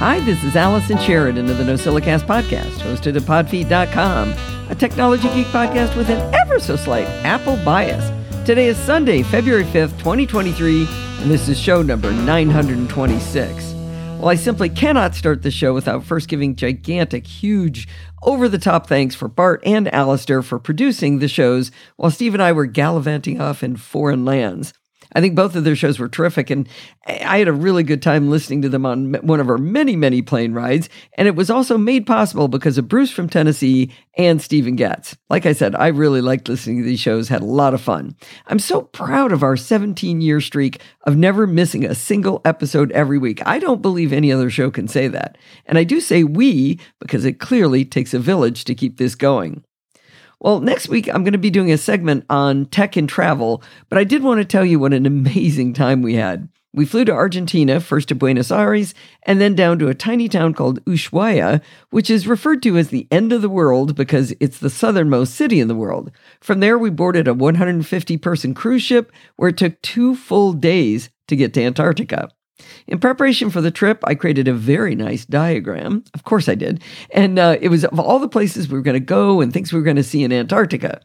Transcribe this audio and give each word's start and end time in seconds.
Hi, 0.00 0.18
this 0.20 0.42
is 0.44 0.56
Allison 0.56 0.96
Sheridan 0.96 1.50
of 1.50 1.58
the 1.58 1.62
NosillaCast 1.62 2.20
podcast, 2.20 2.78
hosted 2.78 3.16
at 3.16 3.22
podfeet.com, 3.24 4.34
a 4.70 4.74
technology 4.74 5.28
geek 5.34 5.46
podcast 5.48 5.94
with 5.94 6.08
an 6.08 6.34
ever 6.34 6.58
so 6.58 6.74
slight 6.74 7.06
Apple 7.22 7.62
bias. 7.66 8.10
Today 8.46 8.68
is 8.68 8.78
Sunday, 8.78 9.22
February 9.22 9.64
5th, 9.64 9.98
2023, 9.98 10.88
and 11.18 11.30
this 11.30 11.50
is 11.50 11.60
show 11.60 11.82
number 11.82 12.10
926. 12.12 13.74
Well, 14.18 14.30
I 14.30 14.36
simply 14.36 14.70
cannot 14.70 15.14
start 15.14 15.42
the 15.42 15.50
show 15.50 15.74
without 15.74 16.02
first 16.02 16.28
giving 16.28 16.56
gigantic, 16.56 17.26
huge, 17.26 17.86
over 18.22 18.48
the 18.48 18.56
top 18.56 18.86
thanks 18.86 19.14
for 19.14 19.28
Bart 19.28 19.60
and 19.66 19.86
Alistair 19.92 20.40
for 20.40 20.58
producing 20.58 21.18
the 21.18 21.28
shows 21.28 21.70
while 21.96 22.10
Steve 22.10 22.32
and 22.32 22.42
I 22.42 22.52
were 22.52 22.64
gallivanting 22.64 23.38
off 23.38 23.62
in 23.62 23.76
foreign 23.76 24.24
lands. 24.24 24.72
I 25.12 25.20
think 25.20 25.34
both 25.34 25.56
of 25.56 25.64
their 25.64 25.76
shows 25.76 25.98
were 25.98 26.08
terrific, 26.08 26.50
and 26.50 26.68
I 27.06 27.38
had 27.38 27.48
a 27.48 27.52
really 27.52 27.82
good 27.82 28.02
time 28.02 28.30
listening 28.30 28.62
to 28.62 28.68
them 28.68 28.86
on 28.86 29.14
one 29.14 29.40
of 29.40 29.48
our 29.48 29.58
many, 29.58 29.96
many 29.96 30.22
plane 30.22 30.52
rides. 30.52 30.88
And 31.14 31.26
it 31.26 31.34
was 31.34 31.50
also 31.50 31.76
made 31.76 32.06
possible 32.06 32.48
because 32.48 32.78
of 32.78 32.88
Bruce 32.88 33.10
from 33.10 33.28
Tennessee 33.28 33.92
and 34.16 34.40
Stephen 34.40 34.76
Getz. 34.76 35.16
Like 35.28 35.46
I 35.46 35.52
said, 35.52 35.74
I 35.74 35.88
really 35.88 36.20
liked 36.20 36.48
listening 36.48 36.78
to 36.78 36.84
these 36.84 37.00
shows, 37.00 37.28
had 37.28 37.42
a 37.42 37.46
lot 37.46 37.74
of 37.74 37.80
fun. 37.80 38.16
I'm 38.46 38.58
so 38.58 38.82
proud 38.82 39.32
of 39.32 39.42
our 39.42 39.56
17 39.56 40.20
year 40.20 40.40
streak 40.40 40.80
of 41.04 41.16
never 41.16 41.46
missing 41.46 41.84
a 41.84 41.94
single 41.94 42.40
episode 42.44 42.92
every 42.92 43.18
week. 43.18 43.40
I 43.46 43.58
don't 43.58 43.82
believe 43.82 44.12
any 44.12 44.32
other 44.32 44.50
show 44.50 44.70
can 44.70 44.88
say 44.88 45.08
that. 45.08 45.38
And 45.66 45.78
I 45.78 45.84
do 45.84 46.00
say 46.00 46.24
we 46.24 46.78
because 46.98 47.24
it 47.24 47.40
clearly 47.40 47.84
takes 47.84 48.14
a 48.14 48.18
village 48.18 48.64
to 48.64 48.74
keep 48.74 48.98
this 48.98 49.14
going. 49.14 49.64
Well, 50.40 50.60
next 50.60 50.88
week 50.88 51.06
I'm 51.08 51.22
going 51.22 51.32
to 51.32 51.38
be 51.38 51.50
doing 51.50 51.70
a 51.70 51.76
segment 51.76 52.24
on 52.30 52.64
tech 52.66 52.96
and 52.96 53.06
travel, 53.06 53.62
but 53.90 53.98
I 53.98 54.04
did 54.04 54.22
want 54.22 54.38
to 54.38 54.44
tell 54.46 54.64
you 54.64 54.78
what 54.78 54.94
an 54.94 55.04
amazing 55.04 55.74
time 55.74 56.00
we 56.00 56.14
had. 56.14 56.48
We 56.72 56.86
flew 56.86 57.04
to 57.04 57.12
Argentina, 57.12 57.80
first 57.80 58.08
to 58.08 58.14
Buenos 58.14 58.50
Aires, 58.50 58.94
and 59.24 59.40
then 59.40 59.56
down 59.56 59.78
to 59.80 59.88
a 59.88 59.94
tiny 59.94 60.28
town 60.28 60.54
called 60.54 60.82
Ushuaia, 60.84 61.60
which 61.90 62.08
is 62.08 62.28
referred 62.28 62.62
to 62.62 62.78
as 62.78 62.88
the 62.88 63.08
end 63.10 63.32
of 63.32 63.42
the 63.42 63.48
world 63.50 63.96
because 63.96 64.32
it's 64.40 64.58
the 64.58 64.70
southernmost 64.70 65.34
city 65.34 65.60
in 65.60 65.68
the 65.68 65.74
world. 65.74 66.12
From 66.40 66.60
there, 66.60 66.78
we 66.78 66.88
boarded 66.88 67.26
a 67.26 67.34
150 67.34 68.16
person 68.18 68.54
cruise 68.54 68.82
ship 68.82 69.12
where 69.36 69.50
it 69.50 69.58
took 69.58 69.82
two 69.82 70.14
full 70.14 70.52
days 70.52 71.10
to 71.26 71.36
get 71.36 71.52
to 71.54 71.62
Antarctica. 71.62 72.30
In 72.86 72.98
preparation 72.98 73.50
for 73.50 73.60
the 73.60 73.70
trip, 73.70 74.02
I 74.04 74.14
created 74.14 74.48
a 74.48 74.54
very 74.54 74.94
nice 74.94 75.24
diagram. 75.24 76.04
Of 76.14 76.24
course, 76.24 76.48
I 76.48 76.54
did. 76.54 76.82
And 77.12 77.38
uh, 77.38 77.58
it 77.60 77.68
was 77.68 77.84
of 77.84 77.98
all 77.98 78.18
the 78.18 78.28
places 78.28 78.68
we 78.68 78.76
were 78.76 78.82
going 78.82 78.94
to 78.94 79.00
go 79.00 79.40
and 79.40 79.52
things 79.52 79.72
we 79.72 79.78
were 79.78 79.84
going 79.84 79.96
to 79.96 80.02
see 80.02 80.24
in 80.24 80.32
Antarctica. 80.32 81.00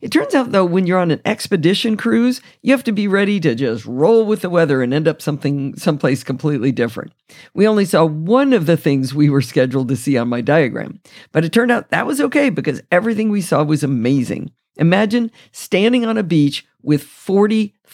It 0.00 0.10
turns 0.12 0.34
out, 0.34 0.52
though, 0.52 0.64
when 0.64 0.86
you're 0.86 1.00
on 1.00 1.10
an 1.10 1.20
expedition 1.24 1.96
cruise, 1.96 2.40
you 2.62 2.72
have 2.72 2.84
to 2.84 2.92
be 2.92 3.08
ready 3.08 3.40
to 3.40 3.54
just 3.54 3.84
roll 3.84 4.24
with 4.24 4.42
the 4.42 4.50
weather 4.50 4.82
and 4.82 4.94
end 4.94 5.08
up 5.08 5.20
something 5.20 5.76
someplace 5.76 6.22
completely 6.22 6.72
different. 6.72 7.12
We 7.54 7.66
only 7.66 7.84
saw 7.84 8.04
one 8.04 8.52
of 8.52 8.66
the 8.66 8.76
things 8.76 9.14
we 9.14 9.30
were 9.30 9.42
scheduled 9.42 9.88
to 9.88 9.96
see 9.96 10.16
on 10.16 10.28
my 10.28 10.40
diagram, 10.40 11.00
but 11.32 11.44
it 11.44 11.52
turned 11.52 11.72
out 11.72 11.90
that 11.90 12.06
was 12.06 12.20
okay 12.20 12.50
because 12.50 12.82
everything 12.92 13.30
we 13.30 13.40
saw 13.40 13.64
was 13.64 13.82
amazing. 13.82 14.52
Imagine 14.76 15.30
standing 15.52 16.04
on 16.04 16.18
a 16.18 16.22
beach 16.22 16.66
with 16.82 17.02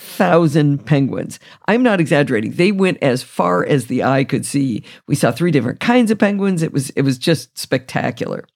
40,000 0.00 0.84
penguins. 0.84 1.38
I'm 1.66 1.82
not 1.82 2.00
exaggerating. 2.00 2.52
They 2.52 2.72
went 2.72 2.98
as 3.02 3.22
far 3.22 3.64
as 3.64 3.86
the 3.86 4.02
eye 4.02 4.24
could 4.24 4.44
see. 4.44 4.82
We 5.06 5.14
saw 5.14 5.30
three 5.30 5.50
different 5.50 5.80
kinds 5.80 6.10
of 6.10 6.18
penguins. 6.18 6.62
It 6.62 6.72
was 6.72 6.90
it 6.90 7.02
was 7.02 7.16
just 7.16 7.56
spectacular. 7.56 8.46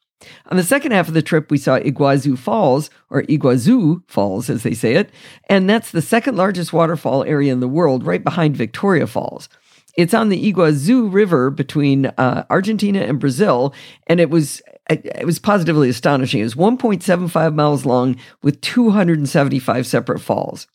On 0.51 0.57
the 0.57 0.63
second 0.63 0.93
half 0.93 1.09
of 1.09 1.15
the 1.15 1.23
trip, 1.23 1.51
we 1.51 1.59
saw 1.59 1.79
Iguazu 1.79 2.39
Falls, 2.39 2.91
or 3.11 3.23
Iguazu 3.25 4.03
Falls 4.09 4.49
as 4.49 4.63
they 4.63 4.75
say 4.75 4.95
it, 4.95 5.11
and 5.49 5.69
that's 5.69 5.91
the 5.91 6.03
second 6.03 6.37
largest 6.37 6.73
waterfall 6.73 7.25
area 7.25 7.53
in 7.53 7.61
the 7.61 7.69
world, 7.69 8.05
right 8.05 8.25
behind 8.25 8.57
Victoria 8.57 9.07
Falls. 9.07 9.49
It's 9.97 10.15
on 10.15 10.29
the 10.29 10.53
Iguazu 10.53 11.13
River 11.13 11.51
between 11.51 12.07
uh, 12.07 12.45
Argentina 12.51 13.01
and 13.01 13.21
Brazil, 13.21 13.75
and 14.07 14.21
it 14.21 14.31
was 14.31 14.61
it 14.91 15.25
was 15.25 15.39
positively 15.39 15.89
astonishing. 15.89 16.41
It 16.41 16.45
was 16.45 16.55
1.75 16.57 17.55
miles 17.55 17.87
long 17.87 18.17
with 18.43 18.61
275 18.61 19.87
separate 19.87 20.21
falls. 20.21 20.67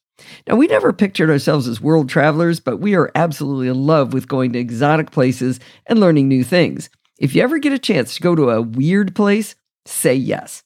Now, 0.47 0.55
we 0.55 0.67
never 0.67 0.93
pictured 0.93 1.29
ourselves 1.29 1.67
as 1.67 1.81
world 1.81 2.09
travelers, 2.09 2.59
but 2.59 2.77
we 2.77 2.95
are 2.95 3.11
absolutely 3.15 3.67
in 3.67 3.85
love 3.85 4.13
with 4.13 4.27
going 4.27 4.53
to 4.53 4.59
exotic 4.59 5.11
places 5.11 5.59
and 5.85 5.99
learning 5.99 6.27
new 6.27 6.43
things. 6.43 6.89
If 7.19 7.35
you 7.35 7.41
ever 7.41 7.59
get 7.59 7.73
a 7.73 7.79
chance 7.79 8.15
to 8.15 8.21
go 8.21 8.35
to 8.35 8.49
a 8.49 8.61
weird 8.61 9.13
place, 9.15 9.55
say 9.85 10.15
yes. 10.15 10.63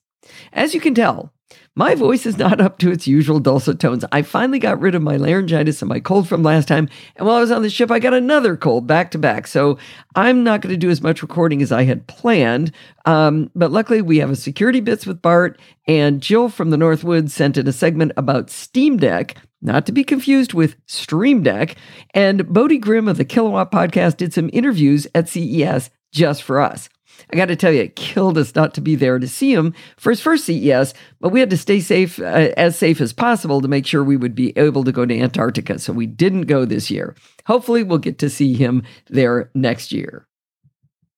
As 0.54 0.74
you 0.74 0.80
can 0.80 0.94
tell, 0.94 1.33
my 1.76 1.96
voice 1.96 2.28
is 2.28 2.38
not 2.38 2.62
up 2.62 2.78
to 2.80 2.92
its 2.92 3.08
usual 3.08 3.40
dulcet 3.40 3.80
tones. 3.80 4.06
I 4.12 4.22
finally 4.22 4.60
got 4.60 4.80
rid 4.80 4.94
of 4.94 5.02
my 5.02 5.18
laryngitis 5.18 5.82
and 5.82 5.90
my 5.90 6.00
cold 6.00 6.28
from 6.28 6.44
last 6.44 6.68
time. 6.68 6.88
And 7.16 7.26
while 7.26 7.38
I 7.38 7.42
was 7.42 7.52
on 7.52 7.64
the 7.64 7.70
ship, 7.70 7.90
I 7.90 7.98
got 7.98 8.14
another 8.14 8.56
cold 8.56 8.86
back 8.86 9.10
to 9.12 9.18
back. 9.18 9.48
So 9.48 9.80
I'm 10.16 10.44
not 10.44 10.62
going 10.62 10.74
to 10.74 10.78
do 10.78 10.92
as 10.92 11.02
much 11.02 11.24
recording 11.24 11.64
as 11.64 11.72
I 11.72 11.84
had 11.84 12.06
planned. 12.06 12.72
Um, 13.06 13.50
but 13.56 13.72
luckily, 13.72 14.04
we 14.04 14.20
have 14.20 14.30
a 14.30 14.36
security 14.36 14.82
bits 14.82 15.08
with 15.08 15.22
Bart. 15.22 15.60
And 15.88 16.22
Jill 16.22 16.50
from 16.50 16.70
the 16.70 16.78
Northwoods 16.78 17.32
sent 17.32 17.58
in 17.58 17.68
a 17.68 17.74
segment 17.74 18.12
about 18.18 18.52
Steam 18.52 18.98
Deck, 18.98 19.36
not 19.62 19.88
to 19.88 19.92
be 19.92 20.04
confused 20.04 20.54
with 20.54 20.76
Stream 20.86 21.42
Deck. 21.42 21.76
And 22.14 22.48
Bodie 22.54 22.78
Grimm 22.78 23.08
of 23.08 23.18
the 23.18 23.26
Kilowatt 23.26 23.72
podcast 23.72 24.18
did 24.18 24.32
some 24.32 24.50
interviews 24.54 25.08
at 25.16 25.28
CES 25.28 25.90
just 26.12 26.44
for 26.44 26.62
us. 26.62 26.88
I 27.32 27.36
got 27.36 27.46
to 27.48 27.56
tell 27.56 27.72
you, 27.72 27.82
it 27.82 27.96
killed 27.96 28.38
us 28.38 28.56
not 28.56 28.74
to 28.76 28.82
be 28.82 28.96
there 28.96 29.20
to 29.20 29.28
see 29.28 29.54
him 29.54 29.74
for 29.98 30.10
his 30.10 30.22
first 30.22 30.46
CES, 30.46 30.94
but 31.20 31.30
we 31.30 31.40
had 31.40 31.50
to 31.50 31.58
stay 31.58 31.80
safe, 31.80 32.20
uh, 32.20 32.52
as 32.58 32.78
safe 32.78 33.02
as 33.02 33.14
possible 33.14 33.62
to 33.62 33.68
make 33.68 33.86
sure 33.86 34.04
we 34.04 34.18
would 34.18 34.36
be 34.36 34.58
able 34.58 34.84
to 34.84 34.92
go 34.92 35.06
to 35.06 35.20
Antarctica. 35.20 35.80
So 35.80 35.94
we 35.94 36.06
didn't 36.06 36.44
go 36.44 36.66
this 36.66 36.92
year. 36.92 37.16
Hopefully, 37.46 37.84
we'll 37.84 37.98
get 37.98 38.20
to 38.20 38.30
see 38.30 38.54
him 38.54 38.84
there 39.08 39.50
next 39.54 39.92
year. 39.92 40.28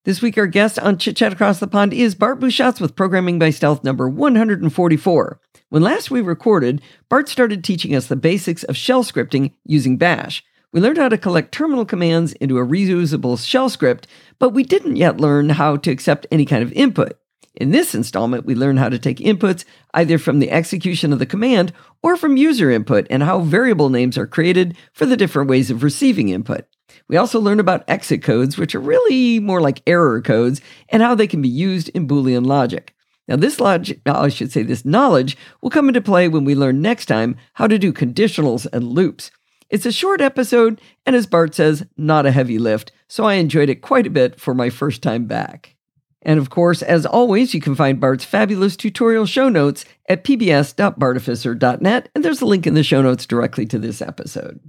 This 0.05 0.21
week, 0.21 0.37
our 0.37 0.45
guest 0.45 0.77
on 0.77 0.99
Chit 0.99 1.17
Chat 1.17 1.33
Across 1.33 1.59
the 1.59 1.67
Pond 1.67 1.91
is 1.91 2.13
Bart 2.13 2.39
Busschots 2.39 2.79
with 2.79 2.95
Programming 2.95 3.39
by 3.39 3.49
Stealth 3.49 3.83
number 3.83 4.07
144. 4.07 5.39
When 5.69 5.81
last 5.81 6.11
we 6.11 6.21
recorded, 6.21 6.79
Bart 7.09 7.27
started 7.27 7.63
teaching 7.63 7.95
us 7.95 8.05
the 8.05 8.15
basics 8.15 8.63
of 8.63 8.77
shell 8.77 9.03
scripting 9.03 9.53
using 9.65 9.97
Bash. 9.97 10.43
We 10.71 10.81
learned 10.81 10.97
how 10.97 11.09
to 11.09 11.17
collect 11.17 11.51
terminal 11.51 11.85
commands 11.85 12.33
into 12.33 12.57
a 12.57 12.65
reusable 12.65 13.43
shell 13.43 13.69
script, 13.69 14.07
but 14.39 14.49
we 14.49 14.63
didn't 14.63 14.97
yet 14.97 15.19
learn 15.19 15.49
how 15.49 15.77
to 15.77 15.91
accept 15.91 16.27
any 16.31 16.45
kind 16.45 16.63
of 16.63 16.73
input. 16.73 17.17
In 17.55 17.71
this 17.71 17.95
installment, 17.95 18.45
we 18.45 18.53
learn 18.53 18.75
how 18.77 18.89
to 18.89 18.99
take 18.99 19.17
inputs 19.17 19.63
either 19.93 20.17
from 20.17 20.39
the 20.39 20.51
execution 20.51 21.13
of 21.13 21.19
the 21.19 21.25
command 21.25 21.71
or 22.03 22.17
from 22.17 22.35
user 22.35 22.69
input 22.69 23.07
and 23.09 23.23
how 23.23 23.39
variable 23.39 23.89
names 23.89 24.17
are 24.17 24.27
created 24.27 24.75
for 24.91 25.05
the 25.05 25.15
different 25.15 25.49
ways 25.49 25.71
of 25.71 25.81
receiving 25.81 26.29
input. 26.29 26.65
We 27.07 27.17
also 27.17 27.39
learn 27.39 27.59
about 27.59 27.85
exit 27.87 28.23
codes, 28.23 28.57
which 28.57 28.75
are 28.75 28.79
really 28.79 29.39
more 29.39 29.61
like 29.61 29.81
error 29.87 30.21
codes, 30.21 30.59
and 30.89 31.01
how 31.01 31.15
they 31.15 31.27
can 31.27 31.41
be 31.41 31.49
used 31.49 31.89
in 31.89 32.07
Boolean 32.07 32.45
logic. 32.45 32.93
Now, 33.27 33.37
this 33.37 33.59
logic, 33.59 34.01
I 34.05 34.27
should 34.29 34.51
say, 34.51 34.61
this 34.61 34.85
knowledge 34.85 35.37
will 35.61 35.69
come 35.69 35.87
into 35.87 36.01
play 36.01 36.27
when 36.27 36.45
we 36.45 36.55
learn 36.55 36.81
next 36.81 37.05
time 37.05 37.37
how 37.53 37.67
to 37.67 37.79
do 37.79 37.93
conditionals 37.93 38.67
and 38.71 38.83
loops. 38.83 39.31
It's 39.69 39.85
a 39.85 39.91
short 39.91 40.21
episode, 40.21 40.79
and 41.05 41.15
as 41.15 41.25
Bart 41.25 41.55
says, 41.55 41.85
not 41.97 42.25
a 42.25 42.31
heavy 42.31 42.59
lift, 42.59 42.91
so 43.07 43.23
I 43.23 43.35
enjoyed 43.35 43.69
it 43.69 43.81
quite 43.81 44.05
a 44.05 44.11
bit 44.11 44.39
for 44.39 44.53
my 44.53 44.69
first 44.69 45.01
time 45.01 45.25
back. 45.25 45.75
And 46.21 46.39
of 46.39 46.49
course, 46.49 46.81
as 46.81 47.05
always, 47.05 47.53
you 47.53 47.61
can 47.61 47.75
find 47.75 47.99
Bart's 47.99 48.25
fabulous 48.25 48.75
tutorial 48.75 49.25
show 49.25 49.49
notes 49.49 49.85
at 50.09 50.23
pbs.bartificer.net, 50.23 52.09
and 52.13 52.25
there's 52.25 52.41
a 52.41 52.45
link 52.45 52.65
in 52.65 52.73
the 52.73 52.83
show 52.83 53.01
notes 53.01 53.25
directly 53.25 53.65
to 53.67 53.79
this 53.79 54.01
episode. 54.01 54.59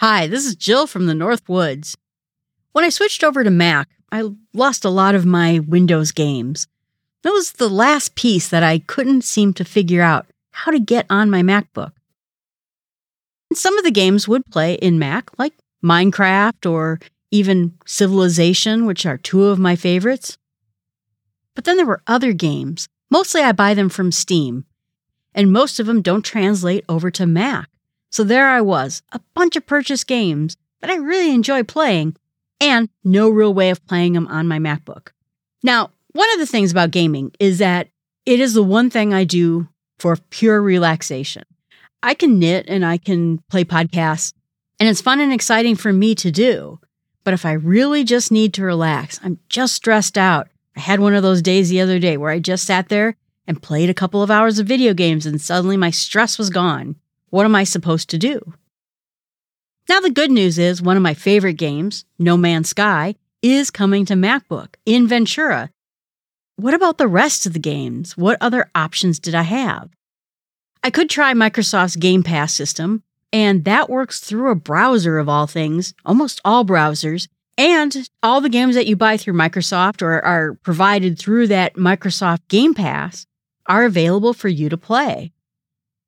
Hi, 0.00 0.26
this 0.26 0.44
is 0.46 0.56
Jill 0.56 0.86
from 0.86 1.06
the 1.06 1.14
North 1.14 1.48
Woods. 1.48 1.96
When 2.72 2.84
I 2.84 2.88
switched 2.88 3.22
over 3.22 3.44
to 3.44 3.50
Mac, 3.50 3.88
I 4.10 4.30
lost 4.52 4.84
a 4.84 4.90
lot 4.90 5.14
of 5.14 5.24
my 5.24 5.60
Windows 5.60 6.10
games. 6.10 6.66
That 7.22 7.30
was 7.30 7.52
the 7.52 7.68
last 7.68 8.14
piece 8.16 8.48
that 8.48 8.64
I 8.64 8.80
couldn't 8.80 9.22
seem 9.22 9.54
to 9.54 9.64
figure 9.64 10.02
out 10.02 10.26
how 10.50 10.72
to 10.72 10.80
get 10.80 11.06
on 11.08 11.30
my 11.30 11.42
MacBook. 11.42 11.92
Some 13.54 13.78
of 13.78 13.84
the 13.84 13.90
games 13.90 14.26
would 14.26 14.46
play 14.46 14.74
in 14.74 14.98
Mac, 14.98 15.30
like 15.38 15.52
Minecraft 15.84 16.70
or 16.70 17.00
even 17.30 17.74
Civilization, 17.86 18.86
which 18.86 19.06
are 19.06 19.18
two 19.18 19.44
of 19.44 19.58
my 19.58 19.76
favorites. 19.76 20.38
But 21.54 21.64
then 21.64 21.76
there 21.76 21.86
were 21.86 22.02
other 22.06 22.32
games. 22.32 22.88
Mostly 23.10 23.42
I 23.42 23.52
buy 23.52 23.74
them 23.74 23.88
from 23.88 24.12
Steam, 24.12 24.64
and 25.34 25.52
most 25.52 25.78
of 25.78 25.86
them 25.86 26.02
don't 26.02 26.24
translate 26.24 26.84
over 26.88 27.10
to 27.10 27.26
Mac. 27.26 27.68
So 28.10 28.24
there 28.24 28.48
I 28.48 28.60
was, 28.60 29.02
a 29.12 29.20
bunch 29.34 29.56
of 29.56 29.66
purchased 29.66 30.06
games 30.06 30.56
that 30.80 30.90
I 30.90 30.96
really 30.96 31.34
enjoy 31.34 31.62
playing, 31.62 32.16
and 32.60 32.88
no 33.04 33.28
real 33.28 33.52
way 33.52 33.70
of 33.70 33.84
playing 33.86 34.12
them 34.14 34.28
on 34.28 34.48
my 34.48 34.58
MacBook. 34.58 35.08
Now, 35.62 35.90
one 36.12 36.30
of 36.32 36.38
the 36.38 36.46
things 36.46 36.70
about 36.70 36.90
gaming 36.90 37.32
is 37.38 37.58
that 37.58 37.88
it 38.26 38.40
is 38.40 38.54
the 38.54 38.62
one 38.62 38.90
thing 38.90 39.12
I 39.12 39.24
do 39.24 39.68
for 39.98 40.16
pure 40.30 40.60
relaxation. 40.60 41.44
I 42.02 42.14
can 42.14 42.38
knit 42.38 42.66
and 42.68 42.84
I 42.84 42.98
can 42.98 43.38
play 43.48 43.64
podcasts, 43.64 44.32
and 44.80 44.88
it's 44.88 45.00
fun 45.00 45.20
and 45.20 45.32
exciting 45.32 45.76
for 45.76 45.92
me 45.92 46.14
to 46.16 46.30
do. 46.30 46.80
But 47.24 47.34
if 47.34 47.46
I 47.46 47.52
really 47.52 48.02
just 48.02 48.32
need 48.32 48.52
to 48.54 48.64
relax, 48.64 49.20
I'm 49.22 49.38
just 49.48 49.74
stressed 49.74 50.18
out. 50.18 50.48
I 50.76 50.80
had 50.80 51.00
one 51.00 51.14
of 51.14 51.22
those 51.22 51.42
days 51.42 51.68
the 51.68 51.80
other 51.80 51.98
day 51.98 52.16
where 52.16 52.30
I 52.30 52.40
just 52.40 52.64
sat 52.64 52.88
there 52.88 53.16
and 53.46 53.62
played 53.62 53.90
a 53.90 53.94
couple 53.94 54.22
of 54.22 54.30
hours 54.30 54.58
of 54.58 54.66
video 54.66 54.94
games 54.94 55.26
and 55.26 55.40
suddenly 55.40 55.76
my 55.76 55.90
stress 55.90 56.38
was 56.38 56.50
gone. 56.50 56.96
What 57.30 57.44
am 57.44 57.54
I 57.54 57.64
supposed 57.64 58.10
to 58.10 58.18
do? 58.18 58.54
Now, 59.88 60.00
the 60.00 60.10
good 60.10 60.30
news 60.30 60.58
is 60.58 60.80
one 60.80 60.96
of 60.96 61.02
my 61.02 61.14
favorite 61.14 61.54
games, 61.54 62.04
No 62.18 62.36
Man's 62.36 62.68
Sky, 62.70 63.16
is 63.42 63.70
coming 63.70 64.04
to 64.06 64.14
MacBook 64.14 64.74
in 64.86 65.08
Ventura. 65.08 65.70
What 66.56 66.74
about 66.74 66.98
the 66.98 67.08
rest 67.08 67.46
of 67.46 67.52
the 67.52 67.58
games? 67.58 68.16
What 68.16 68.38
other 68.40 68.70
options 68.74 69.18
did 69.18 69.34
I 69.34 69.42
have? 69.42 69.90
I 70.84 70.90
could 70.90 71.08
try 71.08 71.32
Microsoft's 71.32 71.94
Game 71.94 72.24
Pass 72.24 72.52
system, 72.52 73.04
and 73.32 73.64
that 73.64 73.88
works 73.88 74.18
through 74.18 74.50
a 74.50 74.56
browser 74.56 75.18
of 75.18 75.28
all 75.28 75.46
things, 75.46 75.94
almost 76.04 76.40
all 76.44 76.64
browsers, 76.64 77.28
and 77.56 78.08
all 78.22 78.40
the 78.40 78.48
games 78.48 78.74
that 78.74 78.86
you 78.86 78.96
buy 78.96 79.16
through 79.16 79.34
Microsoft 79.34 80.02
or 80.02 80.20
are 80.24 80.54
provided 80.64 81.18
through 81.18 81.46
that 81.48 81.74
Microsoft 81.74 82.40
Game 82.48 82.74
Pass 82.74 83.26
are 83.66 83.84
available 83.84 84.34
for 84.34 84.48
you 84.48 84.68
to 84.68 84.76
play. 84.76 85.32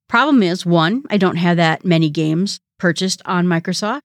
Problem 0.09 0.43
is, 0.43 0.67
one, 0.67 1.05
I 1.09 1.19
don't 1.19 1.37
have 1.37 1.57
that 1.59 1.85
many 1.85 2.11
games 2.11 2.61
purchased 2.79 3.23
on 3.25 3.47
Microsoft. 3.47 4.01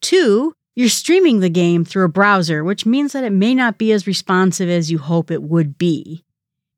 Two, 0.00 0.54
you're 0.76 0.88
streaming 0.88 1.40
the 1.40 1.50
game 1.50 1.84
through 1.84 2.04
a 2.04 2.08
browser, 2.08 2.62
which 2.62 2.86
means 2.86 3.12
that 3.12 3.24
it 3.24 3.30
may 3.30 3.54
not 3.54 3.78
be 3.78 3.90
as 3.90 4.06
responsive 4.06 4.68
as 4.68 4.92
you 4.92 4.98
hope 4.98 5.30
it 5.30 5.42
would 5.42 5.76
be. 5.76 6.24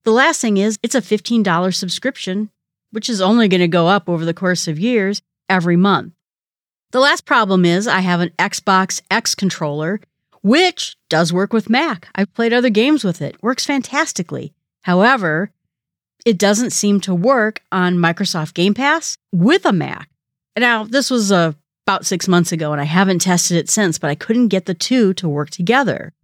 The 0.04 0.12
last 0.12 0.40
thing 0.40 0.56
is, 0.56 0.78
it's 0.82 0.94
a 0.94 1.00
$15 1.00 1.74
subscription, 1.74 2.50
which 2.96 3.10
is 3.10 3.20
only 3.20 3.46
going 3.46 3.60
to 3.60 3.69
go 3.69 3.88
up 3.88 4.08
over 4.08 4.25
the 4.25 4.32
course 4.32 4.66
of 4.66 4.78
years 4.78 5.20
every 5.50 5.76
month. 5.76 6.14
The 6.93 6.98
last 6.98 7.26
problem 7.26 7.66
is, 7.66 7.87
I 7.87 8.00
have 8.00 8.20
an 8.20 8.31
Xbox 8.38 9.02
X 9.10 9.34
controller, 9.34 10.00
which 10.40 10.96
does 11.10 11.31
work 11.31 11.52
with 11.52 11.69
Mac. 11.69 12.08
I've 12.14 12.32
played 12.32 12.54
other 12.54 12.70
games 12.70 13.04
with 13.04 13.20
it, 13.20 13.37
works 13.43 13.66
fantastically. 13.66 14.54
However, 14.81 15.50
it 16.25 16.38
doesn't 16.38 16.70
seem 16.70 17.02
to 17.02 17.14
work 17.14 17.60
on 17.70 17.96
Microsoft 17.96 18.54
Game 18.54 18.72
Pass 18.72 19.19
with 19.31 19.66
a 19.66 19.75
Mac. 19.75 20.08
Now, 20.56 20.84
this 20.84 21.10
was 21.10 21.31
uh, 21.31 21.52
about 21.87 22.06
six 22.06 22.26
months 22.26 22.50
ago, 22.50 22.72
and 22.72 22.81
I 22.81 22.84
haven't 22.84 23.19
tested 23.19 23.58
it 23.58 23.69
since, 23.69 23.98
but 23.98 24.08
I 24.08 24.14
couldn't 24.14 24.48
get 24.48 24.64
the 24.64 24.72
two 24.72 25.12
to 25.14 25.28
work 25.28 25.50
together. 25.50 26.14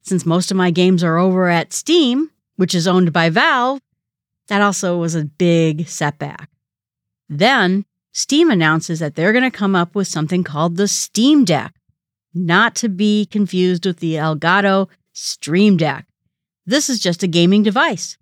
Since 0.00 0.24
most 0.24 0.50
of 0.50 0.56
my 0.56 0.70
games 0.70 1.04
are 1.04 1.18
over 1.18 1.50
at 1.50 1.74
Steam, 1.74 2.30
which 2.56 2.74
is 2.74 2.88
owned 2.88 3.12
by 3.12 3.28
Valve, 3.28 3.82
that 4.48 4.62
also 4.62 4.98
was 4.98 5.14
a 5.14 5.24
big 5.24 5.88
setback. 5.88 6.50
Then, 7.28 7.84
Steam 8.12 8.50
announces 8.50 8.98
that 8.98 9.14
they're 9.14 9.32
going 9.32 9.48
to 9.48 9.56
come 9.56 9.76
up 9.76 9.94
with 9.94 10.08
something 10.08 10.42
called 10.42 10.76
the 10.76 10.88
Steam 10.88 11.44
Deck, 11.44 11.74
not 12.34 12.74
to 12.76 12.88
be 12.88 13.26
confused 13.26 13.86
with 13.86 13.98
the 13.98 14.14
Elgato 14.14 14.88
Stream 15.12 15.76
Deck. 15.76 16.06
This 16.66 16.90
is 16.90 16.98
just 16.98 17.22
a 17.22 17.28
gaming 17.28 17.62
device. 17.62 18.18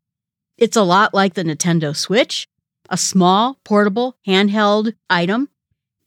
It's 0.59 0.77
a 0.77 0.83
lot 0.83 1.15
like 1.15 1.35
the 1.35 1.45
Nintendo 1.45 1.95
Switch, 1.95 2.49
a 2.91 2.97
small, 2.97 3.59
portable, 3.65 4.17
handheld 4.27 4.95
item, 5.11 5.49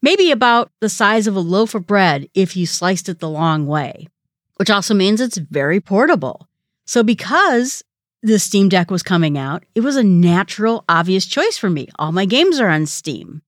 maybe 0.01 0.31
about 0.31 0.71
the 0.79 0.89
size 0.89 1.27
of 1.27 1.35
a 1.35 1.41
loaf 1.41 1.75
of 1.75 1.87
bread 1.87 2.29
if 2.33 2.55
you 2.55 2.65
sliced 2.65 3.09
it 3.09 3.19
the 3.19 3.29
long 3.29 3.67
way, 3.67 4.07
which 4.55 4.69
also 4.69 4.93
means 4.93 5.21
it's 5.21 5.37
very 5.37 5.79
portable. 5.79 6.47
So, 6.85 7.03
because 7.03 7.83
the 8.21 8.39
Steam 8.39 8.69
Deck 8.69 8.91
was 8.91 9.03
coming 9.03 9.37
out, 9.37 9.63
it 9.75 9.81
was 9.81 9.95
a 9.95 10.03
natural, 10.03 10.83
obvious 10.89 11.25
choice 11.25 11.57
for 11.57 11.69
me. 11.69 11.87
All 11.97 12.11
my 12.11 12.25
games 12.25 12.59
are 12.59 12.69
on 12.69 12.85
Steam. 12.85 13.41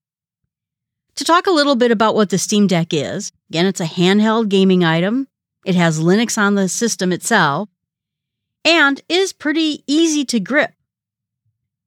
To 1.16 1.26
talk 1.26 1.46
a 1.46 1.52
little 1.52 1.76
bit 1.76 1.92
about 1.92 2.16
what 2.16 2.30
the 2.30 2.38
Steam 2.38 2.68
Deck 2.68 2.94
is, 2.94 3.32
again, 3.50 3.66
it's 3.66 3.82
a 3.82 3.86
handheld 3.86 4.50
gaming 4.50 4.84
item. 4.84 5.28
It 5.66 5.76
has 5.76 6.00
Linux 6.00 6.38
on 6.38 6.56
the 6.56 6.70
system 6.70 7.12
itself 7.12 7.70
and 8.64 9.02
is 9.10 9.34
pretty 9.34 9.84
easy 9.88 10.24
to 10.26 10.40
grip. 10.40 10.72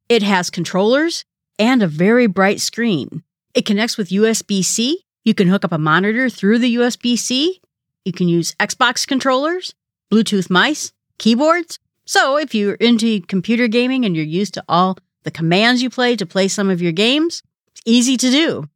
It 0.09 0.23
has 0.23 0.51
controllers 0.51 1.25
and 1.59 1.83
a 1.83 1.89
very 1.89 2.27
bright 2.27 2.61
screen. 2.61 3.23
It 3.55 3.65
connects 3.65 3.97
with 3.97 4.11
USB 4.11 4.65
C. 4.65 5.05
You 5.25 5.35
can 5.35 5.49
hook 5.49 5.65
up 5.65 5.73
a 5.73 5.79
monitor 5.79 6.29
through 6.29 6.59
the 6.59 6.77
USB 6.77 7.19
C. 7.19 7.61
You 8.05 8.13
can 8.13 8.29
use 8.29 8.55
Xbox 8.57 9.07
controllers, 9.07 9.73
Bluetooth 10.13 10.51
mice, 10.51 10.93
keyboards. 11.19 11.79
So 12.07 12.37
if 12.37 12.55
you're 12.55 12.75
into 12.75 13.21
computer 13.23 13.69
gaming 13.69 14.05
and 14.05 14.15
you're 14.15 14.25
used 14.25 14.55
to 14.55 14.65
all 14.69 14.99
the 15.23 15.31
commands 15.31 15.83
you 15.83 15.91
play 15.91 16.17
to 16.17 16.27
play 16.27 16.49
some 16.49 16.69
of 16.69 16.83
your 16.83 16.93
games, 16.93 17.43
it's 17.73 17.83
easy 17.85 18.17
to 18.17 18.31
do. 18.31 18.69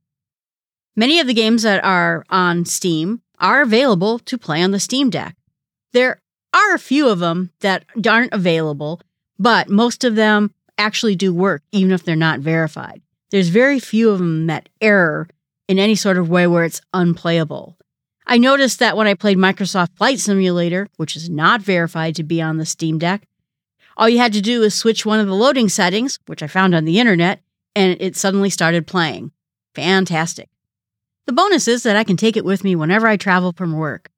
Many 0.97 1.21
of 1.21 1.27
the 1.27 1.35
games 1.35 1.63
that 1.63 1.85
are 1.85 2.25
on 2.31 2.65
Steam 2.65 3.23
are 3.39 3.63
available 3.63 4.19
to 4.21 4.39
play 4.39 4.63
on 4.63 4.73
the 4.73 4.81
Steam 4.81 5.11
Deck. 5.11 5.37
There 5.93 6.21
are 6.53 6.75
a 6.75 6.79
few 6.79 7.09
of 7.09 7.21
them 7.21 7.53
that 7.61 7.85
aren't 8.07 8.33
available, 8.33 9.01
but 9.39 9.69
most 9.69 10.03
of 10.03 10.17
them 10.17 10.53
actually 10.77 11.15
do 11.15 11.33
work, 11.33 11.63
even 11.71 11.93
if 11.93 12.03
they're 12.03 12.17
not 12.17 12.41
verified. 12.41 13.03
There's 13.31 13.49
very 13.49 13.79
few 13.79 14.11
of 14.11 14.19
them 14.19 14.47
that 14.47 14.69
error 14.81 15.29
in 15.69 15.79
any 15.79 15.95
sort 15.95 16.19
of 16.19 16.31
way 16.31 16.47
where 16.47 16.65
it's 16.65 16.81
unplayable. 16.95 17.78
I 18.31 18.37
noticed 18.37 18.79
that 18.81 18.95
when 18.95 19.07
I 19.07 19.15
played 19.15 19.39
Microsoft 19.39 19.97
Flight 19.97 20.21
Simulator, 20.21 20.87
which 20.99 21.17
is 21.17 21.31
not 21.31 21.63
verified 21.63 22.15
to 22.17 22.23
be 22.23 22.43
on 22.43 22.59
the 22.59 22.67
Steam 22.67 22.99
Deck, 22.99 23.27
all 23.97 24.07
you 24.07 24.19
had 24.19 24.35
to 24.35 24.43
do 24.43 24.61
was 24.61 24.75
switch 24.75 25.07
one 25.07 25.19
of 25.19 25.27
the 25.27 25.35
loading 25.35 25.71
settings, 25.71 26.19
which 26.27 26.43
I 26.43 26.47
found 26.47 26.75
on 26.75 26.85
the 26.85 27.01
internet, 27.01 27.41
and 27.75 27.97
it 28.01 28.17
suddenly 28.17 28.51
started 28.51 28.87
playing. 28.87 29.33
Fantastic. 29.75 30.51
The 31.25 31.33
bonus 31.33 31.67
is 31.67 31.85
that 31.85 31.97
I 31.97 32.05
can 32.05 32.19
take 32.19 32.37
it 32.37 32.45
with 32.45 32.65
me 32.65 32.77
whenever 32.77 33.07
I 33.07 33.17
travel 33.17 33.53
from 33.53 33.73
work. 33.73 34.11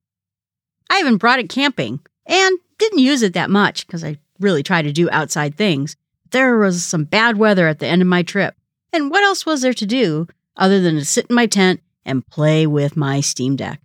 I 0.90 0.98
even 0.98 1.16
brought 1.16 1.38
it 1.38 1.48
camping 1.48 2.00
and 2.26 2.58
didn't 2.78 2.98
use 2.98 3.22
it 3.22 3.34
that 3.34 3.48
much 3.48 3.86
because 3.86 4.02
I 4.02 4.18
really 4.40 4.64
try 4.64 4.82
to 4.82 4.92
do 4.92 5.08
outside 5.10 5.54
things. 5.54 5.96
There 6.30 6.58
was 6.58 6.84
some 6.84 7.04
bad 7.04 7.36
weather 7.36 7.68
at 7.68 7.78
the 7.78 7.86
end 7.86 8.02
of 8.02 8.08
my 8.08 8.24
trip, 8.24 8.56
and 8.92 9.08
what 9.08 9.22
else 9.22 9.46
was 9.46 9.62
there 9.62 9.74
to 9.74 9.86
do 9.86 10.26
other 10.56 10.80
than 10.80 10.96
to 10.96 11.04
sit 11.04 11.26
in 11.30 11.36
my 11.36 11.46
tent 11.46 11.80
and 12.04 12.26
play 12.26 12.66
with 12.66 12.96
my 12.96 13.20
Steam 13.20 13.54
Deck? 13.54 13.80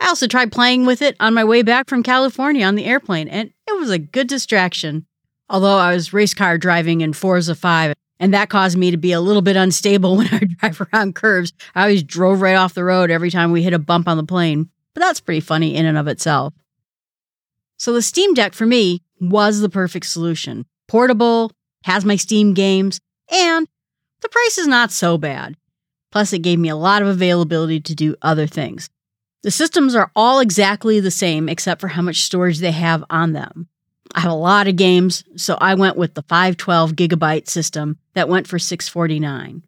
I 0.00 0.08
also 0.08 0.26
tried 0.26 0.50
playing 0.50 0.86
with 0.86 1.02
it 1.02 1.14
on 1.20 1.34
my 1.34 1.44
way 1.44 1.62
back 1.62 1.88
from 1.88 2.02
California 2.02 2.64
on 2.64 2.74
the 2.74 2.86
airplane, 2.86 3.28
and 3.28 3.52
it 3.68 3.78
was 3.78 3.90
a 3.90 3.98
good 3.98 4.26
distraction. 4.26 5.06
Although 5.50 5.76
I 5.76 5.92
was 5.92 6.12
race 6.12 6.32
car 6.32 6.56
driving 6.56 7.02
in 7.02 7.12
Forza 7.12 7.54
5, 7.54 7.94
and 8.18 8.32
that 8.32 8.48
caused 8.48 8.78
me 8.78 8.90
to 8.90 8.96
be 8.96 9.12
a 9.12 9.20
little 9.20 9.42
bit 9.42 9.56
unstable 9.56 10.16
when 10.18 10.28
I 10.28 10.40
drive 10.58 10.80
around 10.80 11.14
curves. 11.14 11.52
I 11.74 11.82
always 11.82 12.02
drove 12.02 12.40
right 12.40 12.54
off 12.54 12.74
the 12.74 12.84
road 12.84 13.10
every 13.10 13.30
time 13.30 13.52
we 13.52 13.62
hit 13.62 13.74
a 13.74 13.78
bump 13.78 14.08
on 14.08 14.16
the 14.16 14.24
plane, 14.24 14.70
but 14.94 15.00
that's 15.00 15.20
pretty 15.20 15.40
funny 15.40 15.76
in 15.76 15.84
and 15.84 15.98
of 15.98 16.08
itself. 16.08 16.54
So 17.76 17.92
the 17.92 18.02
Steam 18.02 18.34
Deck 18.34 18.54
for 18.54 18.66
me 18.66 19.02
was 19.20 19.60
the 19.60 19.68
perfect 19.68 20.06
solution. 20.06 20.66
Portable, 20.88 21.52
has 21.84 22.04
my 22.04 22.16
Steam 22.16 22.54
games, 22.54 23.00
and 23.30 23.66
the 24.20 24.28
price 24.28 24.58
is 24.58 24.66
not 24.66 24.92
so 24.92 25.18
bad. 25.18 25.56
Plus, 26.10 26.32
it 26.32 26.40
gave 26.40 26.58
me 26.58 26.68
a 26.68 26.76
lot 26.76 27.02
of 27.02 27.08
availability 27.08 27.80
to 27.80 27.94
do 27.94 28.16
other 28.20 28.46
things. 28.46 28.90
The 29.42 29.50
systems 29.50 29.94
are 29.94 30.10
all 30.14 30.40
exactly 30.40 31.00
the 31.00 31.10
same 31.10 31.48
except 31.48 31.80
for 31.80 31.88
how 31.88 32.02
much 32.02 32.24
storage 32.24 32.58
they 32.58 32.72
have 32.72 33.04
on 33.08 33.32
them. 33.32 33.68
I 34.14 34.20
have 34.20 34.32
a 34.32 34.34
lot 34.34 34.68
of 34.68 34.76
games, 34.76 35.24
so 35.36 35.56
I 35.60 35.74
went 35.74 35.96
with 35.96 36.14
the 36.14 36.22
512 36.22 36.92
gigabyte 36.92 37.48
system 37.48 37.98
that 38.14 38.28
went 38.28 38.46
for 38.46 38.58
649. 38.58 39.62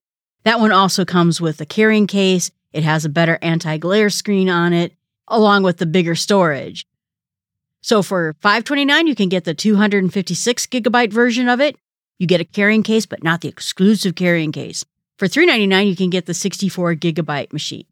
That 0.44 0.60
one 0.60 0.72
also 0.72 1.04
comes 1.04 1.40
with 1.40 1.60
a 1.60 1.66
carrying 1.66 2.06
case. 2.06 2.50
It 2.72 2.82
has 2.82 3.04
a 3.04 3.08
better 3.08 3.38
anti-glare 3.40 4.10
screen 4.10 4.50
on 4.50 4.72
it, 4.72 4.94
along 5.28 5.62
with 5.62 5.78
the 5.78 5.86
bigger 5.86 6.16
storage. 6.16 6.86
So 7.80 8.02
for 8.02 8.34
529, 8.40 9.06
you 9.06 9.14
can 9.14 9.28
get 9.28 9.44
the 9.44 9.54
256 9.54 10.66
gigabyte 10.66 11.12
version 11.12 11.48
of 11.48 11.60
it, 11.60 11.76
you 12.18 12.26
get 12.26 12.40
a 12.40 12.44
carrying 12.44 12.82
case, 12.82 13.06
but 13.06 13.24
not 13.24 13.40
the 13.40 13.48
exclusive 13.48 14.14
carrying 14.14 14.52
case. 14.52 14.84
For 15.18 15.26
399, 15.26 15.86
you 15.88 15.96
can 15.96 16.10
get 16.10 16.26
the 16.26 16.34
64 16.34 16.94
gigabyte 16.94 17.52
machine. 17.52 17.86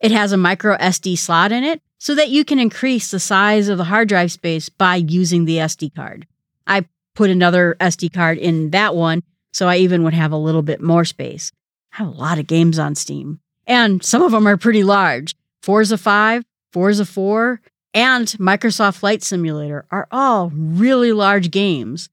It 0.00 0.10
has 0.10 0.32
a 0.32 0.36
micro 0.36 0.76
SD 0.76 1.18
slot 1.18 1.52
in 1.52 1.64
it 1.64 1.80
so 1.98 2.14
that 2.14 2.28
you 2.28 2.44
can 2.44 2.58
increase 2.58 3.10
the 3.10 3.20
size 3.20 3.68
of 3.68 3.78
the 3.78 3.84
hard 3.84 4.08
drive 4.08 4.30
space 4.32 4.68
by 4.68 4.96
using 4.96 5.44
the 5.44 5.56
SD 5.56 5.94
card. 5.94 6.26
I 6.66 6.86
put 7.14 7.30
another 7.30 7.76
SD 7.80 8.12
card 8.12 8.38
in 8.38 8.70
that 8.70 8.94
one, 8.94 9.22
so 9.52 9.68
I 9.68 9.78
even 9.78 10.04
would 10.04 10.14
have 10.14 10.32
a 10.32 10.36
little 10.36 10.62
bit 10.62 10.82
more 10.82 11.04
space. 11.04 11.50
I 11.92 11.96
have 11.98 12.08
a 12.08 12.18
lot 12.18 12.38
of 12.38 12.46
games 12.46 12.78
on 12.78 12.94
Steam, 12.94 13.40
and 13.66 14.04
some 14.04 14.22
of 14.22 14.32
them 14.32 14.46
are 14.46 14.58
pretty 14.58 14.84
large. 14.84 15.34
Forza 15.62 15.96
5, 15.96 16.44
Forza 16.72 17.06
4, 17.06 17.60
and 17.94 18.26
Microsoft 18.38 18.96
Flight 18.98 19.22
Simulator 19.22 19.86
are 19.90 20.06
all 20.10 20.50
really 20.54 21.12
large 21.12 21.50
games. 21.50 22.10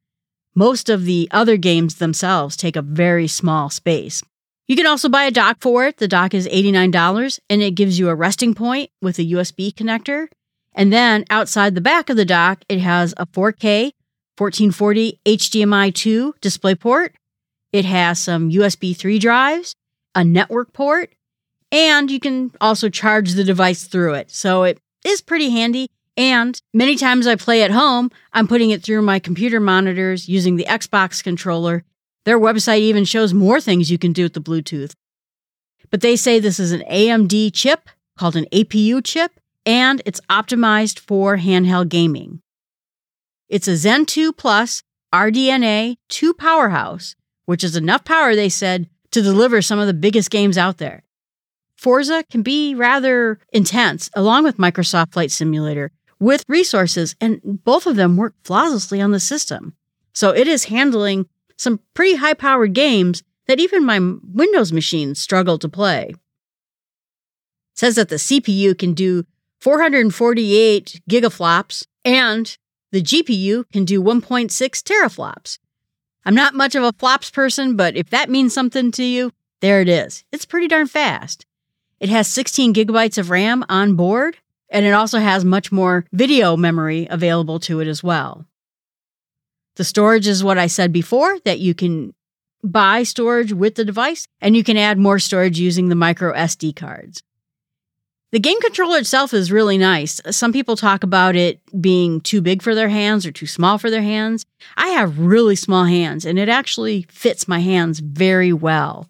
Most 0.55 0.89
of 0.89 1.03
the 1.03 1.27
other 1.31 1.57
games 1.57 1.95
themselves 1.95 2.55
take 2.55 2.77
a 2.77 2.81
very 2.81 3.27
small 3.27 3.69
space. 3.69 4.23
You 4.67 4.75
can 4.75 4.87
also 4.87 5.09
buy 5.09 5.25
a 5.25 5.31
dock 5.31 5.57
for 5.59 5.85
it. 5.85 5.97
The 5.97 6.07
dock 6.07 6.33
is 6.33 6.47
$89 6.47 7.39
and 7.49 7.61
it 7.61 7.71
gives 7.71 7.99
you 7.99 8.09
a 8.09 8.15
resting 8.15 8.53
point 8.53 8.91
with 9.01 9.19
a 9.19 9.23
USB 9.23 9.73
connector. 9.73 10.27
And 10.73 10.91
then 10.91 11.25
outside 11.29 11.75
the 11.75 11.81
back 11.81 12.09
of 12.09 12.17
the 12.17 12.25
dock, 12.25 12.63
it 12.69 12.79
has 12.79 13.13
a 13.17 13.25
4K 13.25 13.91
1440 14.37 15.19
HDMI 15.25 15.93
2 15.93 16.35
DisplayPort. 16.41 17.09
It 17.71 17.85
has 17.85 18.19
some 18.19 18.49
USB 18.49 18.95
3 18.95 19.19
drives, 19.19 19.75
a 20.15 20.23
network 20.23 20.73
port, 20.73 21.13
and 21.71 22.09
you 22.09 22.19
can 22.19 22.51
also 22.61 22.89
charge 22.89 23.33
the 23.33 23.43
device 23.43 23.83
through 23.85 24.13
it. 24.13 24.31
So 24.31 24.63
it 24.63 24.79
is 25.03 25.21
pretty 25.21 25.49
handy 25.49 25.89
and 26.15 26.61
many 26.73 26.95
times 26.95 27.25
I 27.25 27.35
play 27.35 27.63
at 27.63 27.71
home, 27.71 28.11
I'm 28.33 28.47
putting 28.47 28.69
it 28.69 28.83
through 28.83 29.01
my 29.01 29.19
computer 29.19 29.59
monitors 29.59 30.29
using 30.29 30.55
the 30.55 30.65
Xbox 30.65 31.23
controller. 31.23 31.83
Their 32.25 32.39
website 32.39 32.79
even 32.79 33.05
shows 33.05 33.33
more 33.33 33.59
things 33.59 33.91
you 33.91 33.97
can 33.97 34.13
do 34.13 34.23
with 34.23 34.33
the 34.33 34.41
Bluetooth. 34.41 34.93
But 35.89 36.01
they 36.01 36.15
say 36.15 36.39
this 36.39 36.59
is 36.59 36.71
an 36.71 36.83
AMD 36.89 37.53
chip 37.53 37.89
called 38.17 38.35
an 38.35 38.45
APU 38.51 39.03
chip, 39.03 39.39
and 39.65 40.01
it's 40.05 40.21
optimized 40.29 40.99
for 40.99 41.37
handheld 41.37 41.89
gaming. 41.89 42.41
It's 43.49 43.67
a 43.67 43.75
Zen 43.75 44.05
2 44.05 44.33
Plus 44.33 44.83
RDNA 45.13 45.97
2 46.09 46.33
powerhouse, 46.33 47.15
which 47.45 47.63
is 47.63 47.75
enough 47.75 48.03
power, 48.03 48.35
they 48.35 48.49
said, 48.49 48.89
to 49.11 49.21
deliver 49.21 49.61
some 49.61 49.79
of 49.79 49.87
the 49.87 49.93
biggest 49.93 50.31
games 50.31 50.57
out 50.57 50.79
there. 50.79 51.03
Forza 51.77 52.23
can 52.29 52.41
be 52.41 52.73
rather 52.73 53.39
intense, 53.51 54.09
along 54.15 54.43
with 54.43 54.57
Microsoft 54.57 55.13
Flight 55.13 55.31
Simulator, 55.31 55.91
with 56.19 56.45
resources, 56.47 57.15
and 57.19 57.41
both 57.43 57.85
of 57.85 57.95
them 57.95 58.15
work 58.17 58.33
flawlessly 58.43 59.01
on 59.01 59.11
the 59.11 59.19
system. 59.19 59.75
So 60.13 60.29
it 60.29 60.47
is 60.47 60.65
handling 60.65 61.27
some 61.57 61.79
pretty 61.93 62.15
high 62.15 62.33
powered 62.33 62.73
games 62.73 63.23
that 63.47 63.59
even 63.59 63.85
my 63.85 63.99
Windows 63.99 64.71
machines 64.71 65.19
struggle 65.19 65.57
to 65.59 65.69
play. 65.69 66.09
It 66.09 66.17
says 67.75 67.95
that 67.95 68.09
the 68.09 68.15
CPU 68.15 68.77
can 68.77 68.93
do 68.93 69.25
448 69.61 71.01
gigaflops 71.09 71.85
and 72.05 72.57
the 72.91 73.01
GPU 73.01 73.65
can 73.71 73.85
do 73.85 74.01
1.6 74.01 74.51
teraflops. 74.51 75.57
I'm 76.25 76.35
not 76.35 76.53
much 76.53 76.75
of 76.75 76.83
a 76.83 76.93
flops 76.93 77.31
person, 77.31 77.75
but 77.75 77.95
if 77.95 78.09
that 78.11 78.29
means 78.29 78.53
something 78.53 78.91
to 78.91 79.03
you, 79.03 79.31
there 79.61 79.81
it 79.81 79.89
is. 79.89 80.23
It's 80.31 80.45
pretty 80.45 80.67
darn 80.67 80.87
fast. 80.87 81.45
It 81.99 82.09
has 82.09 82.27
16 82.27 82.73
gigabytes 82.73 83.17
of 83.17 83.29
RAM 83.29 83.65
on 83.69 83.95
board, 83.95 84.37
and 84.69 84.85
it 84.85 84.91
also 84.91 85.19
has 85.19 85.45
much 85.45 85.71
more 85.71 86.05
video 86.11 86.57
memory 86.57 87.07
available 87.09 87.59
to 87.61 87.79
it 87.79 87.87
as 87.87 88.03
well. 88.03 88.45
The 89.75 89.83
storage 89.83 90.27
is 90.27 90.43
what 90.43 90.57
I 90.57 90.67
said 90.67 90.91
before 90.91 91.39
that 91.45 91.59
you 91.59 91.73
can 91.73 92.13
buy 92.63 93.03
storage 93.03 93.51
with 93.51 93.75
the 93.75 93.85
device, 93.85 94.27
and 94.39 94.55
you 94.55 94.63
can 94.63 94.77
add 94.77 94.97
more 94.97 95.19
storage 95.19 95.59
using 95.59 95.89
the 95.89 95.95
micro 95.95 96.33
SD 96.33 96.75
cards. 96.75 97.21
The 98.31 98.39
game 98.39 98.59
controller 98.61 98.97
itself 98.97 99.31
is 99.31 99.51
really 99.51 99.77
nice. 99.77 100.19
Some 100.31 100.53
people 100.53 100.75
talk 100.75 101.03
about 101.03 101.35
it 101.35 101.59
being 101.79 102.19
too 102.19 102.41
big 102.41 102.63
for 102.63 102.73
their 102.73 102.89
hands 102.89 103.27
or 103.27 103.31
too 103.31 103.45
small 103.45 103.77
for 103.77 103.91
their 103.91 104.01
hands. 104.01 104.43
I 104.75 104.87
have 104.87 105.19
really 105.19 105.55
small 105.55 105.85
hands 105.85 106.25
and 106.25 106.39
it 106.39 106.49
actually 106.49 107.05
fits 107.11 107.47
my 107.47 107.59
hands 107.59 107.99
very 107.99 108.51
well. 108.51 109.07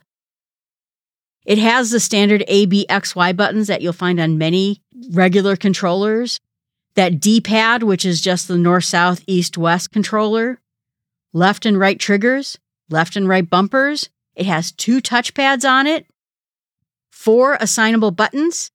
It 1.46 1.58
has 1.58 1.90
the 1.90 2.02
standard 2.02 2.44
A, 2.50 2.66
B, 2.66 2.86
X, 2.90 3.16
Y 3.16 3.32
buttons 3.32 3.68
that 3.68 3.82
you'll 3.82 3.94
find 3.94 4.20
on 4.20 4.38
many 4.38 4.82
regular 5.12 5.56
controllers. 5.56 6.42
That 6.96 7.20
D 7.20 7.42
pad, 7.42 7.84
which 7.84 8.06
is 8.06 8.22
just 8.22 8.48
the 8.48 8.58
north, 8.58 8.86
south, 8.86 9.24
east, 9.28 9.58
west 9.58 9.92
controller. 9.92 10.60
Left 11.34 11.66
and 11.66 11.80
right 11.80 12.00
triggers, 12.00 12.60
left 12.90 13.16
and 13.16 13.28
right 13.28 13.50
bumpers. 13.50 14.10
It 14.36 14.46
has 14.46 14.72
two 14.72 15.02
touchpads 15.02 15.68
on 15.68 15.88
it, 15.88 16.06
four 17.12 17.58
assignable 17.60 18.12
buttons, 18.12 18.72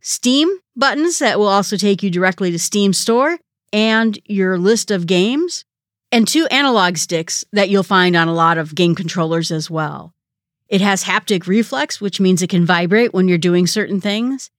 Steam 0.00 0.48
buttons 0.76 1.18
that 1.18 1.38
will 1.38 1.48
also 1.48 1.76
take 1.76 2.02
you 2.02 2.10
directly 2.10 2.50
to 2.50 2.58
Steam 2.58 2.92
Store 2.92 3.38
and 3.72 4.18
your 4.24 4.56
list 4.56 4.90
of 4.90 5.06
games, 5.06 5.64
and 6.10 6.26
two 6.26 6.46
analog 6.46 6.96
sticks 6.96 7.44
that 7.52 7.68
you'll 7.68 7.82
find 7.82 8.16
on 8.16 8.28
a 8.28 8.34
lot 8.34 8.58
of 8.58 8.74
game 8.74 8.94
controllers 8.94 9.50
as 9.50 9.70
well. 9.70 10.14
It 10.68 10.80
has 10.80 11.04
haptic 11.04 11.46
reflex, 11.46 12.00
which 12.00 12.20
means 12.20 12.42
it 12.42 12.50
can 12.50 12.64
vibrate 12.64 13.12
when 13.12 13.28
you're 13.28 13.38
doing 13.38 13.66
certain 13.66 14.00
things. 14.00 14.50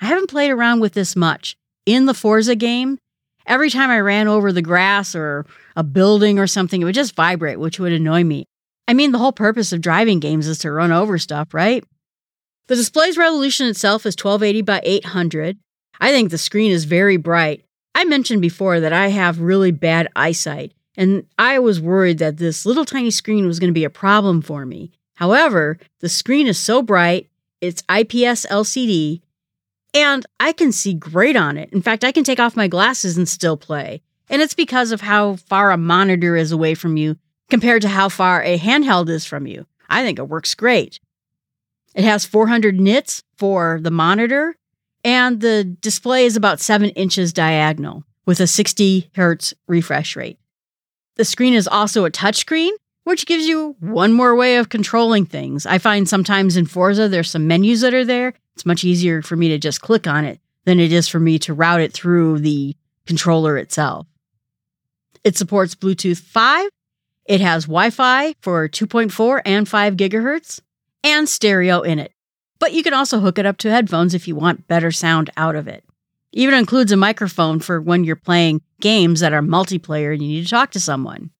I 0.00 0.06
haven't 0.06 0.30
played 0.30 0.50
around 0.50 0.80
with 0.80 0.94
this 0.94 1.16
much. 1.16 1.56
In 1.88 2.04
the 2.04 2.12
Forza 2.12 2.54
game, 2.54 2.98
every 3.46 3.70
time 3.70 3.88
I 3.88 4.00
ran 4.00 4.28
over 4.28 4.52
the 4.52 4.60
grass 4.60 5.14
or 5.14 5.46
a 5.74 5.82
building 5.82 6.38
or 6.38 6.46
something, 6.46 6.82
it 6.82 6.84
would 6.84 6.94
just 6.94 7.16
vibrate, 7.16 7.58
which 7.58 7.80
would 7.80 7.94
annoy 7.94 8.24
me. 8.24 8.44
I 8.86 8.92
mean, 8.92 9.10
the 9.10 9.16
whole 9.16 9.32
purpose 9.32 9.72
of 9.72 9.80
driving 9.80 10.20
games 10.20 10.46
is 10.46 10.58
to 10.58 10.70
run 10.70 10.92
over 10.92 11.16
stuff, 11.16 11.54
right? 11.54 11.82
The 12.66 12.76
display's 12.76 13.16
resolution 13.16 13.68
itself 13.68 14.04
is 14.04 14.12
1280 14.12 14.60
by 14.60 14.82
800. 14.84 15.56
I 15.98 16.10
think 16.10 16.30
the 16.30 16.36
screen 16.36 16.72
is 16.72 16.84
very 16.84 17.16
bright. 17.16 17.64
I 17.94 18.04
mentioned 18.04 18.42
before 18.42 18.80
that 18.80 18.92
I 18.92 19.08
have 19.08 19.40
really 19.40 19.70
bad 19.70 20.08
eyesight, 20.14 20.74
and 20.94 21.24
I 21.38 21.58
was 21.58 21.80
worried 21.80 22.18
that 22.18 22.36
this 22.36 22.66
little 22.66 22.84
tiny 22.84 23.10
screen 23.10 23.46
was 23.46 23.58
going 23.58 23.70
to 23.70 23.80
be 23.80 23.84
a 23.84 23.90
problem 23.90 24.42
for 24.42 24.66
me. 24.66 24.92
However, 25.14 25.78
the 26.00 26.10
screen 26.10 26.48
is 26.48 26.58
so 26.58 26.82
bright, 26.82 27.30
it's 27.62 27.82
IPS 27.88 28.44
LCD, 28.44 29.22
and 29.94 30.26
I 30.38 30.52
can 30.52 30.72
see 30.72 30.94
great 30.94 31.36
on 31.36 31.56
it. 31.56 31.70
In 31.72 31.82
fact, 31.82 32.04
I 32.04 32.12
can 32.12 32.24
take 32.24 32.40
off 32.40 32.56
my 32.56 32.68
glasses 32.68 33.16
and 33.16 33.28
still 33.28 33.56
play. 33.56 34.02
And 34.30 34.42
it's 34.42 34.54
because 34.54 34.92
of 34.92 35.00
how 35.00 35.36
far 35.36 35.70
a 35.70 35.78
monitor 35.78 36.36
is 36.36 36.52
away 36.52 36.74
from 36.74 36.96
you 36.96 37.16
compared 37.48 37.82
to 37.82 37.88
how 37.88 38.08
far 38.08 38.42
a 38.42 38.58
handheld 38.58 39.08
is 39.08 39.24
from 39.24 39.46
you. 39.46 39.66
I 39.88 40.02
think 40.02 40.18
it 40.18 40.28
works 40.28 40.54
great. 40.54 41.00
It 41.94 42.04
has 42.04 42.26
400 42.26 42.78
nits 42.78 43.22
for 43.36 43.80
the 43.82 43.90
monitor, 43.90 44.56
and 45.02 45.40
the 45.40 45.64
display 45.64 46.26
is 46.26 46.36
about 46.36 46.60
7 46.60 46.90
inches 46.90 47.32
diagonal 47.32 48.04
with 48.26 48.40
a 48.40 48.46
60 48.46 49.10
hertz 49.14 49.54
refresh 49.66 50.14
rate. 50.14 50.38
The 51.16 51.24
screen 51.24 51.54
is 51.54 51.66
also 51.66 52.04
a 52.04 52.10
touchscreen, 52.10 52.70
which 53.04 53.26
gives 53.26 53.46
you 53.46 53.74
one 53.80 54.12
more 54.12 54.36
way 54.36 54.56
of 54.56 54.68
controlling 54.68 55.24
things. 55.24 55.64
I 55.64 55.78
find 55.78 56.06
sometimes 56.06 56.56
in 56.56 56.66
Forza 56.66 57.08
there's 57.08 57.30
some 57.30 57.46
menus 57.46 57.80
that 57.80 57.94
are 57.94 58.04
there. 58.04 58.34
It's 58.58 58.66
much 58.66 58.82
easier 58.82 59.22
for 59.22 59.36
me 59.36 59.46
to 59.50 59.58
just 59.58 59.82
click 59.82 60.08
on 60.08 60.24
it 60.24 60.40
than 60.64 60.80
it 60.80 60.92
is 60.92 61.06
for 61.06 61.20
me 61.20 61.38
to 61.38 61.54
route 61.54 61.80
it 61.80 61.92
through 61.92 62.40
the 62.40 62.74
controller 63.06 63.56
itself. 63.56 64.08
It 65.22 65.36
supports 65.36 65.76
Bluetooth 65.76 66.18
5. 66.18 66.68
It 67.26 67.40
has 67.40 67.66
Wi 67.66 67.90
Fi 67.90 68.34
for 68.40 68.68
2.4 68.68 69.42
and 69.44 69.68
5 69.68 69.94
gigahertz 69.94 70.58
and 71.04 71.28
stereo 71.28 71.82
in 71.82 72.00
it. 72.00 72.10
But 72.58 72.72
you 72.72 72.82
can 72.82 72.94
also 72.94 73.20
hook 73.20 73.38
it 73.38 73.46
up 73.46 73.58
to 73.58 73.70
headphones 73.70 74.12
if 74.12 74.26
you 74.26 74.34
want 74.34 74.66
better 74.66 74.90
sound 74.90 75.30
out 75.36 75.54
of 75.54 75.68
it. 75.68 75.84
It 76.32 76.40
even 76.40 76.56
includes 76.56 76.90
a 76.90 76.96
microphone 76.96 77.60
for 77.60 77.80
when 77.80 78.02
you're 78.02 78.16
playing 78.16 78.62
games 78.80 79.20
that 79.20 79.32
are 79.32 79.40
multiplayer 79.40 80.12
and 80.12 80.20
you 80.20 80.30
need 80.30 80.42
to 80.42 80.50
talk 80.50 80.72
to 80.72 80.80
someone. 80.80 81.30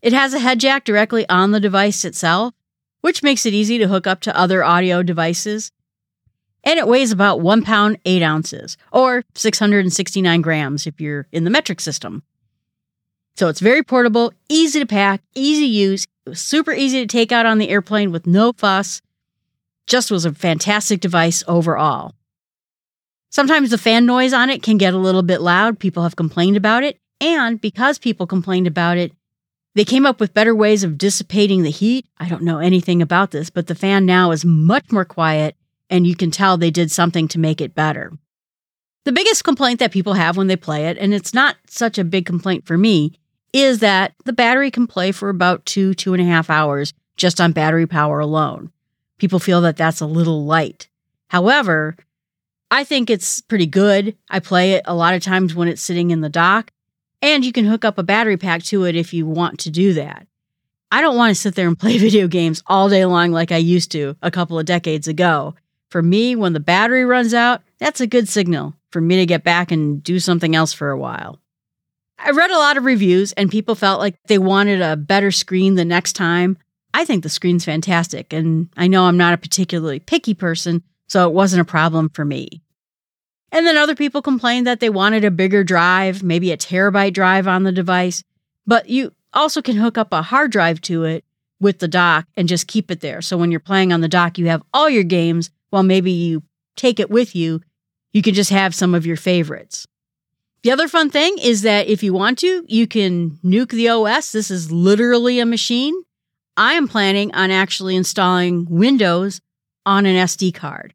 It 0.00 0.12
has 0.12 0.32
a 0.32 0.38
head 0.38 0.60
jack 0.60 0.84
directly 0.84 1.28
on 1.28 1.50
the 1.50 1.58
device 1.58 2.04
itself, 2.04 2.54
which 3.00 3.24
makes 3.24 3.46
it 3.46 3.52
easy 3.52 3.78
to 3.78 3.88
hook 3.88 4.06
up 4.06 4.20
to 4.20 4.38
other 4.38 4.62
audio 4.62 5.02
devices. 5.02 5.72
And 6.64 6.78
it 6.78 6.86
weighs 6.86 7.12
about 7.12 7.40
1 7.40 7.62
pound 7.62 7.98
8 8.04 8.22
ounces, 8.22 8.76
or 8.92 9.24
669 9.34 10.42
grams 10.42 10.86
if 10.86 11.00
you're 11.00 11.26
in 11.32 11.44
the 11.44 11.50
metric 11.50 11.80
system. 11.80 12.22
So 13.36 13.48
it's 13.48 13.60
very 13.60 13.82
portable, 13.82 14.34
easy 14.48 14.80
to 14.80 14.86
pack, 14.86 15.22
easy 15.34 15.62
to 15.62 15.72
use, 15.72 16.06
super 16.32 16.72
easy 16.72 17.00
to 17.00 17.06
take 17.06 17.32
out 17.32 17.46
on 17.46 17.58
the 17.58 17.70
airplane 17.70 18.12
with 18.12 18.26
no 18.26 18.52
fuss. 18.52 19.00
Just 19.86 20.10
was 20.10 20.24
a 20.24 20.34
fantastic 20.34 21.00
device 21.00 21.42
overall. 21.48 22.14
Sometimes 23.30 23.70
the 23.70 23.78
fan 23.78 24.06
noise 24.06 24.32
on 24.32 24.50
it 24.50 24.62
can 24.62 24.76
get 24.76 24.92
a 24.92 24.98
little 24.98 25.22
bit 25.22 25.40
loud. 25.40 25.78
People 25.78 26.02
have 26.02 26.16
complained 26.16 26.56
about 26.56 26.82
it. 26.82 26.98
And 27.20 27.60
because 27.60 27.98
people 27.98 28.26
complained 28.26 28.66
about 28.66 28.98
it, 28.98 29.12
they 29.74 29.84
came 29.84 30.04
up 30.04 30.18
with 30.18 30.34
better 30.34 30.54
ways 30.54 30.82
of 30.82 30.98
dissipating 30.98 31.62
the 31.62 31.70
heat. 31.70 32.06
I 32.18 32.28
don't 32.28 32.42
know 32.42 32.58
anything 32.58 33.00
about 33.00 33.30
this, 33.30 33.50
but 33.50 33.68
the 33.68 33.74
fan 33.74 34.04
now 34.04 34.32
is 34.32 34.44
much 34.44 34.90
more 34.90 35.04
quiet, 35.04 35.54
and 35.90 36.06
you 36.06 36.16
can 36.16 36.30
tell 36.30 36.56
they 36.56 36.70
did 36.70 36.90
something 36.90 37.28
to 37.28 37.38
make 37.38 37.60
it 37.60 37.74
better. 37.74 38.12
The 39.04 39.12
biggest 39.12 39.44
complaint 39.44 39.80
that 39.80 39.92
people 39.92 40.14
have 40.14 40.36
when 40.36 40.46
they 40.46 40.56
play 40.56 40.86
it, 40.86 40.96
and 40.96 41.12
it's 41.12 41.34
not 41.34 41.56
such 41.66 41.98
a 41.98 42.04
big 42.04 42.24
complaint 42.24 42.66
for 42.66 42.78
me, 42.78 43.18
is 43.52 43.80
that 43.80 44.12
the 44.24 44.32
battery 44.32 44.70
can 44.70 44.86
play 44.86 45.10
for 45.12 45.28
about 45.28 45.66
two, 45.66 45.94
two 45.94 46.14
and 46.14 46.22
a 46.22 46.26
half 46.26 46.48
hours 46.48 46.92
just 47.16 47.40
on 47.40 47.52
battery 47.52 47.86
power 47.86 48.20
alone. 48.20 48.70
People 49.18 49.38
feel 49.38 49.60
that 49.62 49.76
that's 49.76 50.00
a 50.00 50.06
little 50.06 50.44
light. 50.44 50.88
However, 51.28 51.96
I 52.70 52.84
think 52.84 53.10
it's 53.10 53.40
pretty 53.40 53.66
good. 53.66 54.16
I 54.28 54.38
play 54.38 54.72
it 54.72 54.82
a 54.84 54.94
lot 54.94 55.14
of 55.14 55.22
times 55.22 55.54
when 55.54 55.68
it's 55.68 55.82
sitting 55.82 56.10
in 56.10 56.20
the 56.20 56.28
dock, 56.28 56.70
and 57.20 57.44
you 57.44 57.52
can 57.52 57.64
hook 57.64 57.84
up 57.84 57.98
a 57.98 58.02
battery 58.02 58.36
pack 58.36 58.62
to 58.64 58.84
it 58.84 58.96
if 58.96 59.12
you 59.12 59.26
want 59.26 59.58
to 59.60 59.70
do 59.70 59.92
that. 59.94 60.26
I 60.92 61.00
don't 61.00 61.16
want 61.16 61.30
to 61.30 61.40
sit 61.40 61.54
there 61.54 61.68
and 61.68 61.78
play 61.78 61.98
video 61.98 62.28
games 62.28 62.62
all 62.66 62.88
day 62.88 63.04
long 63.04 63.32
like 63.32 63.52
I 63.52 63.56
used 63.56 63.92
to 63.92 64.16
a 64.22 64.30
couple 64.30 64.58
of 64.58 64.66
decades 64.66 65.08
ago. 65.08 65.54
For 65.90 66.02
me, 66.02 66.36
when 66.36 66.52
the 66.52 66.60
battery 66.60 67.04
runs 67.04 67.34
out, 67.34 67.62
that's 67.78 68.00
a 68.00 68.06
good 68.06 68.28
signal 68.28 68.74
for 68.90 69.00
me 69.00 69.16
to 69.16 69.26
get 69.26 69.44
back 69.44 69.70
and 69.70 70.02
do 70.02 70.18
something 70.18 70.54
else 70.54 70.72
for 70.72 70.90
a 70.90 70.98
while. 70.98 71.40
I 72.18 72.30
read 72.30 72.50
a 72.50 72.58
lot 72.58 72.76
of 72.76 72.84
reviews 72.84 73.32
and 73.32 73.50
people 73.50 73.74
felt 73.74 74.00
like 74.00 74.16
they 74.26 74.38
wanted 74.38 74.82
a 74.82 74.96
better 74.96 75.30
screen 75.30 75.74
the 75.74 75.84
next 75.84 76.12
time. 76.12 76.58
I 76.92 77.04
think 77.04 77.22
the 77.22 77.28
screen's 77.28 77.64
fantastic, 77.64 78.32
and 78.32 78.68
I 78.76 78.88
know 78.88 79.04
I'm 79.04 79.16
not 79.16 79.32
a 79.32 79.38
particularly 79.38 80.00
picky 80.00 80.34
person, 80.34 80.82
so 81.06 81.28
it 81.28 81.32
wasn't 81.32 81.62
a 81.62 81.64
problem 81.64 82.08
for 82.08 82.24
me. 82.24 82.62
And 83.52 83.66
then 83.66 83.76
other 83.76 83.94
people 83.94 84.22
complained 84.22 84.66
that 84.66 84.80
they 84.80 84.90
wanted 84.90 85.24
a 85.24 85.30
bigger 85.30 85.64
drive, 85.64 86.22
maybe 86.22 86.52
a 86.52 86.56
terabyte 86.56 87.14
drive 87.14 87.46
on 87.46 87.62
the 87.62 87.72
device, 87.72 88.22
but 88.66 88.88
you 88.88 89.12
also 89.32 89.62
can 89.62 89.76
hook 89.76 89.96
up 89.96 90.12
a 90.12 90.22
hard 90.22 90.50
drive 90.50 90.80
to 90.82 91.04
it 91.04 91.24
with 91.60 91.78
the 91.78 91.88
dock 91.88 92.26
and 92.36 92.48
just 92.48 92.66
keep 92.66 92.90
it 92.90 93.00
there. 93.00 93.22
So 93.22 93.36
when 93.36 93.50
you're 93.50 93.60
playing 93.60 93.92
on 93.92 94.00
the 94.00 94.08
dock, 94.08 94.36
you 94.36 94.48
have 94.48 94.62
all 94.74 94.90
your 94.90 95.04
games, 95.04 95.50
while 95.70 95.82
maybe 95.82 96.12
you 96.12 96.42
take 96.76 97.00
it 97.00 97.10
with 97.10 97.34
you, 97.34 97.60
you 98.12 98.22
can 98.22 98.34
just 98.34 98.50
have 98.50 98.74
some 98.74 98.94
of 98.94 99.06
your 99.06 99.16
favorites. 99.16 99.86
The 100.62 100.72
other 100.72 100.88
fun 100.88 101.10
thing 101.10 101.38
is 101.38 101.62
that 101.62 101.86
if 101.86 102.02
you 102.02 102.12
want 102.12 102.38
to, 102.40 102.64
you 102.68 102.86
can 102.86 103.38
nuke 103.42 103.70
the 103.70 103.88
OS. 103.88 104.32
This 104.32 104.50
is 104.50 104.70
literally 104.70 105.40
a 105.40 105.46
machine. 105.46 105.94
I 106.56 106.74
am 106.74 106.88
planning 106.88 107.34
on 107.34 107.50
actually 107.50 107.96
installing 107.96 108.66
Windows 108.68 109.40
on 109.86 110.04
an 110.04 110.16
SD 110.16 110.54
card. 110.54 110.94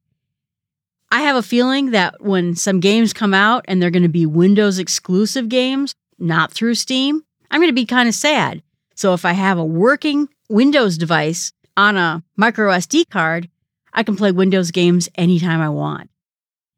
I 1.12 1.22
have 1.22 1.36
a 1.36 1.41
feeling 1.41 1.91
that 1.91 2.22
when 2.22 2.55
some 2.55 2.79
games 2.79 3.13
come 3.13 3.34
out 3.34 3.65
and 3.67 3.82
they're 3.82 3.89
going 3.89 4.03
to 4.03 4.10
be 4.10 4.25
Windows 4.25 4.77
exclusive 4.77 5.50
games, 5.50 5.96
not 6.20 6.51
through 6.51 6.75
Steam, 6.75 7.24
I'm 7.50 7.62
going 7.62 7.70
to 7.70 7.74
be 7.74 7.86
kind 7.86 8.10
of 8.10 8.15
sad. 8.15 8.62
So 8.96 9.13
if 9.13 9.25
I 9.25 9.34
have 9.34 9.58
a 9.58 9.65
working 9.65 10.29
Windows 10.50 10.98
device 10.98 11.53
on 11.75 11.98
a 11.98 12.24
micro 12.36 12.72
SD 12.72 13.10
card, 13.10 13.50
I 13.96 14.04
can 14.04 14.18
play 14.18 14.32
Windows 14.32 14.72
games 14.72 15.08
anytime 15.16 15.62
I 15.62 15.70
want. 15.70 16.10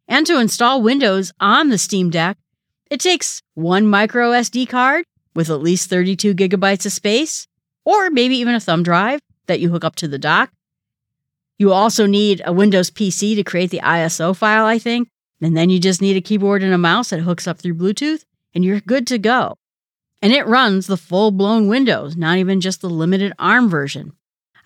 And 0.07 0.25
to 0.27 0.39
install 0.39 0.81
Windows 0.81 1.33
on 1.39 1.69
the 1.69 1.77
Steam 1.77 2.11
Deck, 2.11 2.37
it 2.91 2.99
takes 2.99 3.41
one 3.55 3.87
micro 3.87 4.31
SD 4.31 4.69
card 4.69 5.03
with 5.35 5.49
at 5.49 5.61
least 5.61 5.89
32 5.89 6.35
gigabytes 6.35 6.85
of 6.85 6.93
space, 6.93 7.47
or 7.83 8.09
maybe 8.11 8.37
even 8.37 8.55
a 8.55 8.59
thumb 8.59 8.83
drive 8.83 9.19
that 9.47 9.59
you 9.59 9.69
hook 9.69 9.83
up 9.83 9.95
to 9.95 10.07
the 10.07 10.19
dock. 10.19 10.51
You 11.57 11.73
also 11.73 12.05
need 12.05 12.41
a 12.45 12.53
Windows 12.53 12.91
PC 12.91 13.35
to 13.35 13.43
create 13.43 13.71
the 13.71 13.79
ISO 13.79 14.35
file, 14.35 14.65
I 14.65 14.77
think, 14.77 15.09
and 15.41 15.57
then 15.57 15.71
you 15.71 15.79
just 15.79 16.01
need 16.01 16.17
a 16.17 16.21
keyboard 16.21 16.61
and 16.61 16.73
a 16.73 16.77
mouse 16.77 17.09
that 17.09 17.21
hooks 17.21 17.47
up 17.47 17.59
through 17.59 17.75
Bluetooth, 17.75 18.23
and 18.53 18.63
you're 18.63 18.79
good 18.79 19.07
to 19.07 19.17
go. 19.17 19.57
And 20.21 20.33
it 20.33 20.47
runs 20.47 20.85
the 20.85 20.97
full 20.97 21.31
blown 21.31 21.67
Windows, 21.67 22.15
not 22.15 22.37
even 22.37 22.61
just 22.61 22.81
the 22.81 22.89
limited 22.89 23.33
ARM 23.39 23.69
version. 23.69 24.13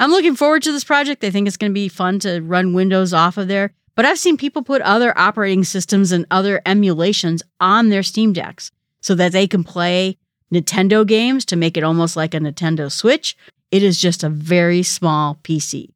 I'm 0.01 0.09
looking 0.09 0.35
forward 0.35 0.63
to 0.63 0.71
this 0.71 0.83
project. 0.83 1.23
I 1.23 1.29
think 1.29 1.47
it's 1.47 1.57
going 1.57 1.69
to 1.69 1.75
be 1.75 1.87
fun 1.87 2.17
to 2.21 2.41
run 2.41 2.73
Windows 2.73 3.13
off 3.13 3.37
of 3.37 3.47
there. 3.47 3.71
But 3.93 4.03
I've 4.03 4.17
seen 4.17 4.35
people 4.35 4.63
put 4.63 4.81
other 4.81 5.15
operating 5.15 5.63
systems 5.63 6.11
and 6.11 6.25
other 6.31 6.59
emulations 6.65 7.43
on 7.59 7.89
their 7.89 8.01
Steam 8.01 8.33
Decks 8.33 8.71
so 9.01 9.13
that 9.13 9.31
they 9.31 9.45
can 9.45 9.63
play 9.63 10.17
Nintendo 10.51 11.05
games 11.05 11.45
to 11.45 11.55
make 11.55 11.77
it 11.77 11.83
almost 11.83 12.15
like 12.15 12.33
a 12.33 12.39
Nintendo 12.39 12.91
Switch. 12.91 13.37
It 13.69 13.83
is 13.83 14.01
just 14.01 14.23
a 14.23 14.29
very 14.29 14.81
small 14.81 15.37
PC. 15.43 15.91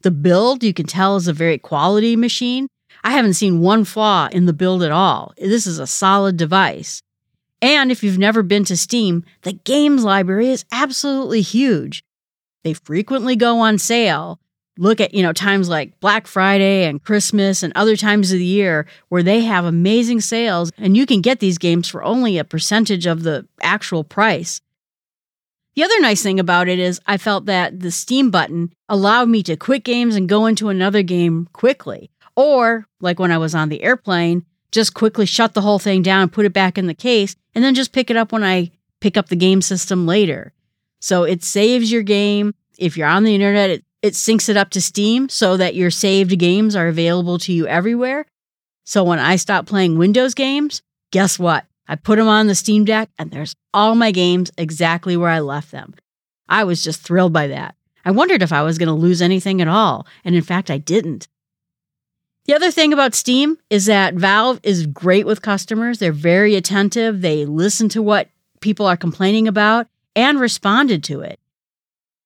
The 0.00 0.10
build, 0.10 0.64
you 0.64 0.74
can 0.74 0.86
tell, 0.86 1.14
is 1.14 1.28
a 1.28 1.32
very 1.32 1.58
quality 1.58 2.16
machine. 2.16 2.66
I 3.04 3.12
haven't 3.12 3.34
seen 3.34 3.60
one 3.60 3.84
flaw 3.84 4.28
in 4.32 4.46
the 4.46 4.52
build 4.52 4.82
at 4.82 4.90
all. 4.90 5.34
This 5.38 5.68
is 5.68 5.78
a 5.78 5.86
solid 5.86 6.36
device. 6.36 7.00
And 7.60 7.92
if 7.92 8.02
you've 8.02 8.18
never 8.18 8.42
been 8.42 8.64
to 8.64 8.76
Steam, 8.76 9.24
the 9.42 9.52
games 9.52 10.02
library 10.02 10.48
is 10.48 10.64
absolutely 10.72 11.42
huge. 11.42 12.02
They 12.64 12.74
frequently 12.74 13.36
go 13.36 13.60
on 13.60 13.78
sale. 13.78 14.38
Look 14.78 15.00
at, 15.00 15.12
you 15.12 15.22
know, 15.22 15.32
times 15.32 15.68
like 15.68 16.00
Black 16.00 16.26
Friday 16.26 16.84
and 16.84 17.02
Christmas 17.02 17.62
and 17.62 17.72
other 17.76 17.94
times 17.96 18.32
of 18.32 18.38
the 18.38 18.44
year 18.44 18.86
where 19.10 19.22
they 19.22 19.40
have 19.40 19.64
amazing 19.64 20.22
sales 20.22 20.72
and 20.78 20.96
you 20.96 21.04
can 21.04 21.20
get 21.20 21.40
these 21.40 21.58
games 21.58 21.88
for 21.88 22.02
only 22.02 22.38
a 22.38 22.44
percentage 22.44 23.04
of 23.06 23.22
the 23.22 23.46
actual 23.60 24.02
price. 24.02 24.60
The 25.74 25.84
other 25.84 26.00
nice 26.00 26.22
thing 26.22 26.40
about 26.40 26.68
it 26.68 26.78
is 26.78 27.00
I 27.06 27.16
felt 27.16 27.46
that 27.46 27.80
the 27.80 27.90
Steam 27.90 28.30
button 28.30 28.72
allowed 28.88 29.28
me 29.28 29.42
to 29.44 29.56
quit 29.56 29.84
games 29.84 30.16
and 30.16 30.28
go 30.28 30.46
into 30.46 30.68
another 30.68 31.02
game 31.02 31.48
quickly. 31.52 32.10
Or, 32.34 32.86
like 33.00 33.18
when 33.18 33.32
I 33.32 33.38
was 33.38 33.54
on 33.54 33.68
the 33.68 33.82
airplane, 33.82 34.44
just 34.70 34.94
quickly 34.94 35.26
shut 35.26 35.54
the 35.54 35.60
whole 35.60 35.78
thing 35.78 36.02
down, 36.02 36.30
put 36.30 36.46
it 36.46 36.52
back 36.52 36.78
in 36.78 36.86
the 36.86 36.94
case, 36.94 37.36
and 37.54 37.62
then 37.62 37.74
just 37.74 37.92
pick 37.92 38.10
it 38.10 38.16
up 38.16 38.32
when 38.32 38.44
I 38.44 38.70
pick 39.00 39.16
up 39.16 39.28
the 39.28 39.36
game 39.36 39.60
system 39.60 40.06
later. 40.06 40.52
So 41.02 41.24
it 41.24 41.42
saves 41.42 41.90
your 41.90 42.02
game. 42.02 42.54
If 42.78 42.96
you're 42.96 43.08
on 43.08 43.24
the 43.24 43.34
internet, 43.34 43.70
it, 43.70 43.84
it 44.02 44.14
syncs 44.14 44.48
it 44.48 44.56
up 44.56 44.70
to 44.70 44.80
Steam 44.80 45.28
so 45.28 45.56
that 45.56 45.74
your 45.74 45.90
saved 45.90 46.38
games 46.38 46.76
are 46.76 46.86
available 46.86 47.38
to 47.40 47.52
you 47.52 47.66
everywhere. 47.66 48.24
So 48.84 49.02
when 49.02 49.18
I 49.18 49.36
stop 49.36 49.66
playing 49.66 49.98
Windows 49.98 50.32
games, 50.32 50.80
guess 51.10 51.38
what? 51.38 51.66
I 51.88 51.96
put 51.96 52.18
them 52.18 52.28
on 52.28 52.46
the 52.46 52.54
Steam 52.54 52.84
Deck 52.84 53.10
and 53.18 53.32
there's 53.32 53.54
all 53.74 53.96
my 53.96 54.12
games 54.12 54.52
exactly 54.56 55.16
where 55.16 55.28
I 55.28 55.40
left 55.40 55.72
them. 55.72 55.94
I 56.48 56.62
was 56.64 56.84
just 56.84 57.00
thrilled 57.00 57.32
by 57.32 57.48
that. 57.48 57.74
I 58.04 58.12
wondered 58.12 58.42
if 58.42 58.52
I 58.52 58.62
was 58.62 58.78
going 58.78 58.88
to 58.88 58.94
lose 58.94 59.22
anything 59.22 59.60
at 59.60 59.68
all, 59.68 60.06
and 60.24 60.34
in 60.34 60.42
fact, 60.42 60.70
I 60.70 60.78
didn't. 60.78 61.28
The 62.46 62.54
other 62.54 62.72
thing 62.72 62.92
about 62.92 63.14
Steam 63.14 63.58
is 63.70 63.86
that 63.86 64.14
Valve 64.14 64.58
is 64.64 64.86
great 64.86 65.24
with 65.24 65.42
customers. 65.42 65.98
They're 65.98 66.12
very 66.12 66.56
attentive. 66.56 67.20
They 67.20 67.44
listen 67.44 67.88
to 67.90 68.02
what 68.02 68.28
people 68.60 68.86
are 68.86 68.96
complaining 68.96 69.46
about 69.46 69.86
and 70.14 70.40
responded 70.40 71.04
to 71.04 71.20
it. 71.20 71.38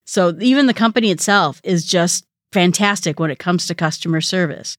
So 0.04 0.36
even 0.40 0.66
the 0.66 0.74
company 0.74 1.10
itself 1.10 1.60
is 1.64 1.84
just 1.84 2.26
fantastic 2.52 3.18
when 3.18 3.30
it 3.30 3.38
comes 3.38 3.66
to 3.66 3.74
customer 3.74 4.20
service. 4.20 4.78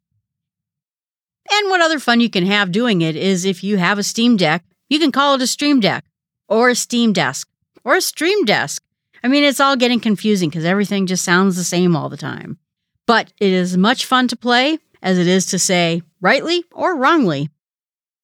And 1.49 1.69
what 1.69 1.81
other 1.81 1.99
fun 1.99 2.19
you 2.19 2.29
can 2.29 2.45
have 2.45 2.71
doing 2.71 3.01
it 3.01 3.15
is 3.15 3.45
if 3.45 3.63
you 3.63 3.77
have 3.77 3.97
a 3.97 4.03
Steam 4.03 4.37
Deck, 4.37 4.63
you 4.89 4.99
can 4.99 5.11
call 5.11 5.35
it 5.35 5.41
a 5.41 5.47
Stream 5.47 5.79
Deck 5.79 6.05
or 6.47 6.69
a 6.69 6.75
Steam 6.75 7.13
Desk 7.13 7.47
or 7.83 7.95
a 7.95 8.01
Stream 8.01 8.45
Desk. 8.45 8.83
I 9.23 9.27
mean, 9.27 9.43
it's 9.43 9.59
all 9.59 9.75
getting 9.75 9.99
confusing 9.99 10.49
because 10.49 10.65
everything 10.65 11.07
just 11.07 11.23
sounds 11.23 11.55
the 11.55 11.63
same 11.63 11.95
all 11.95 12.09
the 12.09 12.17
time. 12.17 12.57
But 13.05 13.31
it 13.39 13.51
is 13.51 13.77
much 13.77 14.05
fun 14.05 14.27
to 14.29 14.35
play 14.35 14.79
as 15.01 15.17
it 15.17 15.27
is 15.27 15.45
to 15.47 15.59
say 15.59 16.01
rightly 16.21 16.63
or 16.71 16.97
wrongly. 16.97 17.49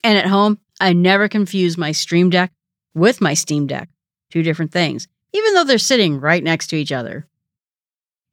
And 0.03 0.17
at 0.17 0.27
home, 0.27 0.59
I 0.81 0.93
never 0.93 1.29
confuse 1.29 1.77
my 1.77 1.91
Stream 1.91 2.29
Deck 2.29 2.51
with 2.93 3.21
my 3.21 3.33
Steam 3.33 3.67
Deck, 3.67 3.89
two 4.33 4.41
different 4.41 4.71
things, 4.71 5.07
even 5.31 5.53
though 5.53 5.63
they're 5.63 5.77
sitting 5.77 6.19
right 6.19 6.43
next 6.43 6.67
to 6.67 6.75
each 6.75 6.91
other. 6.91 7.27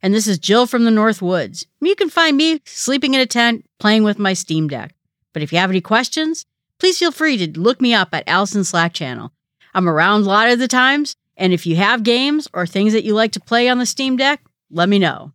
And 0.02 0.14
this 0.14 0.26
is 0.26 0.38
Jill 0.38 0.66
from 0.66 0.84
the 0.84 0.90
North 0.90 1.20
Woods. 1.20 1.66
You 1.82 1.94
can 1.94 2.08
find 2.08 2.38
me 2.38 2.62
sleeping 2.64 3.12
in 3.12 3.20
a 3.20 3.26
tent 3.26 3.66
playing 3.78 4.02
with 4.02 4.18
my 4.18 4.32
Steam 4.32 4.66
Deck. 4.66 4.94
But 5.34 5.42
if 5.42 5.52
you 5.52 5.58
have 5.58 5.68
any 5.68 5.82
questions, 5.82 6.46
please 6.78 6.98
feel 6.98 7.12
free 7.12 7.36
to 7.36 7.60
look 7.60 7.82
me 7.82 7.92
up 7.92 8.14
at 8.14 8.26
Allison's 8.26 8.70
Slack 8.70 8.94
channel. 8.94 9.32
I'm 9.74 9.86
around 9.86 10.22
a 10.22 10.24
lot 10.24 10.48
of 10.48 10.58
the 10.58 10.68
times, 10.68 11.16
and 11.36 11.52
if 11.52 11.66
you 11.66 11.76
have 11.76 12.02
games 12.02 12.48
or 12.54 12.66
things 12.66 12.94
that 12.94 13.04
you 13.04 13.12
like 13.12 13.32
to 13.32 13.40
play 13.40 13.68
on 13.68 13.76
the 13.76 13.84
Steam 13.84 14.16
Deck, 14.16 14.40
let 14.70 14.88
me 14.88 14.98
know. 14.98 15.34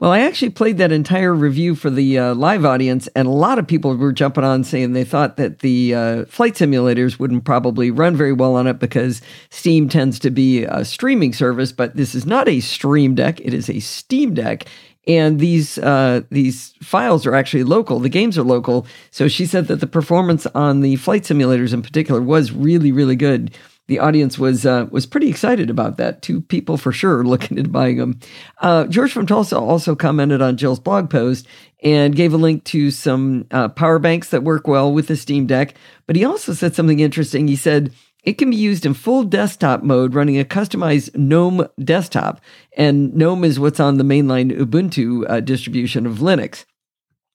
Well, 0.00 0.12
I 0.12 0.20
actually 0.20 0.48
played 0.48 0.78
that 0.78 0.92
entire 0.92 1.34
review 1.34 1.74
for 1.74 1.90
the 1.90 2.18
uh, 2.18 2.34
live 2.34 2.64
audience, 2.64 3.06
and 3.08 3.28
a 3.28 3.32
lot 3.32 3.58
of 3.58 3.66
people 3.66 3.94
were 3.94 4.14
jumping 4.14 4.44
on 4.44 4.64
saying 4.64 4.94
they 4.94 5.04
thought 5.04 5.36
that 5.36 5.58
the 5.58 5.94
uh, 5.94 6.24
flight 6.24 6.54
simulators 6.54 7.18
wouldn't 7.18 7.44
probably 7.44 7.90
run 7.90 8.16
very 8.16 8.32
well 8.32 8.56
on 8.56 8.66
it 8.66 8.78
because 8.78 9.20
Steam 9.50 9.90
tends 9.90 10.18
to 10.20 10.30
be 10.30 10.64
a 10.64 10.86
streaming 10.86 11.34
service. 11.34 11.70
But 11.70 11.96
this 11.96 12.14
is 12.14 12.24
not 12.24 12.48
a 12.48 12.60
Stream 12.60 13.14
Deck; 13.14 13.40
it 13.40 13.52
is 13.52 13.68
a 13.68 13.80
Steam 13.80 14.32
Deck, 14.32 14.64
and 15.06 15.38
these 15.38 15.76
uh, 15.76 16.22
these 16.30 16.72
files 16.82 17.26
are 17.26 17.34
actually 17.34 17.64
local. 17.64 18.00
The 18.00 18.08
games 18.08 18.38
are 18.38 18.42
local, 18.42 18.86
so 19.10 19.28
she 19.28 19.44
said 19.44 19.66
that 19.66 19.80
the 19.80 19.86
performance 19.86 20.46
on 20.54 20.80
the 20.80 20.96
flight 20.96 21.24
simulators 21.24 21.74
in 21.74 21.82
particular 21.82 22.22
was 22.22 22.52
really, 22.52 22.90
really 22.90 23.16
good 23.16 23.54
the 23.90 23.98
audience 23.98 24.38
was 24.38 24.64
uh, 24.64 24.86
was 24.92 25.04
pretty 25.04 25.28
excited 25.28 25.68
about 25.68 25.96
that. 25.96 26.22
Two 26.22 26.40
people 26.42 26.76
for 26.76 26.92
sure 26.92 27.24
looking 27.26 27.58
at 27.58 27.72
buying 27.72 27.96
them. 27.96 28.20
Uh, 28.60 28.84
George 28.86 29.12
from 29.12 29.26
Tulsa 29.26 29.58
also 29.58 29.96
commented 29.96 30.40
on 30.40 30.56
Jill's 30.56 30.78
blog 30.78 31.10
post 31.10 31.44
and 31.82 32.14
gave 32.14 32.32
a 32.32 32.36
link 32.36 32.62
to 32.66 32.92
some 32.92 33.46
uh, 33.50 33.68
power 33.68 33.98
banks 33.98 34.30
that 34.30 34.44
work 34.44 34.68
well 34.68 34.92
with 34.92 35.08
the 35.08 35.16
Steam 35.16 35.44
Deck. 35.44 35.74
But 36.06 36.14
he 36.14 36.24
also 36.24 36.52
said 36.52 36.76
something 36.76 37.00
interesting. 37.00 37.48
He 37.48 37.56
said 37.56 37.92
it 38.22 38.34
can 38.34 38.50
be 38.50 38.56
used 38.56 38.86
in 38.86 38.94
full 38.94 39.24
desktop 39.24 39.82
mode 39.82 40.14
running 40.14 40.38
a 40.38 40.44
customized 40.44 41.16
GNOME 41.16 41.66
desktop, 41.82 42.40
and 42.76 43.12
GNOME 43.12 43.42
is 43.42 43.58
what's 43.58 43.80
on 43.80 43.96
the 43.96 44.04
mainline 44.04 44.56
Ubuntu 44.56 45.28
uh, 45.28 45.40
distribution 45.40 46.06
of 46.06 46.18
Linux. 46.18 46.64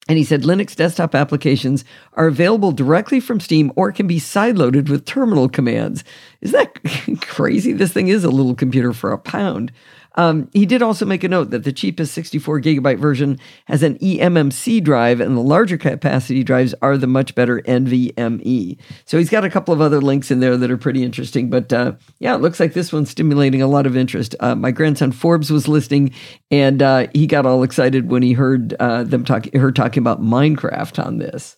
And 0.07 0.19
he 0.19 0.23
said 0.23 0.43
Linux 0.43 0.75
desktop 0.75 1.15
applications 1.15 1.83
are 2.13 2.27
available 2.27 2.71
directly 2.71 3.19
from 3.19 3.39
Steam 3.39 3.71
or 3.75 3.91
can 3.91 4.05
be 4.05 4.19
sideloaded 4.19 4.87
with 4.87 5.05
terminal 5.05 5.49
commands. 5.49 6.03
Isn't 6.41 6.73
that 6.83 7.21
crazy? 7.21 7.73
This 7.73 7.91
thing 7.91 8.07
is 8.07 8.23
a 8.23 8.29
little 8.29 8.53
computer 8.53 8.93
for 8.93 9.11
a 9.11 9.17
pound. 9.17 9.71
Um, 10.15 10.49
he 10.53 10.65
did 10.65 10.81
also 10.81 11.05
make 11.05 11.23
a 11.23 11.29
note 11.29 11.51
that 11.51 11.63
the 11.63 11.73
cheapest 11.73 12.13
64 12.13 12.61
gigabyte 12.61 12.99
version 12.99 13.39
has 13.65 13.83
an 13.83 13.97
eMMC 13.99 14.83
drive, 14.83 15.19
and 15.19 15.37
the 15.37 15.41
larger 15.41 15.77
capacity 15.77 16.43
drives 16.43 16.73
are 16.81 16.97
the 16.97 17.07
much 17.07 17.35
better 17.35 17.61
NVMe. 17.61 18.77
So 19.05 19.17
he's 19.17 19.29
got 19.29 19.45
a 19.45 19.49
couple 19.49 19.73
of 19.73 19.81
other 19.81 20.01
links 20.01 20.31
in 20.31 20.39
there 20.39 20.57
that 20.57 20.71
are 20.71 20.77
pretty 20.77 21.03
interesting. 21.03 21.49
But 21.49 21.71
uh, 21.71 21.93
yeah, 22.19 22.35
it 22.35 22.41
looks 22.41 22.59
like 22.59 22.73
this 22.73 22.93
one's 22.93 23.09
stimulating 23.09 23.61
a 23.61 23.67
lot 23.67 23.85
of 23.85 23.97
interest. 23.97 24.35
Uh, 24.39 24.55
my 24.55 24.71
grandson 24.71 25.11
Forbes 25.11 25.51
was 25.51 25.67
listening, 25.67 26.13
and 26.49 26.81
uh, 26.81 27.07
he 27.13 27.27
got 27.27 27.45
all 27.45 27.63
excited 27.63 28.09
when 28.09 28.23
he 28.23 28.33
heard 28.33 28.73
uh, 28.79 29.03
them 29.03 29.25
talk, 29.25 29.53
heard 29.53 29.75
talking 29.75 30.01
about 30.01 30.21
Minecraft 30.21 31.03
on 31.05 31.17
this. 31.17 31.57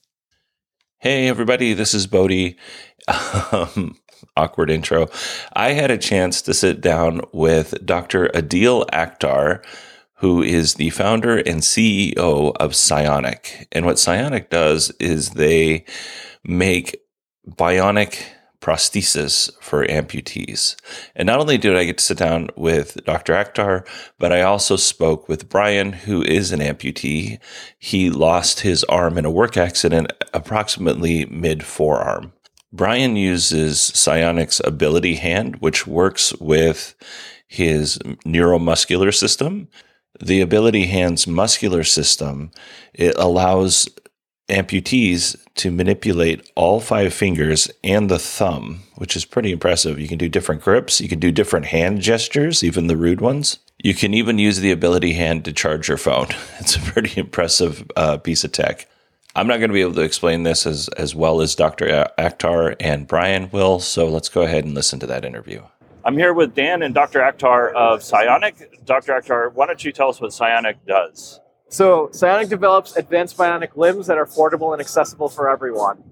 Hey 1.00 1.28
everybody, 1.28 1.74
this 1.74 1.93
is 1.93 2.08
Bodie. 2.08 2.58
Um, 3.54 3.96
awkward 4.36 4.69
intro. 4.69 5.08
I 5.53 5.73
had 5.73 5.91
a 5.91 5.97
chance 5.97 6.41
to 6.43 6.53
sit 6.53 6.82
down 6.82 7.21
with 7.34 7.86
Dr. 7.86 8.27
Aadeel 8.30 8.88
Akhtar, 8.91 9.63
who 10.15 10.41
is 10.41 10.75
the 10.75 10.89
founder 10.91 11.38
and 11.38 11.62
CEO 11.62 12.56
of 12.58 12.71
Psyonic. 12.71 13.67
And 13.71 13.86
what 13.86 13.97
Psyonic 13.97 14.49
does 14.49 14.91
is 14.99 15.32
they 15.32 15.86
make 16.43 16.99
bionic 17.47 18.23
prosthesis 18.60 19.51
for 19.62 19.86
amputees. 19.86 20.75
And 21.15 21.27
not 21.27 21.39
only 21.39 21.58
did 21.58 21.75
I 21.75 21.86
get 21.86 21.99
to 21.99 22.03
sit 22.03 22.17
down 22.17 22.49
with 22.56 22.97
Dr. 23.06 23.34
Akhtar, 23.34 23.88
but 24.17 24.32
I 24.34 24.41
also 24.41 24.75
spoke 24.75 25.30
with 25.30 25.47
Brian, 25.47 25.93
who 25.93 26.21
is 26.23 26.51
an 26.51 26.60
amputee. 26.60 27.39
He 27.77 28.10
lost 28.10 28.62
his 28.62 28.84
arm 28.86 29.17
in 29.17 29.25
a 29.25 29.32
work 29.32 29.56
accident 29.56 30.12
approximately 30.34 31.25
mid 31.27 31.63
forearm. 31.63 32.34
Brian 32.71 33.15
uses 33.15 33.77
Psyonic's 33.77 34.62
ability 34.63 35.15
hand, 35.15 35.58
which 35.58 35.88
works 35.88 36.34
with 36.36 36.95
his 37.47 37.97
neuromuscular 38.25 39.15
system. 39.15 39.67
The 40.19 40.41
Ability 40.41 40.88
Hands 40.88 41.25
muscular 41.27 41.84
system 41.84 42.51
it 42.93 43.15
allows 43.17 43.88
amputees 44.49 45.36
to 45.56 45.71
manipulate 45.71 46.49
all 46.56 46.80
five 46.80 47.13
fingers 47.13 47.69
and 47.84 48.10
the 48.10 48.19
thumb, 48.19 48.84
which 48.95 49.15
is 49.15 49.25
pretty 49.25 49.51
impressive. 49.51 49.99
You 49.99 50.08
can 50.08 50.17
do 50.17 50.30
different 50.30 50.62
grips, 50.62 51.01
you 51.01 51.10
can 51.10 51.19
do 51.19 51.32
different 51.32 51.67
hand 51.67 52.01
gestures, 52.01 52.63
even 52.63 52.88
the 52.88 52.97
rude 52.97 53.21
ones. 53.21 53.60
You 53.77 53.93
can 53.93 54.13
even 54.13 54.39
use 54.39 54.60
the 54.60 54.71
ability 54.71 55.13
hand 55.13 55.45
to 55.45 55.53
charge 55.53 55.88
your 55.88 55.97
phone. 55.97 56.27
It's 56.60 56.75
a 56.75 56.80
pretty 56.80 57.19
impressive 57.19 57.89
uh, 57.95 58.17
piece 58.17 58.43
of 58.43 58.51
tech. 58.51 58.88
I'm 59.38 59.45
not 59.45 59.58
going 59.58 59.69
to 59.69 59.73
be 59.73 59.82
able 59.82 59.93
to 59.93 60.02
explain 60.02 60.41
this 60.41 60.65
as, 60.65 60.88
as 60.97 61.13
well 61.13 61.41
as 61.41 61.54
Dr. 61.54 62.08
Akhtar 62.17 62.76
and 62.80 63.06
Brian 63.06 63.52
will, 63.52 63.80
so 63.80 64.08
let's 64.08 64.30
go 64.30 64.41
ahead 64.41 64.65
and 64.65 64.73
listen 64.73 65.00
to 65.00 65.06
that 65.06 65.23
interview. 65.23 65.62
I'm 66.04 66.17
here 66.17 66.34
with 66.34 66.56
Dan 66.56 66.82
and 66.82 66.91
Dr. 66.91 67.19
Akhtar 67.19 67.71
of 67.76 68.00
Psyonic. 68.00 68.84
Dr. 68.84 69.13
Akhtar, 69.13 69.54
why 69.54 69.67
don't 69.67 69.86
you 69.86 69.91
tell 69.91 70.10
us 70.10 70.19
what 70.19 70.32
Psyonic 70.32 70.78
does? 70.88 71.39
So, 71.69 72.08
Psyonic 72.08 72.50
develops 72.50 72.95
advanced 72.95 73.38
bionic 73.38 73.76
limbs 73.76 74.08
that 74.08 74.17
are 74.17 74.26
affordable 74.26 74.73
and 74.73 74.82
accessible 74.82 75.30
for 75.30 75.47
everyone. 75.47 76.04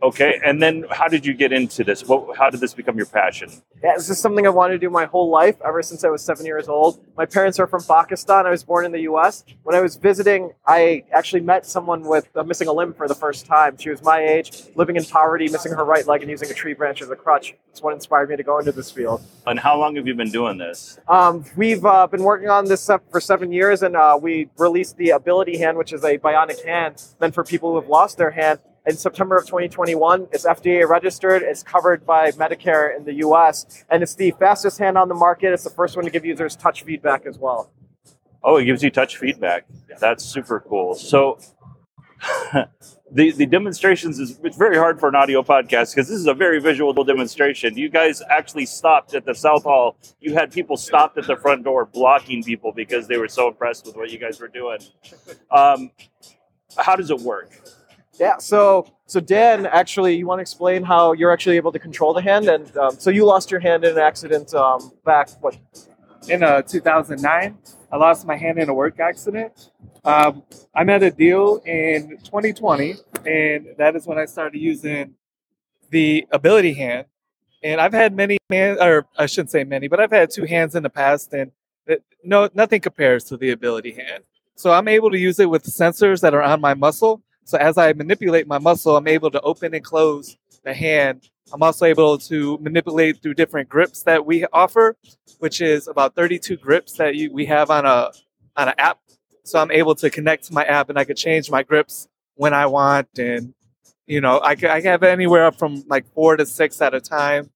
Okay, 0.00 0.40
and 0.44 0.62
then 0.62 0.84
how 0.90 1.08
did 1.08 1.26
you 1.26 1.34
get 1.34 1.52
into 1.52 1.82
this? 1.82 2.06
What, 2.06 2.36
how 2.36 2.50
did 2.50 2.60
this 2.60 2.72
become 2.72 2.96
your 2.96 3.06
passion? 3.06 3.50
Yeah, 3.82 3.94
this 3.96 4.08
is 4.08 4.20
something 4.20 4.46
I 4.46 4.50
wanted 4.50 4.74
to 4.74 4.78
do 4.78 4.90
my 4.90 5.06
whole 5.06 5.28
life, 5.28 5.56
ever 5.64 5.82
since 5.82 6.04
I 6.04 6.08
was 6.08 6.22
seven 6.22 6.46
years 6.46 6.68
old. 6.68 7.04
My 7.16 7.26
parents 7.26 7.58
are 7.58 7.66
from 7.66 7.82
Pakistan. 7.82 8.46
I 8.46 8.50
was 8.50 8.62
born 8.62 8.84
in 8.84 8.92
the 8.92 9.00
U.S. 9.00 9.44
When 9.64 9.74
I 9.74 9.80
was 9.80 9.96
visiting, 9.96 10.52
I 10.64 11.04
actually 11.12 11.40
met 11.40 11.66
someone 11.66 12.02
with 12.02 12.28
uh, 12.36 12.44
missing 12.44 12.68
a 12.68 12.72
limb 12.72 12.94
for 12.94 13.08
the 13.08 13.14
first 13.14 13.46
time. 13.46 13.76
She 13.76 13.90
was 13.90 14.00
my 14.04 14.20
age, 14.20 14.62
living 14.76 14.94
in 14.94 15.04
poverty, 15.04 15.48
missing 15.48 15.72
her 15.72 15.84
right 15.84 16.06
leg, 16.06 16.22
and 16.22 16.30
using 16.30 16.48
a 16.48 16.54
tree 16.54 16.74
branch 16.74 17.02
as 17.02 17.10
a 17.10 17.16
crutch. 17.16 17.54
That's 17.66 17.82
what 17.82 17.92
inspired 17.92 18.28
me 18.28 18.36
to 18.36 18.44
go 18.44 18.58
into 18.58 18.70
this 18.70 18.92
field. 18.92 19.22
And 19.48 19.58
how 19.58 19.76
long 19.78 19.96
have 19.96 20.06
you 20.06 20.14
been 20.14 20.30
doing 20.30 20.58
this? 20.58 21.00
Um, 21.08 21.44
we've 21.56 21.84
uh, 21.84 22.06
been 22.06 22.22
working 22.22 22.48
on 22.48 22.66
this 22.66 22.88
for 23.10 23.20
seven 23.20 23.50
years, 23.50 23.82
and 23.82 23.96
uh, 23.96 24.16
we 24.20 24.48
released 24.58 24.96
the 24.96 25.10
Ability 25.10 25.58
Hand, 25.58 25.76
which 25.76 25.92
is 25.92 26.04
a 26.04 26.18
bionic 26.18 26.64
hand 26.64 27.02
meant 27.20 27.34
for 27.34 27.42
people 27.42 27.70
who 27.70 27.80
have 27.80 27.88
lost 27.88 28.16
their 28.16 28.30
hand 28.30 28.60
in 28.88 28.96
September 28.96 29.36
of 29.36 29.44
2021. 29.44 30.28
It's 30.32 30.46
FDA 30.46 30.88
registered. 30.88 31.42
It's 31.42 31.62
covered 31.62 32.06
by 32.06 32.30
Medicare 32.32 32.96
in 32.96 33.04
the 33.04 33.14
US. 33.26 33.84
And 33.90 34.02
it's 34.02 34.14
the 34.14 34.30
fastest 34.40 34.78
hand 34.78 34.96
on 34.96 35.08
the 35.08 35.14
market. 35.14 35.52
It's 35.52 35.64
the 35.64 35.70
first 35.70 35.94
one 35.94 36.06
to 36.06 36.10
give 36.10 36.24
users 36.24 36.56
touch 36.56 36.82
feedback 36.82 37.26
as 37.26 37.38
well. 37.38 37.70
Oh, 38.42 38.56
it 38.56 38.64
gives 38.64 38.82
you 38.82 38.90
touch 38.90 39.18
feedback. 39.18 39.66
That's 40.00 40.24
super 40.24 40.64
cool. 40.66 40.94
So, 40.94 41.38
the, 43.12 43.30
the 43.32 43.46
demonstrations 43.46 44.18
is 44.18 44.40
it's 44.42 44.56
very 44.56 44.78
hard 44.78 44.98
for 44.98 45.08
an 45.08 45.14
audio 45.14 45.42
podcast 45.42 45.94
because 45.94 46.08
this 46.08 46.18
is 46.18 46.26
a 46.26 46.34
very 46.34 46.58
visual 46.58 46.92
demonstration. 47.04 47.76
You 47.76 47.90
guys 47.90 48.22
actually 48.30 48.66
stopped 48.66 49.14
at 49.14 49.26
the 49.26 49.34
South 49.34 49.64
Hall. 49.64 49.98
You 50.20 50.34
had 50.34 50.50
people 50.50 50.76
stopped 50.76 51.18
at 51.18 51.26
the 51.26 51.36
front 51.36 51.64
door 51.64 51.84
blocking 51.84 52.42
people 52.42 52.72
because 52.72 53.06
they 53.06 53.18
were 53.18 53.28
so 53.28 53.48
impressed 53.48 53.84
with 53.84 53.96
what 53.96 54.10
you 54.10 54.18
guys 54.18 54.40
were 54.40 54.48
doing. 54.48 54.78
Um, 55.50 55.90
how 56.76 56.96
does 56.96 57.10
it 57.10 57.20
work? 57.20 57.50
Yeah. 58.18 58.38
So 58.38 58.86
so 59.06 59.20
Dan, 59.20 59.64
actually, 59.66 60.16
you 60.16 60.26
want 60.26 60.38
to 60.38 60.42
explain 60.42 60.82
how 60.82 61.12
you're 61.12 61.32
actually 61.32 61.56
able 61.56 61.72
to 61.72 61.78
control 61.78 62.12
the 62.12 62.20
hand, 62.20 62.48
and 62.48 62.76
um, 62.76 62.98
so 62.98 63.10
you 63.10 63.24
lost 63.24 63.50
your 63.50 63.60
hand 63.60 63.84
in 63.84 63.92
an 63.92 63.98
accident 63.98 64.52
um, 64.54 64.92
back 65.04 65.30
what? 65.40 65.56
In 66.28 66.42
uh, 66.42 66.60
2009, 66.62 67.56
I 67.90 67.96
lost 67.96 68.26
my 68.26 68.36
hand 68.36 68.58
in 68.58 68.68
a 68.68 68.74
work 68.74 69.00
accident. 69.00 69.70
Um, 70.04 70.42
I 70.74 70.84
met 70.84 71.16
deal 71.16 71.62
in 71.64 72.18
2020, 72.18 72.96
and 73.24 73.68
that 73.78 73.96
is 73.96 74.06
when 74.06 74.18
I 74.18 74.26
started 74.26 74.60
using 74.60 75.14
the 75.90 76.26
ability 76.30 76.74
hand. 76.74 77.06
And 77.62 77.80
I've 77.80 77.94
had 77.94 78.14
many 78.14 78.36
hands, 78.50 78.78
or 78.80 79.06
I 79.16 79.26
shouldn't 79.26 79.50
say 79.50 79.64
many, 79.64 79.88
but 79.88 80.00
I've 80.00 80.10
had 80.10 80.30
two 80.30 80.44
hands 80.44 80.74
in 80.74 80.82
the 80.82 80.90
past, 80.90 81.32
and 81.32 81.50
it, 81.86 82.04
no, 82.22 82.50
nothing 82.52 82.80
compares 82.80 83.24
to 83.24 83.36
the 83.38 83.52
ability 83.52 83.92
hand. 83.92 84.24
So 84.54 84.72
I'm 84.72 84.88
able 84.88 85.10
to 85.10 85.18
use 85.18 85.38
it 85.38 85.48
with 85.48 85.64
sensors 85.64 86.20
that 86.20 86.34
are 86.34 86.42
on 86.42 86.60
my 86.60 86.74
muscle 86.74 87.22
so 87.48 87.56
as 87.56 87.78
I 87.78 87.94
manipulate 87.94 88.46
my 88.46 88.58
muscle, 88.58 88.94
I'm 88.94 89.08
able 89.08 89.30
to 89.30 89.40
open 89.40 89.72
and 89.72 89.82
close 89.82 90.36
the 90.64 90.74
hand. 90.74 91.30
I'm 91.50 91.62
also 91.62 91.86
able 91.86 92.18
to 92.18 92.58
manipulate 92.58 93.22
through 93.22 93.34
different 93.34 93.70
grips 93.70 94.02
that 94.02 94.26
we 94.26 94.44
offer, 94.52 94.98
which 95.38 95.62
is 95.62 95.88
about 95.88 96.14
32 96.14 96.58
grips 96.58 96.92
that 96.98 97.14
you, 97.14 97.32
we 97.32 97.46
have 97.46 97.70
on 97.70 97.86
a 97.86 98.10
on 98.54 98.68
an 98.68 98.74
app. 98.76 98.98
So 99.44 99.58
I'm 99.58 99.70
able 99.70 99.94
to 99.94 100.10
connect 100.10 100.44
to 100.48 100.52
my 100.52 100.62
app 100.66 100.90
and 100.90 100.98
I 100.98 101.04
could 101.04 101.16
change 101.16 101.50
my 101.50 101.62
grips 101.62 102.06
when 102.34 102.52
I 102.52 102.66
want. 102.66 103.08
And 103.18 103.54
you 104.06 104.20
know, 104.20 104.40
I, 104.40 104.54
I 104.68 104.82
have 104.82 105.02
anywhere 105.02 105.46
up 105.46 105.58
from 105.58 105.84
like 105.88 106.04
four 106.12 106.36
to 106.36 106.44
six 106.44 106.82
at 106.82 106.92
a 106.92 107.00
time 107.00 107.48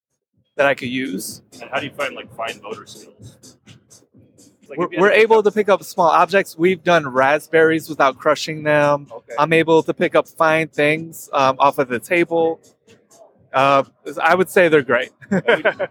that 0.56 0.64
I 0.64 0.72
could 0.72 0.88
use. 0.88 1.42
And 1.60 1.70
how 1.70 1.80
do 1.80 1.84
you 1.84 1.92
find 1.92 2.14
like 2.14 2.34
fine 2.34 2.62
motor 2.62 2.86
skills? 2.86 3.51
Like 4.68 4.78
we're, 4.78 4.88
we're 4.98 5.10
able 5.10 5.42
to 5.42 5.50
pick 5.50 5.68
up 5.68 5.82
small 5.82 6.08
objects. 6.08 6.56
We've 6.56 6.82
done 6.82 7.08
raspberries 7.08 7.88
without 7.88 8.18
crushing 8.18 8.62
them. 8.62 9.08
Okay. 9.10 9.34
I'm 9.38 9.52
able 9.52 9.82
to 9.82 9.92
pick 9.92 10.14
up 10.14 10.28
fine 10.28 10.68
things 10.68 11.28
um, 11.32 11.56
off 11.58 11.78
of 11.78 11.88
the 11.88 11.98
table. 11.98 12.60
Uh, 13.52 13.84
I 14.22 14.34
would 14.34 14.48
say 14.48 14.68
they're 14.68 14.82
great. 14.82 15.10
we, 15.30 15.40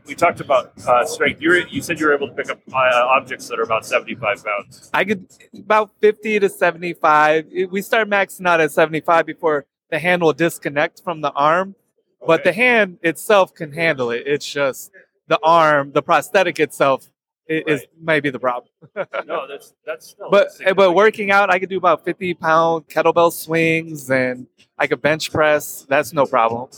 we, 0.07 0.15
talked 0.15 0.39
about 0.39 0.73
uh, 0.87 1.05
strength. 1.05 1.41
You, 1.41 1.63
you 1.69 1.81
said 1.81 1.99
you 1.99 2.07
were 2.07 2.13
able 2.13 2.27
to 2.27 2.33
pick 2.33 2.49
up 2.49 2.59
uh, 2.73 2.75
objects 2.75 3.47
that 3.49 3.59
are 3.59 3.63
about 3.63 3.85
75 3.85 4.43
pounds. 4.43 4.89
I 4.93 5.05
could 5.05 5.27
about 5.53 5.91
50 6.01 6.39
to 6.39 6.49
75. 6.49 7.47
We 7.69 7.81
start 7.83 8.09
maxing 8.09 8.47
out 8.47 8.61
at 8.61 8.71
75 8.71 9.27
before 9.27 9.67
the 9.91 9.99
hand 9.99 10.23
will 10.23 10.33
disconnect 10.33 11.03
from 11.03 11.21
the 11.21 11.31
arm, 11.33 11.75
okay. 12.21 12.27
but 12.27 12.43
the 12.43 12.53
hand 12.53 12.97
itself 13.03 13.53
can 13.53 13.73
handle 13.73 14.09
it. 14.09 14.23
It's 14.25 14.45
just 14.45 14.91
the 15.27 15.39
arm, 15.43 15.91
the 15.91 16.01
prosthetic 16.01 16.59
itself 16.59 17.09
is 17.51 17.81
right. 17.81 17.89
maybe 18.01 18.29
the 18.29 18.39
problem. 18.39 18.71
no, 19.25 19.47
that's 19.47 19.73
that's 19.85 20.09
still. 20.09 20.29
But 20.29 20.47
but 20.75 20.93
working 20.93 21.31
out, 21.31 21.49
I 21.49 21.59
could 21.59 21.69
do 21.69 21.77
about 21.77 22.05
fifty 22.05 22.33
pound 22.33 22.87
kettlebell 22.87 23.31
swings, 23.31 24.09
and 24.09 24.47
I 24.77 24.87
could 24.87 25.01
bench 25.01 25.31
press. 25.31 25.85
That's 25.89 26.13
no 26.13 26.25
problem. 26.25 26.69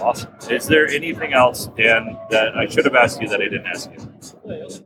Awesome. 0.00 0.30
Is 0.50 0.66
there 0.66 0.88
anything 0.88 1.32
else, 1.32 1.68
Dan, 1.76 2.18
that 2.30 2.56
I 2.56 2.66
should 2.66 2.84
have 2.84 2.94
asked 2.94 3.20
you 3.20 3.28
that 3.28 3.40
I 3.40 3.44
didn't 3.44 3.66
ask 3.66 3.90
you? 3.90 4.84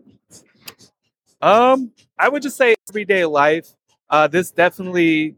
Um, 1.41 1.93
I 2.19 2.29
would 2.29 2.43
just 2.43 2.57
say 2.57 2.75
everyday 2.89 3.25
life. 3.25 3.69
Uh, 4.11 4.27
this 4.27 4.51
definitely 4.51 5.37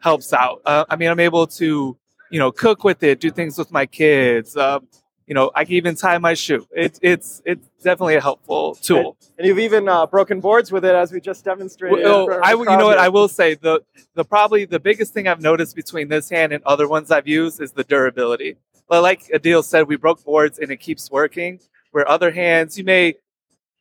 helps 0.00 0.32
out. 0.32 0.62
Uh, 0.64 0.84
I 0.88 0.96
mean, 0.96 1.10
I'm 1.10 1.20
able 1.20 1.46
to, 1.46 1.96
you 2.30 2.38
know, 2.38 2.50
cook 2.50 2.84
with 2.84 3.02
it, 3.02 3.20
do 3.20 3.30
things 3.30 3.58
with 3.58 3.70
my 3.70 3.86
kids. 3.86 4.56
Uh, 4.56 4.80
you 5.26 5.34
know, 5.34 5.50
I 5.54 5.64
can 5.64 5.74
even 5.74 5.94
tie 5.94 6.18
my 6.18 6.34
shoe. 6.34 6.66
It's 6.72 6.98
it's 7.02 7.42
it's 7.44 7.66
definitely 7.82 8.16
a 8.16 8.20
helpful 8.20 8.74
tool. 8.74 9.16
And, 9.20 9.38
and 9.38 9.46
you've 9.46 9.58
even 9.58 9.88
uh, 9.88 10.06
broken 10.06 10.40
boards 10.40 10.72
with 10.72 10.84
it, 10.84 10.94
as 10.94 11.12
we 11.12 11.20
just 11.20 11.44
demonstrated. 11.44 12.04
Well, 12.04 12.40
I, 12.42 12.52
you 12.52 12.64
know 12.64 12.86
what 12.86 12.98
I 12.98 13.08
will 13.08 13.28
say 13.28 13.54
the 13.54 13.82
the 14.14 14.24
probably 14.24 14.64
the 14.64 14.80
biggest 14.80 15.14
thing 15.14 15.28
I've 15.28 15.40
noticed 15.40 15.76
between 15.76 16.08
this 16.08 16.28
hand 16.28 16.52
and 16.52 16.62
other 16.64 16.88
ones 16.88 17.10
I've 17.10 17.28
used 17.28 17.60
is 17.60 17.72
the 17.72 17.84
durability. 17.84 18.56
But 18.88 19.02
like 19.02 19.22
Aadeel 19.28 19.64
said, 19.64 19.88
we 19.88 19.96
broke 19.96 20.24
boards 20.24 20.58
and 20.58 20.70
it 20.70 20.78
keeps 20.78 21.10
working. 21.10 21.60
Where 21.92 22.08
other 22.08 22.30
hands, 22.30 22.78
you 22.78 22.84
may, 22.84 23.14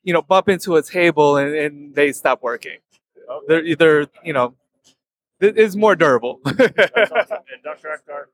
you 0.03 0.13
know, 0.13 0.21
bump 0.21 0.49
into 0.49 0.75
a 0.75 0.81
table 0.83 1.37
and, 1.37 1.55
and 1.55 1.95
they 1.95 2.11
stop 2.11 2.43
working. 2.43 2.77
Okay. 3.29 3.45
They're 3.47 3.65
either 3.65 4.07
you 4.23 4.33
know, 4.33 4.53
it 5.39 5.57
is 5.57 5.75
more 5.75 5.95
durable. 5.95 6.39
Awesome. 6.45 7.37
And 7.51 7.63
Dr. 7.63 7.89
Akhtar, 7.89 8.25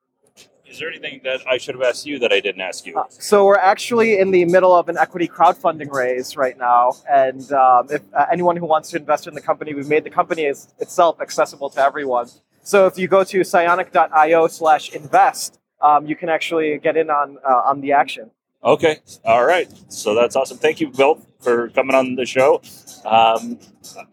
is 0.69 0.79
there 0.79 0.89
anything 0.89 1.21
that 1.23 1.41
I 1.47 1.57
should 1.57 1.75
have 1.75 1.83
asked 1.83 2.05
you 2.05 2.19
that 2.19 2.31
I 2.31 2.39
didn't 2.39 2.61
ask 2.61 2.85
you? 2.85 2.97
Uh, 2.97 3.05
so 3.09 3.43
we're 3.45 3.57
actually 3.57 4.19
in 4.19 4.31
the 4.31 4.45
middle 4.45 4.73
of 4.75 4.87
an 4.89 4.97
equity 4.97 5.27
crowdfunding 5.27 5.91
raise 5.91 6.37
right 6.37 6.57
now, 6.57 6.93
and 7.09 7.51
um, 7.51 7.87
if 7.89 8.01
uh, 8.13 8.25
anyone 8.31 8.55
who 8.57 8.65
wants 8.65 8.89
to 8.91 8.97
invest 8.97 9.27
in 9.27 9.33
the 9.33 9.41
company, 9.41 9.73
we've 9.73 9.87
made 9.87 10.03
the 10.03 10.09
company 10.09 10.43
is, 10.43 10.73
itself 10.79 11.21
accessible 11.21 11.69
to 11.71 11.81
everyone. 11.81 12.27
So 12.63 12.85
if 12.85 12.97
you 12.97 13.07
go 13.07 13.23
to 13.23 13.39
psyonic.io/invest, 13.39 15.59
um, 15.81 16.05
you 16.05 16.15
can 16.15 16.29
actually 16.29 16.77
get 16.79 16.97
in 16.97 17.09
on 17.09 17.37
uh, 17.47 17.61
on 17.65 17.81
the 17.81 17.93
action. 17.93 18.31
Okay, 18.63 18.97
all 19.23 19.45
right. 19.45 19.71
So 19.89 20.15
that's 20.15 20.35
awesome. 20.35 20.57
Thank 20.57 20.81
you, 20.81 20.89
Bill, 20.89 21.21
for 21.39 21.69
coming 21.69 21.95
on 21.95 22.15
the 22.15 22.25
show. 22.25 22.61
Um, 23.05 23.59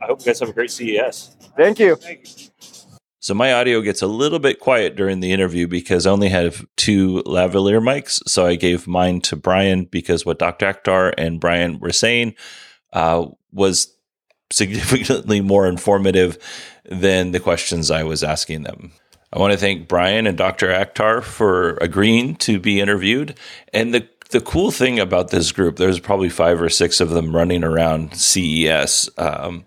I 0.00 0.06
hope 0.06 0.20
you 0.20 0.26
guys 0.26 0.38
have 0.40 0.50
a 0.50 0.52
great 0.52 0.70
CES. 0.70 1.36
Thank 1.56 1.78
you. 1.78 1.96
Thank 1.96 2.42
you. 2.42 2.48
So 3.24 3.32
my 3.32 3.54
audio 3.54 3.80
gets 3.80 4.02
a 4.02 4.06
little 4.06 4.38
bit 4.38 4.60
quiet 4.60 4.96
during 4.96 5.20
the 5.20 5.32
interview 5.32 5.66
because 5.66 6.06
I 6.06 6.10
only 6.10 6.28
have 6.28 6.66
two 6.76 7.22
lavalier 7.24 7.80
mics. 7.80 8.20
So 8.28 8.44
I 8.44 8.54
gave 8.54 8.86
mine 8.86 9.22
to 9.22 9.34
Brian 9.34 9.84
because 9.84 10.26
what 10.26 10.38
Dr. 10.38 10.70
Akhtar 10.70 11.14
and 11.16 11.40
Brian 11.40 11.78
were 11.78 11.90
saying 11.90 12.34
uh, 12.92 13.24
was 13.50 13.96
significantly 14.52 15.40
more 15.40 15.66
informative 15.66 16.36
than 16.84 17.30
the 17.30 17.40
questions 17.40 17.90
I 17.90 18.02
was 18.02 18.22
asking 18.22 18.64
them. 18.64 18.92
I 19.32 19.38
want 19.38 19.54
to 19.54 19.58
thank 19.58 19.88
Brian 19.88 20.26
and 20.26 20.36
Dr. 20.36 20.68
Akhtar 20.68 21.22
for 21.22 21.78
agreeing 21.80 22.36
to 22.36 22.60
be 22.60 22.78
interviewed. 22.78 23.38
And 23.72 23.94
the 23.94 24.06
the 24.32 24.42
cool 24.42 24.70
thing 24.70 24.98
about 24.98 25.30
this 25.30 25.50
group, 25.50 25.76
there's 25.76 25.98
probably 25.98 26.28
five 26.28 26.60
or 26.60 26.68
six 26.68 27.00
of 27.00 27.08
them 27.08 27.34
running 27.34 27.64
around 27.64 28.16
CES. 28.16 29.08
Um, 29.16 29.64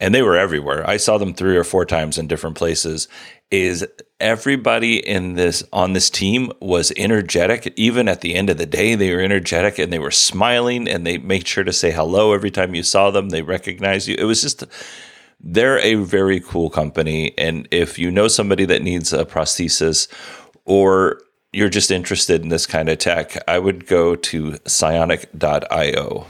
and 0.00 0.14
they 0.14 0.22
were 0.22 0.36
everywhere. 0.36 0.88
I 0.88 0.96
saw 0.96 1.18
them 1.18 1.34
three 1.34 1.56
or 1.56 1.64
four 1.64 1.84
times 1.84 2.18
in 2.18 2.26
different 2.26 2.56
places. 2.56 3.08
Is 3.50 3.86
everybody 4.20 4.98
in 4.98 5.34
this 5.34 5.62
on 5.72 5.92
this 5.92 6.10
team 6.10 6.52
was 6.60 6.92
energetic 6.96 7.72
even 7.76 8.08
at 8.08 8.20
the 8.20 8.34
end 8.34 8.50
of 8.50 8.58
the 8.58 8.66
day 8.66 8.96
they 8.96 9.14
were 9.14 9.20
energetic 9.20 9.78
and 9.78 9.92
they 9.92 9.98
were 9.98 10.10
smiling 10.10 10.88
and 10.88 11.06
they 11.06 11.16
made 11.18 11.46
sure 11.46 11.62
to 11.62 11.72
say 11.72 11.92
hello 11.92 12.32
every 12.32 12.50
time 12.50 12.74
you 12.74 12.82
saw 12.82 13.12
them 13.12 13.28
they 13.28 13.42
recognized 13.42 14.08
you 14.08 14.16
it 14.18 14.24
was 14.24 14.42
just 14.42 14.64
they're 15.40 15.78
a 15.78 15.94
very 15.94 16.40
cool 16.40 16.70
company. 16.70 17.34
And 17.38 17.68
if 17.70 17.98
you 17.98 18.10
know 18.10 18.28
somebody 18.28 18.64
that 18.66 18.82
needs 18.82 19.12
a 19.12 19.24
prosthesis 19.24 20.08
or 20.64 21.20
you're 21.52 21.68
just 21.68 21.90
interested 21.90 22.42
in 22.42 22.48
this 22.48 22.66
kind 22.66 22.88
of 22.88 22.98
tech, 22.98 23.36
I 23.48 23.58
would 23.58 23.86
go 23.86 24.16
to 24.16 24.52
psyonic.io. 24.52 26.26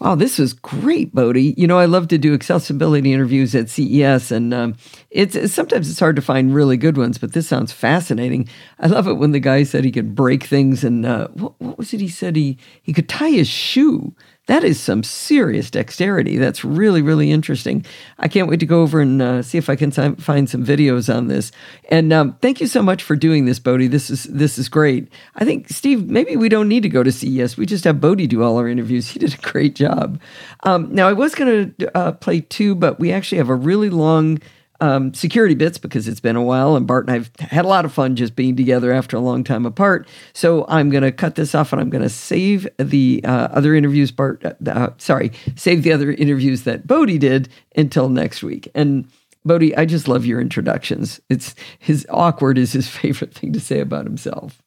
Wow, 0.00 0.14
this 0.14 0.38
is 0.40 0.54
great, 0.54 1.14
Bodie. 1.14 1.54
You 1.58 1.66
know, 1.66 1.78
I 1.78 1.84
love 1.84 2.08
to 2.08 2.16
do 2.16 2.32
accessibility 2.32 3.12
interviews 3.12 3.54
at 3.54 3.68
CES, 3.68 4.32
and 4.32 4.54
um, 4.54 4.76
it's, 5.10 5.34
it's, 5.34 5.52
sometimes 5.52 5.90
it's 5.90 6.00
hard 6.00 6.16
to 6.16 6.22
find 6.22 6.54
really 6.54 6.78
good 6.78 6.96
ones, 6.96 7.18
but 7.18 7.34
this 7.34 7.46
sounds 7.46 7.70
fascinating. 7.70 8.48
I 8.78 8.86
love 8.86 9.06
it 9.06 9.18
when 9.18 9.32
the 9.32 9.40
guy 9.40 9.62
said 9.62 9.84
he 9.84 9.92
could 9.92 10.14
break 10.14 10.44
things, 10.44 10.84
and 10.84 11.04
uh, 11.04 11.28
what, 11.34 11.60
what 11.60 11.76
was 11.76 11.92
it? 11.92 12.00
He 12.00 12.08
said 12.08 12.34
he 12.34 12.56
he 12.82 12.94
could 12.94 13.10
tie 13.10 13.28
his 13.28 13.48
shoe 13.48 14.14
that 14.50 14.64
is 14.64 14.80
some 14.80 15.04
serious 15.04 15.70
dexterity. 15.70 16.36
That's 16.36 16.64
really, 16.64 17.02
really 17.02 17.30
interesting. 17.30 17.86
I 18.18 18.26
can't 18.26 18.48
wait 18.48 18.58
to 18.58 18.66
go 18.66 18.82
over 18.82 19.00
and 19.00 19.22
uh, 19.22 19.42
see 19.42 19.58
if 19.58 19.70
I 19.70 19.76
can 19.76 19.92
find 20.16 20.50
some 20.50 20.66
videos 20.66 21.14
on 21.14 21.28
this. 21.28 21.52
And 21.88 22.12
um, 22.12 22.36
thank 22.42 22.60
you 22.60 22.66
so 22.66 22.82
much 22.82 23.00
for 23.00 23.14
doing 23.14 23.44
this, 23.44 23.60
Bodie. 23.60 23.86
This 23.86 24.10
is 24.10 24.24
this 24.24 24.58
is 24.58 24.68
great. 24.68 25.06
I 25.36 25.44
think 25.44 25.68
Steve, 25.68 26.10
maybe 26.10 26.34
we 26.34 26.48
don't 26.48 26.66
need 26.66 26.82
to 26.82 26.88
go 26.88 27.04
to 27.04 27.12
CES. 27.12 27.56
We 27.56 27.64
just 27.64 27.84
have 27.84 28.00
Bodie 28.00 28.26
do 28.26 28.42
all 28.42 28.56
our 28.56 28.66
interviews. 28.66 29.08
He 29.10 29.18
did 29.18 29.34
a 29.34 29.38
great 29.38 29.76
job. 29.76 30.20
Um, 30.64 30.92
now 30.92 31.08
I 31.08 31.12
was 31.12 31.34
going 31.36 31.74
to 31.74 31.96
uh, 31.96 32.12
play 32.12 32.40
two, 32.40 32.74
but 32.74 32.98
we 32.98 33.12
actually 33.12 33.38
have 33.38 33.48
a 33.48 33.54
really 33.54 33.90
long 33.90 34.40
um, 34.80 35.12
security 35.14 35.54
bits 35.54 35.78
because 35.78 36.08
it's 36.08 36.20
been 36.20 36.36
a 36.36 36.42
while 36.42 36.76
and 36.76 36.86
Bart 36.86 37.06
and 37.06 37.14
I've 37.14 37.30
had 37.38 37.64
a 37.64 37.68
lot 37.68 37.84
of 37.84 37.92
fun 37.92 38.16
just 38.16 38.34
being 38.34 38.56
together 38.56 38.92
after 38.92 39.16
a 39.16 39.20
long 39.20 39.44
time 39.44 39.66
apart. 39.66 40.08
So 40.32 40.64
I'm 40.68 40.90
going 40.90 41.02
to 41.02 41.12
cut 41.12 41.34
this 41.34 41.54
off 41.54 41.72
and 41.72 41.80
I'm 41.80 41.90
going 41.90 42.02
to 42.02 42.08
save 42.08 42.68
the 42.78 43.20
uh, 43.24 43.48
other 43.52 43.74
interviews, 43.74 44.10
Bart, 44.10 44.44
uh, 44.44 44.54
uh, 44.66 44.90
sorry, 44.98 45.32
save 45.56 45.82
the 45.82 45.92
other 45.92 46.12
interviews 46.12 46.62
that 46.64 46.86
Bodie 46.86 47.18
did 47.18 47.48
until 47.76 48.08
next 48.08 48.42
week. 48.42 48.68
And 48.74 49.08
Bodie, 49.44 49.76
I 49.76 49.84
just 49.84 50.08
love 50.08 50.26
your 50.26 50.40
introductions. 50.40 51.20
It's 51.28 51.54
his 51.78 52.06
awkward 52.10 52.58
is 52.58 52.72
his 52.72 52.88
favorite 53.00 53.34
thing 53.34 53.52
to 53.52 53.60
say 53.60 53.80
about 53.80 54.04
himself. 54.04 54.62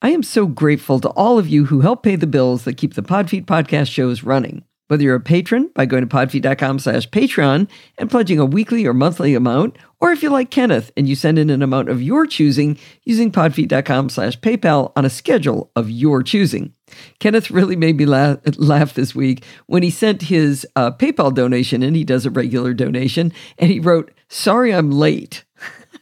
I 0.00 0.10
am 0.10 0.22
so 0.22 0.46
grateful 0.46 1.00
to 1.00 1.08
all 1.10 1.38
of 1.38 1.48
you 1.48 1.64
who 1.64 1.80
help 1.80 2.04
pay 2.04 2.14
the 2.14 2.26
bills 2.26 2.64
that 2.64 2.76
keep 2.76 2.94
the 2.94 3.02
Podfeet 3.02 3.46
podcast 3.46 3.90
shows 3.90 4.22
running. 4.22 4.62
Whether 4.88 5.04
you're 5.04 5.16
a 5.16 5.20
patron 5.20 5.70
by 5.74 5.84
going 5.84 6.06
to 6.06 6.14
podfeet.com 6.14 6.78
slash 6.78 7.08
Patreon 7.10 7.68
and 7.98 8.10
pledging 8.10 8.38
a 8.38 8.46
weekly 8.46 8.86
or 8.86 8.94
monthly 8.94 9.34
amount, 9.34 9.76
or 10.00 10.12
if 10.12 10.22
you're 10.22 10.32
like 10.32 10.50
Kenneth 10.50 10.90
and 10.96 11.06
you 11.06 11.14
send 11.14 11.38
in 11.38 11.50
an 11.50 11.62
amount 11.62 11.90
of 11.90 12.02
your 12.02 12.26
choosing 12.26 12.78
using 13.04 13.30
podfeet.com 13.30 14.08
slash 14.08 14.40
PayPal 14.40 14.92
on 14.96 15.04
a 15.04 15.10
schedule 15.10 15.70
of 15.76 15.90
your 15.90 16.22
choosing. 16.22 16.72
Kenneth 17.20 17.50
really 17.50 17.76
made 17.76 17.98
me 17.98 18.06
laugh, 18.06 18.38
laugh 18.56 18.94
this 18.94 19.14
week 19.14 19.44
when 19.66 19.82
he 19.82 19.90
sent 19.90 20.22
his 20.22 20.66
uh, 20.74 20.90
PayPal 20.92 21.34
donation 21.34 21.82
and 21.82 21.94
he 21.94 22.04
does 22.04 22.24
a 22.24 22.30
regular 22.30 22.72
donation 22.72 23.32
and 23.58 23.70
he 23.70 23.80
wrote, 23.80 24.10
Sorry 24.28 24.72
I'm 24.72 24.90
late. 24.90 25.44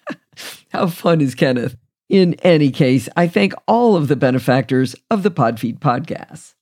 How 0.70 0.86
fun 0.86 1.20
is 1.20 1.34
Kenneth? 1.34 1.76
In 2.08 2.34
any 2.44 2.70
case, 2.70 3.08
I 3.16 3.26
thank 3.26 3.52
all 3.66 3.96
of 3.96 4.06
the 4.06 4.14
benefactors 4.14 4.94
of 5.10 5.24
the 5.24 5.30
Podfeet 5.30 5.80
podcast. 5.80 6.54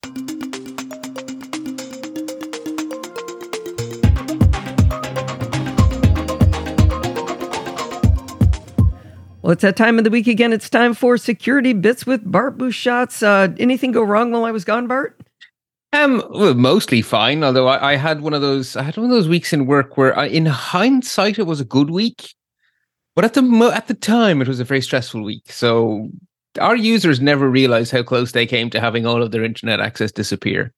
Well, 9.45 9.53
it's 9.53 9.61
that 9.61 9.77
time 9.77 9.99
of 9.99 10.05
the 10.05 10.11
week 10.11 10.27
again. 10.27 10.55
It's 10.55 10.71
time 10.71 10.95
for 10.95 11.19
Security 11.19 11.75
Bits 11.75 12.07
with 12.07 12.23
Bart 12.25 12.57
Busschots. 12.57 13.23
Uh, 13.23 13.55
anything 13.59 13.93
go 13.93 14.03
wrong 14.03 14.33
while 14.33 14.47
I 14.47 14.51
was 14.51 14.65
gone, 14.65 14.87
Bart? 14.87 15.21
Um, 15.93 16.25
well, 16.31 16.55
mostly 16.55 17.03
fine. 17.03 17.45
Although 17.45 17.67
I, 17.67 17.93
I, 17.93 17.97
had 17.97 18.23
one 18.23 18.33
of 18.33 18.41
those, 18.41 18.75
I 18.75 18.85
had 18.85 18.97
one 18.97 19.05
of 19.05 19.11
those 19.11 19.29
weeks 19.29 19.53
in 19.53 19.67
work 19.67 19.99
where, 19.99 20.19
I, 20.19 20.29
in 20.29 20.47
hindsight, 20.47 21.39
it 21.39 21.43
was 21.43 21.61
a 21.61 21.65
good 21.67 21.91
week, 21.91 22.33
but 23.15 23.27
at 23.27 23.35
the 23.35 23.43
mo- 23.43 23.71
at 23.71 23.87
the 23.87 23.93
time, 23.93 24.41
it 24.41 24.49
was 24.49 24.61
a 24.61 24.65
very 24.65 24.81
stressful 24.81 25.23
week. 25.23 25.53
So 25.53 26.09
our 26.59 26.75
users 26.75 27.21
never 27.21 27.47
realized 27.47 27.93
how 27.93 28.03
close 28.03 28.33
they 28.33 28.47
came 28.47 28.71
to 28.71 28.81
having 28.81 29.05
all 29.05 29.23
of 29.23 29.31
their 29.31 29.45
internet 29.45 29.79
access 29.79 30.11
disappear. 30.11 30.73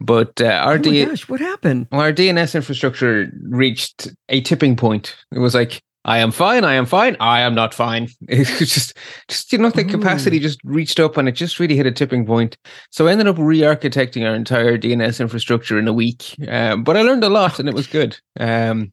But 0.00 0.40
uh, 0.40 0.62
our 0.64 0.76
oh 0.76 0.78
D- 0.78 1.04
gosh, 1.04 1.28
what 1.28 1.40
happened? 1.40 1.88
Our 1.92 2.14
DNS 2.14 2.54
infrastructure 2.54 3.30
reached 3.42 4.08
a 4.30 4.40
tipping 4.40 4.74
point. 4.74 5.14
It 5.32 5.40
was 5.40 5.54
like 5.54 5.82
I 6.06 6.18
am 6.18 6.30
fine. 6.30 6.62
I 6.62 6.74
am 6.74 6.86
fine. 6.86 7.16
I 7.18 7.40
am 7.40 7.54
not 7.54 7.74
fine. 7.74 8.08
It's 8.28 8.58
just, 8.58 8.96
just 9.28 9.52
you 9.52 9.58
know, 9.58 9.70
the 9.70 9.82
Ooh. 9.82 9.90
capacity 9.90 10.38
just 10.38 10.60
reached 10.64 11.00
up 11.00 11.16
and 11.16 11.28
it 11.28 11.32
just 11.32 11.58
really 11.58 11.76
hit 11.76 11.84
a 11.86 11.90
tipping 11.90 12.24
point. 12.24 12.56
So 12.90 13.08
I 13.08 13.12
ended 13.12 13.26
up 13.26 13.36
re-architecting 13.38 14.26
our 14.26 14.34
entire 14.34 14.78
DNS 14.78 15.20
infrastructure 15.20 15.78
in 15.78 15.88
a 15.88 15.92
week. 15.92 16.36
Um, 16.48 16.84
but 16.84 16.96
I 16.96 17.02
learned 17.02 17.24
a 17.24 17.28
lot 17.28 17.58
and 17.58 17.68
it 17.68 17.74
was 17.74 17.88
good. 17.88 18.16
Um, 18.38 18.92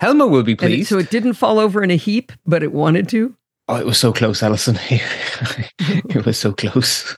Helma 0.00 0.28
will 0.28 0.44
be 0.44 0.54
pleased. 0.54 0.92
It, 0.92 0.94
so 0.94 0.98
it 0.98 1.10
didn't 1.10 1.34
fall 1.34 1.58
over 1.58 1.82
in 1.82 1.90
a 1.90 1.96
heap, 1.96 2.30
but 2.46 2.62
it 2.62 2.72
wanted 2.72 3.08
to. 3.08 3.34
Oh, 3.66 3.76
it 3.76 3.84
was 3.86 3.98
so 3.98 4.12
close, 4.12 4.42
Allison. 4.42 4.78
it 4.88 6.24
was 6.24 6.38
so 6.38 6.52
close. 6.52 7.16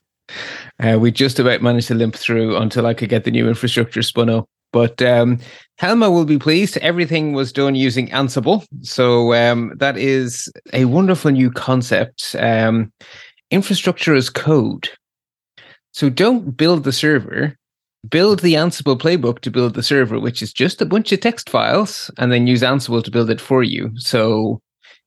Uh, 0.83 0.99
we 0.99 1.11
just 1.11 1.39
about 1.39 1.61
managed 1.61 1.89
to 1.89 1.95
limp 1.95 2.17
through 2.17 2.57
until 2.57 2.87
I 2.87 2.95
could 2.95 3.11
get 3.11 3.25
the 3.25 3.31
new 3.31 3.49
infrastructure 3.49 4.03
spun 4.03 4.31
up. 4.31 4.49
But 4.73 5.03
um, 5.03 5.39
Helma 5.79 6.11
will 6.11 6.25
be 6.25 6.39
pleased. 6.39 6.77
Everything 6.79 7.33
was 7.33 7.53
done 7.53 7.75
using 7.75 8.09
Ansible. 8.09 8.65
So 8.83 9.35
um, 9.35 9.73
that 9.77 9.97
is 9.97 10.51
a 10.73 10.85
wonderful 10.85 11.31
new 11.31 11.51
concept. 11.51 12.37
Um, 12.39 12.93
infrastructure 13.51 14.15
as 14.15 14.31
code. 14.31 14.89
So 15.93 16.09
don't 16.09 16.57
build 16.57 16.85
the 16.85 16.93
server, 16.93 17.57
build 18.09 18.41
the 18.41 18.55
Ansible 18.55 18.99
playbook 18.99 19.41
to 19.41 19.51
build 19.51 19.75
the 19.75 19.83
server, 19.83 20.21
which 20.21 20.41
is 20.41 20.53
just 20.53 20.81
a 20.81 20.87
bunch 20.87 21.11
of 21.13 21.21
text 21.21 21.51
files, 21.51 22.11
and 22.17 22.31
then 22.31 22.47
use 22.47 22.63
Ansible 22.63 23.03
to 23.03 23.11
build 23.11 23.31
it 23.31 23.41
for 23.41 23.63
you. 23.63 23.91
So 23.97 24.61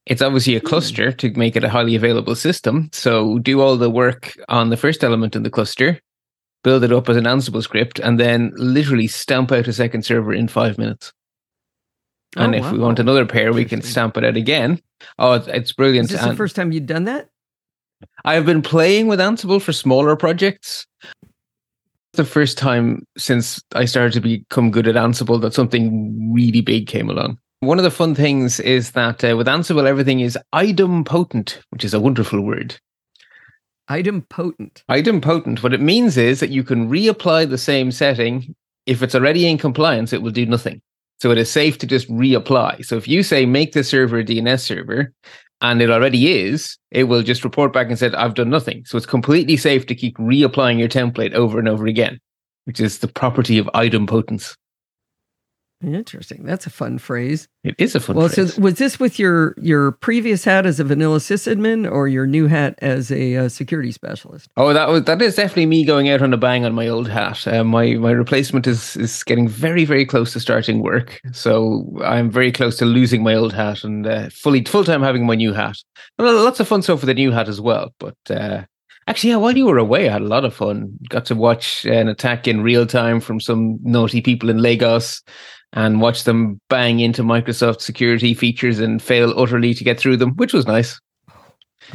it's 0.06 0.22
obviously 0.22 0.56
a 0.56 0.60
hmm. 0.60 0.68
cluster 0.68 1.12
to 1.12 1.32
make 1.32 1.56
it 1.56 1.64
a 1.64 1.70
highly 1.70 1.96
available 1.96 2.36
system. 2.36 2.90
So 2.92 3.40
do 3.40 3.62
all 3.62 3.78
the 3.78 3.90
work 3.90 4.38
on 4.50 4.70
the 4.70 4.78
first 4.78 5.04
element 5.04 5.36
in 5.36 5.44
the 5.44 5.50
cluster, 5.50 6.00
build 6.64 6.84
it 6.84 6.92
up 6.92 7.10
as 7.10 7.18
an 7.18 7.26
Ansible 7.26 7.62
script, 7.62 8.00
and 8.00 8.20
then 8.20 8.52
literally 8.56 9.08
stamp 9.08 9.52
out 9.52 9.68
a 9.68 9.74
second 9.74 10.04
server 10.04 10.34
in 10.34 10.48
five 10.48 10.78
minutes. 10.78 11.14
And 12.36 12.56
oh, 12.56 12.58
if 12.58 12.64
wow. 12.64 12.72
we 12.72 12.80
want 12.80 13.00
another 13.00 13.26
pair, 13.26 13.54
we 13.54 13.66
can 13.66 13.82
stamp 13.82 14.18
it 14.18 14.26
out 14.26 14.38
again. 14.38 14.82
Oh, 15.20 15.34
it's 15.34 15.72
brilliant. 15.72 16.06
Is 16.06 16.12
this 16.12 16.22
and 16.22 16.32
the 16.32 16.36
first 16.36 16.56
time 16.56 16.72
you've 16.72 16.86
done 16.86 17.04
that? 17.04 17.30
I 18.26 18.34
have 18.34 18.46
been 18.46 18.62
playing 18.62 19.08
with 19.08 19.20
Ansible 19.20 19.62
for 19.62 19.74
smaller 19.74 20.16
projects. 20.16 20.86
The 22.14 22.26
first 22.26 22.58
time 22.58 23.06
since 23.18 23.62
I 23.74 23.86
started 23.86 24.14
to 24.14 24.22
become 24.22 24.72
good 24.72 24.88
at 24.88 24.96
Ansible 24.96 25.42
that 25.42 25.54
something 25.54 26.34
really 26.34 26.62
big 26.62 26.88
came 26.88 27.10
along. 27.10 27.38
One 27.62 27.78
of 27.78 27.84
the 27.84 27.92
fun 27.92 28.14
things 28.14 28.60
is 28.60 28.92
that 28.92 29.24
uh, 29.24 29.38
with 29.38 29.48
Ansible, 29.48 29.88
everything 29.88 30.20
is 30.20 30.38
idempotent, 30.54 31.60
which 31.70 31.86
is 31.86 31.94
a 31.94 32.00
wonderful 32.00 32.42
word. 32.42 32.78
Idempotent. 33.90 34.84
Idempotent. 34.90 35.62
What 35.62 35.74
it 35.74 35.82
means 35.82 36.18
is 36.18 36.40
that 36.40 36.50
you 36.50 36.64
can 36.64 36.90
reapply 36.90 37.50
the 37.50 37.58
same 37.58 37.92
setting. 37.92 38.56
If 38.86 39.02
it's 39.04 39.16
already 39.16 39.48
in 39.48 39.58
compliance, 39.58 40.14
it 40.14 40.22
will 40.22 40.32
do 40.32 40.46
nothing. 40.46 40.82
So 41.20 41.32
it 41.32 41.38
is 41.38 41.50
safe 41.50 41.78
to 41.80 41.88
just 41.88 42.10
reapply. 42.10 42.86
So 42.86 42.98
if 42.98 43.08
you 43.08 43.24
say 43.24 43.46
make 43.46 43.74
the 43.74 43.84
server 43.84 44.20
a 44.20 44.26
DNS 44.26 44.60
server 44.60 45.14
and 45.62 45.82
it 45.82 45.90
already 45.90 46.34
is, 46.34 46.78
it 46.92 47.06
will 47.06 47.24
just 47.24 47.44
report 47.44 47.72
back 47.72 47.88
and 47.88 47.98
said, 47.98 48.16
I've 48.16 48.34
done 48.34 48.50
nothing. 48.50 48.84
So 48.86 48.98
it's 48.98 49.06
completely 49.06 49.58
safe 49.58 49.86
to 49.88 49.96
keep 49.96 50.18
reapplying 50.18 50.80
your 50.80 50.90
template 50.90 51.34
over 51.34 51.60
and 51.60 51.68
over 51.68 51.88
again, 51.88 52.20
which 52.66 52.80
is 52.80 53.00
the 53.00 53.08
property 53.08 53.58
of 53.58 53.68
idempotence. 53.68 54.56
Interesting. 55.84 56.44
That's 56.44 56.66
a 56.66 56.70
fun 56.70 56.98
phrase. 56.98 57.48
It 57.64 57.76
is 57.78 57.96
a 57.96 58.00
fun 58.00 58.16
well, 58.16 58.30
phrase. 58.30 58.56
so 58.56 58.62
was 58.62 58.76
this 58.76 59.00
with 59.00 59.20
your 59.20 59.56
your 59.58 59.92
previous 59.92 60.44
hat 60.44 60.66
as 60.66 60.80
a 60.80 60.84
vanilla 60.84 61.20
sysadmin 61.20 61.90
or 61.90 62.08
your 62.08 62.26
new 62.26 62.48
hat 62.48 62.76
as 62.82 63.12
a 63.12 63.36
uh, 63.36 63.50
security 63.50 63.92
specialist? 63.92 64.50
Oh, 64.58 64.74
that 64.74 64.90
was 64.90 65.04
that 65.04 65.22
is 65.22 65.36
definitely 65.36 65.66
me 65.66 65.86
going 65.86 66.10
out 66.10 66.22
on 66.22 66.34
a 66.34 66.38
bang 66.38 66.66
on 66.66 66.74
my 66.74 66.88
old 66.88 67.08
hat. 67.08 67.46
Uh, 67.48 67.64
my 67.64 67.96
my 67.96 68.12
replacement 68.12 68.68
is 68.68 68.96
is 68.98 69.24
getting 69.24 69.48
very 69.48 69.86
very 69.86 70.06
close 70.06 70.34
to 70.34 70.40
starting 70.40 70.82
work, 70.82 71.20
so 71.32 71.86
I'm 72.04 72.32
very 72.32 72.52
close 72.52 72.78
to 72.78 72.86
losing 72.86 73.24
my 73.24 73.36
old 73.36 73.54
hat 73.54 73.84
and 73.84 74.08
uh, 74.08 74.30
fully 74.30 74.64
full 74.64 74.84
time 74.84 75.02
having 75.02 75.26
my 75.26 75.36
new 75.36 75.54
hat. 75.54 75.78
Well, 76.18 76.44
lots 76.44 76.60
of 76.60 76.68
fun 76.68 76.82
stuff 76.82 77.02
with 77.02 77.08
the 77.08 77.14
new 77.14 77.32
hat 77.32 77.48
as 77.50 77.60
well, 77.60 77.94
but. 78.00 78.16
Uh, 78.30 78.64
Actually, 79.06 79.32
yeah, 79.32 79.36
while 79.38 79.58
you 79.58 79.66
were 79.66 79.78
away, 79.78 80.08
I 80.08 80.14
had 80.14 80.22
a 80.22 80.28
lot 80.28 80.46
of 80.46 80.54
fun. 80.54 80.98
Got 81.10 81.26
to 81.26 81.36
watch 81.36 81.86
an 81.86 82.08
attack 82.08 82.48
in 82.48 82.62
real 82.62 82.86
time 82.86 83.20
from 83.20 83.42
some 83.42 83.78
naughty 83.82 84.22
people 84.22 84.50
in 84.50 84.60
Lagos 84.60 85.22
and 85.74 86.02
watch 86.02 86.24
them 86.24 86.60
bang 86.70 87.00
into 87.00 87.24
Microsoft 87.24 87.82
security 87.82 88.34
features 88.34 88.80
and 88.80 89.02
fail 89.02 89.34
utterly 89.38 89.74
to 89.74 89.84
get 89.84 90.00
through 90.00 90.18
them, 90.18 90.36
which 90.36 90.54
was 90.54 90.66
nice. 90.66 91.00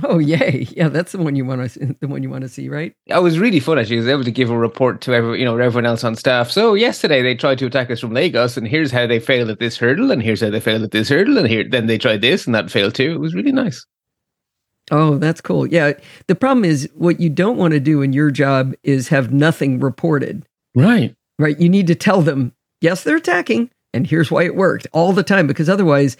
Oh 0.02 0.18
yay! 0.18 0.66
Yeah, 0.70 0.88
that's 0.88 1.12
the 1.12 1.18
one 1.18 1.34
you 1.34 1.44
want 1.44 1.72
to 1.72 1.96
the 2.00 2.08
one 2.08 2.22
you 2.22 2.28
want 2.28 2.42
to 2.42 2.48
see, 2.48 2.68
right? 2.68 2.94
It 3.06 3.22
was 3.22 3.38
really 3.38 3.58
fun. 3.58 3.78
Actually, 3.78 3.96
I 3.96 4.00
was 4.00 4.08
able 4.08 4.24
to 4.24 4.30
give 4.30 4.50
a 4.50 4.58
report 4.58 5.00
to 5.02 5.14
every, 5.14 5.38
you 5.38 5.44
know 5.44 5.56
everyone 5.56 5.86
else 5.86 6.04
on 6.04 6.14
staff. 6.14 6.50
So 6.50 6.74
yesterday 6.74 7.22
they 7.22 7.34
tried 7.34 7.58
to 7.60 7.66
attack 7.66 7.90
us 7.90 8.00
from 8.00 8.12
Lagos, 8.12 8.56
and 8.56 8.68
here's 8.68 8.92
how 8.92 9.06
they 9.06 9.18
failed 9.18 9.48
at 9.48 9.60
this 9.60 9.78
hurdle, 9.78 10.10
and 10.10 10.22
here's 10.22 10.42
how 10.42 10.50
they 10.50 10.60
failed 10.60 10.82
at 10.82 10.90
this 10.90 11.08
hurdle, 11.08 11.38
and 11.38 11.48
here 11.48 11.64
then 11.68 11.86
they 11.86 11.96
tried 11.96 12.20
this 12.20 12.46
and 12.46 12.54
that 12.54 12.70
failed 12.70 12.94
too. 12.94 13.12
It 13.12 13.20
was 13.20 13.34
really 13.34 13.52
nice. 13.52 13.84
Oh, 14.90 15.18
that's 15.18 15.40
cool. 15.40 15.66
Yeah, 15.66 15.94
the 16.26 16.34
problem 16.34 16.64
is 16.64 16.88
what 16.94 17.20
you 17.20 17.30
don't 17.30 17.56
want 17.56 17.72
to 17.72 17.80
do 17.80 18.02
in 18.02 18.12
your 18.12 18.30
job 18.30 18.74
is 18.82 19.08
have 19.08 19.32
nothing 19.32 19.80
reported. 19.80 20.46
Right. 20.74 21.14
Right. 21.38 21.58
You 21.58 21.68
need 21.68 21.86
to 21.86 21.94
tell 21.94 22.20
them 22.20 22.52
yes, 22.80 23.04
they're 23.04 23.16
attacking, 23.16 23.70
and 23.94 24.06
here's 24.06 24.30
why 24.30 24.44
it 24.44 24.54
worked 24.56 24.86
all 24.92 25.12
the 25.12 25.22
time 25.22 25.46
because 25.46 25.68
otherwise 25.68 26.16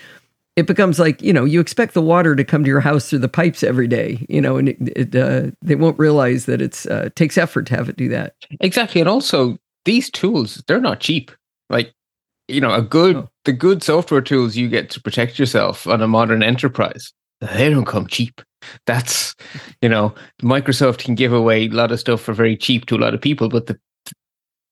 it 0.57 0.67
becomes 0.67 0.99
like 0.99 1.23
you 1.23 1.33
know 1.33 1.45
you 1.45 1.61
expect 1.61 1.95
the 1.95 2.03
water 2.03 2.35
to 2.35 2.45
come 2.45 2.65
to 2.65 2.69
your 2.69 2.81
house 2.81 3.09
through 3.09 3.21
the 3.21 3.29
pipes 3.29 3.63
every 3.63 3.87
day 3.87 4.27
you 4.29 4.41
know 4.41 4.57
and 4.57 4.71
it, 4.71 4.77
it 4.97 5.15
uh, 5.15 5.51
they 5.63 5.77
won't 5.77 5.99
realize 5.99 6.47
that 6.47 6.61
it's 6.61 6.85
uh, 6.87 7.09
takes 7.15 7.39
effort 7.39 7.65
to 7.67 7.77
have 7.77 7.89
it 7.89 7.97
do 7.97 8.09
that 8.09 8.35
Exactly. 8.61 9.01
And 9.01 9.09
also 9.09 9.57
these 9.85 10.11
tools, 10.11 10.63
they're 10.67 10.81
not 10.81 11.01
cheap. 11.01 11.31
Like, 11.71 11.93
you 12.49 12.61
know, 12.61 12.75
a 12.75 12.83
good 12.83 13.15
No. 13.17 13.31
the 13.45 13.53
good 13.53 13.83
software 13.83 14.21
tools 14.21 14.57
you 14.57 14.69
get 14.69 14.91
to 14.91 15.01
protect 15.01 15.39
yourself 15.39 15.87
on 15.87 16.03
a 16.03 16.09
modern 16.09 16.43
enterprise, 16.43 17.13
they 17.41 17.71
don't 17.71 17.85
come 17.87 18.07
cheap. 18.09 18.41
That's 18.87 19.37
you 19.81 19.89
know, 19.89 20.13
Microsoft 20.43 20.99
can 21.05 21.15
give 21.15 21.33
away 21.33 21.67
a 21.67 21.69
lot 21.69 21.93
of 21.93 22.01
stuff 22.01 22.21
for 22.21 22.33
very 22.33 22.57
cheap 22.57 22.87
to 22.87 22.97
a 22.97 22.99
lot 22.99 23.15
of 23.15 23.21
people, 23.21 23.49
but 23.49 23.67
the 23.67 23.79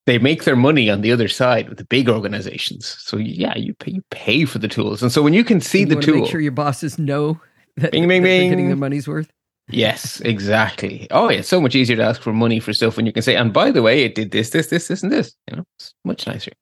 they 0.07 0.17
make 0.17 0.43
their 0.43 0.55
money 0.55 0.89
on 0.89 1.01
the 1.01 1.11
other 1.11 1.27
side 1.27 1.69
with 1.69 1.77
the 1.77 1.85
big 1.85 2.09
organizations. 2.09 2.97
So 2.99 3.17
yeah, 3.17 3.55
you 3.55 3.75
pay 3.75 3.91
you 3.91 4.03
pay 4.09 4.45
for 4.45 4.57
the 4.57 4.67
tools. 4.67 5.03
And 5.03 5.11
so 5.11 5.21
when 5.21 5.33
you 5.33 5.43
can 5.43 5.61
see 5.61 5.81
you 5.81 5.85
the 5.85 5.95
tool, 5.97 6.21
make 6.21 6.31
sure 6.31 6.41
your 6.41 6.51
bosses 6.51 6.97
know 6.97 7.39
that, 7.75 7.91
Bing, 7.91 8.07
bing, 8.07 8.23
that 8.23 8.29
they're 8.29 8.49
getting 8.49 8.67
their 8.67 8.75
money's 8.75 9.07
worth 9.07 9.31
Yes, 9.69 10.21
exactly. 10.21 11.07
Oh, 11.11 11.29
yeah, 11.29 11.39
it's 11.39 11.49
so 11.49 11.59
much 11.59 11.75
easier 11.75 11.97
to 11.97 12.03
ask 12.03 12.21
for 12.21 12.31
money 12.31 12.59
for 12.59 12.71
stuff 12.71 12.95
when 12.95 13.05
you 13.05 13.11
can 13.11 13.21
say, 13.21 13.35
and 13.35 13.51
by 13.51 13.69
the 13.69 13.81
way, 13.81 14.03
it 14.03 14.15
did 14.15 14.31
this, 14.31 14.51
this, 14.51 14.67
this, 14.67 14.87
this, 14.87 15.03
and 15.03 15.11
this. 15.11 15.35
You 15.49 15.57
know, 15.57 15.63
it's 15.77 15.93
much 16.05 16.25
nicer. 16.25 16.53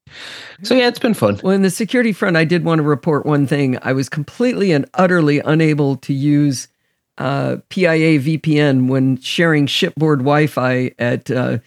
So 0.63 0.73
yeah, 0.73 0.87
it's 0.87 0.97
been 0.97 1.13
fun. 1.13 1.39
Well, 1.43 1.53
in 1.53 1.61
the 1.61 1.69
security 1.69 2.13
front, 2.13 2.35
I 2.35 2.45
did 2.45 2.65
want 2.65 2.79
to 2.79 2.83
report 2.83 3.25
one 3.25 3.45
thing. 3.45 3.77
I 3.83 3.93
was 3.93 4.09
completely 4.09 4.71
and 4.71 4.89
utterly 4.95 5.39
unable 5.39 5.97
to 5.97 6.13
use 6.13 6.67
uh, 7.19 7.57
PIA 7.69 8.19
VPN 8.19 8.87
when 8.87 9.17
sharing 9.21 9.67
shipboard 9.67 10.19
Wi 10.19 10.47
Fi 10.47 10.91
at 10.97 11.29
uh, 11.29 11.59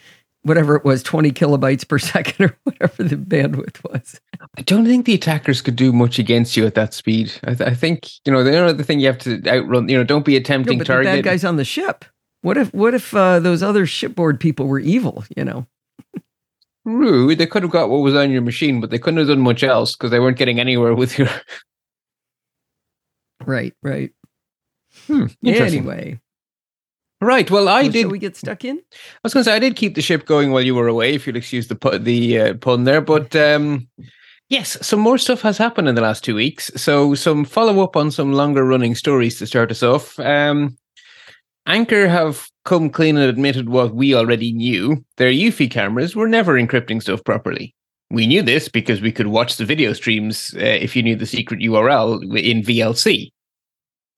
whatever 0.48 0.74
it 0.74 0.84
was 0.84 1.02
20 1.02 1.30
kilobytes 1.32 1.86
per 1.86 1.98
second 1.98 2.46
or 2.46 2.58
whatever 2.64 3.04
the 3.04 3.16
bandwidth 3.16 3.82
was. 3.84 4.20
I 4.56 4.62
don't 4.62 4.86
think 4.86 5.06
the 5.06 5.14
attackers 5.14 5.60
could 5.60 5.76
do 5.76 5.92
much 5.92 6.18
against 6.18 6.56
you 6.56 6.66
at 6.66 6.74
that 6.74 6.94
speed. 6.94 7.32
I, 7.44 7.54
th- 7.54 7.68
I 7.70 7.74
think 7.74 8.08
you 8.24 8.32
know 8.32 8.42
the 8.42 8.58
other 8.58 8.82
thing 8.82 9.00
you 9.00 9.06
have 9.06 9.18
to 9.18 9.42
outrun. 9.46 9.88
You 9.88 9.98
know, 9.98 10.04
don't 10.04 10.24
be 10.24 10.36
attempting 10.36 10.78
No, 10.78 10.84
but 10.84 10.96
the 10.98 11.04
bad 11.04 11.24
guys 11.24 11.44
on 11.44 11.56
the 11.56 11.64
ship. 11.64 12.04
What 12.42 12.56
if 12.56 12.72
what 12.72 12.94
if 12.94 13.14
uh, 13.14 13.40
those 13.40 13.62
other 13.62 13.86
shipboard 13.86 14.40
people 14.40 14.66
were 14.66 14.78
evil? 14.78 15.24
You 15.36 15.44
know, 15.44 15.66
Rude. 16.84 17.38
They 17.38 17.46
could 17.46 17.62
have 17.62 17.72
got 17.72 17.90
what 17.90 17.98
was 17.98 18.14
on 18.14 18.30
your 18.30 18.42
machine, 18.42 18.80
but 18.80 18.90
they 18.90 18.98
couldn't 18.98 19.18
have 19.18 19.28
done 19.28 19.40
much 19.40 19.62
else 19.62 19.94
because 19.94 20.10
they 20.10 20.20
weren't 20.20 20.38
getting 20.38 20.58
anywhere 20.58 20.94
with 20.94 21.18
your. 21.18 21.28
right, 23.44 23.74
right. 23.82 24.10
Hmm. 25.06 25.26
Anyway, 25.44 26.20
right. 27.20 27.50
Well, 27.50 27.68
I 27.68 27.82
well, 27.82 27.90
did. 27.90 28.10
We 28.10 28.18
get 28.18 28.36
stuck 28.36 28.64
in? 28.64 28.76
I 28.78 29.18
was 29.22 29.34
going 29.34 29.44
to 29.44 29.50
say 29.50 29.56
I 29.56 29.58
did 29.58 29.76
keep 29.76 29.94
the 29.94 30.02
ship 30.02 30.26
going 30.26 30.50
while 30.50 30.62
you 30.62 30.74
were 30.74 30.88
away, 30.88 31.14
if 31.14 31.26
you'll 31.26 31.36
excuse 31.36 31.68
the 31.68 31.74
pu- 31.74 31.98
the 31.98 32.40
uh, 32.40 32.54
pun 32.54 32.84
there. 32.84 33.00
But 33.00 33.34
um, 33.36 33.88
yes, 34.48 34.78
some 34.86 35.00
more 35.00 35.18
stuff 35.18 35.42
has 35.42 35.58
happened 35.58 35.88
in 35.88 35.94
the 35.94 36.00
last 36.00 36.24
two 36.24 36.34
weeks. 36.34 36.70
So 36.76 37.14
some 37.14 37.44
follow 37.44 37.82
up 37.82 37.96
on 37.96 38.10
some 38.10 38.32
longer 38.32 38.64
running 38.64 38.94
stories 38.94 39.38
to 39.38 39.46
start 39.46 39.70
us 39.70 39.82
off. 39.82 40.18
Um, 40.20 40.76
Anker 41.66 42.08
have 42.08 42.48
come 42.64 42.88
clean 42.88 43.16
and 43.16 43.28
admitted 43.28 43.68
what 43.68 43.94
we 43.94 44.14
already 44.14 44.52
knew: 44.52 45.04
their 45.16 45.32
Eufy 45.32 45.70
cameras 45.70 46.14
were 46.14 46.28
never 46.28 46.54
encrypting 46.54 47.02
stuff 47.02 47.24
properly. 47.24 47.74
We 48.10 48.26
knew 48.26 48.40
this 48.40 48.68
because 48.68 49.02
we 49.02 49.12
could 49.12 49.26
watch 49.26 49.56
the 49.56 49.66
video 49.66 49.92
streams 49.92 50.54
uh, 50.56 50.60
if 50.60 50.96
you 50.96 51.02
knew 51.02 51.14
the 51.14 51.26
secret 51.26 51.60
URL 51.60 52.22
in 52.38 52.62
VLC 52.62 53.30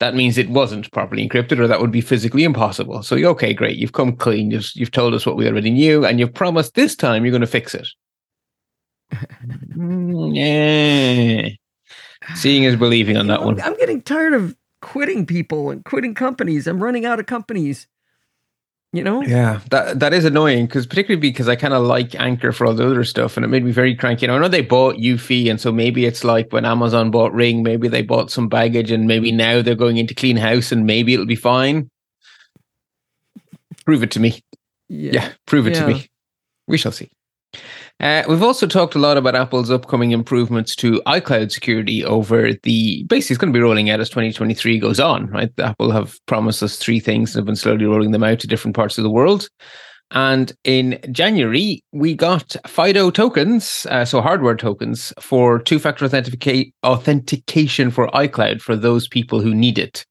that 0.00 0.14
means 0.14 0.38
it 0.38 0.48
wasn't 0.48 0.90
properly 0.92 1.26
encrypted 1.26 1.58
or 1.58 1.66
that 1.66 1.80
would 1.80 1.92
be 1.92 2.00
physically 2.00 2.42
impossible. 2.42 3.02
So, 3.02 3.16
okay, 3.16 3.52
great. 3.52 3.76
You've 3.76 3.92
come 3.92 4.16
clean. 4.16 4.50
You've, 4.50 4.70
you've 4.74 4.90
told 4.90 5.14
us 5.14 5.26
what 5.26 5.36
we 5.36 5.46
already 5.46 5.70
knew 5.70 6.06
and 6.06 6.18
you've 6.18 6.34
promised 6.34 6.74
this 6.74 6.96
time 6.96 7.24
you're 7.24 7.32
going 7.32 7.42
to 7.42 7.46
fix 7.46 7.74
it. 7.74 7.88
Yeah. 10.32 11.48
Seeing 12.34 12.64
is 12.64 12.76
believing 12.76 13.16
on 13.16 13.28
that 13.28 13.42
one. 13.42 13.60
I'm 13.60 13.76
getting 13.76 14.02
tired 14.02 14.34
of 14.34 14.54
quitting 14.82 15.26
people 15.26 15.70
and 15.70 15.84
quitting 15.84 16.14
companies. 16.14 16.66
I'm 16.66 16.82
running 16.82 17.06
out 17.06 17.18
of 17.18 17.26
companies. 17.26 17.86
You 18.92 19.04
know? 19.04 19.22
Yeah, 19.22 19.60
that 19.70 20.00
that 20.00 20.12
is 20.12 20.24
annoying 20.24 20.66
because 20.66 20.84
particularly 20.84 21.20
because 21.20 21.48
I 21.48 21.54
kind 21.54 21.74
of 21.74 21.84
like 21.84 22.16
Anker 22.16 22.50
for 22.50 22.66
all 22.66 22.74
the 22.74 22.84
other 22.86 23.04
stuff, 23.04 23.36
and 23.36 23.44
it 23.44 23.48
made 23.48 23.64
me 23.64 23.70
very 23.70 23.94
cranky. 23.94 24.26
And 24.26 24.34
I 24.34 24.38
know 24.38 24.48
they 24.48 24.62
bought 24.62 24.96
Eufy, 24.96 25.48
and 25.48 25.60
so 25.60 25.70
maybe 25.70 26.06
it's 26.06 26.24
like 26.24 26.52
when 26.52 26.64
Amazon 26.64 27.12
bought 27.12 27.32
Ring, 27.32 27.62
maybe 27.62 27.86
they 27.86 28.02
bought 28.02 28.32
some 28.32 28.48
baggage, 28.48 28.90
and 28.90 29.06
maybe 29.06 29.30
now 29.30 29.62
they're 29.62 29.76
going 29.76 29.96
into 29.98 30.12
clean 30.14 30.36
house, 30.36 30.72
and 30.72 30.86
maybe 30.86 31.14
it'll 31.14 31.24
be 31.24 31.36
fine. 31.36 31.88
Prove 33.84 34.02
it 34.02 34.10
to 34.12 34.20
me. 34.20 34.40
Yeah, 34.88 35.30
prove 35.46 35.68
it 35.68 35.74
Yeah. 35.76 35.82
to 35.82 35.86
me. 35.94 36.06
We 36.66 36.76
shall 36.76 36.92
see. 36.92 37.10
Uh, 38.00 38.24
we've 38.28 38.42
also 38.42 38.66
talked 38.66 38.94
a 38.94 38.98
lot 38.98 39.18
about 39.18 39.34
Apple's 39.34 39.70
upcoming 39.70 40.12
improvements 40.12 40.74
to 40.76 41.02
iCloud 41.06 41.52
security 41.52 42.02
over 42.02 42.54
the 42.62 43.04
basically 43.04 43.34
it's 43.34 43.38
going 43.38 43.52
to 43.52 43.56
be 43.56 43.62
rolling 43.62 43.90
out 43.90 44.00
as 44.00 44.08
2023 44.08 44.78
goes 44.78 44.98
on, 44.98 45.26
right? 45.26 45.50
Apple 45.58 45.90
have 45.90 46.18
promised 46.24 46.62
us 46.62 46.76
three 46.76 46.98
things 46.98 47.34
and 47.34 47.40
have 47.40 47.46
been 47.46 47.56
slowly 47.56 47.84
rolling 47.84 48.12
them 48.12 48.24
out 48.24 48.40
to 48.40 48.46
different 48.46 48.74
parts 48.74 48.96
of 48.96 49.04
the 49.04 49.10
world. 49.10 49.48
And 50.12 50.52
in 50.64 50.98
January, 51.12 51.84
we 51.92 52.14
got 52.14 52.56
FIDO 52.66 53.10
tokens, 53.10 53.86
uh, 53.90 54.04
so 54.04 54.20
hardware 54.20 54.56
tokens 54.56 55.12
for 55.20 55.60
two-factor 55.60 56.04
authenticate 56.04 56.74
authentication 56.84 57.90
for 57.90 58.08
iCloud 58.08 58.60
for 58.60 58.74
those 58.74 59.06
people 59.06 59.40
who 59.40 59.54
need 59.54 59.78
it. 59.78 60.04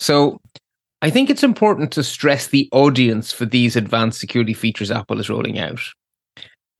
So 0.00 0.38
I 1.00 1.08
think 1.08 1.30
it's 1.30 1.44
important 1.44 1.92
to 1.92 2.02
stress 2.02 2.48
the 2.48 2.68
audience 2.72 3.32
for 3.32 3.46
these 3.46 3.76
advanced 3.76 4.18
security 4.18 4.52
features 4.52 4.90
Apple 4.90 5.20
is 5.20 5.30
rolling 5.30 5.58
out. 5.58 5.80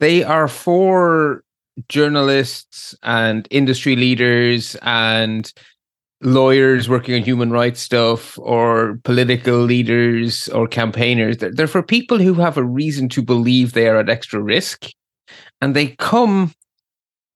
They 0.01 0.23
are 0.23 0.49
for 0.49 1.43
journalists 1.89 2.95
and 3.03 3.47
industry 3.51 3.97
leaders 3.97 4.77
and 4.83 5.53
lawyers 6.21 6.89
working 6.89 7.15
on 7.15 7.23
human 7.23 7.51
rights 7.51 7.81
stuff 7.81 8.39
or 8.41 8.99
political 9.05 9.59
leaders 9.59 10.49
or 10.49 10.67
campaigners. 10.67 11.37
They're, 11.37 11.53
they're 11.53 11.67
for 11.67 11.83
people 11.83 12.19
who 12.19 12.35
have 12.35 12.57
a 12.57 12.65
reason 12.65 13.09
to 13.11 13.23
believe 13.23 13.73
they 13.73 13.89
are 13.89 13.99
at 13.99 14.11
extra 14.11 14.41
risk 14.41 14.87
and 15.61 15.77
they 15.77 15.95
come 15.99 16.53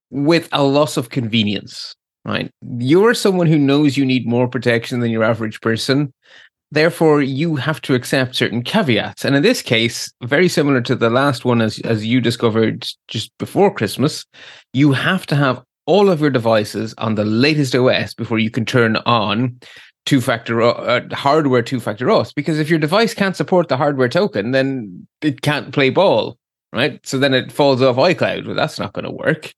with 0.09 0.49
a 0.51 0.63
loss 0.63 0.97
of 0.97 1.09
convenience, 1.09 1.95
right? 2.25 2.51
You're 2.77 3.13
someone 3.13 3.47
who 3.47 3.57
knows 3.57 3.97
you 3.97 4.05
need 4.05 4.27
more 4.27 4.47
protection 4.47 4.99
than 4.99 5.11
your 5.11 5.23
average 5.23 5.61
person. 5.61 6.13
Therefore, 6.73 7.21
you 7.21 7.55
have 7.55 7.81
to 7.83 7.93
accept 7.93 8.35
certain 8.35 8.63
caveats. 8.63 9.23
And 9.23 9.35
in 9.35 9.43
this 9.43 9.61
case, 9.61 10.11
very 10.23 10.49
similar 10.49 10.81
to 10.81 10.95
the 10.95 11.11
last 11.11 11.45
one, 11.45 11.61
as, 11.61 11.79
as 11.81 12.03
you 12.03 12.19
discovered 12.19 12.87
just 13.07 13.31
before 13.37 13.71
Christmas, 13.71 14.25
you 14.73 14.91
have 14.91 15.27
to 15.27 15.35
have 15.35 15.63
all 15.85 16.09
of 16.09 16.19
your 16.19 16.31
devices 16.31 16.95
on 16.97 17.13
the 17.13 17.25
latest 17.25 17.75
OS 17.75 18.15
before 18.15 18.39
you 18.39 18.49
can 18.49 18.65
turn 18.65 18.95
on 19.05 19.59
two 20.07 20.19
factor 20.19 20.63
uh, 20.63 21.01
hardware 21.11 21.61
two 21.61 21.79
factor 21.79 22.07
auth. 22.07 22.33
Because 22.33 22.57
if 22.57 22.71
your 22.71 22.79
device 22.79 23.13
can't 23.13 23.35
support 23.35 23.67
the 23.67 23.77
hardware 23.77 24.09
token, 24.09 24.49
then 24.49 25.07
it 25.21 25.41
can't 25.41 25.71
play 25.73 25.91
ball, 25.91 26.39
right? 26.73 26.99
So 27.05 27.19
then 27.19 27.35
it 27.35 27.51
falls 27.51 27.83
off 27.83 27.97
iCloud. 27.97 28.47
Well, 28.47 28.55
that's 28.55 28.79
not 28.79 28.93
going 28.93 29.05
to 29.05 29.11
work. 29.11 29.53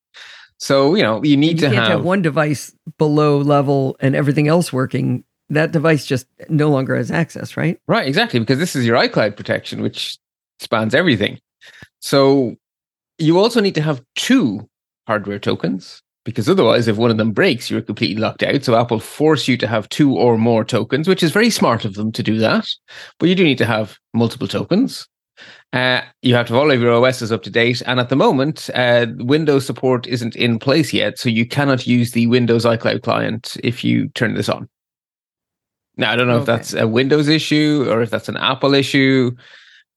So, 0.58 0.96
you 0.96 1.04
know, 1.04 1.24
you 1.24 1.38
need 1.38 1.62
you 1.62 1.68
to 1.70 1.74
can't 1.74 1.76
have, 1.76 1.88
have 1.88 2.04
one 2.04 2.22
device 2.22 2.76
below 2.98 3.38
level 3.38 3.96
and 4.02 4.16
everything 4.16 4.50
else 4.50 4.74
working. 4.74 5.24
That 5.50 5.72
device 5.72 6.06
just 6.06 6.26
no 6.50 6.70
longer 6.70 6.96
has 6.96 7.12
access, 7.12 7.56
right? 7.56 7.80
Right, 7.88 8.08
exactly, 8.08 8.40
because 8.40 8.60
this 8.60 8.76
is 8.76 8.86
your 8.86 8.98
iCloud 8.98 9.38
protection, 9.38 9.82
which 9.82 10.18
spans 10.60 10.96
everything. 10.96 11.40
So 12.00 12.56
you 13.18 13.38
also 13.40 13.62
need 13.62 13.76
to 13.76 13.82
have 13.82 14.02
two 14.16 14.68
hardware 15.08 15.40
tokens, 15.40 16.02
because 16.24 16.50
otherwise, 16.50 16.88
if 16.88 16.98
one 16.98 17.12
of 17.12 17.18
them 17.18 17.32
breaks, 17.32 17.70
you're 17.70 17.82
completely 17.82 18.20
locked 18.20 18.42
out. 18.44 18.64
So 18.64 18.76
Apple 18.76 19.00
force 19.00 19.48
you 19.48 19.58
to 19.58 19.68
have 19.68 19.88
two 19.90 20.16
or 20.18 20.38
more 20.38 20.66
tokens, 20.66 21.08
which 21.08 21.22
is 21.22 21.32
very 21.32 21.52
smart 21.52 21.86
of 21.86 21.94
them 21.94 22.12
to 22.14 22.24
do 22.24 22.40
that. 22.40 22.68
But 23.20 23.30
you 23.30 23.36
do 23.36 23.44
need 23.44 23.60
to 23.60 23.66
have 23.66 23.98
multiple 24.14 24.48
tokens. 24.48 25.08
Uh, 25.74 26.02
you 26.22 26.34
have 26.34 26.48
to 26.48 26.54
have 26.54 26.62
all 26.62 26.72
of 26.72 26.82
your 26.82 26.94
OSs 26.94 27.32
up 27.32 27.44
to 27.44 27.50
date, 27.50 27.84
and 27.86 28.00
at 28.00 28.10
the 28.10 28.16
moment, 28.16 28.70
uh, 28.74 29.06
Windows 29.18 29.66
support 29.66 30.08
isn't 30.08 30.36
in 30.36 30.58
place 30.58 30.94
yet, 30.94 31.20
so 31.20 31.30
you 31.30 31.46
cannot 31.46 31.86
use 31.86 32.12
the 32.12 32.28
Windows 32.28 32.66
iCloud 32.66 33.04
client 33.04 33.58
if 33.64 33.84
you 33.84 34.08
turn 34.10 34.34
this 34.34 34.50
on. 34.50 34.68
Now, 35.98 36.12
I 36.12 36.16
don't 36.16 36.28
know 36.28 36.40
if 36.40 36.46
that's 36.46 36.74
a 36.74 36.88
Windows 36.88 37.28
issue 37.28 37.86
or 37.90 38.02
if 38.02 38.10
that's 38.10 38.28
an 38.30 38.38
Apple 38.38 38.74
issue, 38.74 39.32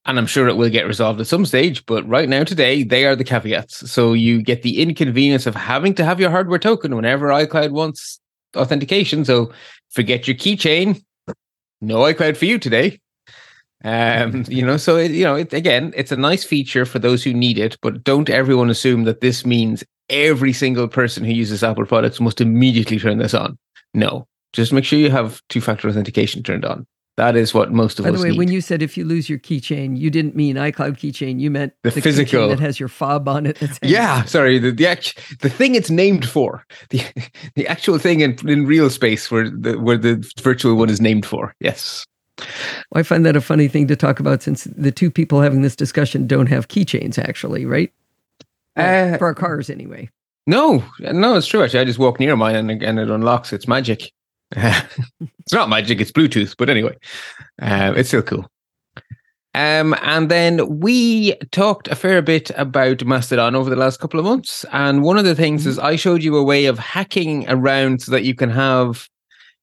and 0.06 0.18
I'm 0.18 0.26
sure 0.26 0.48
it 0.48 0.56
will 0.56 0.70
get 0.70 0.86
resolved 0.86 1.20
at 1.20 1.26
some 1.26 1.44
stage. 1.44 1.84
But 1.86 2.08
right 2.08 2.28
now, 2.28 2.44
today, 2.44 2.84
they 2.84 3.04
are 3.04 3.16
the 3.16 3.24
caveats. 3.24 3.90
So 3.90 4.12
you 4.12 4.42
get 4.42 4.62
the 4.62 4.80
inconvenience 4.80 5.46
of 5.46 5.54
having 5.54 5.94
to 5.94 6.04
have 6.04 6.20
your 6.20 6.30
hardware 6.30 6.58
token 6.58 6.94
whenever 6.94 7.28
iCloud 7.28 7.70
wants 7.72 8.20
authentication. 8.56 9.24
So 9.24 9.52
forget 9.90 10.28
your 10.28 10.36
keychain. 10.36 11.02
No 11.80 11.98
iCloud 11.98 12.36
for 12.36 12.44
you 12.44 12.58
today. 12.58 13.00
Um, 13.84 14.44
you 14.48 14.64
know, 14.64 14.76
so 14.76 14.96
it, 14.96 15.10
you 15.10 15.24
know, 15.24 15.34
it, 15.34 15.52
again, 15.52 15.92
it's 15.96 16.12
a 16.12 16.16
nice 16.16 16.44
feature 16.44 16.84
for 16.84 16.98
those 16.98 17.24
who 17.24 17.32
need 17.34 17.58
it, 17.58 17.76
but 17.82 18.04
don't 18.04 18.30
everyone 18.30 18.70
assume 18.70 19.04
that 19.04 19.20
this 19.20 19.44
means 19.44 19.82
every 20.08 20.52
single 20.52 20.88
person 20.88 21.24
who 21.24 21.32
uses 21.32 21.62
Apple 21.62 21.86
products 21.86 22.20
must 22.20 22.40
immediately 22.40 22.98
turn 22.98 23.18
this 23.18 23.34
on. 23.34 23.58
No, 23.94 24.27
just 24.52 24.72
make 24.72 24.84
sure 24.84 24.98
you 24.98 25.10
have 25.10 25.40
two-factor 25.48 25.88
authentication 25.88 26.42
turned 26.42 26.64
on. 26.64 26.86
That 27.16 27.34
is 27.36 27.52
what 27.52 27.72
most 27.72 27.98
of 27.98 28.04
By 28.04 28.10
us 28.10 28.12
By 28.12 28.18
the 28.18 28.22
way, 28.22 28.30
need. 28.30 28.38
when 28.38 28.52
you 28.52 28.60
said 28.60 28.80
if 28.80 28.96
you 28.96 29.04
lose 29.04 29.28
your 29.28 29.40
keychain, 29.40 29.98
you 29.98 30.08
didn't 30.08 30.36
mean 30.36 30.54
iCloud 30.54 30.98
keychain. 30.98 31.40
You 31.40 31.50
meant 31.50 31.72
The 31.82 31.90
keychain 31.90 32.02
physical- 32.02 32.48
that 32.48 32.60
has 32.60 32.78
your 32.78 32.88
fob 32.88 33.28
on 33.28 33.44
it. 33.44 33.58
That's 33.58 33.76
yeah, 33.82 34.22
sorry, 34.24 34.60
the 34.60 34.70
the, 34.70 34.86
act, 34.86 35.18
the 35.40 35.50
thing 35.50 35.74
it's 35.74 35.90
named 35.90 36.28
for, 36.28 36.64
the 36.90 37.02
the 37.56 37.66
actual 37.66 37.98
thing 37.98 38.20
in, 38.20 38.38
in 38.48 38.66
real 38.66 38.88
space 38.88 39.30
where 39.32 39.50
the 39.50 39.78
where 39.80 39.98
the 39.98 40.24
virtual 40.40 40.76
one 40.76 40.90
is 40.90 41.00
named 41.00 41.26
for. 41.26 41.54
Yes. 41.60 42.04
I 42.94 43.02
find 43.02 43.26
that 43.26 43.34
a 43.34 43.40
funny 43.40 43.66
thing 43.66 43.88
to 43.88 43.96
talk 43.96 44.20
about 44.20 44.40
since 44.44 44.62
the 44.76 44.92
two 44.92 45.10
people 45.10 45.40
having 45.40 45.62
this 45.62 45.74
discussion 45.74 46.28
don't 46.28 46.46
have 46.46 46.68
keychains, 46.68 47.18
actually, 47.18 47.66
right? 47.66 47.92
Well, 48.76 49.14
Uh, 49.14 49.18
for 49.18 49.26
our 49.26 49.34
cars, 49.34 49.68
anyway. 49.70 50.08
No, 50.46 50.84
no, 51.00 51.34
it's 51.36 51.48
true. 51.48 51.64
Actually, 51.64 51.80
I 51.80 51.84
just 51.84 51.98
walk 51.98 52.20
near 52.20 52.36
mine 52.36 52.54
and, 52.54 52.70
and 52.80 52.98
it 53.00 53.10
unlocks. 53.10 53.52
It's 53.52 53.66
magic. 53.66 54.12
It's 54.52 55.52
not 55.52 55.68
magic. 55.68 56.00
It's 56.00 56.12
Bluetooth. 56.12 56.54
But 56.56 56.70
anyway, 56.70 56.96
um, 57.60 57.96
it's 57.96 58.08
still 58.08 58.22
cool. 58.22 58.46
Um, 59.54 59.94
and 60.02 60.30
then 60.30 60.78
we 60.78 61.34
talked 61.50 61.88
a 61.88 61.96
fair 61.96 62.22
bit 62.22 62.50
about 62.56 63.04
Mastodon 63.04 63.56
over 63.56 63.70
the 63.70 63.76
last 63.76 63.98
couple 63.98 64.20
of 64.20 64.26
months. 64.26 64.64
And 64.72 65.02
one 65.02 65.18
of 65.18 65.24
the 65.24 65.34
things 65.34 65.66
is 65.66 65.78
I 65.78 65.96
showed 65.96 66.22
you 66.22 66.36
a 66.36 66.44
way 66.44 66.66
of 66.66 66.78
hacking 66.78 67.48
around 67.48 68.02
so 68.02 68.12
that 68.12 68.24
you 68.24 68.34
can 68.34 68.50
have 68.50 69.08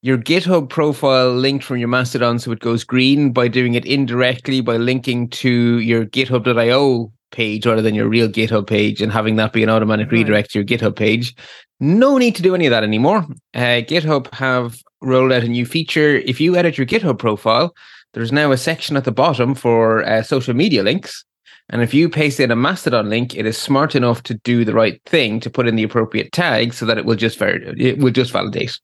your 0.01 0.17
GitHub 0.17 0.69
profile 0.69 1.33
linked 1.33 1.63
from 1.63 1.77
your 1.77 1.87
Mastodon 1.87 2.39
so 2.39 2.51
it 2.51 2.59
goes 2.59 2.83
green 2.83 3.31
by 3.31 3.47
doing 3.47 3.73
it 3.73 3.85
indirectly 3.85 4.61
by 4.61 4.77
linking 4.77 5.29
to 5.29 5.79
your 5.79 6.05
github.io 6.05 7.11
page 7.31 7.65
rather 7.65 7.81
than 7.81 7.95
your 7.95 8.07
real 8.07 8.27
GitHub 8.27 8.67
page 8.67 9.01
and 9.01 9.11
having 9.11 9.35
that 9.37 9.51
be 9.53 9.63
an 9.63 9.69
automatic 9.69 10.07
Right. 10.07 10.19
redirect 10.19 10.51
to 10.51 10.59
your 10.59 10.65
GitHub 10.65 10.95
page. 10.95 11.33
No 11.79 12.17
need 12.17 12.35
to 12.35 12.41
do 12.41 12.55
any 12.55 12.65
of 12.67 12.71
that 12.71 12.83
anymore. 12.83 13.25
Uh, 13.53 13.81
GitHub 13.83 14.33
have 14.33 14.81
rolled 15.01 15.31
out 15.31 15.43
a 15.43 15.47
new 15.47 15.65
feature. 15.65 16.15
If 16.17 16.39
you 16.39 16.55
edit 16.55 16.77
your 16.77 16.87
GitHub 16.87 17.19
profile, 17.19 17.73
there's 18.13 18.31
now 18.31 18.51
a 18.51 18.57
section 18.57 18.95
at 18.95 19.03
the 19.03 19.11
bottom 19.11 19.55
for 19.55 20.03
uh, 20.05 20.23
social 20.23 20.53
media 20.53 20.83
links. 20.83 21.25
And 21.69 21.81
if 21.81 21.93
you 21.93 22.09
paste 22.09 22.39
in 22.39 22.51
a 22.51 22.55
Mastodon 22.55 23.09
link, 23.09 23.35
it 23.35 23.45
is 23.45 23.57
smart 23.57 23.95
enough 23.95 24.23
to 24.23 24.35
do 24.35 24.63
the 24.63 24.73
right 24.73 25.01
thing 25.05 25.39
to 25.41 25.49
put 25.49 25.67
in 25.67 25.75
the 25.75 25.83
appropriate 25.83 26.31
tag 26.31 26.73
so 26.73 26.85
that 26.85 26.97
it 26.97 27.05
will 27.05 27.15
just 27.15 27.37
ver- 27.39 27.73
it 27.77 27.97
will 27.97 28.11
just 28.11 28.31
validate. 28.31 28.79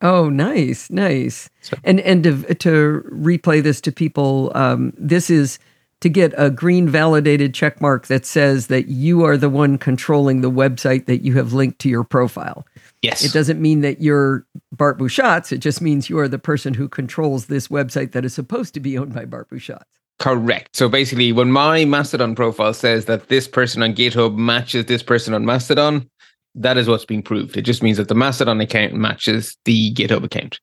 Oh, 0.00 0.28
nice, 0.28 0.88
nice. 0.90 1.50
So- 1.60 1.76
And 1.84 2.00
and 2.00 2.24
to, 2.24 2.54
to 2.54 3.02
replay 3.12 3.62
this 3.62 3.80
to 3.82 3.92
people, 3.92 4.50
um, 4.54 4.92
this 4.96 5.28
is 5.28 5.58
to 6.00 6.08
get 6.08 6.32
a 6.36 6.50
green 6.50 6.88
validated 6.88 7.54
check 7.54 7.80
mark 7.80 8.06
that 8.06 8.24
says 8.24 8.68
that 8.68 8.88
you 8.88 9.24
are 9.24 9.36
the 9.36 9.50
one 9.50 9.78
controlling 9.78 10.40
the 10.40 10.50
website 10.50 11.06
that 11.06 11.22
you 11.22 11.34
have 11.34 11.52
linked 11.52 11.78
to 11.80 11.88
your 11.88 12.04
profile. 12.04 12.64
Yes. 13.02 13.24
It 13.24 13.32
doesn't 13.32 13.60
mean 13.60 13.80
that 13.80 14.00
you're 14.00 14.46
Bart 14.72 14.98
Busschots. 14.98 15.52
It 15.52 15.58
just 15.58 15.80
means 15.80 16.08
you 16.08 16.18
are 16.18 16.28
the 16.28 16.38
person 16.38 16.74
who 16.74 16.88
controls 16.88 17.46
this 17.46 17.68
website 17.68 18.12
that 18.12 18.24
is 18.24 18.34
supposed 18.34 18.74
to 18.74 18.80
be 18.80 18.96
owned 18.96 19.14
by 19.14 19.24
Bart 19.24 19.50
Busschots. 19.50 19.82
Correct. 20.18 20.74
So 20.74 20.88
basically, 20.88 21.32
when 21.32 21.52
my 21.52 21.84
Mastodon 21.84 22.34
profile 22.34 22.74
says 22.74 23.04
that 23.04 23.28
this 23.28 23.46
person 23.46 23.82
on 23.82 23.94
GitHub 23.94 24.36
matches 24.36 24.86
this 24.86 25.02
person 25.02 25.32
on 25.32 25.44
Mastodon, 25.44 26.08
that 26.56 26.76
is 26.76 26.88
what's 26.88 27.04
being 27.04 27.22
proved. 27.22 27.56
It 27.56 27.62
just 27.62 27.84
means 27.84 27.98
that 27.98 28.08
the 28.08 28.16
Mastodon 28.16 28.60
account 28.60 28.94
matches 28.94 29.56
the 29.64 29.94
GitHub 29.94 30.24
account. 30.24 30.58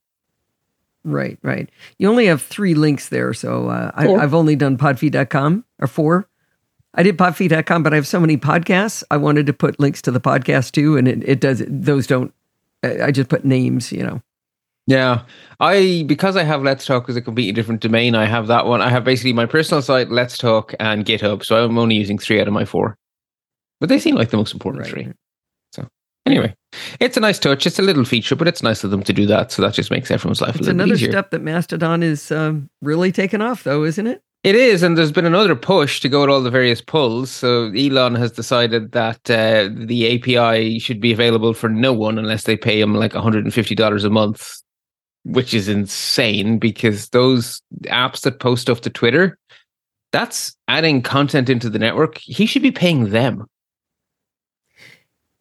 Right, 1.05 1.37
right. 1.43 1.69
You 1.99 2.09
only 2.09 2.25
have 2.25 2.41
three 2.41 2.73
links 2.73 3.09
there. 3.09 3.31
So 3.33 3.69
uh, 3.69 3.91
I, 3.93 4.07
I've 4.11 4.33
only 4.33 4.55
done 4.55 4.75
podfeet.com 4.77 5.63
or 5.79 5.87
four. 5.87 6.27
I 6.95 7.03
did 7.03 7.17
podfeet.com, 7.17 7.83
but 7.83 7.93
I 7.93 7.95
have 7.97 8.07
so 8.07 8.19
many 8.19 8.37
podcasts. 8.37 9.03
I 9.11 9.17
wanted 9.17 9.45
to 9.45 9.53
put 9.53 9.79
links 9.79 10.01
to 10.03 10.11
the 10.11 10.19
podcast 10.19 10.71
too. 10.71 10.97
And 10.97 11.07
it, 11.07 11.23
it 11.27 11.39
does, 11.39 11.63
those 11.67 12.07
don't, 12.07 12.33
I 12.83 13.03
I 13.03 13.11
just 13.11 13.29
put 13.29 13.45
names, 13.45 13.91
you 13.91 14.01
know. 14.03 14.21
Yeah, 14.87 15.23
I 15.59 16.03
because 16.05 16.35
I 16.35 16.43
have 16.43 16.61
Let's 16.61 16.85
Talk 16.85 17.09
as 17.09 17.15
a 17.15 17.21
completely 17.21 17.51
different 17.53 17.81
domain. 17.81 18.13
I 18.13 18.25
have 18.25 18.45
that 18.47 18.67
one. 18.67 18.81
I 18.81 18.89
have 18.89 19.03
basically 19.03 19.33
my 19.33 19.47
personal 19.47 19.81
site, 19.81 20.11
Let's 20.11 20.37
Talk, 20.37 20.75
and 20.79 21.03
GitHub. 21.05 21.43
So 21.43 21.63
I'm 21.65 21.77
only 21.79 21.95
using 21.95 22.19
three 22.19 22.39
out 22.39 22.47
of 22.47 22.53
my 22.53 22.65
four, 22.65 22.95
but 23.79 23.89
they 23.89 23.97
seem 23.97 24.13
like 24.15 24.29
the 24.29 24.37
most 24.37 24.53
important 24.53 24.83
Right. 24.83 24.91
three. 24.91 25.07
Anyway, 26.25 26.55
it's 26.99 27.17
a 27.17 27.19
nice 27.19 27.37
touch. 27.37 27.67
It's 27.67 27.77
a 27.77 27.83
little 27.83 28.05
feature, 28.05 28.35
but 28.35 28.47
it's 28.47 28.63
nice 28.63 28.83
of 28.83 28.91
them 28.91 29.03
to 29.03 29.13
do 29.13 29.27
that. 29.27 29.51
So 29.51 29.61
that 29.61 29.73
just 29.73 29.91
makes 29.91 30.09
everyone's 30.09 30.41
life 30.41 30.55
a 30.55 30.63
little 30.63 30.81
easier. 30.81 30.93
It's 30.93 31.01
another 31.01 31.11
step 31.11 31.31
that 31.31 31.41
Mastodon 31.43 32.01
is 32.01 32.31
um, 32.31 32.69
really 32.81 33.11
taking 33.11 33.41
off, 33.41 33.63
though, 33.63 33.83
isn't 33.83 34.07
it? 34.07 34.21
It 34.43 34.55
is, 34.55 34.83
and 34.83 34.95
there's 34.95 35.11
been 35.11 35.25
another 35.25 35.55
push 35.55 36.01
to 36.01 36.09
go 36.09 36.21
at 36.21 36.29
all 36.29 36.41
the 36.41 36.51
various 36.51 36.79
pulls. 36.79 37.31
So 37.31 37.71
Elon 37.71 38.13
has 38.13 38.31
decided 38.31 38.91
that 38.91 39.27
uh, 39.29 39.69
the 39.71 40.15
API 40.15 40.77
should 40.77 40.99
be 40.99 41.11
available 41.11 41.55
for 41.55 41.67
no 41.67 41.93
one 41.93 42.19
unless 42.19 42.43
they 42.43 42.55
pay 42.55 42.79
him 42.79 42.93
like 42.93 43.13
$150 43.13 44.05
a 44.05 44.09
month, 44.11 44.61
which 45.23 45.55
is 45.55 45.67
insane 45.67 46.59
because 46.59 47.09
those 47.09 47.59
apps 47.85 48.21
that 48.21 48.39
post 48.39 48.61
stuff 48.61 48.81
to 48.81 48.91
Twitter, 48.91 49.39
that's 50.11 50.55
adding 50.67 51.01
content 51.01 51.49
into 51.49 51.67
the 51.67 51.79
network. 51.79 52.19
He 52.19 52.45
should 52.45 52.61
be 52.61 52.71
paying 52.71 53.09
them. 53.09 53.47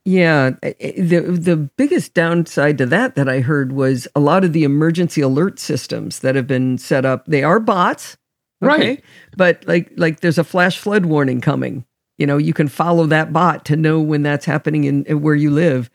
Yeah, 0.04 0.50
the 0.60 1.38
the 1.40 1.56
biggest 1.56 2.12
downside 2.12 2.76
to 2.78 2.86
that 2.86 3.14
that 3.14 3.28
I 3.28 3.40
heard 3.40 3.72
was 3.72 4.06
a 4.14 4.20
lot 4.20 4.44
of 4.44 4.52
the 4.52 4.64
emergency 4.64 5.22
alert 5.22 5.58
systems 5.58 6.20
that 6.20 6.34
have 6.34 6.46
been 6.46 6.76
set 6.76 7.06
up. 7.06 7.24
They 7.26 7.42
are 7.42 7.58
bots, 7.58 8.18
Right. 8.64 9.04
But 9.36 9.64
like 9.66 9.92
like 9.96 10.20
there's 10.20 10.38
a 10.38 10.44
flash 10.44 10.78
flood 10.78 11.06
warning 11.06 11.40
coming. 11.40 11.84
You 12.18 12.26
know, 12.26 12.38
you 12.38 12.52
can 12.52 12.68
follow 12.68 13.06
that 13.06 13.32
bot 13.32 13.64
to 13.66 13.76
know 13.76 14.00
when 14.00 14.22
that's 14.22 14.46
happening 14.46 14.84
in, 14.84 15.04
in 15.04 15.20
where 15.20 15.34
you 15.34 15.50
live. 15.50 15.90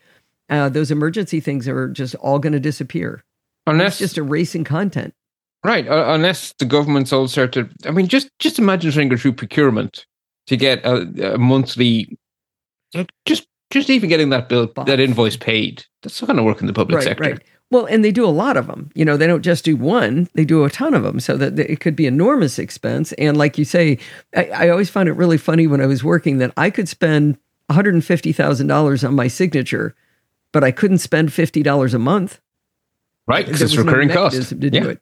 Uh, 0.48 0.68
those 0.68 0.90
emergency 0.90 1.40
things 1.40 1.66
are 1.68 1.88
just 1.88 2.14
all 2.16 2.38
going 2.38 2.52
to 2.52 2.60
disappear. 2.60 3.24
Unless 3.66 3.92
It's 3.92 3.98
just 3.98 4.18
erasing 4.18 4.64
content. 4.64 5.14
Right, 5.64 5.86
uh, 5.86 6.06
unless 6.08 6.54
the 6.58 6.64
government's 6.64 7.12
all 7.12 7.24
of. 7.24 7.72
I 7.86 7.90
mean, 7.90 8.08
just 8.08 8.30
just 8.38 8.58
imagine 8.58 8.90
trying 8.92 9.10
to 9.10 9.16
go 9.16 9.20
through 9.20 9.34
procurement 9.34 10.06
to 10.46 10.56
get 10.56 10.84
a, 10.84 11.34
a 11.34 11.38
monthly, 11.38 12.18
uh, 12.94 13.04
just 13.26 13.46
just 13.70 13.90
even 13.90 14.08
getting 14.08 14.30
that 14.30 14.48
bill, 14.48 14.66
Box. 14.66 14.86
that 14.88 15.00
invoice 15.00 15.36
paid. 15.36 15.84
That's 16.02 16.20
not 16.20 16.26
going 16.26 16.36
to 16.36 16.42
work 16.42 16.60
in 16.60 16.66
the 16.66 16.72
public 16.72 16.96
right, 16.96 17.04
sector. 17.04 17.22
right. 17.22 17.42
Well, 17.70 17.86
and 17.86 18.04
they 18.04 18.10
do 18.10 18.24
a 18.24 18.30
lot 18.30 18.56
of 18.56 18.66
them. 18.66 18.90
You 18.94 19.04
know, 19.04 19.16
they 19.16 19.28
don't 19.28 19.42
just 19.42 19.64
do 19.64 19.76
one; 19.76 20.28
they 20.34 20.44
do 20.44 20.64
a 20.64 20.70
ton 20.70 20.92
of 20.92 21.04
them, 21.04 21.20
so 21.20 21.36
that 21.36 21.58
it 21.58 21.78
could 21.78 21.94
be 21.94 22.06
enormous 22.06 22.58
expense. 22.58 23.12
And 23.12 23.36
like 23.36 23.58
you 23.58 23.64
say, 23.64 23.98
I, 24.34 24.46
I 24.46 24.68
always 24.70 24.90
found 24.90 25.08
it 25.08 25.12
really 25.12 25.38
funny 25.38 25.68
when 25.68 25.80
I 25.80 25.86
was 25.86 26.02
working 26.02 26.38
that 26.38 26.52
I 26.56 26.70
could 26.70 26.88
spend 26.88 27.38
one 27.66 27.76
hundred 27.76 27.94
and 27.94 28.04
fifty 28.04 28.32
thousand 28.32 28.66
dollars 28.66 29.04
on 29.04 29.14
my 29.14 29.28
signature, 29.28 29.94
but 30.52 30.64
I 30.64 30.72
couldn't 30.72 30.98
spend 30.98 31.32
fifty 31.32 31.62
dollars 31.62 31.94
a 31.94 31.98
month. 31.98 32.40
Right, 33.28 33.46
because 33.46 33.62
it's 33.62 33.76
was 33.76 33.84
no 33.84 33.92
recurring 33.92 34.08
cost. 34.08 34.48
to 34.48 34.54
do 34.56 34.88
it. 34.88 35.00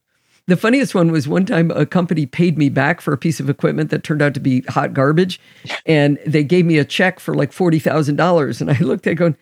The 0.49 0.57
funniest 0.57 0.95
one 0.95 1.13
was 1.13 1.29
one 1.29 1.47
time 1.47 1.71
a 1.71 1.87
company 1.87 2.27
paid 2.27 2.59
me 2.59 2.69
back 2.71 3.01
for 3.01 3.13
a 3.13 3.19
piece 3.19 3.39
of 3.39 3.49
equipment 3.49 3.91
that 3.91 4.03
turned 4.03 4.23
out 4.23 4.35
to 4.35 4.41
be 4.41 4.63
hot 4.63 4.95
garbage, 4.95 5.39
and 5.87 6.19
they 6.27 6.43
gave 6.43 6.65
me 6.67 6.79
a 6.79 6.85
check 6.85 7.21
for 7.21 7.35
like 7.35 7.53
forty 7.53 7.79
thousand 7.79 8.17
dollars, 8.17 8.61
and 8.61 8.71
I 8.71 8.79
looked 8.81 9.07
at 9.07 9.13
it 9.13 9.17
going. 9.17 9.37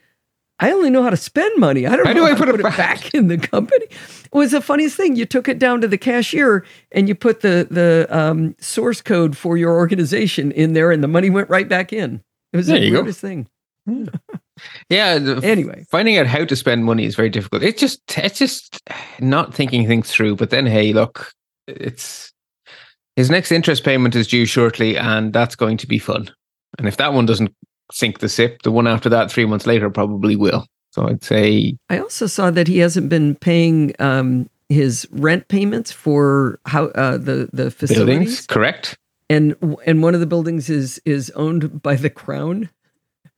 I 0.59 0.73
only 0.73 0.89
know 0.89 1.03
how 1.03 1.11
to 1.11 1.19
spend 1.19 1.53
money. 1.61 1.87
I 1.87 1.95
don't 1.97 2.07
How 2.07 2.15
know 2.15 2.21
do 2.21 2.27
I 2.27 2.31
how 2.31 2.37
put 2.39 2.45
to 2.47 2.51
it 2.53 2.53
put 2.53 2.61
it 2.61 2.63
back? 2.63 3.03
back 3.03 3.15
in 3.15 3.29
the 3.29 3.37
company. 3.37 3.85
It 3.91 4.29
was 4.33 4.53
the 4.53 4.63
funniest 4.63 4.97
thing. 4.97 5.15
You 5.15 5.27
took 5.27 5.49
it 5.49 5.59
down 5.59 5.83
to 5.83 5.87
the 5.89 5.99
cashier 5.99 6.65
and 6.93 7.09
you 7.09 7.15
put 7.15 7.43
the 7.43 7.67
the 7.71 8.07
um, 8.11 8.57
source 8.59 9.03
code 9.03 9.37
for 9.37 9.59
your 9.59 9.75
organization 9.77 10.51
in 10.53 10.73
there, 10.73 10.91
and 10.91 11.05
the 11.05 11.09
money 11.09 11.29
went 11.29 11.51
right 11.51 11.69
back 11.69 11.93
in. 11.93 12.23
It 12.55 12.57
was 12.57 12.69
There 12.69 12.79
the 12.79 12.87
you 12.87 12.91
go. 12.93 13.01
weirdest 13.03 13.21
thing. 13.21 13.47
Yeah. 14.89 15.39
Anyway, 15.43 15.85
finding 15.91 16.17
out 16.19 16.27
how 16.27 16.45
to 16.45 16.57
spend 16.57 16.85
money 16.85 17.05
is 17.05 17.15
very 17.15 17.31
difficult. 17.31 17.63
It's 17.63 17.81
just 17.81 18.01
it's 18.19 18.39
just 18.39 18.81
not 19.21 19.55
thinking 19.55 19.87
things 19.87 20.11
through. 20.11 20.37
But 20.37 20.51
then, 20.51 20.67
hey, 20.67 20.93
look, 20.93 21.33
it's 21.67 22.33
his 23.17 23.31
next 23.31 23.53
interest 23.53 23.85
payment 23.85 24.15
is 24.15 24.27
due 24.27 24.47
shortly, 24.47 24.97
and 24.97 25.33
that's 25.33 25.57
going 25.57 25.77
to 25.79 25.87
be 25.87 25.99
fun. 25.99 26.31
And 26.79 26.89
if 26.89 26.97
that 26.99 27.13
one 27.13 27.27
doesn't 27.27 27.55
sink 27.93 28.19
the 28.19 28.29
ship, 28.29 28.63
the 28.63 28.71
one 28.71 28.87
after 28.87 29.09
that, 29.09 29.31
three 29.31 29.47
months 29.47 29.67
later, 29.67 29.91
probably 29.91 30.37
will. 30.37 30.67
So 30.91 31.09
I'd 31.09 31.23
say 31.23 31.77
I 31.91 31.99
also 31.99 32.27
saw 32.27 32.51
that 32.51 32.69
he 32.69 32.79
hasn't 32.79 33.09
been 33.09 33.35
paying 33.35 33.95
um, 33.99 34.49
his 34.69 35.07
rent 35.11 35.49
payments 35.49 35.93
for 35.93 36.59
how 36.65 36.87
uh, 36.87 37.19
the 37.19 37.51
the 37.53 37.71
facilities, 37.71 38.07
buildings, 38.07 38.47
correct? 38.47 38.97
and 39.29 39.57
and 39.85 40.03
one 40.03 40.15
of 40.15 40.21
the 40.21 40.27
buildings 40.27 40.71
is 40.71 41.01
is 41.05 41.31
owned 41.31 41.83
by 41.83 41.97
the 41.97 42.11
crown. 42.11 42.71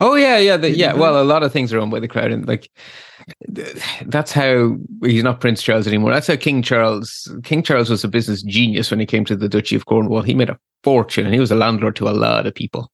Oh 0.00 0.14
yeah, 0.14 0.38
yeah, 0.38 0.56
the, 0.56 0.70
yeah. 0.70 0.92
Well, 0.94 1.20
a 1.20 1.24
lot 1.24 1.42
of 1.42 1.52
things 1.52 1.72
are 1.72 1.78
owned 1.78 1.90
by 1.90 1.98
the 2.00 2.08
crowd, 2.08 2.30
and 2.30 2.46
like 2.46 2.70
that's 4.06 4.32
how 4.32 4.76
he's 5.02 5.24
not 5.24 5.40
Prince 5.40 5.62
Charles 5.62 5.86
anymore. 5.86 6.12
That's 6.12 6.28
how 6.28 6.36
King 6.36 6.62
Charles. 6.62 7.30
King 7.42 7.62
Charles 7.62 7.90
was 7.90 8.04
a 8.04 8.08
business 8.08 8.42
genius 8.42 8.90
when 8.90 9.00
he 9.00 9.06
came 9.06 9.24
to 9.24 9.36
the 9.36 9.48
Duchy 9.48 9.74
of 9.76 9.86
Cornwall. 9.86 10.22
He 10.22 10.34
made 10.34 10.50
a 10.50 10.58
fortune, 10.84 11.24
and 11.26 11.34
he 11.34 11.40
was 11.40 11.50
a 11.50 11.56
landlord 11.56 11.96
to 11.96 12.08
a 12.08 12.10
lot 12.10 12.46
of 12.46 12.54
people. 12.54 12.90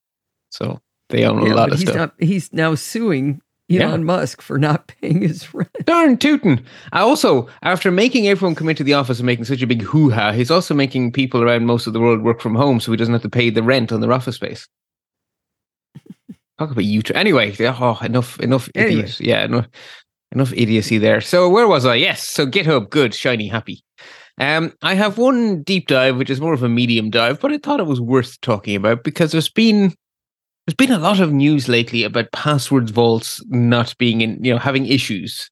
So 0.51 0.81
they 1.11 1.25
own 1.25 1.41
a 1.51 1.55
lot 1.55 1.73
of 1.73 1.79
he's 1.79 1.89
stuff. 1.89 1.97
not. 1.97 2.15
He's 2.19 2.51
now 2.55 2.75
suing 2.75 3.41
Elon 3.71 3.91
Yeah. 3.91 3.97
Musk 3.99 4.41
for 4.41 4.59
not 4.59 4.87
paying 5.01 5.21
his 5.21 5.53
rent. 5.53 5.71
Darn 5.85 6.17
tootin'. 6.17 6.65
I 6.93 7.01
also, 7.01 7.49
after 7.63 7.91
making 7.91 8.29
everyone 8.29 8.55
come 8.55 8.69
into 8.71 8.85
the 8.85 8.95
office 8.95 9.19
and 9.19 9.27
making 9.27 9.45
such 9.45 9.61
a 9.63 9.67
big 9.67 9.83
hoo 9.83 10.11
ha, 10.11 10.33
he's 10.33 10.51
also 10.51 10.73
making 10.75 11.13
people 11.13 11.43
around 11.43 11.67
most 11.67 11.87
of 11.87 11.93
the 11.93 12.01
world 12.01 12.23
work 12.23 12.41
from 12.41 12.55
home 12.55 12.81
so 12.81 12.91
he 12.91 12.97
doesn't 12.97 13.13
have 13.15 13.23
to 13.23 13.29
pay 13.29 13.51
the 13.51 13.63
rent 13.63 13.93
on 13.93 14.01
their 14.01 14.13
office 14.13 14.37
space. 14.37 14.67
Talk 16.59 16.71
about 16.71 16.85
you. 16.85 17.03
Anyway, 17.15 17.55
oh, 17.61 17.99
enough, 18.03 18.39
enough 18.41 18.69
Anyway. 18.75 19.01
idiot. 19.03 19.21
Yeah, 19.21 19.45
enough, 19.45 19.67
enough 20.33 20.53
idiocy 20.53 20.99
there. 20.99 21.21
So 21.21 21.49
where 21.49 21.67
was 21.67 21.85
I? 21.85 21.97
Yes. 21.97 22.27
So 22.29 22.47
GitHub, 22.47 22.91
good, 22.91 23.15
shiny, 23.15 23.49
happy. 23.49 23.83
Um, 24.41 24.73
I 24.83 24.95
have 24.95 25.19
one 25.19 25.63
deep 25.63 25.87
dive, 25.89 26.17
which 26.17 26.31
is 26.31 26.41
more 26.41 26.55
of 26.55 26.63
a 26.63 26.69
medium 26.69 27.11
dive, 27.11 27.41
but 27.41 27.53
I 27.53 27.59
thought 27.59 27.81
it 27.81 27.87
was 27.87 28.01
worth 28.01 28.41
talking 28.41 28.75
about 28.77 29.05
because 29.05 29.33
there's 29.33 29.49
been 29.49 29.95
there's 30.67 30.75
been 30.77 30.93
a 30.93 30.99
lot 30.99 31.21
of 31.21 31.33
news 31.33 31.69
lately 31.69 32.05
about 32.05 32.33
passwords 32.33 32.91
vaults 32.91 33.43
not 33.49 33.95
being 33.99 34.23
in, 34.23 34.43
you 34.43 34.53
know, 34.53 34.59
having 34.59 34.87
issues. 34.87 35.51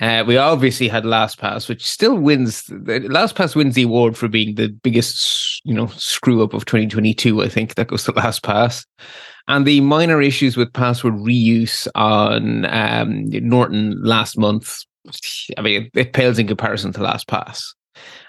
Uh, 0.00 0.22
we 0.26 0.36
obviously 0.36 0.88
had 0.88 1.04
LastPass, 1.04 1.68
which 1.68 1.84
still 1.84 2.18
wins. 2.18 2.64
LastPass 2.64 3.56
wins 3.56 3.74
the 3.74 3.84
award 3.84 4.16
for 4.16 4.28
being 4.28 4.54
the 4.54 4.68
biggest, 4.68 5.64
you 5.64 5.72
know, 5.72 5.86
screw 5.86 6.42
up 6.42 6.52
of 6.52 6.66
2022. 6.66 7.42
I 7.42 7.48
think 7.48 7.74
that 7.74 7.88
goes 7.88 8.04
to 8.04 8.12
LastPass, 8.12 8.84
and 9.48 9.66
the 9.66 9.80
minor 9.80 10.20
issues 10.20 10.56
with 10.56 10.72
password 10.72 11.14
reuse 11.14 11.88
on 11.94 12.66
um, 12.66 13.30
Norton 13.30 14.02
last 14.02 14.36
month. 14.36 14.80
I 15.56 15.62
mean, 15.62 15.84
it, 15.84 15.98
it 15.98 16.12
pales 16.12 16.38
in 16.38 16.46
comparison 16.46 16.92
to 16.92 17.00
LastPass, 17.00 17.62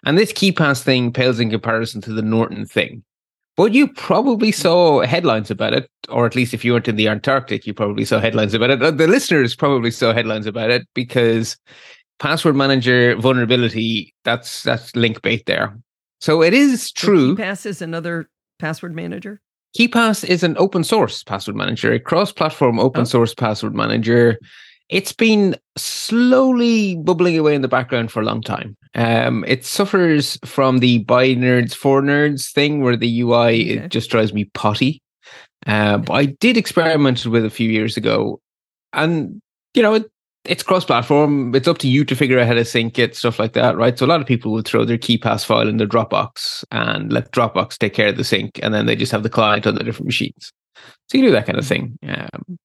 and 0.06 0.18
this 0.18 0.32
KeePass 0.32 0.82
thing 0.84 1.12
pales 1.12 1.40
in 1.40 1.50
comparison 1.50 2.00
to 2.02 2.14
the 2.14 2.22
Norton 2.22 2.66
thing. 2.66 3.04
But 3.58 3.74
you 3.74 3.88
probably 3.88 4.52
saw 4.52 5.02
headlines 5.02 5.50
about 5.50 5.74
it, 5.74 5.90
or 6.10 6.26
at 6.28 6.36
least 6.36 6.54
if 6.54 6.64
you 6.64 6.74
weren't 6.74 6.88
in 6.88 6.96
the 6.96 7.08
Antarctic, 7.08 7.66
you 7.66 7.74
probably 7.74 8.06
saw 8.06 8.20
headlines 8.20 8.54
about 8.54 8.70
it. 8.70 8.82
Uh, 8.82 8.92
the 8.92 9.08
listeners 9.08 9.56
probably 9.56 9.90
saw 9.90 10.14
headlines 10.14 10.46
about 10.46 10.70
it 10.70 10.88
because 10.94 11.58
password 12.20 12.56
manager 12.56 13.16
vulnerability, 13.16 14.14
that's 14.24 14.64
that's 14.64 14.96
link 14.96 15.22
bait 15.24 15.46
there. 15.48 15.76
So 16.22 16.44
it 16.44 16.54
is 16.54 16.92
true. 16.92 17.36
So 17.36 17.42
KeePass 17.42 17.66
is 17.66 17.82
another 17.82 18.30
password 18.60 18.96
manager? 18.96 19.42
KeePass 19.78 20.24
is 20.24 20.44
an 20.44 20.56
open 20.58 20.84
source 20.84 21.24
password 21.24 21.56
manager, 21.56 21.92
a 21.92 22.00
cross-platform 22.00 22.80
open 22.80 23.02
oh. 23.02 23.06
source 23.06 23.34
password 23.34 23.76
manager 23.76 24.40
it's 24.90 25.12
been 25.12 25.56
slowly 25.78 26.96
bubbling 26.96 27.38
away 27.38 27.56
in 27.56 27.62
the 27.62 27.68
background 27.68 28.12
for 28.12 28.22
a 28.22 28.26
long 28.26 28.42
time. 28.42 28.78
Um, 28.98 29.46
it 29.48 29.64
suffers 29.64 30.40
from 30.44 30.80
the 30.80 31.00
buy 31.00 31.28
nerds 31.30 31.76
for 31.76 32.02
nerds 32.02 32.52
thing 32.52 32.82
where 32.82 32.98
the 32.98 33.22
UI 33.22 33.72
okay. 33.72 33.86
it 33.86 33.90
just 33.90 34.10
drives 34.10 34.34
me 34.34 34.46
potty. 34.56 35.02
Uh, 35.68 36.00
but 36.00 36.14
I 36.14 36.26
did 36.26 36.58
experiment 36.58 37.26
with 37.26 37.46
a 37.46 37.50
few 37.50 37.70
years 37.70 37.96
ago, 37.96 38.42
and 38.94 39.40
you 39.76 39.84
know 39.84 39.94
it, 39.94 40.06
it's 40.46 40.64
cross-platform. 40.64 41.54
It's 41.54 41.68
up 41.68 41.78
to 41.80 41.88
you 41.88 42.06
to 42.06 42.16
figure 42.16 42.40
out 42.40 42.48
how 42.48 42.54
to 42.54 42.66
sync 42.66 42.98
it, 42.98 43.16
stuff 43.16 43.38
like 43.38 43.54
that, 43.54 43.76
right? 43.78 43.98
So 43.98 44.06
a 44.06 44.08
lot 44.08 44.22
of 44.22 44.28
people 44.28 44.52
would 44.54 44.66
throw 44.66 44.86
their 44.86 44.98
KeePass 44.98 45.46
file 45.46 45.68
in 45.68 45.78
their 45.78 45.88
Dropbox 45.88 46.64
and 46.72 47.12
let 47.12 47.32
Dropbox 47.32 47.78
take 47.78 47.94
care 47.94 48.08
of 48.08 48.18
the 48.18 48.24
sync, 48.24 48.60
and 48.64 48.74
then 48.74 48.88
they 48.88 48.96
just 48.96 49.12
have 49.12 49.24
the 49.24 49.30
client 49.30 49.68
on 49.68 49.76
the 49.76 49.84
different 49.84 50.08
machines. 50.08 50.52
So 51.10 51.18
you 51.18 51.26
do 51.26 51.32
that 51.32 51.46
kind 51.46 51.60
of 51.60 51.68
thing. 51.68 51.98
Um, 52.08 52.58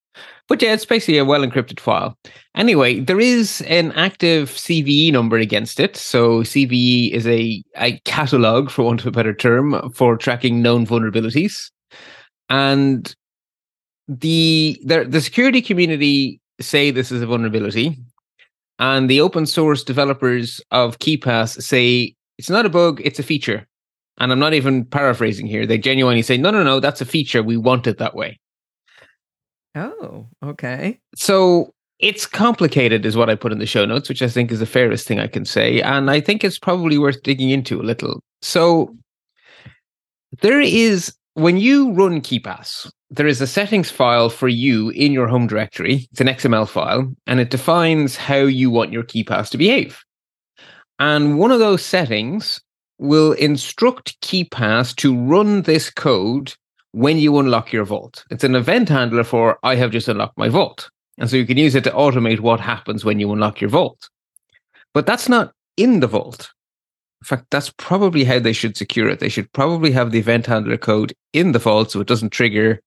but 0.49 0.61
yeah, 0.61 0.73
it's 0.73 0.85
basically 0.85 1.19
a 1.19 1.25
well 1.25 1.43
encrypted 1.43 1.81
file. 1.81 2.19
Anyway, 2.57 3.01
there 3.01 3.21
is 3.21 3.63
an 3.63 3.93
active 3.93 4.51
CVE 4.51 5.13
number 5.13 5.39
against 5.39 5.81
it. 5.81 5.97
So 5.97 6.41
CVE 6.41 7.11
is 7.13 7.27
a, 7.27 7.63
a 7.77 7.99
catalog, 8.01 8.71
for 8.71 8.83
want 8.83 9.01
of 9.01 9.07
a 9.07 9.11
better 9.11 9.35
term, 9.35 9.91
for 9.93 10.17
tracking 10.17 10.61
known 10.61 10.87
vulnerabilities. 10.87 11.71
And 12.51 13.15
the 14.09 14.79
the, 14.85 15.05
the 15.05 15.21
security 15.21 15.63
community 15.63 16.41
say 16.61 16.91
this 16.91 17.13
is 17.13 17.23
a 17.23 17.27
vulnerability. 17.27 17.99
And 18.79 19.09
the 19.09 19.21
open 19.21 19.47
source 19.47 19.85
developers 19.85 20.61
of 20.71 20.99
KeePass 20.99 21.63
say 21.63 22.15
it's 22.39 22.51
not 22.51 22.67
a 22.67 22.71
bug, 22.71 23.01
it's 23.05 23.19
a 23.19 23.23
feature. 23.23 23.67
And 24.19 24.33
I'm 24.33 24.39
not 24.39 24.55
even 24.55 24.85
paraphrasing 24.85 25.47
here. 25.47 25.67
They 25.67 25.79
genuinely 25.79 26.23
say, 26.23 26.37
no, 26.37 26.51
no, 26.51 26.63
no, 26.63 26.81
that's 26.81 27.01
a 27.01 27.07
feature. 27.07 27.43
We 27.43 27.57
want 27.57 27.87
it 27.87 27.99
that 27.99 28.15
way. 28.15 28.39
Oh, 29.75 30.27
okay. 30.45 30.99
So 31.15 31.73
it's 31.99 32.27
complicated, 32.27 33.07
is 33.07 33.17
what 33.17 33.31
I 33.31 33.35
put 33.35 33.53
in 33.53 33.59
the 33.59 33.67
show 33.67 33.85
notes, 33.85 34.09
which 34.09 34.23
I 34.23 34.29
think 34.29 34.51
is 34.51 34.59
the 34.59 34.67
fairest 34.67 35.07
thing 35.07 35.21
I 35.21 35.29
can 35.29 35.45
say. 35.45 35.81
And 35.81 36.11
I 36.11 36.21
think 36.21 36.45
it's 36.45 36.59
probably 36.59 36.99
worth 36.99 37.23
digging 37.23 37.51
into 37.51 37.81
a 37.81 37.85
little. 37.85 38.23
So 38.43 38.95
there 40.41 40.61
is, 40.61 41.15
when 41.35 41.59
you 41.59 41.93
run 41.93 42.21
KeePass, 42.21 42.91
there 43.11 43.27
is 43.27 43.41
a 43.41 43.47
settings 43.47 43.91
file 43.91 44.31
for 44.31 44.49
you 44.49 44.91
in 44.91 45.13
your 45.13 45.29
home 45.29 45.47
directory. 45.47 46.09
It's 46.11 46.21
an 46.21 46.27
XML 46.27 46.69
file, 46.69 47.13
and 47.27 47.41
it 47.41 47.51
defines 47.51 48.17
how 48.17 48.37
you 48.41 48.71
want 48.71 48.93
your 48.93 49.05
KeePass 49.05 49.51
to 49.51 49.59
behave. 49.59 50.03
And 50.99 51.39
one 51.39 51.51
of 51.51 51.59
those 51.59 51.85
settings 51.85 52.61
will 52.99 53.33
instruct 53.33 54.21
KeePass 54.23 54.95
to 54.97 55.17
run 55.17 55.63
this 55.63 55.91
code 55.91 56.55
when 56.93 57.19
you 57.19 57.39
unlock 57.39 57.73
your 57.73 57.85
vault. 57.85 58.25
It's 58.31 58.45
an 58.45 58.55
event 58.55 58.89
handler 58.89 59.25
for 59.25 59.59
I 59.63 59.75
have 59.77 59.91
just 59.91 60.09
unlocked 60.09 60.39
my 60.39 60.49
vault. 60.49 60.91
And 61.19 61.29
so 61.29 61.37
you 61.37 61.47
can 61.47 61.59
use 61.59 61.75
it 61.75 61.85
to 61.85 61.91
automate 61.91 62.41
what 62.41 62.61
happens 62.61 63.05
when 63.05 63.19
you 63.19 63.31
unlock 63.33 63.61
your 63.61 63.71
vault. 63.71 64.09
But 64.95 65.07
that's 65.07 65.29
not 65.29 65.53
in 65.77 66.01
the 66.01 66.07
vault. 66.07 66.51
In 67.23 67.25
fact, 67.27 67.47
that's 67.51 67.73
probably 67.77 68.25
how 68.25 68.39
they 68.39 68.53
should 68.53 68.77
secure 68.77 69.09
it. 69.09 69.21
They 69.21 69.29
should 69.29 69.51
probably 69.53 69.93
have 69.93 70.11
the 70.11 70.19
event 70.19 70.47
handler 70.47 70.77
code 70.77 71.15
in 71.33 71.53
the 71.53 71.59
vault 71.59 71.91
so 71.93 72.01
it 72.01 72.09
doesn't 72.09 72.31
trigger, 72.31 72.81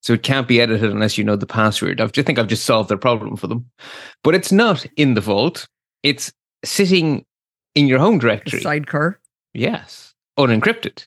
so 0.00 0.14
it 0.14 0.22
can't 0.22 0.48
be 0.48 0.60
edited 0.60 0.90
unless 0.90 1.18
you 1.18 1.24
know 1.24 1.36
the 1.36 1.46
password. 1.46 2.00
I 2.00 2.06
think 2.06 2.38
I've 2.38 2.46
just 2.46 2.64
solved 2.64 2.88
their 2.88 2.96
problem 2.96 3.36
for 3.36 3.48
them. 3.48 3.70
But 4.24 4.34
it's 4.34 4.50
not 4.50 4.86
in 4.96 5.14
the 5.14 5.20
vault. 5.20 5.68
It's 6.02 6.32
sitting 6.64 7.26
in 7.74 7.86
your 7.86 7.98
home 7.98 8.18
directory. 8.18 8.60
Sidecar. 8.60 9.20
Yes, 9.52 10.14
unencrypted. 10.38 11.06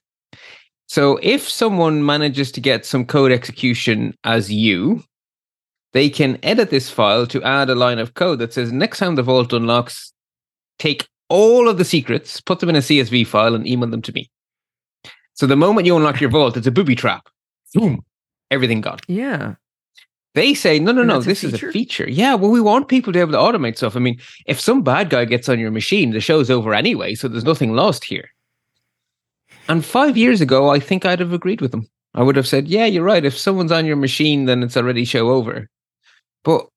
So 0.95 1.19
if 1.21 1.49
someone 1.49 2.05
manages 2.05 2.53
to 2.53 2.61
get 2.61 2.85
some 2.85 3.05
code 3.05 3.33
execution 3.33 4.17
as 4.23 4.49
you, 4.49 5.03
they 5.91 6.09
can 6.09 6.39
edit 6.41 6.69
this 6.69 6.89
file 6.89 7.27
to 7.27 7.43
add 7.43 7.69
a 7.69 7.75
line 7.75 7.99
of 7.99 8.13
code 8.13 8.39
that 8.39 8.53
says 8.53 8.71
next 8.71 8.99
time 8.99 9.15
the 9.15 9.21
vault 9.21 9.51
unlocks, 9.51 10.13
take 10.79 11.05
all 11.27 11.67
of 11.67 11.77
the 11.77 11.83
secrets, 11.83 12.39
put 12.39 12.61
them 12.61 12.69
in 12.69 12.77
a 12.77 12.79
CSV 12.79 13.27
file, 13.27 13.55
and 13.55 13.67
email 13.67 13.89
them 13.89 14.01
to 14.03 14.13
me. 14.13 14.29
So 15.33 15.45
the 15.45 15.57
moment 15.57 15.85
you 15.85 15.97
unlock 15.97 16.21
your 16.21 16.29
vault, 16.29 16.55
it's 16.55 16.65
a 16.65 16.71
booby 16.71 16.95
trap. 16.95 17.27
Boom, 17.73 18.01
everything 18.49 18.79
gone. 18.79 18.99
Yeah. 19.09 19.55
They 20.33 20.53
say, 20.53 20.79
no, 20.79 20.93
no, 20.93 21.03
no, 21.03 21.19
this 21.19 21.43
is 21.43 21.55
a 21.55 21.57
feature. 21.57 22.09
Yeah, 22.09 22.35
well, 22.35 22.51
we 22.51 22.61
want 22.61 22.87
people 22.87 23.11
to 23.11 23.17
be 23.17 23.21
able 23.21 23.33
to 23.33 23.37
automate 23.37 23.75
stuff. 23.75 23.97
I 23.97 23.99
mean, 23.99 24.17
if 24.45 24.61
some 24.61 24.81
bad 24.81 25.09
guy 25.09 25.25
gets 25.25 25.49
on 25.49 25.59
your 25.59 25.71
machine, 25.71 26.11
the 26.11 26.21
show's 26.21 26.49
over 26.49 26.73
anyway, 26.73 27.15
so 27.15 27.27
there's 27.27 27.43
nothing 27.43 27.73
lost 27.73 28.05
here. 28.05 28.29
And 29.67 29.83
five 29.83 30.15
years 30.15 30.41
ago, 30.41 30.69
I 30.69 30.79
think 30.79 31.05
I'd 31.05 31.19
have 31.19 31.33
agreed 31.33 31.61
with 31.61 31.71
them. 31.71 31.87
I 32.13 32.23
would 32.23 32.35
have 32.35 32.47
said, 32.47 32.67
yeah, 32.67 32.85
you're 32.85 33.03
right. 33.03 33.25
If 33.25 33.37
someone's 33.37 33.71
on 33.71 33.85
your 33.85 33.95
machine, 33.95 34.45
then 34.45 34.63
it's 34.63 34.77
already 34.77 35.05
show 35.05 35.29
over. 35.29 35.69
But 36.43 36.67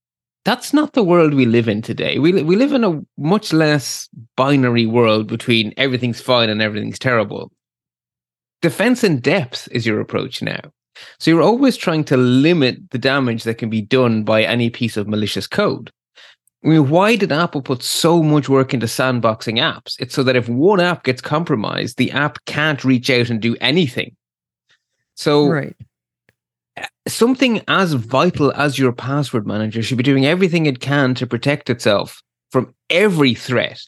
that's 0.45 0.73
not 0.73 0.95
the 0.95 1.05
world 1.05 1.35
we 1.35 1.47
live 1.47 1.69
in 1.69 1.83
today. 1.83 2.19
We, 2.19 2.43
we 2.43 2.57
live 2.57 2.73
in 2.73 2.85
a 2.85 3.01
much 3.19 3.53
less 3.53 4.09
binary 4.37 4.87
world 4.87 5.27
between 5.27 5.75
everything's 5.77 6.21
fine 6.21 6.49
and 6.49 6.63
everything's 6.63 6.99
terrible. 6.99 7.53
Defense 8.63 9.05
in 9.05 9.21
depth 9.21 9.69
is 9.71 9.87
your 9.87 10.01
approach 10.01 10.43
now. 10.43 10.61
So 11.19 11.31
you're 11.31 11.43
always 11.43 11.77
trying 11.77 12.05
to 12.05 12.17
limit 12.17 12.91
the 12.91 12.99
damage 12.99 13.45
that 13.45 13.59
can 13.59 13.71
be 13.71 13.83
done 13.83 14.25
by 14.25 14.43
any 14.43 14.71
piece 14.71 14.97
of 14.97 15.07
malicious 15.07 15.47
code. 15.47 15.93
I 16.65 16.69
mean, 16.69 16.89
why 16.89 17.15
did 17.15 17.31
Apple 17.31 17.63
put 17.63 17.83
so 17.83 18.23
much 18.23 18.49
work 18.49 18.75
into 18.75 18.87
sandboxing 18.87 19.59
apps? 19.61 19.95
It's 20.01 20.15
so 20.15 20.25
that 20.25 20.37
if 20.37 20.49
one 20.49 20.81
app 20.81 21.05
gets 21.05 21.21
compromised, 21.21 21.99
the 21.99 22.11
app 22.11 22.45
can't 22.47 22.85
reach 22.85 23.11
out 23.11 23.31
and 23.31 23.41
do 23.41 23.57
anything. 23.61 24.17
So, 25.15 25.49
right. 25.49 25.77
Eh, 26.77 26.87
something 27.07 27.63
as 27.69 27.93
vital 27.93 28.53
as 28.53 28.79
your 28.79 28.93
password 28.93 29.47
manager 29.47 29.83
should 29.83 29.99
be 29.99 30.03
doing 30.03 30.27
everything 30.27 30.67
it 30.67 30.81
can 30.81 31.15
to 31.15 31.27
protect 31.27 31.71
itself 31.71 32.23
from 32.51 32.75
every 32.91 33.35
threat, 33.35 33.81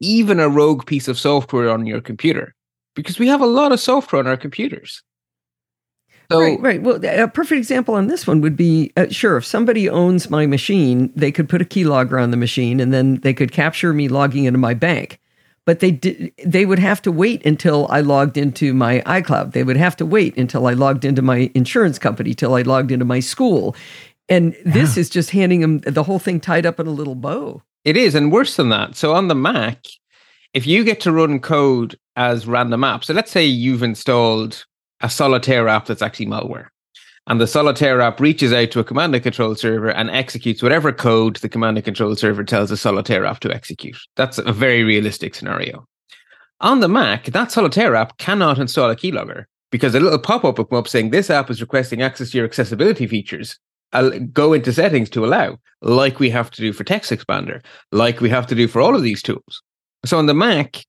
even 0.00 0.40
a 0.40 0.48
rogue 0.48 0.86
piece 0.86 1.08
of 1.08 1.18
software 1.18 1.70
on 1.70 1.84
your 1.84 2.00
computer, 2.00 2.54
because 2.94 3.18
we 3.18 3.28
have 3.28 3.42
a 3.42 3.46
lot 3.46 3.72
of 3.72 3.80
software 3.80 4.20
on 4.20 4.26
our 4.26 4.36
computers. 4.36 5.02
So, 6.30 6.40
right, 6.40 6.60
right. 6.60 6.82
Well, 6.82 7.04
a 7.04 7.28
perfect 7.28 7.58
example 7.58 7.94
on 7.94 8.06
this 8.06 8.26
one 8.26 8.40
would 8.40 8.56
be 8.56 8.92
uh, 8.96 9.06
sure, 9.10 9.36
if 9.36 9.44
somebody 9.44 9.88
owns 9.88 10.30
my 10.30 10.46
machine, 10.46 11.12
they 11.14 11.30
could 11.30 11.48
put 11.48 11.60
a 11.60 11.66
keylogger 11.66 12.22
on 12.22 12.30
the 12.30 12.36
machine 12.36 12.80
and 12.80 12.92
then 12.92 13.16
they 13.20 13.34
could 13.34 13.52
capture 13.52 13.92
me 13.92 14.08
logging 14.08 14.44
into 14.44 14.58
my 14.58 14.74
bank. 14.74 15.20
But 15.66 15.80
they 15.80 15.90
did, 15.90 16.32
they 16.44 16.66
would 16.66 16.78
have 16.78 17.00
to 17.02 17.12
wait 17.12 17.44
until 17.46 17.86
I 17.88 18.00
logged 18.00 18.36
into 18.36 18.74
my 18.74 19.00
iCloud. 19.06 19.52
They 19.52 19.64
would 19.64 19.76
have 19.76 19.96
to 19.96 20.06
wait 20.06 20.36
until 20.36 20.66
I 20.66 20.74
logged 20.74 21.04
into 21.04 21.22
my 21.22 21.50
insurance 21.54 21.98
company, 21.98 22.34
till 22.34 22.54
I 22.54 22.62
logged 22.62 22.90
into 22.90 23.06
my 23.06 23.20
school. 23.20 23.74
And 24.28 24.54
this 24.64 24.96
yeah. 24.96 25.00
is 25.00 25.10
just 25.10 25.30
handing 25.30 25.60
them 25.60 25.78
the 25.80 26.02
whole 26.02 26.18
thing 26.18 26.40
tied 26.40 26.66
up 26.66 26.80
in 26.80 26.86
a 26.86 26.90
little 26.90 27.14
bow. 27.14 27.62
It 27.84 27.96
is. 27.96 28.14
And 28.14 28.32
worse 28.32 28.56
than 28.56 28.70
that. 28.70 28.96
So 28.96 29.14
on 29.14 29.28
the 29.28 29.34
Mac, 29.34 29.86
if 30.52 30.66
you 30.66 30.84
get 30.84 31.00
to 31.00 31.12
run 31.12 31.40
code 31.40 31.98
as 32.16 32.46
random 32.46 32.82
apps, 32.82 33.04
so 33.04 33.14
let's 33.14 33.30
say 33.30 33.44
you've 33.44 33.82
installed 33.82 34.66
a 35.04 35.10
solitaire 35.10 35.68
app 35.68 35.84
that's 35.84 36.00
actually 36.00 36.26
malware. 36.26 36.68
And 37.26 37.38
the 37.38 37.46
solitaire 37.46 38.00
app 38.00 38.20
reaches 38.20 38.54
out 38.54 38.70
to 38.70 38.80
a 38.80 38.84
command 38.84 39.14
and 39.14 39.22
control 39.22 39.54
server 39.54 39.90
and 39.90 40.10
executes 40.10 40.62
whatever 40.62 40.92
code 40.92 41.36
the 41.36 41.48
command 41.48 41.76
and 41.76 41.84
control 41.84 42.16
server 42.16 42.42
tells 42.42 42.70
the 42.70 42.76
solitaire 42.78 43.26
app 43.26 43.40
to 43.40 43.54
execute. 43.54 43.98
That's 44.16 44.38
a 44.38 44.52
very 44.52 44.82
realistic 44.82 45.34
scenario. 45.34 45.86
On 46.60 46.80
the 46.80 46.88
Mac, 46.88 47.26
that 47.26 47.52
solitaire 47.52 47.94
app 47.94 48.16
cannot 48.16 48.58
install 48.58 48.90
a 48.90 48.96
keylogger 48.96 49.44
because 49.70 49.94
a 49.94 50.00
little 50.00 50.18
pop 50.18 50.42
up 50.42 50.56
will 50.56 50.64
come 50.64 50.78
up 50.78 50.88
saying 50.88 51.10
this 51.10 51.28
app 51.28 51.50
is 51.50 51.60
requesting 51.60 52.00
access 52.00 52.30
to 52.30 52.38
your 52.38 52.46
accessibility 52.46 53.06
features. 53.06 53.58
I'll 53.92 54.18
go 54.20 54.54
into 54.54 54.72
settings 54.72 55.10
to 55.10 55.24
allow, 55.24 55.58
like 55.82 56.18
we 56.18 56.30
have 56.30 56.50
to 56.52 56.62
do 56.62 56.72
for 56.72 56.84
TextExpander, 56.84 57.62
like 57.92 58.20
we 58.22 58.30
have 58.30 58.46
to 58.46 58.54
do 58.54 58.68
for 58.68 58.80
all 58.80 58.96
of 58.96 59.02
these 59.02 59.22
tools. 59.22 59.62
So 60.06 60.18
on 60.18 60.26
the 60.26 60.34
Mac, 60.34 60.82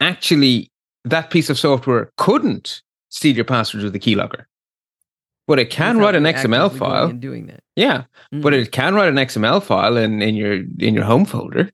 actually 0.00 0.70
that 1.04 1.30
piece 1.30 1.50
of 1.50 1.58
software 1.58 2.12
couldn't 2.16 2.80
steal 3.12 3.36
your 3.36 3.44
passwords 3.44 3.84
with 3.84 3.92
the 3.92 4.00
keylogger. 4.00 4.44
But 5.46 5.58
it 5.58 5.70
can 5.70 5.98
write 5.98 6.14
an 6.14 6.22
XML 6.24 6.70
file. 6.76 7.08
doing 7.12 7.46
that. 7.46 7.60
Yeah, 7.76 8.04
but 8.30 8.52
Mm. 8.52 8.62
it 8.62 8.72
can 8.72 8.94
write 8.94 9.08
an 9.08 9.16
XML 9.18 9.60
file 9.62 9.96
in, 9.96 10.22
in 10.22 10.34
your 10.34 10.54
in 10.78 10.94
your 10.94 11.04
home 11.04 11.24
folder. 11.24 11.70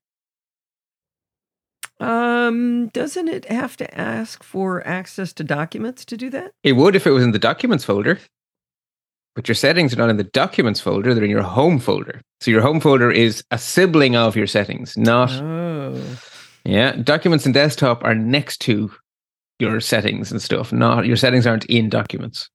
Um, 2.01 2.89
doesn't 2.89 3.28
it 3.28 3.45
have 3.51 3.76
to 3.78 4.01
ask 4.01 4.43
for 4.45 4.86
access 4.86 5.32
to 5.34 5.45
documents 5.45 6.05
to 6.07 6.16
do 6.16 6.30
that? 6.30 6.53
It 6.62 6.74
would 6.74 6.95
if 6.97 7.07
it 7.07 7.11
was 7.11 7.24
in 7.24 7.32
the 7.32 7.39
documents 7.39 7.84
folder. 7.84 8.18
But 9.34 9.47
your 9.49 9.55
settings 9.55 9.93
are 9.95 9.99
not 9.99 10.11
in 10.11 10.16
the 10.16 10.24
documents 10.24 10.80
folder, 10.80 11.14
they're 11.14 11.22
in 11.24 11.30
your 11.30 11.43
home 11.43 11.78
folder. 11.78 12.20
So 12.41 12.51
your 12.51 12.62
home 12.62 12.80
folder 12.80 13.11
is 13.11 13.45
a 13.53 13.59
sibling 13.59 14.16
of 14.16 14.34
your 14.36 14.47
settings, 14.49 14.97
not 14.97 15.30
Oh, 15.32 16.01
yeah. 16.64 16.93
Documents 16.97 17.45
and 17.45 17.55
desktop 17.55 18.03
are 18.05 18.14
next 18.16 18.61
to 18.62 18.91
your 19.59 19.80
settings 19.80 20.30
and 20.30 20.40
stuff. 20.40 20.72
Not 20.72 21.06
your 21.06 21.16
settings 21.16 21.46
aren't 21.46 21.64
in 21.66 21.88
documents. 21.88 22.48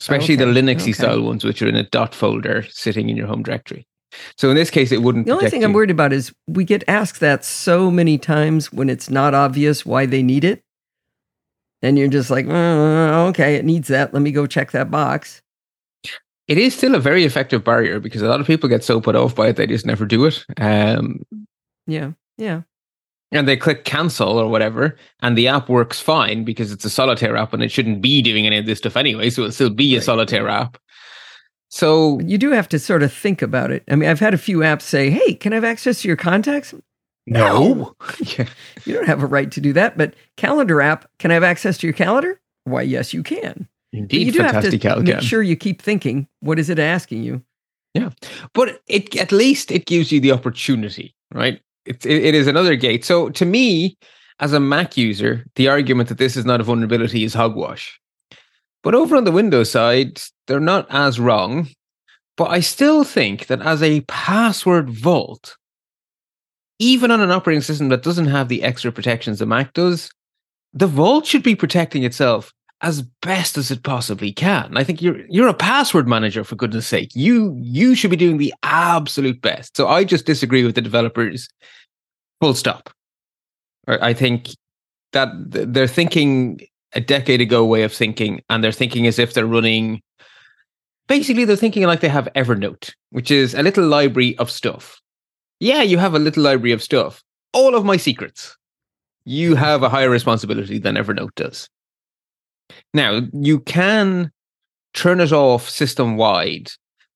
Especially 0.00 0.36
the 0.36 0.44
Linuxy 0.44 0.82
okay. 0.82 0.92
style 0.92 1.22
ones, 1.22 1.44
which 1.44 1.60
are 1.60 1.68
in 1.68 1.74
a 1.74 1.82
dot 1.82 2.14
folder 2.14 2.64
sitting 2.70 3.08
in 3.10 3.16
your 3.16 3.26
home 3.26 3.42
directory. 3.42 3.86
So 4.36 4.48
in 4.48 4.54
this 4.54 4.70
case, 4.70 4.92
it 4.92 5.02
wouldn't. 5.02 5.26
the 5.26 5.32
only 5.32 5.50
thing 5.50 5.64
I'm 5.64 5.72
worried 5.72 5.90
about 5.90 6.12
is 6.12 6.32
we 6.46 6.64
get 6.64 6.84
asked 6.88 7.20
that 7.20 7.44
so 7.44 7.90
many 7.90 8.16
times 8.16 8.72
when 8.72 8.88
it's 8.88 9.10
not 9.10 9.34
obvious 9.34 9.84
why 9.84 10.06
they 10.06 10.22
need 10.22 10.44
it, 10.44 10.62
and 11.82 11.98
you're 11.98 12.08
just 12.08 12.30
like, 12.30 12.46
"Uh, 12.46 13.26
okay, 13.28 13.56
it 13.56 13.64
needs 13.64 13.88
that. 13.88 14.14
Let 14.14 14.22
me 14.22 14.30
go 14.30 14.46
check 14.46 14.70
that 14.70 14.90
box. 14.90 15.42
It 16.46 16.56
is 16.56 16.74
still 16.74 16.94
a 16.94 17.00
very 17.00 17.24
effective 17.24 17.62
barrier 17.62 18.00
because 18.00 18.22
a 18.22 18.28
lot 18.28 18.40
of 18.40 18.46
people 18.46 18.70
get 18.70 18.82
so 18.82 19.02
put 19.02 19.14
off 19.14 19.34
by 19.34 19.48
it 19.48 19.56
they 19.56 19.66
just 19.66 19.84
never 19.84 20.06
do 20.06 20.24
it. 20.24 20.44
Um, 20.56 21.20
Yeah, 21.86 22.12
yeah. 22.38 22.62
And 23.32 23.46
they 23.46 23.56
click 23.56 23.84
cancel 23.84 24.38
or 24.38 24.48
whatever, 24.48 24.96
and 25.20 25.36
the 25.36 25.48
app 25.48 25.68
works 25.68 26.00
fine 26.00 26.44
because 26.44 26.72
it's 26.72 26.84
a 26.84 26.90
solitaire 26.90 27.36
app 27.36 27.52
and 27.52 27.62
it 27.62 27.70
shouldn't 27.70 28.00
be 28.00 28.22
doing 28.22 28.46
any 28.46 28.58
of 28.58 28.66
this 28.66 28.78
stuff 28.78 28.96
anyway. 28.96 29.30
So 29.30 29.42
it'll 29.42 29.52
still 29.52 29.70
be 29.70 29.96
a 29.96 30.00
solitaire 30.00 30.48
app. 30.48 30.78
So 31.70 32.18
you 32.20 32.38
do 32.38 32.50
have 32.50 32.68
to 32.70 32.78
sort 32.78 33.02
of 33.02 33.12
think 33.12 33.42
about 33.42 33.70
it. 33.70 33.84
I 33.90 33.96
mean, 33.96 34.08
I've 34.08 34.20
had 34.20 34.32
a 34.32 34.38
few 34.38 34.58
apps 34.58 34.82
say, 34.82 35.10
"Hey, 35.10 35.34
can 35.34 35.52
I 35.52 35.56
have 35.56 35.64
access 35.64 36.02
to 36.02 36.08
your 36.08 36.16
contacts?" 36.16 36.74
no, 37.26 37.94
yeah. 38.20 38.46
You 38.84 38.94
don't 38.94 39.06
have 39.06 39.22
a 39.22 39.26
right 39.26 39.50
to 39.52 39.60
do 39.60 39.72
that. 39.74 39.98
But 39.98 40.14
calendar 40.36 40.80
app, 40.80 41.10
can 41.18 41.30
I 41.30 41.34
have 41.34 41.44
access 41.44 41.78
to 41.78 41.86
your 41.86 41.94
calendar? 41.94 42.40
Why, 42.64 42.82
yes, 42.82 43.12
you 43.12 43.22
can. 43.22 43.68
But 43.92 43.98
indeed, 43.98 44.26
you 44.26 44.32
do 44.32 44.38
have 44.40 44.62
to 44.62 44.70
fantastic 44.70 45.04
make 45.04 45.22
sure 45.22 45.42
you 45.42 45.56
keep 45.56 45.80
thinking, 45.80 46.28
what 46.40 46.58
is 46.58 46.68
it 46.68 46.78
asking 46.78 47.22
you? 47.22 47.42
Yeah, 47.94 48.10
but 48.52 48.80
it 48.86 49.16
at 49.16 49.32
least 49.32 49.70
it 49.70 49.86
gives 49.86 50.12
you 50.12 50.20
the 50.20 50.32
opportunity, 50.32 51.14
right? 51.32 51.60
It, 51.84 52.04
it, 52.04 52.34
is 52.34 52.46
another 52.46 52.76
gate. 52.76 53.04
So 53.04 53.30
to 53.30 53.44
me, 53.44 53.96
as 54.40 54.52
a 54.52 54.60
Mac 54.60 54.96
user, 54.96 55.46
the 55.56 55.68
argument 55.68 56.08
that 56.08 56.18
this 56.18 56.36
is 56.36 56.44
not 56.44 56.60
a 56.60 56.64
vulnerability 56.64 57.24
is 57.24 57.34
hogwash. 57.34 57.98
But 58.82 58.94
over 58.94 59.16
on 59.16 59.24
the 59.24 59.32
Windows 59.32 59.70
side, 59.70 60.20
they're 60.46 60.60
not 60.60 60.86
as 60.90 61.18
wrong. 61.18 61.68
But 62.36 62.50
I 62.50 62.60
still 62.60 63.02
think 63.04 63.46
that 63.46 63.62
as 63.62 63.82
a 63.82 64.02
password 64.02 64.90
vault, 64.90 65.56
even 66.78 67.10
on 67.10 67.20
an 67.20 67.32
operating 67.32 67.62
system 67.62 67.88
that 67.88 68.02
doesn't 68.02 68.26
have 68.28 68.48
the 68.48 68.62
extra 68.62 68.92
protections 68.92 69.40
the 69.40 69.46
Mac 69.46 69.72
does, 69.72 70.10
the 70.72 70.86
vault 70.86 71.26
should 71.26 71.42
be 71.42 71.56
protecting 71.56 72.04
itself 72.04 72.52
as 72.80 73.02
best 73.22 73.58
as 73.58 73.70
it 73.70 73.82
possibly 73.82 74.32
can. 74.32 74.76
I 74.76 74.84
think 74.84 75.02
you're 75.02 75.20
you're 75.28 75.48
a 75.48 75.54
password 75.54 76.06
manager 76.06 76.44
for 76.44 76.56
goodness 76.56 76.86
sake. 76.86 77.10
You 77.14 77.56
you 77.60 77.94
should 77.94 78.10
be 78.10 78.16
doing 78.16 78.38
the 78.38 78.54
absolute 78.62 79.40
best. 79.40 79.76
So 79.76 79.88
I 79.88 80.04
just 80.04 80.26
disagree 80.26 80.64
with 80.64 80.74
the 80.74 80.80
developers. 80.80 81.48
Full 82.40 82.54
stop. 82.54 82.90
I 83.88 84.12
think 84.12 84.50
that 85.12 85.30
they're 85.34 85.86
thinking 85.88 86.60
a 86.92 87.00
decade 87.00 87.40
ago 87.40 87.64
way 87.64 87.82
of 87.82 87.92
thinking, 87.92 88.42
and 88.48 88.62
they're 88.62 88.72
thinking 88.72 89.06
as 89.06 89.18
if 89.18 89.34
they're 89.34 89.46
running. 89.46 90.02
Basically, 91.08 91.44
they're 91.44 91.56
thinking 91.56 91.84
like 91.84 92.00
they 92.00 92.08
have 92.08 92.28
Evernote, 92.36 92.92
which 93.10 93.30
is 93.30 93.54
a 93.54 93.62
little 93.62 93.86
library 93.86 94.36
of 94.38 94.50
stuff. 94.50 95.00
Yeah, 95.58 95.82
you 95.82 95.98
have 95.98 96.14
a 96.14 96.18
little 96.18 96.42
library 96.42 96.72
of 96.72 96.82
stuff. 96.82 97.22
All 97.52 97.74
of 97.74 97.84
my 97.84 97.96
secrets. 97.96 98.56
You 99.24 99.54
have 99.56 99.82
a 99.82 99.88
higher 99.88 100.10
responsibility 100.10 100.78
than 100.78 100.96
Evernote 100.96 101.34
does. 101.34 101.68
Now, 102.94 103.22
you 103.32 103.60
can 103.60 104.30
turn 104.94 105.20
it 105.20 105.32
off 105.32 105.68
system 105.68 106.16
wide 106.16 106.70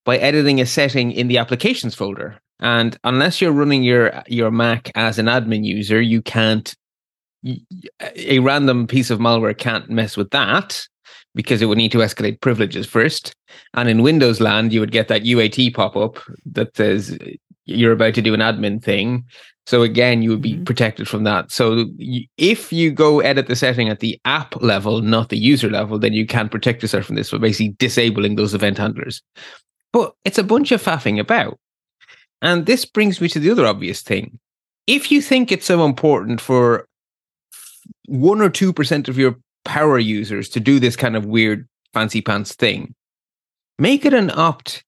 by 0.05 0.19
editing 0.19 0.61
a 0.61 0.67
setting 0.67 1.13
in 1.13 1.29
the 1.29 1.39
applications 1.39 1.95
folder. 1.95 2.41
And 2.61 2.97
unless 3.05 3.41
you're 3.41 3.53
running 3.53 3.83
your 3.83 4.23
your 4.29 4.51
Mac 4.51 4.91
as 4.95 5.19
an 5.19 5.27
admin 5.27 5.65
user, 5.65 6.01
you 6.01 6.23
can't 6.23 6.75
a 8.17 8.39
random 8.39 8.87
piece 8.87 9.11
of 9.11 9.19
malware 9.19 9.57
can't 9.57 9.91
mess 9.91 10.17
with 10.17 10.31
that 10.31 10.87
because 11.35 11.61
it 11.61 11.67
would 11.67 11.79
need 11.79 11.93
to 11.93 11.99
escalate 11.99 12.41
privileges 12.41 12.87
first. 12.87 13.35
And 13.75 13.89
in 13.89 14.03
Windows 14.03 14.41
land, 14.41 14.73
you 14.73 14.81
would 14.81 14.93
get 14.93 15.09
that 15.09 15.23
UAC 15.23 15.75
pop 15.75 15.97
up 15.97 16.19
that 16.47 16.77
says 16.77 17.19
you're 17.67 17.93
about 17.93 18.15
to 18.15 18.23
do 18.23 18.35
an 18.35 18.41
admin 18.41 18.83
thing. 18.83 19.25
So 19.67 19.83
again, 19.83 20.23
you 20.23 20.31
would 20.31 20.43
be 20.43 20.55
Mhm. 20.55 20.67
protected 20.67 21.09
from 21.09 21.25
that. 21.25 21.53
So 21.53 21.87
if 22.37 22.73
you 22.73 22.91
go 22.91 23.21
edit 23.21 23.47
the 23.47 23.55
setting 23.55 23.89
at 23.89 24.01
the 24.01 24.21
app 24.25 24.61
level, 24.61 25.01
not 25.01 25.29
the 25.29 25.39
user 25.39 25.71
level, 25.71 25.99
then 25.99 26.13
you 26.13 26.27
can 26.27 26.49
protect 26.49 26.83
yourself 26.83 27.07
from 27.07 27.15
this 27.15 27.31
by 27.31 27.39
basically 27.39 27.77
disabling 27.79 28.35
those 28.35 28.55
event 28.55 28.79
handlers. 28.79 29.23
But 29.93 30.15
it's 30.25 30.39
a 30.39 30.43
bunch 30.43 30.73
of 30.73 30.83
faffing 30.83 31.21
about. 31.21 31.61
And 32.41 32.67
this 32.67 32.85
brings 32.85 33.21
me 33.21 33.29
to 33.29 33.39
the 33.39 33.51
other 33.51 33.67
obvious 33.67 34.03
thing. 34.03 34.41
If 34.89 35.13
you 35.13 35.23
think 35.23 35.53
it's 35.53 35.67
so 35.67 35.85
important 35.85 36.41
for 36.41 36.89
one 38.07 38.41
or 38.41 38.51
two 38.51 38.73
percent 38.73 39.09
of 39.09 39.17
your 39.17 39.37
power 39.65 39.99
users 39.99 40.49
to 40.49 40.61
do 40.61 40.81
this 40.81 40.97
kind 40.97 41.15
of 41.15 41.25
weird 41.25 41.69
fancy 41.95 42.21
pants 42.21 42.53
thing, 42.53 42.97
make 43.79 44.05
it 44.05 44.13
an 44.13 44.33
opt 44.35 44.83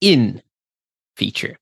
in 0.00 0.42
feature 1.16 1.59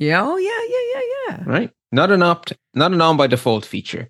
Yeah. 0.00 0.22
Oh, 0.24 0.36
yeah, 0.36 0.50
yeah, 0.68 0.84
yeah, 0.94 1.02
yeah. 1.28 1.44
right? 1.46 1.70
Not 1.92 2.10
an 2.10 2.22
opt, 2.22 2.52
not 2.74 2.92
an 2.92 3.00
on 3.00 3.16
by 3.16 3.28
default 3.28 3.64
feature. 3.64 4.08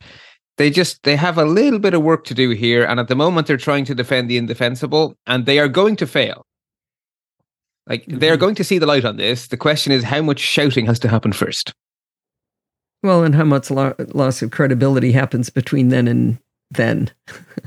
They 0.57 0.71
just 0.71 1.03
they 1.03 1.17
have 1.17 1.37
a 1.39 1.45
little 1.45 1.79
bit 1.79 1.95
of 1.95 2.03
work 2.03 2.25
to 2.27 2.35
do 2.35 2.51
here, 2.51 2.85
and 2.85 2.99
at 3.01 3.09
the 3.09 3.15
moment 3.17 3.47
they're 3.47 3.57
trying 3.57 3.85
to 3.87 3.95
defend 3.95 4.31
the 4.31 4.37
indefensible, 4.39 5.15
and 5.27 5.45
they 5.47 5.59
are 5.59 5.69
going 5.69 5.97
to 5.97 6.07
fail. 6.07 6.47
Like 7.87 8.05
they 8.07 8.31
are 8.31 8.37
Mhm. 8.37 8.41
going 8.41 8.55
to 8.57 8.65
see 8.65 8.79
the 8.79 8.87
light 8.87 9.05
on 9.05 9.17
this. 9.17 9.49
The 9.49 9.57
question 9.57 9.93
is, 9.93 10.05
how 10.05 10.23
much 10.23 10.39
shouting 10.39 10.87
has 10.87 10.99
to 11.01 11.09
happen 11.09 11.33
first? 11.33 11.73
Well, 13.03 13.25
and 13.25 13.35
how 13.35 13.45
much 13.45 13.71
lo- 13.71 13.95
loss 14.15 14.43
of 14.43 14.51
credibility 14.51 15.13
happens 15.13 15.49
between 15.51 15.89
then 15.89 16.07
and 16.07 16.39
then? 16.71 17.11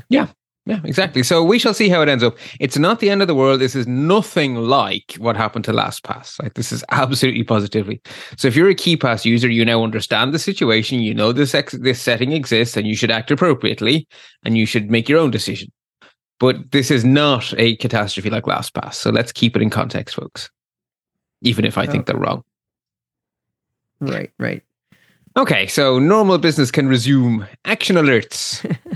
Yeah, 0.08 0.28
exactly. 0.66 1.22
So 1.22 1.44
we 1.44 1.58
shall 1.58 1.74
see 1.74 1.88
how 1.88 2.00
it 2.00 2.08
ends 2.08 2.24
up. 2.24 2.36
It's 2.58 2.78
not 2.78 3.00
the 3.00 3.10
end 3.10 3.20
of 3.20 3.28
the 3.28 3.34
world. 3.34 3.60
This 3.60 3.74
is 3.74 3.86
nothing 3.86 4.56
like 4.56 5.14
what 5.18 5.36
happened 5.36 5.64
to 5.66 5.72
LastPass. 5.72 6.42
Like 6.42 6.54
this 6.54 6.72
is 6.72 6.82
absolutely 6.90 7.44
positively. 7.44 8.00
So 8.36 8.48
if 8.48 8.56
you're 8.56 8.70
a 8.70 8.74
KeePass 8.74 9.24
user, 9.24 9.48
you 9.48 9.64
now 9.64 9.82
understand 9.82 10.32
the 10.32 10.38
situation. 10.38 11.00
You 11.00 11.14
know 11.14 11.32
this 11.32 11.54
ex- 11.54 11.78
this 11.80 12.00
setting 12.00 12.32
exists, 12.32 12.76
and 12.76 12.86
you 12.86 12.96
should 12.96 13.10
act 13.10 13.30
appropriately, 13.30 14.08
and 14.44 14.56
you 14.56 14.64
should 14.66 14.90
make 14.90 15.08
your 15.08 15.18
own 15.18 15.30
decision. 15.30 15.70
But 16.40 16.72
this 16.72 16.90
is 16.90 17.04
not 17.04 17.54
a 17.58 17.76
catastrophe 17.76 18.30
like 18.30 18.44
LastPass. 18.44 18.94
So 18.94 19.10
let's 19.10 19.32
keep 19.32 19.56
it 19.56 19.62
in 19.62 19.70
context, 19.70 20.16
folks. 20.16 20.50
Even 21.42 21.64
if 21.64 21.76
I 21.76 21.86
think 21.86 22.06
they're 22.06 22.16
wrong. 22.16 22.42
Right, 24.00 24.30
right. 24.38 24.62
Okay, 25.36 25.66
so 25.66 25.98
normal 25.98 26.38
business 26.38 26.70
can 26.70 26.88
resume. 26.88 27.46
Action 27.64 27.96
alerts. 27.96 28.64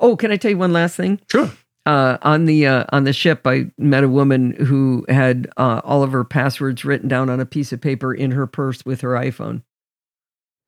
Oh, 0.00 0.16
can 0.16 0.32
I 0.32 0.36
tell 0.36 0.50
you 0.50 0.58
one 0.58 0.72
last 0.72 0.96
thing? 0.96 1.20
Sure. 1.30 1.50
Uh, 1.86 2.18
on 2.22 2.46
the 2.46 2.66
uh, 2.66 2.84
on 2.90 3.04
the 3.04 3.12
ship, 3.12 3.46
I 3.46 3.70
met 3.78 4.04
a 4.04 4.08
woman 4.08 4.52
who 4.52 5.04
had 5.08 5.48
uh, 5.56 5.80
all 5.84 6.02
of 6.02 6.12
her 6.12 6.24
passwords 6.24 6.84
written 6.84 7.08
down 7.08 7.30
on 7.30 7.40
a 7.40 7.46
piece 7.46 7.72
of 7.72 7.80
paper 7.80 8.12
in 8.12 8.32
her 8.32 8.46
purse 8.46 8.84
with 8.84 9.00
her 9.00 9.10
iPhone. 9.10 9.62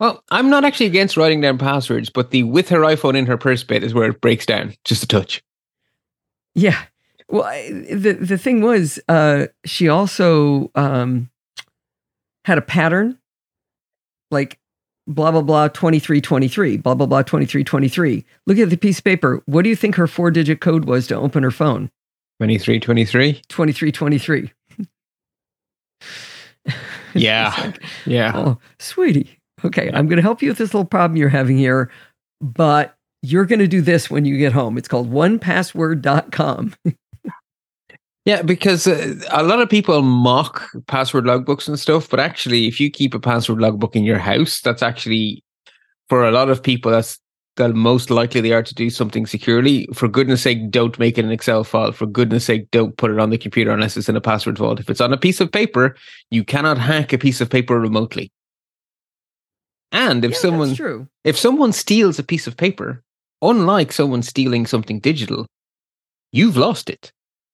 Well, 0.01 0.25
I'm 0.31 0.51
not 0.51 0.65
actually 0.65 0.87
against 0.87 1.17
writing 1.17 1.41
down 1.41 1.59
passwords, 1.59 2.11
but 2.11 2.31
the 2.31 2.43
with 2.43 2.69
her 2.71 2.81
iPhone 2.81 3.17
in 3.17 3.27
her 3.27 3.37
purse 3.37 3.63
bit 3.63 3.85
is 3.85 3.95
where 3.95 4.11
it 4.11 4.21
breaks 4.21 4.47
down 4.47 4.75
just 4.85 5.05
a 5.05 5.07
touch. 5.07 5.43
Yeah. 6.55 6.83
Well, 7.29 7.45
I, 7.45 7.71
the 7.71 8.15
the 8.15 8.39
thing 8.39 8.63
was, 8.63 8.99
uh, 9.09 9.47
she 9.65 9.89
also 9.89 10.71
um, 10.75 11.31
had 12.45 12.59
a 12.59 12.63
pattern, 12.63 13.19
like 14.31 14.59
blah 15.07 15.31
blah 15.31 15.43
blah 15.43 15.69
twenty 15.69 15.99
three 15.99 16.21
twenty 16.21 16.49
three, 16.49 16.77
blah 16.77 16.95
blah 16.95 17.07
blah 17.07 17.23
twenty 17.23 17.47
three 17.47 17.65
twenty 17.65 17.89
three. 17.89 18.25
Look 18.47 18.59
at 18.59 18.71
the 18.71 18.77
piece 18.77 18.99
of 18.99 19.05
paper. 19.05 19.43
What 19.47 19.63
do 19.63 19.69
you 19.69 19.77
think 19.77 19.97
her 19.97 20.07
four 20.07 20.31
digit 20.31 20.61
code 20.61 20.85
was 20.85 21.07
to 21.09 21.17
open 21.17 21.43
her 21.43 21.51
phone? 21.51 21.91
2323? 22.41 23.43
Twenty 23.49 23.73
three 23.73 23.93
twenty 23.93 24.19
three. 24.19 24.53
Yeah. 27.15 27.73
Yeah. 28.07 28.33
Oh, 28.35 28.59
sweetie. 28.79 29.39
Okay, 29.65 29.91
I'm 29.93 30.07
going 30.07 30.17
to 30.17 30.23
help 30.23 30.43
you 30.43 30.49
with 30.49 30.59
this 30.59 30.75
little 30.75 30.87
problem 30.87 31.17
you're 31.17 31.29
having 31.29 31.59
here, 31.59 31.91
but 32.41 32.97
you're 33.23 33.45
going 33.45 33.59
to 33.59 33.69
do 33.69 33.81
this 33.81 34.11
when 34.11 34.25
you 34.25 34.39
get 34.39 34.53
home. 34.53 34.77
It's 34.77 34.89
called 34.89 35.11
1password.com. 35.11 36.75
Yeah, 38.25 38.43
because 38.43 38.87
uh, 38.87 39.17
a 39.31 39.43
lot 39.43 39.61
of 39.61 39.69
people 39.69 40.01
mock 40.03 40.69
password 40.87 41.25
logbooks 41.25 41.67
and 41.67 41.79
stuff, 41.79 42.09
but 42.09 42.21
actually, 42.21 42.69
if 42.69 42.79
you 42.79 42.89
keep 42.91 43.15
a 43.15 43.21
password 43.21 43.59
logbook 43.59 43.97
in 43.97 44.05
your 44.05 44.19
house, 44.19 44.61
that's 44.61 44.83
actually 44.83 45.43
for 46.09 46.25
a 46.25 46.31
lot 46.31 46.49
of 46.49 46.63
people, 46.63 46.93
that's 46.93 47.19
the 47.57 47.71
most 47.71 48.11
likely 48.11 48.41
they 48.41 48.53
are 48.53 48.63
to 48.63 48.75
do 48.75 48.91
something 48.91 49.27
securely. 49.27 49.89
For 49.93 50.07
goodness 50.09 50.43
sake, 50.43 50.71
don't 50.71 50.99
make 50.99 51.19
it 51.19 51.25
an 51.25 51.33
Excel 51.33 51.65
file. 51.65 51.93
For 51.93 52.07
goodness 52.07 52.45
sake, 52.45 52.71
don't 52.71 52.97
put 52.97 53.11
it 53.11 53.19
on 53.19 53.31
the 53.31 53.39
computer 53.39 53.73
unless 53.73 53.97
it's 53.97 54.09
in 54.09 54.17
a 54.17 54.21
password 54.21 54.57
vault. 54.57 54.79
If 54.79 54.89
it's 54.89 55.01
on 55.01 55.13
a 55.13 55.19
piece 55.19 55.41
of 55.41 55.51
paper, 55.51 55.97
you 56.31 56.45
cannot 56.45 56.79
hack 56.79 57.13
a 57.13 57.19
piece 57.19 57.41
of 57.41 57.51
paper 57.51 57.79
remotely. 57.79 58.31
And 59.91 60.25
if 60.25 60.33
Yeah, 60.33 60.39
someone 60.39 60.75
true. 60.75 61.09
if 61.25 61.37
someone 61.37 61.73
steals 61.73 62.19
a 62.19 62.23
piece 62.23 62.47
of 62.47 62.57
paper, 62.57 63.03
unlike 63.43 63.93
someone 63.93 64.23
stealing 64.23 64.65
something 64.67 65.01
digital, 65.01 65.47
you've 66.31 66.57
lost 66.57 66.89
it. 66.89 67.13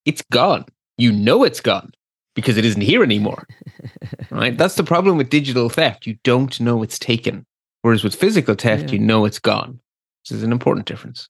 It's 0.08 0.22
gone. 0.32 0.64
You 0.96 1.12
know 1.12 1.44
it's 1.44 1.60
gone 1.60 1.92
because 2.34 2.56
it 2.56 2.64
isn't 2.64 2.80
here 2.82 3.02
anymore. 3.02 3.46
right? 4.30 4.56
That's 4.56 4.74
the 4.76 4.84
problem 4.84 5.16
with 5.18 5.30
digital 5.30 5.68
theft. 5.68 6.06
You 6.06 6.16
don't 6.24 6.58
know 6.60 6.82
it's 6.82 6.98
taken. 6.98 7.44
Whereas 7.82 8.02
with 8.04 8.14
physical 8.14 8.54
theft, 8.54 8.84
Yeah. 8.86 8.92
you 8.94 8.98
know 8.98 9.24
it's 9.24 9.38
gone. 9.38 9.80
This 10.24 10.36
is 10.38 10.42
an 10.42 10.52
important 10.52 10.86
difference. 10.86 11.28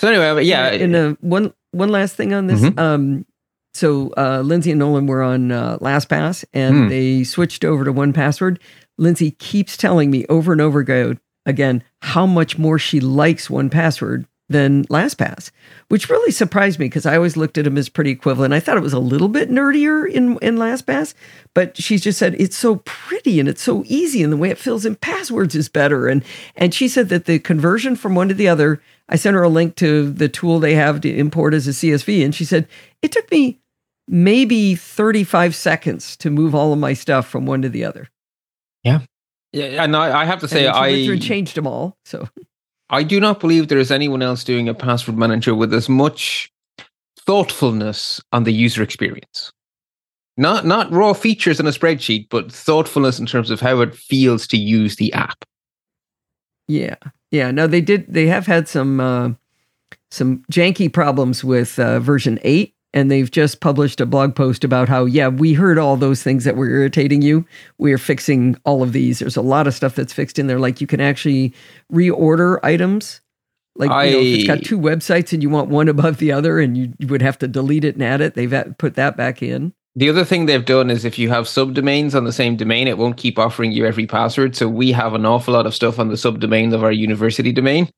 So 0.00 0.08
anyway, 0.08 0.44
yeah, 0.44 0.68
And 0.70 0.94
uh, 0.96 1.14
one 1.20 1.52
one 1.72 1.88
last 1.90 2.16
thing 2.16 2.32
on 2.32 2.46
this. 2.46 2.60
Mhm. 2.60 2.78
Um, 2.78 3.26
so 3.74 4.12
uh, 4.16 4.40
Lindsay 4.44 4.70
and 4.70 4.78
Nolan 4.78 5.06
were 5.06 5.22
on 5.22 5.50
uh, 5.50 5.78
LastPass, 5.78 6.44
and 6.52 6.74
Hmm. 6.84 6.88
they 6.88 7.24
switched 7.24 7.64
over 7.64 7.84
to 7.84 7.92
1Password. 7.92 8.58
Lindsay 8.98 9.32
keeps 9.32 9.76
telling 9.76 10.10
me 10.10 10.24
over 10.28 10.52
and 10.52 10.60
over 10.60 10.78
again 11.46 11.82
how 12.02 12.26
much 12.26 12.56
more 12.58 12.78
she 12.78 13.00
likes 13.00 13.48
1Password 13.48 14.26
than 14.48 14.84
LastPass, 14.86 15.50
which 15.88 16.10
really 16.10 16.30
surprised 16.30 16.78
me 16.78 16.86
because 16.86 17.06
I 17.06 17.16
always 17.16 17.36
looked 17.36 17.56
at 17.56 17.64
them 17.64 17.78
as 17.78 17.88
pretty 17.88 18.10
equivalent. 18.10 18.52
I 18.52 18.60
thought 18.60 18.76
it 18.76 18.82
was 18.82 18.92
a 18.92 18.98
little 18.98 19.28
bit 19.28 19.50
nerdier 19.50 20.10
in 20.10 20.38
in 20.38 20.56
LastPass, 20.56 21.14
but 21.54 21.76
she 21.76 21.96
just 21.98 22.18
said 22.18 22.34
it's 22.38 22.56
so 22.56 22.76
pretty 22.84 23.40
and 23.40 23.48
it's 23.48 23.62
so 23.62 23.84
easy, 23.86 24.22
and 24.22 24.32
the 24.32 24.36
way 24.36 24.50
it 24.50 24.58
fills 24.58 24.84
in 24.84 24.96
passwords 24.96 25.54
is 25.54 25.68
better. 25.68 26.08
And 26.08 26.22
and 26.56 26.74
she 26.74 26.88
said 26.88 27.08
that 27.08 27.24
the 27.24 27.38
conversion 27.38 27.96
from 27.96 28.14
one 28.14 28.28
to 28.28 28.34
the 28.34 28.48
other. 28.48 28.82
I 29.06 29.16
sent 29.16 29.34
her 29.34 29.42
a 29.42 29.50
link 29.50 29.76
to 29.76 30.10
the 30.10 30.30
tool 30.30 30.58
they 30.58 30.74
have 30.76 31.02
to 31.02 31.14
import 31.14 31.52
as 31.52 31.68
a 31.68 31.72
CSV, 31.72 32.24
and 32.24 32.34
she 32.34 32.46
said 32.46 32.66
it 33.02 33.12
took 33.12 33.30
me 33.30 33.60
maybe 34.08 34.74
35 34.74 35.54
seconds 35.54 36.16
to 36.16 36.30
move 36.30 36.54
all 36.54 36.72
of 36.72 36.78
my 36.78 36.94
stuff 36.94 37.28
from 37.28 37.46
one 37.46 37.62
to 37.62 37.68
the 37.68 37.84
other. 37.84 38.08
yeah, 38.82 39.00
Yeah, 39.52 39.84
and 39.84 39.96
I, 39.96 40.22
I 40.22 40.24
have 40.24 40.40
to 40.40 40.48
say, 40.48 40.64
then 40.64 40.74
she 40.74 40.80
went 40.80 41.06
through 41.06 41.14
I 41.16 41.18
changed 41.18 41.56
them 41.56 41.66
all. 41.66 41.96
So 42.04 42.28
I 42.94 43.02
do 43.02 43.18
not 43.18 43.40
believe 43.40 43.66
there 43.66 43.78
is 43.78 43.90
anyone 43.90 44.22
else 44.22 44.44
doing 44.44 44.68
a 44.68 44.74
password 44.74 45.18
manager 45.18 45.52
with 45.52 45.74
as 45.74 45.88
much 45.88 46.52
thoughtfulness 47.18 48.20
on 48.32 48.44
the 48.44 48.52
user 48.52 48.84
experience. 48.84 49.52
Not 50.36 50.64
not 50.64 50.92
raw 50.92 51.12
features 51.12 51.58
in 51.58 51.66
a 51.66 51.70
spreadsheet, 51.70 52.28
but 52.28 52.52
thoughtfulness 52.52 53.18
in 53.18 53.26
terms 53.26 53.50
of 53.50 53.60
how 53.60 53.80
it 53.80 53.96
feels 53.96 54.46
to 54.48 54.56
use 54.56 54.96
the 54.96 55.12
app. 55.12 55.44
yeah, 56.68 56.96
yeah. 57.30 57.50
No, 57.50 57.66
they 57.66 57.80
did. 57.80 58.06
They 58.08 58.26
have 58.26 58.46
had 58.46 58.68
some 58.68 59.00
uh, 59.00 59.30
some 60.12 60.44
janky 60.52 60.92
problems 60.92 61.42
with 61.42 61.78
uh, 61.78 61.98
version 61.98 62.38
eight, 62.42 62.73
and 62.94 63.10
they've 63.10 63.30
just 63.30 63.60
published 63.60 64.00
a 64.00 64.06
blog 64.06 64.34
post 64.34 64.64
about 64.64 64.88
how 64.88 65.04
yeah 65.04 65.28
we 65.28 65.52
heard 65.52 65.78
all 65.78 65.96
those 65.96 66.22
things 66.22 66.44
that 66.44 66.56
were 66.56 66.70
irritating 66.70 67.20
you. 67.20 67.44
We 67.76 67.92
are 67.92 67.98
fixing 67.98 68.56
all 68.64 68.82
of 68.82 68.92
these. 68.92 69.18
There's 69.18 69.36
a 69.36 69.42
lot 69.42 69.66
of 69.66 69.74
stuff 69.74 69.96
that's 69.96 70.12
fixed 70.12 70.38
in 70.38 70.46
there. 70.46 70.60
Like 70.60 70.80
you 70.80 70.86
can 70.86 71.00
actually 71.00 71.52
reorder 71.92 72.60
items. 72.62 73.20
Like 73.76 73.90
you 74.06 74.12
know, 74.12 74.20
if 74.20 74.38
it's 74.38 74.46
got 74.46 74.62
two 74.62 74.78
websites 74.78 75.32
and 75.32 75.42
you 75.42 75.50
want 75.50 75.68
one 75.68 75.88
above 75.88 76.18
the 76.18 76.30
other, 76.30 76.60
and 76.60 76.78
you, 76.78 76.92
you 77.00 77.08
would 77.08 77.22
have 77.22 77.36
to 77.40 77.48
delete 77.48 77.84
it 77.84 77.96
and 77.96 78.04
add 78.04 78.20
it. 78.20 78.34
They've 78.34 78.54
put 78.78 78.94
that 78.94 79.16
back 79.16 79.42
in. 79.42 79.74
The 79.96 80.08
other 80.08 80.24
thing 80.24 80.46
they've 80.46 80.64
done 80.64 80.90
is 80.90 81.04
if 81.04 81.18
you 81.18 81.28
have 81.30 81.46
subdomains 81.46 82.14
on 82.14 82.24
the 82.24 82.32
same 82.32 82.56
domain, 82.56 82.86
it 82.86 82.98
won't 82.98 83.16
keep 83.16 83.36
offering 83.36 83.72
you 83.72 83.84
every 83.84 84.06
password. 84.06 84.54
So 84.54 84.68
we 84.68 84.92
have 84.92 85.14
an 85.14 85.26
awful 85.26 85.54
lot 85.54 85.66
of 85.66 85.74
stuff 85.74 85.98
on 85.98 86.08
the 86.08 86.14
subdomain 86.14 86.72
of 86.72 86.84
our 86.84 86.92
university 86.92 87.52
domain. 87.52 87.88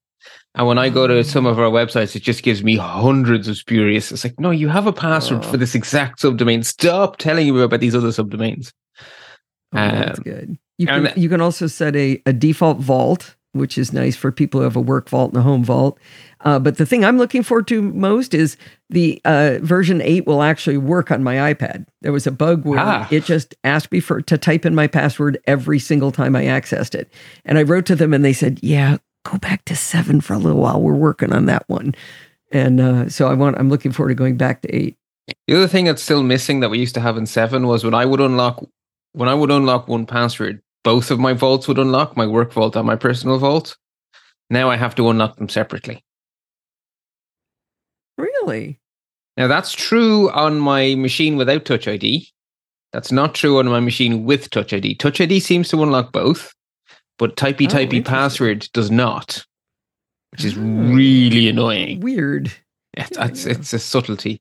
And 0.57 0.66
when 0.66 0.78
I 0.78 0.88
go 0.88 1.07
to 1.07 1.22
some 1.22 1.44
of 1.46 1.59
our 1.59 1.70
websites, 1.70 2.16
it 2.16 2.22
just 2.22 2.42
gives 2.42 2.64
me 2.64 2.76
hundreds 2.76 3.46
of 3.46 3.57
spurious. 3.59 4.11
It's 4.11 4.24
like, 4.24 4.40
no, 4.40 4.50
you 4.50 4.68
have 4.68 4.86
a 4.86 4.92
password 4.92 5.44
Oh. 5.44 5.50
for 5.50 5.57
this 5.59 5.74
exact 5.74 6.20
subdomain. 6.20 6.64
Stop 6.64 7.18
telling 7.18 7.54
me 7.54 7.62
about 7.62 7.80
these 7.80 7.94
other 7.94 8.09
subdomains. 8.09 8.72
Oh, 9.72 9.78
that's 9.78 10.18
Um, 10.18 10.24
good. 10.24 10.59
You 10.78 10.86
can 10.86 11.12
you 11.16 11.28
can 11.28 11.40
also 11.40 11.66
set 11.66 11.94
a, 11.96 12.20
a 12.26 12.32
default 12.32 12.78
vault, 12.78 13.34
which 13.52 13.78
is 13.78 13.92
nice 13.92 14.14
for 14.16 14.30
people 14.32 14.61
who 14.61 14.64
have 14.64 14.76
a 14.76 14.80
work 14.80 15.09
vault 15.09 15.30
and 15.32 15.38
a 15.38 15.42
home 15.42 15.64
vault. 15.64 15.98
Uh, 16.44 16.59
but 16.59 16.76
the 16.76 16.84
thing 16.86 17.02
I'm 17.04 17.16
looking 17.18 17.42
forward 17.42 17.66
to 17.68 17.80
most 17.80 18.34
is 18.34 18.57
the 18.90 19.20
uh, 19.24 19.59
version 19.62 20.00
eight 20.02 20.26
will 20.26 20.42
actually 20.42 20.76
work 20.76 21.11
on 21.11 21.22
my 21.22 21.52
iPad. 21.52 21.86
There 22.02 22.12
was 22.12 22.26
a 22.26 22.30
bug 22.30 22.64
where 22.66 22.78
Ah. 22.78 23.09
it 23.11 23.24
just 23.24 23.54
asked 23.64 23.90
me 23.90 24.00
for 24.00 24.20
to 24.20 24.36
type 24.38 24.66
in 24.66 24.74
my 24.74 24.86
password 24.86 25.38
every 25.46 25.78
single 25.78 26.12
time 26.12 26.36
I 26.36 26.44
accessed 26.44 26.94
it, 26.94 27.11
and 27.44 27.59
I 27.59 27.62
wrote 27.62 27.86
to 27.86 27.96
them 27.96 28.12
and 28.14 28.22
they 28.24 28.34
said, 28.34 28.61
"Yeah, 28.62 28.98
go 29.31 29.39
back 29.39 29.64
to 29.66 29.77
seven 29.77 30.20
for 30.20 30.35
a 30.35 30.39
little 30.39 30.61
while. 30.61 30.81
We're 30.81 30.95
working 30.95 31.33
on 31.33 31.47
that 31.47 31.68
one." 31.68 31.95
And 32.53 32.81
uh, 32.81 33.09
so 33.09 33.29
I 33.29 33.35
want 33.35 33.59
I'm 33.59 33.68
looking 33.68 33.93
forward 33.93 34.11
to 34.11 34.14
going 34.14 34.37
back 34.37 34.62
to 34.62 34.74
eight. 34.74 34.97
The 35.47 35.57
other 35.57 35.68
thing 35.68 35.87
that's 35.87 36.03
still 36.03 36.22
missing 36.22 36.61
that 36.61 36.70
we 36.70 36.79
used 36.79 36.95
to 36.95 37.01
have 37.01 37.16
in 37.16 37.27
seven 37.27 37.66
was 37.66 37.85
when 37.85 37.95
I 37.95 38.05
would 38.05 38.20
unlock 38.20 38.64
when 39.16 39.31
I 39.31 39.35
would 39.35 39.51
unlock 39.51 39.87
1Password, 39.87 40.61
both 40.85 41.11
of 41.11 41.18
my 41.18 41.33
vaults 41.33 41.66
would 41.66 41.79
unlock, 41.79 42.18
my 42.18 42.27
work 42.27 42.53
vault 42.53 42.77
and 42.77 42.87
my 42.87 42.97
personal 42.97 43.39
vault. 43.39 43.79
Now 44.51 44.68
I 44.68 44.77
have 44.77 44.95
to 44.97 45.09
unlock 45.09 45.37
them 45.37 45.49
separately. 45.49 46.05
Really? 48.18 48.79
Now 49.39 49.49
that's 49.49 49.72
true 49.72 50.31
on 50.31 50.61
my 50.61 50.95
machine 50.97 51.37
without 51.37 51.64
Touch 51.64 51.89
ID. 51.89 52.29
That's 52.93 53.11
not 53.11 53.35
true 53.35 53.59
on 53.59 53.66
my 53.68 53.81
machine 53.81 54.24
with 54.24 54.51
Touch 54.51 54.74
ID. 54.74 54.97
Touch 54.97 55.18
ID 55.18 55.41
seems 55.41 55.68
to 55.70 55.83
unlock 55.83 56.12
both, 56.12 56.55
but 57.19 57.37
typey 57.37 57.67
Oh, 57.67 57.75
typey 57.75 57.83
interesting. 57.83 58.05
password 58.05 58.69
does 58.73 58.91
not, 58.91 59.45
which 60.33 60.45
is 60.45 60.57
Oh. 60.57 60.61
really 60.61 61.49
annoying. 61.49 62.01
Weird. 62.01 62.53
It's, 62.95 63.17
it's, 63.19 63.47
it's 63.47 63.73
a 63.73 63.79
subtlety. 63.79 64.39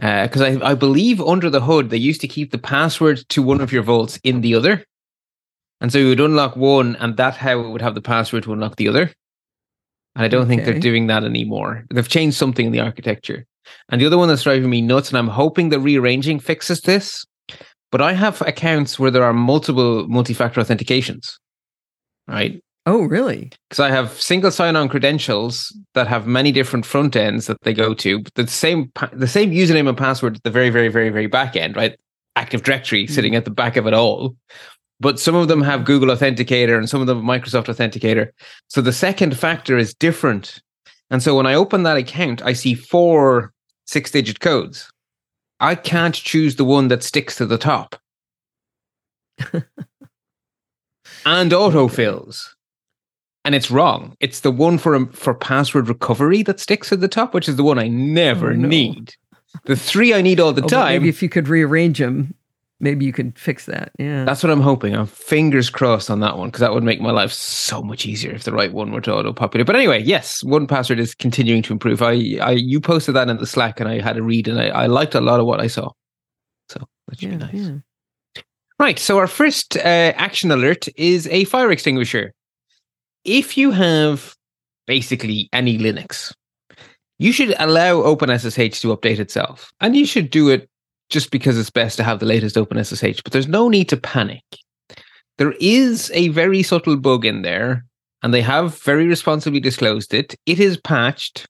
Uh, 0.00 0.24
because 0.26 0.42
I, 0.42 0.58
I 0.62 0.74
believe 0.74 1.20
under 1.20 1.50
the 1.50 1.60
hood, 1.60 1.90
they 1.90 1.96
used 1.96 2.20
to 2.20 2.28
keep 2.28 2.50
the 2.52 2.58
password 2.58 3.18
to 3.30 3.42
one 3.42 3.60
of 3.60 3.72
your 3.72 3.82
vaults 3.82 4.18
in 4.22 4.42
the 4.42 4.54
other. 4.54 4.84
And 5.80 5.92
so 5.92 5.98
you 5.98 6.08
would 6.08 6.20
unlock 6.20 6.56
one, 6.56 6.96
and 6.96 7.16
that 7.16 7.34
how 7.36 7.60
it 7.60 7.68
would 7.68 7.82
have 7.82 7.94
the 7.94 8.00
password 8.02 8.42
to 8.44 8.52
unlock 8.52 8.76
the 8.76 8.88
other. 8.88 9.10
And 10.14 10.24
I 10.24 10.28
don't 10.28 10.48
think 10.48 10.64
they're 10.64 10.78
doing 10.80 11.06
that 11.06 11.24
anymore. 11.24 11.84
They've 11.90 12.08
changed 12.08 12.36
something 12.36 12.66
in 12.66 12.72
the 12.72 12.80
architecture. 12.80 13.44
And 13.88 14.00
the 14.00 14.06
other 14.06 14.18
one 14.18 14.28
that's 14.28 14.42
driving 14.42 14.70
me 14.70 14.80
nuts, 14.82 15.08
and 15.10 15.18
I'm 15.18 15.28
hoping 15.28 15.68
the 15.68 15.78
rearranging 15.80 16.40
fixes 16.40 16.80
this. 16.80 17.24
But 17.90 18.02
I 18.02 18.12
have 18.12 18.40
accounts 18.42 18.98
where 18.98 19.10
there 19.10 19.24
are 19.24 19.32
multiple 19.32 20.06
multi 20.08 20.34
factor 20.34 20.60
authentications, 20.60 21.26
right? 22.28 22.62
Oh, 22.86 23.02
really? 23.02 23.52
because 23.68 23.80
I 23.80 23.90
have 23.90 24.18
single 24.18 24.50
sign-on 24.50 24.88
credentials 24.88 25.76
that 25.92 26.06
have 26.06 26.26
many 26.26 26.52
different 26.52 26.86
front 26.86 27.16
ends 27.16 27.46
that 27.46 27.60
they 27.60 27.74
go 27.74 27.92
to, 27.92 28.20
but 28.20 28.34
the 28.34 28.46
same 28.46 28.90
the 29.12 29.26
same 29.26 29.50
username 29.50 29.88
and 29.88 29.98
password 29.98 30.36
at 30.36 30.42
the 30.42 30.50
very, 30.50 30.70
very, 30.70 30.88
very, 30.88 31.10
very 31.10 31.26
back 31.26 31.54
end, 31.54 31.76
right? 31.76 31.98
Active 32.36 32.62
Directory 32.62 33.04
hmm. 33.04 33.12
sitting 33.12 33.34
at 33.34 33.44
the 33.44 33.50
back 33.50 33.76
of 33.76 33.86
it 33.86 33.92
all. 33.92 34.36
But 35.00 35.20
some 35.20 35.34
of 35.34 35.48
them 35.48 35.60
have 35.62 35.84
Google 35.84 36.08
Authenticator 36.08 36.78
and 36.78 36.88
some 36.88 37.00
of 37.00 37.06
them 37.06 37.24
have 37.24 37.42
Microsoft 37.42 37.66
Authenticator. 37.66 38.30
So 38.68 38.80
the 38.80 38.92
second 38.92 39.36
factor 39.38 39.76
is 39.76 39.94
different. 39.94 40.60
And 41.10 41.22
so 41.22 41.36
when 41.36 41.46
I 41.46 41.54
open 41.54 41.82
that 41.82 41.96
account, 41.96 42.42
I 42.42 42.52
see 42.52 42.74
four 42.74 43.52
six-digit 43.86 44.40
codes. 44.40 44.90
I 45.60 45.74
can't 45.74 46.14
choose 46.14 46.56
the 46.56 46.64
one 46.64 46.88
that 46.88 47.02
sticks 47.02 47.36
to 47.36 47.46
the 47.46 47.58
top. 47.58 47.96
and 51.26 51.52
autofills 51.52 52.54
and 53.44 53.54
it's 53.54 53.70
wrong. 53.70 54.14
It's 54.20 54.40
the 54.40 54.50
one 54.50 54.78
for 54.78 54.94
um, 54.94 55.08
for 55.10 55.34
password 55.34 55.88
recovery 55.88 56.42
that 56.42 56.60
sticks 56.60 56.92
at 56.92 57.00
the 57.00 57.08
top, 57.08 57.32
which 57.34 57.48
is 57.48 57.56
the 57.56 57.64
one 57.64 57.78
I 57.78 57.88
never 57.88 58.50
Oh, 58.50 58.54
no. 58.56 58.68
need. 58.68 59.14
The 59.64 59.76
three 59.76 60.12
I 60.12 60.20
need 60.22 60.40
all 60.40 60.52
the 60.52 60.64
Oh, 60.64 60.68
time. 60.68 60.92
Maybe 61.02 61.08
if 61.08 61.22
you 61.22 61.28
could 61.30 61.48
rearrange 61.48 61.98
them, 61.98 62.34
maybe 62.80 63.06
you 63.06 63.12
could 63.12 63.38
fix 63.38 63.64
that. 63.66 63.92
Yeah. 63.98 64.24
That's 64.24 64.42
what 64.42 64.50
I'm 64.50 64.60
hoping. 64.60 64.94
I'm 64.94 65.06
fingers 65.06 65.70
crossed 65.70 66.10
on 66.10 66.20
that 66.20 66.36
one 66.36 66.48
because 66.48 66.60
that 66.60 66.74
would 66.74 66.82
make 66.84 67.00
my 67.00 67.10
life 67.10 67.32
so 67.32 67.82
much 67.82 68.04
easier 68.04 68.32
if 68.32 68.44
the 68.44 68.52
right 68.52 68.72
one 68.72 68.92
were 68.92 69.00
to 69.00 69.14
auto 69.14 69.32
populate. 69.32 69.66
But 69.66 69.76
anyway, 69.76 70.02
yes, 70.02 70.42
1Password 70.44 70.98
is 70.98 71.14
continuing 71.14 71.62
to 71.62 71.72
improve. 71.72 72.02
I, 72.02 72.36
I 72.42 72.50
you 72.52 72.80
posted 72.80 73.14
that 73.16 73.30
in 73.30 73.38
the 73.38 73.46
Slack 73.46 73.80
and 73.80 73.88
I 73.88 74.00
had 74.00 74.18
a 74.18 74.22
read 74.22 74.46
and 74.48 74.60
I, 74.60 74.68
I 74.68 74.86
liked 74.86 75.14
a 75.14 75.20
lot 75.22 75.40
of 75.40 75.46
what 75.46 75.60
I 75.60 75.68
saw. 75.68 75.90
So 76.68 76.80
that 77.06 77.18
should 77.18 77.30
yeah, 77.30 77.36
be 77.38 77.44
nice. 77.44 77.54
yeah. 77.54 77.76
Right. 78.78 78.98
So 78.98 79.18
our 79.18 79.26
first 79.26 79.76
uh, 79.76 80.12
action 80.16 80.50
alert 80.50 80.86
is 80.96 81.26
a 81.28 81.44
fire 81.44 81.70
extinguisher. 81.70 82.32
If 83.24 83.56
you 83.56 83.72
have 83.72 84.34
basically 84.86 85.48
any 85.52 85.78
Linux, 85.78 86.32
you 87.18 87.32
should 87.32 87.54
allow 87.58 88.02
OpenSSH 88.02 88.80
to 88.80 88.96
update 88.96 89.18
itself. 89.18 89.72
And 89.80 89.96
you 89.96 90.06
should 90.06 90.30
do 90.30 90.48
it 90.48 90.68
just 91.10 91.30
because 91.30 91.58
it's 91.58 91.70
best 91.70 91.96
to 91.96 92.04
have 92.04 92.20
the 92.20 92.26
latest 92.26 92.56
OpenSSH, 92.56 93.22
but 93.24 93.32
there's 93.32 93.48
no 93.48 93.68
need 93.68 93.88
to 93.88 93.96
panic. 93.96 94.42
There 95.38 95.54
is 95.60 96.10
a 96.14 96.28
very 96.28 96.62
subtle 96.62 96.96
bug 96.96 97.24
in 97.24 97.42
there, 97.42 97.84
and 98.22 98.32
they 98.34 98.42
have 98.42 98.78
very 98.80 99.06
responsibly 99.06 99.60
disclosed 99.60 100.12
it. 100.12 100.34
It 100.46 100.60
is 100.60 100.76
patched. 100.76 101.46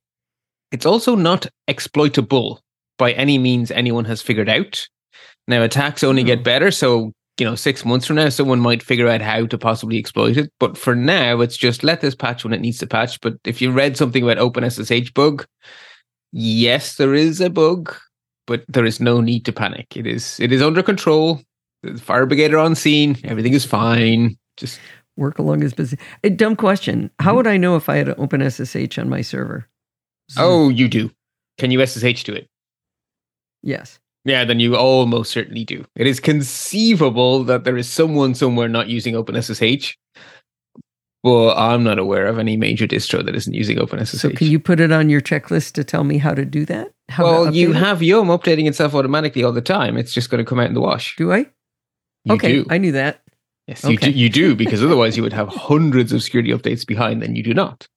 It's 0.72 0.86
also 0.86 1.14
not 1.14 1.46
exploitable 1.66 2.60
by 2.98 3.12
any 3.12 3.38
means 3.38 3.70
anyone 3.70 4.04
has 4.04 4.22
figured 4.22 4.48
out. 4.48 4.86
Now, 5.46 5.62
attacks 5.62 6.04
only 6.04 6.22
get 6.22 6.44
better, 6.44 6.70
so 6.70 7.12
you 7.38 7.46
know, 7.46 7.54
six 7.54 7.84
months 7.84 8.06
from 8.06 8.16
now, 8.16 8.28
someone 8.28 8.60
might 8.60 8.82
figure 8.82 9.08
out 9.08 9.20
how 9.20 9.46
to 9.46 9.58
possibly 9.58 9.98
exploit 9.98 10.36
it. 10.36 10.52
But 10.58 10.76
for 10.76 10.94
now, 10.94 11.40
it's 11.40 11.56
just 11.56 11.84
let 11.84 12.00
this 12.00 12.14
patch 12.14 12.44
when 12.44 12.52
it 12.52 12.60
needs 12.60 12.78
to 12.78 12.86
patch. 12.86 13.20
But 13.20 13.34
if 13.44 13.62
you 13.62 13.70
read 13.70 13.96
something 13.96 14.22
about 14.22 14.38
OpenSSH 14.38 15.14
bug, 15.14 15.46
yes, 16.32 16.96
there 16.96 17.14
is 17.14 17.40
a 17.40 17.50
bug, 17.50 17.94
but 18.46 18.64
there 18.68 18.84
is 18.84 19.00
no 19.00 19.20
need 19.20 19.44
to 19.44 19.52
panic. 19.52 19.96
It 19.96 20.06
is 20.06 20.38
it 20.40 20.52
is 20.52 20.62
under 20.62 20.82
control. 20.82 21.40
The 21.82 21.98
fire 21.98 22.26
brigade 22.26 22.52
are 22.54 22.58
on 22.58 22.74
scene. 22.74 23.16
Everything 23.24 23.52
is 23.52 23.64
fine. 23.64 24.36
Just 24.56 24.80
Work 25.18 25.40
along 25.40 25.64
is 25.64 25.74
busy. 25.74 25.98
A 26.22 26.30
dumb 26.30 26.54
question. 26.54 27.10
How 27.18 27.34
would 27.34 27.48
I 27.48 27.56
know 27.56 27.74
if 27.74 27.88
I 27.88 27.96
had 27.96 28.08
an 28.08 28.14
open 28.18 28.40
SSH 28.48 28.98
on 28.98 29.08
my 29.08 29.20
server? 29.20 29.68
oh, 30.36 30.68
you 30.68 30.86
do. 30.88 31.10
Can 31.58 31.72
you 31.72 31.84
SSH 31.84 32.22
to 32.24 32.34
it? 32.34 32.48
yes. 33.62 33.98
Yeah, 34.24 34.44
then 34.44 34.60
you 34.60 34.76
almost 34.76 35.30
certainly 35.30 35.64
do. 35.64 35.84
It 35.96 36.06
is 36.06 36.20
conceivable 36.20 37.44
that 37.44 37.64
there 37.64 37.76
is 37.76 37.88
someone 37.88 38.34
somewhere 38.34 38.68
not 38.68 38.88
using 38.88 39.14
OpenSSH, 39.14 39.94
but 41.22 41.56
I'm 41.56 41.82
not 41.82 41.98
aware 41.98 42.26
of 42.26 42.38
any 42.38 42.56
major 42.56 42.86
distro 42.86 43.24
that 43.24 43.34
isn't 43.34 43.54
using 43.54 43.78
OpenSSH. 43.78 44.18
So 44.18 44.30
can 44.30 44.48
you 44.48 44.60
put 44.60 44.80
it 44.80 44.92
on 44.92 45.08
your 45.08 45.20
checklist 45.20 45.72
to 45.72 45.84
tell 45.84 46.04
me 46.04 46.18
how 46.18 46.34
to 46.34 46.44
do 46.44 46.64
that? 46.66 46.92
How 47.08 47.24
well, 47.24 47.54
you 47.54 47.72
have 47.72 48.02
Yum 48.02 48.28
updating 48.28 48.66
itself 48.68 48.94
automatically 48.94 49.42
all 49.42 49.52
the 49.52 49.62
time. 49.62 49.96
It's 49.96 50.12
just 50.12 50.30
going 50.30 50.44
to 50.44 50.48
come 50.48 50.60
out 50.60 50.68
in 50.68 50.74
the 50.74 50.80
wash. 50.80 51.16
Do 51.16 51.32
I? 51.32 51.46
You 52.24 52.34
okay, 52.34 52.52
do. 52.52 52.66
I 52.68 52.78
knew 52.78 52.92
that. 52.92 53.22
yes, 53.66 53.82
you 53.84 53.96
do. 53.96 54.10
You 54.10 54.28
do 54.28 54.54
because 54.62 54.82
otherwise 54.82 55.16
you 55.16 55.22
would 55.22 55.32
have 55.32 55.48
hundreds 55.48 56.12
of 56.12 56.22
security 56.22 56.50
updates 56.50 56.86
behind, 56.86 57.22
and 57.22 57.36
you 57.36 57.42
do 57.42 57.54
not. 57.54 57.88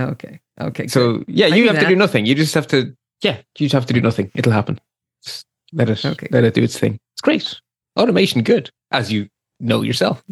Okay. 0.00 0.40
Okay. 0.60 0.86
So 0.86 1.24
yeah, 1.28 1.46
you 1.46 1.68
have 1.68 1.80
to 1.80 1.88
do 1.88 1.96
nothing. 1.96 2.26
You 2.26 2.34
just 2.34 2.54
have 2.54 2.66
to. 2.68 2.96
Yeah, 3.22 3.36
you 3.58 3.66
just 3.66 3.74
have 3.74 3.86
to 3.86 3.94
do 3.94 4.00
nothing. 4.00 4.30
It'll 4.34 4.52
happen. 4.52 4.80
Let 5.74 5.90
it. 5.90 6.04
Okay. 6.04 6.28
Let 6.30 6.44
it 6.44 6.54
do 6.54 6.62
its 6.62 6.78
thing. 6.78 6.98
It's 7.14 7.20
great. 7.20 7.60
Automation, 7.98 8.42
good 8.42 8.70
as 8.90 9.12
you 9.12 9.28
know 9.60 9.82
yourself. 9.82 10.22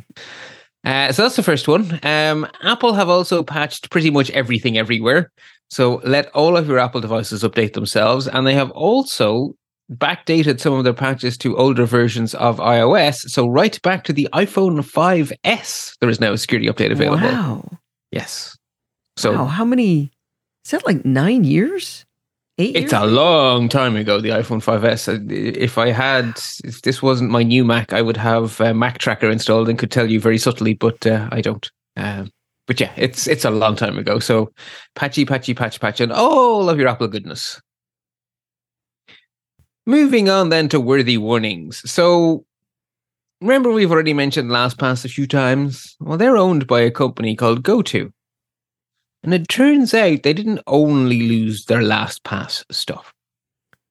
Uh, 0.84 1.12
so 1.12 1.22
that's 1.22 1.36
the 1.36 1.42
first 1.42 1.68
one. 1.68 2.00
Um, 2.02 2.46
Apple 2.62 2.94
have 2.94 3.08
also 3.08 3.42
patched 3.42 3.90
pretty 3.90 4.10
much 4.10 4.30
everything 4.30 4.76
everywhere. 4.78 5.30
So 5.70 6.00
let 6.04 6.28
all 6.34 6.56
of 6.56 6.68
your 6.68 6.78
Apple 6.78 7.00
devices 7.00 7.42
update 7.42 7.74
themselves, 7.74 8.26
and 8.26 8.46
they 8.46 8.54
have 8.54 8.70
also 8.72 9.54
backdated 9.90 10.60
some 10.60 10.72
of 10.72 10.84
their 10.84 10.92
patches 10.92 11.36
to 11.38 11.56
older 11.56 11.84
versions 11.84 12.34
of 12.34 12.58
iOS. 12.58 13.28
So 13.30 13.46
right 13.46 13.80
back 13.82 14.04
to 14.04 14.12
the 14.12 14.28
iPhone 14.32 14.78
5S, 14.80 15.98
there 16.00 16.10
is 16.10 16.20
now 16.20 16.32
a 16.32 16.38
security 16.38 16.68
update 16.68 16.92
available. 16.92 17.26
Wow. 17.26 17.78
Yes. 18.10 18.56
So 19.16 19.32
wow. 19.32 19.44
How 19.46 19.64
many? 19.64 20.12
Is 20.64 20.70
that 20.70 20.86
like 20.86 21.04
nine 21.04 21.44
years? 21.44 22.04
Eight 22.58 22.76
It's 22.76 22.92
years? 22.92 23.02
a 23.02 23.06
long 23.06 23.68
time 23.68 23.96
ago, 23.96 24.20
the 24.20 24.28
iPhone 24.30 24.62
5S. 24.62 25.08
Uh, 25.08 25.18
If 25.58 25.78
I 25.78 25.88
had, 25.90 26.38
if 26.64 26.82
this 26.82 27.02
wasn't 27.02 27.30
my 27.30 27.42
new 27.42 27.64
Mac, 27.64 27.92
I 27.92 28.02
would 28.02 28.16
have 28.18 28.60
uh, 28.60 28.72
Mactracker 28.72 29.32
installed 29.32 29.68
and 29.68 29.78
could 29.78 29.90
tell 29.90 30.10
you 30.10 30.20
very 30.20 30.38
subtly, 30.38 30.74
but 30.74 31.06
uh, 31.06 31.28
I 31.32 31.40
don't. 31.40 31.70
Um, 31.96 32.30
but 32.66 32.78
yeah, 32.80 32.92
it's 32.96 33.26
it's 33.26 33.44
a 33.44 33.50
long 33.50 33.74
time 33.76 33.98
ago. 33.98 34.18
So 34.18 34.52
patchy, 34.94 35.24
patchy, 35.24 35.54
patch, 35.54 35.80
patch, 35.80 36.00
and 36.00 36.12
all 36.12 36.68
of 36.68 36.78
your 36.78 36.88
Apple 36.88 37.08
goodness. 37.08 37.60
Moving 39.86 40.28
on 40.28 40.50
then 40.50 40.68
to 40.68 40.80
worthy 40.80 41.18
warnings. 41.18 41.82
So 41.90 42.44
remember, 43.40 43.72
we've 43.72 43.90
already 43.90 44.14
mentioned 44.14 44.50
LastPass 44.50 45.04
a 45.04 45.08
few 45.08 45.26
times. 45.26 45.96
Well, 46.00 46.18
they're 46.18 46.36
owned 46.36 46.66
by 46.68 46.80
a 46.82 46.90
company 46.90 47.34
called 47.34 47.62
GoTo. 47.64 48.12
And 49.22 49.32
it 49.32 49.48
turns 49.48 49.94
out 49.94 50.22
they 50.22 50.32
didn't 50.32 50.60
only 50.66 51.22
lose 51.28 51.66
their 51.66 51.80
LastPass 51.82 52.64
stuff. 52.72 53.12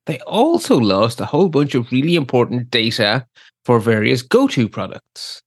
They 0.05 0.19
also 0.21 0.77
lost 0.77 1.21
a 1.21 1.25
whole 1.25 1.47
bunch 1.47 1.75
of 1.75 1.91
really 1.91 2.15
important 2.15 2.69
data 2.69 3.25
for 3.65 3.79
various 3.79 4.21
GoTo 4.21 4.67
products. 4.67 5.41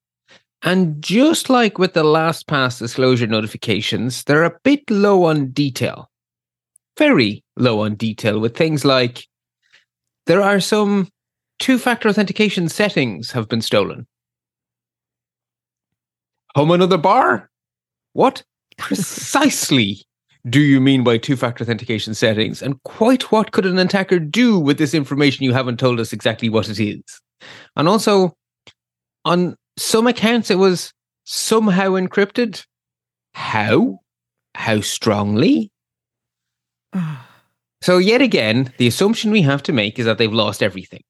And 0.63 1.03
just 1.03 1.51
like 1.51 1.79
with 1.79 1.93
the 1.93 2.05
LastPass 2.05 2.79
disclosure 2.79 3.27
notifications, 3.27 4.25
they're 4.25 4.45
a 4.45 4.59
bit 4.63 4.89
low 4.89 5.25
on 5.25 5.51
detail. 5.51 6.11
Very 6.97 7.45
low 7.57 7.81
on 7.81 7.97
detail 7.97 8.39
with 8.41 8.57
things 8.57 8.85
like 8.85 9.27
there 10.27 10.41
are 10.41 10.61
some 10.61 11.09
two 11.59 11.77
factor 11.77 12.09
authentication 12.09 12.69
settings 12.69 13.31
have 13.33 13.49
been 13.49 13.61
stolen. 13.61 14.07
Home 16.55 16.71
another 16.71 16.99
bar? 16.99 17.51
What 18.13 18.45
precisely 18.77 20.05
do 20.49 20.61
you 20.61 20.81
mean 20.81 21.03
by 21.05 21.17
two 21.17 21.37
factor 21.37 21.65
authentication 21.65 22.15
settings? 22.15 22.61
And 22.61 22.83
quite 22.83 23.33
what 23.33 23.53
could 23.53 23.65
an 23.65 23.79
attacker 23.79 24.19
do 24.19 24.59
with 24.59 24.77
this 24.77 24.93
information 24.93 25.45
you 25.45 25.55
haven't 25.55 25.79
told 25.79 25.99
us 26.01 26.13
exactly 26.13 26.51
what 26.51 26.69
it 26.69 26.79
is? 26.79 27.03
And 27.77 27.89
also, 27.89 28.37
on 29.25 29.57
some 29.79 30.07
accounts, 30.07 30.51
it 30.51 30.59
was 30.59 30.93
somehow 31.25 31.91
encrypted. 31.91 32.65
How? 33.33 34.01
How 34.55 34.81
strongly? 34.81 35.71
So, 37.83 37.99
yet 37.99 38.23
again, 38.23 38.73
the 38.79 38.87
assumption 38.87 39.31
we 39.31 39.43
have 39.43 39.63
to 39.65 39.73
make 39.75 39.99
is 39.99 40.07
that 40.07 40.17
they've 40.17 40.33
lost 40.33 40.63
everything 40.63 41.03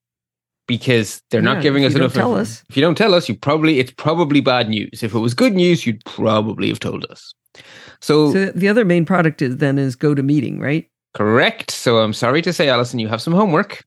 because 0.66 1.22
they're 1.30 1.42
Yeah, 1.42 1.54
not 1.54 1.62
giving 1.62 1.84
us 1.84 1.94
enough. 1.94 2.14
tell 2.14 2.34
us. 2.34 2.62
If 2.68 2.76
you 2.76 2.80
don't 2.82 2.96
tell 2.96 3.14
us, 3.14 3.28
you 3.28 3.34
probably 3.36 3.78
it's 3.78 3.92
probably 3.92 4.40
bad 4.40 4.68
news. 4.68 5.02
If 5.02 5.14
it 5.14 5.18
was 5.18 5.34
good 5.34 5.54
news, 5.54 5.86
you'd 5.86 6.04
probably 6.04 6.68
have 6.68 6.80
told 6.80 7.04
us. 7.10 7.34
So, 8.00 8.32
So 8.32 8.46
the 8.46 8.68
other 8.68 8.84
main 8.84 9.04
product 9.04 9.40
is 9.42 9.58
then 9.58 9.78
is 9.78 9.96
GoToMeeting, 9.96 10.60
right? 10.60 10.88
correct. 11.14 11.70
So 11.70 11.98
I'm 11.98 12.12
sorry 12.12 12.42
to 12.42 12.52
say, 12.52 12.68
Allison, 12.68 12.98
you 12.98 13.06
have 13.08 13.22
some 13.22 13.32
homework. 13.34 13.84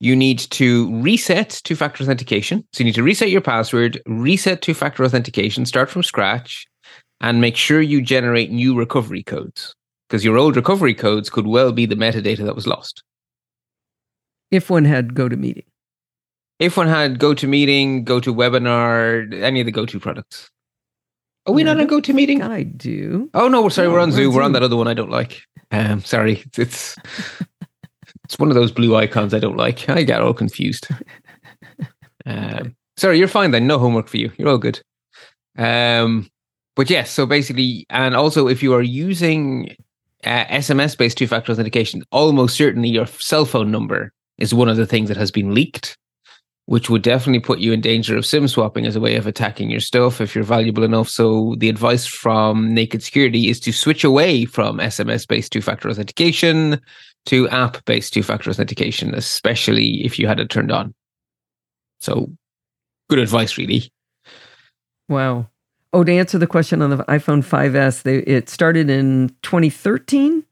You 0.00 0.16
need 0.16 0.38
to 0.50 1.00
reset 1.00 1.60
two-factor 1.64 2.02
authentication. 2.02 2.64
So 2.72 2.80
you 2.80 2.86
need 2.86 2.94
to 2.96 3.02
reset 3.02 3.30
your 3.30 3.40
password, 3.40 4.00
reset 4.06 4.60
two-factor 4.62 5.04
authentication, 5.04 5.66
start 5.66 5.88
from 5.88 6.02
scratch, 6.02 6.66
and 7.20 7.40
make 7.40 7.56
sure 7.56 7.80
you 7.80 8.00
generate 8.02 8.50
new 8.50 8.76
recovery 8.76 9.22
codes 9.22 9.74
because 10.08 10.24
your 10.24 10.36
old 10.36 10.56
recovery 10.56 10.94
codes 10.94 11.30
could 11.30 11.46
well 11.46 11.70
be 11.72 11.86
the 11.86 11.94
metadata 11.96 12.44
that 12.44 12.54
was 12.56 12.66
lost. 12.66 13.02
If 14.50 14.68
one 14.70 14.84
had 14.84 15.14
GoToMeeting. 15.14 15.58
If 15.58 15.77
one 16.74 16.88
had 16.88 17.18
GoToMeeting, 17.18 18.04
GoToWebinar, 18.04 19.40
any 19.42 19.60
of 19.60 19.66
the 19.66 19.72
GoTo 19.72 20.00
products. 20.00 20.50
Are 21.46 21.54
we 21.54 21.62
I 21.62 21.66
not 21.72 21.80
on 21.80 21.88
GoToMeeting? 21.88 22.42
I 22.42 22.64
do. 22.64 23.30
Oh 23.34 23.48
no, 23.48 23.68
sorry, 23.68 23.88
No, 23.88 23.94
we're 23.94 24.00
on 24.00 24.10
we're 24.10 24.12
on 24.12 24.12
Zoom. 24.12 24.34
We're 24.34 24.42
on 24.42 24.52
that 24.52 24.62
other 24.62 24.76
one 24.76 24.88
I 24.88 24.94
don't 24.94 25.10
like. 25.10 25.40
Um, 25.70 26.02
sorry, 26.02 26.42
it's 26.44 26.58
it's 26.58 26.96
one 28.38 28.50
of 28.50 28.54
those 28.54 28.72
blue 28.72 28.96
icons 28.96 29.32
I 29.32 29.38
don't 29.38 29.56
like. 29.56 29.88
I 29.88 30.02
get 30.02 30.20
all 30.20 30.34
confused. 30.34 30.88
Um, 32.26 32.76
sorry, 32.96 33.18
you're 33.18 33.28
fine 33.28 33.52
then. 33.52 33.66
No 33.66 33.78
homework 33.78 34.08
for 34.08 34.18
you. 34.18 34.30
You're 34.36 34.50
all 34.50 34.58
good. 34.58 34.82
Um, 35.56 36.28
but 36.76 36.90
yes, 36.90 37.10
so 37.10 37.26
basically, 37.26 37.86
and 37.90 38.14
also 38.14 38.46
if 38.46 38.62
you 38.62 38.74
are 38.74 38.82
using 38.82 39.74
uh, 40.24 40.44
SMS-based 40.44 41.16
two-factor 41.16 41.52
authentication, 41.52 42.02
almost 42.12 42.56
certainly 42.56 42.88
your 42.88 43.06
cell 43.06 43.44
phone 43.44 43.70
number 43.70 44.12
is 44.36 44.54
one 44.54 44.68
of 44.68 44.76
the 44.76 44.86
things 44.86 45.08
that 45.08 45.16
has 45.16 45.30
been 45.30 45.54
leaked, 45.54 45.96
which 46.68 46.90
would 46.90 47.00
definitely 47.00 47.40
put 47.40 47.60
you 47.60 47.72
in 47.72 47.80
danger 47.80 48.14
of 48.14 48.26
SIM 48.26 48.46
swapping 48.46 48.84
as 48.84 48.94
a 48.94 49.00
way 49.00 49.16
of 49.16 49.26
attacking 49.26 49.70
your 49.70 49.80
stuff 49.80 50.20
if 50.20 50.34
you're 50.34 50.44
valuable 50.44 50.84
enough. 50.84 51.08
So 51.08 51.54
the 51.56 51.70
advice 51.70 52.04
from 52.04 52.74
Naked 52.74 53.02
Security 53.02 53.48
is 53.48 53.58
to 53.60 53.72
switch 53.72 54.04
away 54.04 54.44
from 54.44 54.76
SMS-based 54.76 55.50
two-factor 55.50 55.88
authentication 55.88 56.78
to 57.24 57.48
app-based 57.48 58.12
two-factor 58.12 58.50
authentication, 58.50 59.14
especially 59.14 60.04
if 60.04 60.18
you 60.18 60.26
had 60.26 60.40
it 60.40 60.50
turned 60.50 60.70
on. 60.70 60.94
So 62.02 62.30
good 63.08 63.18
advice, 63.18 63.56
really. 63.56 63.90
Wow. 65.08 65.48
Oh, 65.94 66.04
to 66.04 66.12
answer 66.12 66.36
the 66.36 66.46
question 66.46 66.82
on 66.82 66.90
the 66.90 66.98
iPhone 67.04 67.42
5S, 67.42 68.02
they, 68.02 68.18
it 68.18 68.50
started 68.50 68.90
in 68.90 69.34
2013 69.40 70.44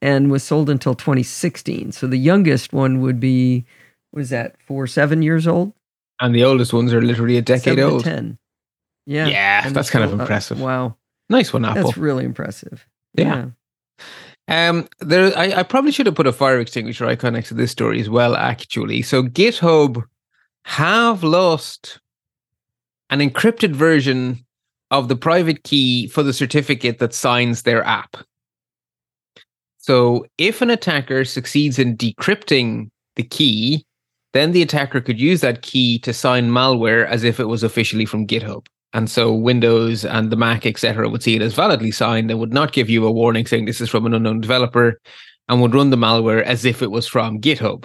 and 0.00 0.28
was 0.28 0.42
sold 0.42 0.68
until 0.68 0.96
2016. 0.96 1.92
So 1.92 2.08
the 2.08 2.16
youngest 2.16 2.72
one 2.72 3.00
would 3.00 3.20
be, 3.20 3.64
what 4.12 4.22
is 4.22 4.30
that, 4.30 4.54
four, 4.66 4.86
seven 4.86 5.20
years 5.22 5.46
old? 5.46 5.72
And 6.20 6.34
the 6.34 6.44
oldest 6.44 6.72
ones 6.72 6.92
are 6.94 7.02
literally 7.02 7.36
a 7.36 7.42
decade 7.42 7.80
old. 7.80 8.04
10. 8.04 8.38
Yeah. 9.06 9.26
Yeah, 9.26 9.66
And 9.66 9.74
that's 9.74 9.90
kind 9.90 10.04
of 10.04 10.10
still- 10.10 10.20
uh, 10.20 10.22
impressive. 10.22 10.60
wow. 10.60 10.96
Nice 11.28 11.52
one, 11.52 11.64
Apple. 11.64 11.82
That's 11.84 11.96
really 11.98 12.24
impressive. 12.24 12.86
Yeah. 13.14 13.46
Um, 14.48 14.86
there, 15.00 15.36
I, 15.36 15.60
I 15.60 15.62
probably 15.62 15.92
should 15.92 16.06
have 16.06 16.14
put 16.14 16.26
a 16.26 16.32
fire 16.32 16.60
extinguisher 16.60 17.06
icon 17.06 17.32
next 17.32 17.48
to 17.48 17.54
this 17.54 17.70
story 17.72 18.00
as 18.00 18.08
well. 18.10 18.36
Actually, 18.36 19.02
so 19.02 19.22
GitHub 19.22 20.02
have 20.64 21.22
lost 21.24 22.00
an 23.10 23.20
encrypted 23.20 23.72
version 23.74 24.44
of 24.90 25.08
the 25.08 25.16
private 25.16 25.62
key 25.64 26.06
for 26.08 26.22
the 26.22 26.32
certificate 26.32 26.98
that 26.98 27.14
signs 27.14 27.62
their 27.62 27.82
app. 27.84 28.16
So, 29.78 30.26
if 30.38 30.60
an 30.62 30.70
attacker 30.70 31.24
succeeds 31.24 31.78
in 31.78 31.96
decrypting 31.96 32.90
the 33.16 33.22
key, 33.24 33.84
then 34.32 34.52
the 34.52 34.62
attacker 34.62 35.00
could 35.00 35.20
use 35.20 35.40
that 35.40 35.62
key 35.62 35.98
to 36.00 36.12
sign 36.12 36.50
malware 36.50 37.06
as 37.06 37.24
if 37.24 37.38
it 37.38 37.48
was 37.48 37.62
officially 37.62 38.06
from 38.06 38.26
GitHub. 38.26 38.66
And 38.94 39.10
so 39.10 39.32
Windows 39.32 40.04
and 40.04 40.30
the 40.30 40.36
Mac, 40.36 40.66
etc., 40.66 41.08
would 41.08 41.22
see 41.22 41.36
it 41.36 41.42
as 41.42 41.54
validly 41.54 41.90
signed 41.90 42.30
and 42.30 42.40
would 42.40 42.52
not 42.52 42.72
give 42.72 42.90
you 42.90 43.06
a 43.06 43.12
warning 43.12 43.46
saying 43.46 43.64
this 43.64 43.80
is 43.80 43.88
from 43.88 44.06
an 44.06 44.14
unknown 44.14 44.40
developer 44.40 45.00
and 45.48 45.60
would 45.62 45.74
run 45.74 45.90
the 45.90 45.96
malware 45.96 46.42
as 46.42 46.64
if 46.64 46.82
it 46.82 46.90
was 46.90 47.06
from 47.06 47.40
GitHub, 47.40 47.84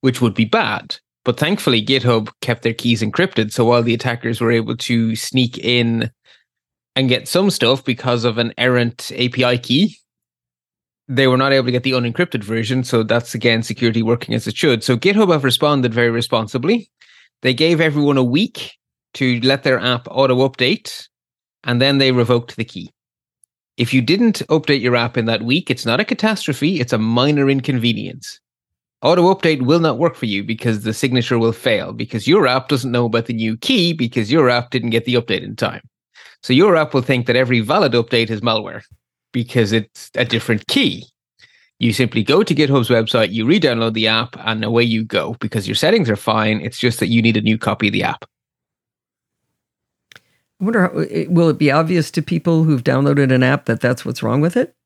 which 0.00 0.20
would 0.20 0.34
be 0.34 0.44
bad 0.44 0.96
But 1.24 1.38
thankfully, 1.38 1.84
GitHub 1.84 2.30
kept 2.40 2.62
their 2.62 2.74
keys 2.74 3.02
encrypted. 3.02 3.52
So 3.52 3.64
while 3.64 3.82
the 3.82 3.94
attackers 3.94 4.40
were 4.40 4.50
able 4.50 4.76
to 4.78 5.14
sneak 5.16 5.58
in 5.58 6.10
and 6.96 7.08
get 7.08 7.28
some 7.28 7.50
stuff 7.50 7.84
because 7.84 8.24
of 8.24 8.38
an 8.38 8.52
errant 8.58 9.12
API 9.12 9.58
key, 9.58 9.96
they 11.16 11.26
were 11.26 11.36
not 11.36 11.52
able 11.52 11.66
to 11.66 11.72
get 11.72 11.82
the 11.82 11.92
unencrypted 11.92 12.42
version. 12.42 12.84
So 12.84 13.02
that's 13.02 13.34
again 13.34 13.62
security 13.62 14.02
working 14.02 14.34
as 14.34 14.46
it 14.46 14.56
should. 14.56 14.82
So 14.82 14.96
GitHub 14.96 15.32
have 15.32 15.44
responded 15.44 15.92
very 15.92 16.10
responsibly. 16.10 16.90
They 17.42 17.54
gave 17.54 17.80
everyone 17.80 18.16
a 18.16 18.24
week 18.24 18.72
to 19.14 19.40
let 19.40 19.62
their 19.62 19.78
app 19.78 20.08
auto 20.10 20.48
update, 20.48 21.08
and 21.64 21.82
then 21.82 21.98
they 21.98 22.12
revoked 22.12 22.56
the 22.56 22.64
key. 22.64 22.90
If 23.76 23.92
you 23.92 24.00
didn't 24.00 24.42
update 24.48 24.80
your 24.80 24.96
app 24.96 25.16
in 25.16 25.26
that 25.26 25.42
week, 25.42 25.70
it's 25.70 25.84
not 25.84 26.00
a 26.00 26.04
catastrophe, 26.04 26.80
it's 26.80 26.92
a 26.92 26.98
minor 26.98 27.50
inconvenience. 27.50 28.40
Auto 29.02 29.34
update 29.34 29.62
will 29.62 29.80
not 29.80 29.98
work 29.98 30.14
for 30.14 30.26
you 30.26 30.44
because 30.44 30.82
the 30.82 30.94
signature 30.94 31.38
will 31.38 31.52
fail 31.52 31.92
because 31.92 32.28
your 32.28 32.46
app 32.46 32.68
doesn't 32.68 32.92
know 32.92 33.06
about 33.06 33.26
the 33.26 33.34
new 33.34 33.56
key 33.56 33.92
because 33.92 34.30
your 34.30 34.48
app 34.48 34.70
didn't 34.70 34.90
get 34.90 35.04
the 35.04 35.14
update 35.14 35.42
in 35.42 35.56
time. 35.56 35.82
So 36.42 36.52
your 36.52 36.76
app 36.76 36.94
will 36.94 37.02
think 37.02 37.26
that 37.26 37.36
every 37.36 37.60
valid 37.60 37.92
update 37.92 38.30
is 38.30 38.40
malware 38.40 38.82
because 39.32 39.72
it's 39.72 40.10
a 40.14 40.24
different 40.24 40.66
key. 40.68 41.06
You 41.78 41.92
simply 41.92 42.22
go 42.22 42.44
to 42.44 42.54
GitHub's 42.54 42.88
website, 42.88 43.32
you 43.32 43.44
re 43.44 43.58
download 43.58 43.94
the 43.94 44.06
app, 44.06 44.36
and 44.46 44.64
away 44.64 44.84
you 44.84 45.04
go 45.04 45.34
because 45.40 45.66
your 45.66 45.74
settings 45.74 46.08
are 46.08 46.16
fine. 46.16 46.60
It's 46.60 46.78
just 46.78 47.00
that 47.00 47.08
you 47.08 47.20
need 47.20 47.36
a 47.36 47.40
new 47.40 47.58
copy 47.58 47.88
of 47.88 47.92
the 47.92 48.04
app. 48.04 48.24
I 50.60 50.64
wonder, 50.64 50.82
how, 50.82 50.92
will 51.28 51.48
it 51.48 51.58
be 51.58 51.72
obvious 51.72 52.10
to 52.12 52.22
people 52.22 52.62
who've 52.62 52.84
downloaded 52.84 53.32
an 53.32 53.42
app 53.42 53.64
that 53.64 53.80
that's 53.80 54.04
what's 54.04 54.22
wrong 54.22 54.40
with 54.40 54.56
it? 54.56 54.76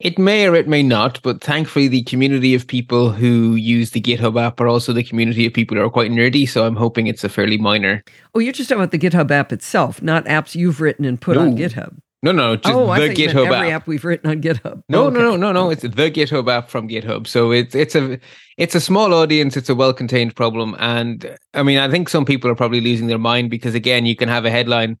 It 0.00 0.16
may 0.16 0.46
or 0.46 0.54
it 0.54 0.68
may 0.68 0.82
not, 0.82 1.20
but 1.22 1.42
thankfully, 1.42 1.88
the 1.88 2.04
community 2.04 2.54
of 2.54 2.66
people 2.66 3.10
who 3.10 3.56
use 3.56 3.90
the 3.90 4.00
GitHub 4.00 4.40
app 4.40 4.60
are 4.60 4.68
also 4.68 4.92
the 4.92 5.02
community 5.02 5.44
of 5.44 5.52
people 5.52 5.76
who 5.76 5.82
are 5.82 5.90
quite 5.90 6.12
nerdy. 6.12 6.48
So 6.48 6.64
I'm 6.64 6.76
hoping 6.76 7.08
it's 7.08 7.24
a 7.24 7.28
fairly 7.28 7.58
minor. 7.58 8.04
Oh, 8.34 8.38
you're 8.38 8.52
just 8.52 8.68
talking 8.68 8.80
about 8.80 8.92
the 8.92 8.98
GitHub 8.98 9.30
app 9.32 9.52
itself, 9.52 10.00
not 10.00 10.24
apps 10.26 10.54
you've 10.54 10.80
written 10.80 11.04
and 11.04 11.20
put 11.20 11.34
No. 11.34 11.42
on 11.42 11.56
GitHub. 11.56 11.98
No, 12.22 12.32
no, 12.32 12.56
just 12.56 12.74
oh, 12.74 12.80
the 12.80 12.86
thought 12.86 13.00
you 13.00 13.06
meant 13.06 13.18
GitHub 13.18 13.46
every 13.54 13.70
app. 13.70 13.82
app 13.82 13.86
we've 13.86 14.04
written 14.04 14.28
on 14.28 14.42
GitHub. 14.42 14.82
No, 14.88 15.06
Oh, 15.06 15.10
no, 15.10 15.20
no, 15.20 15.36
no, 15.36 15.52
no. 15.52 15.70
It's 15.70 15.82
the 15.82 15.88
GitHub 16.10 16.50
app 16.50 16.68
from 16.68 16.88
GitHub. 16.88 17.28
So 17.28 17.52
it's 17.52 17.76
it's 17.76 17.94
a 17.94 18.18
it's 18.56 18.74
a 18.74 18.80
small 18.80 19.14
audience. 19.14 19.56
It's 19.56 19.68
a 19.68 19.74
well 19.74 19.92
contained 19.92 20.34
problem, 20.34 20.74
and 20.80 21.36
I 21.54 21.62
mean, 21.62 21.78
I 21.78 21.88
think 21.88 22.08
some 22.08 22.24
people 22.24 22.50
are 22.50 22.56
probably 22.56 22.80
losing 22.80 23.06
their 23.06 23.18
mind 23.18 23.50
because 23.50 23.74
again, 23.76 24.04
you 24.04 24.16
can 24.16 24.28
have 24.28 24.44
a 24.44 24.50
headline, 24.50 24.98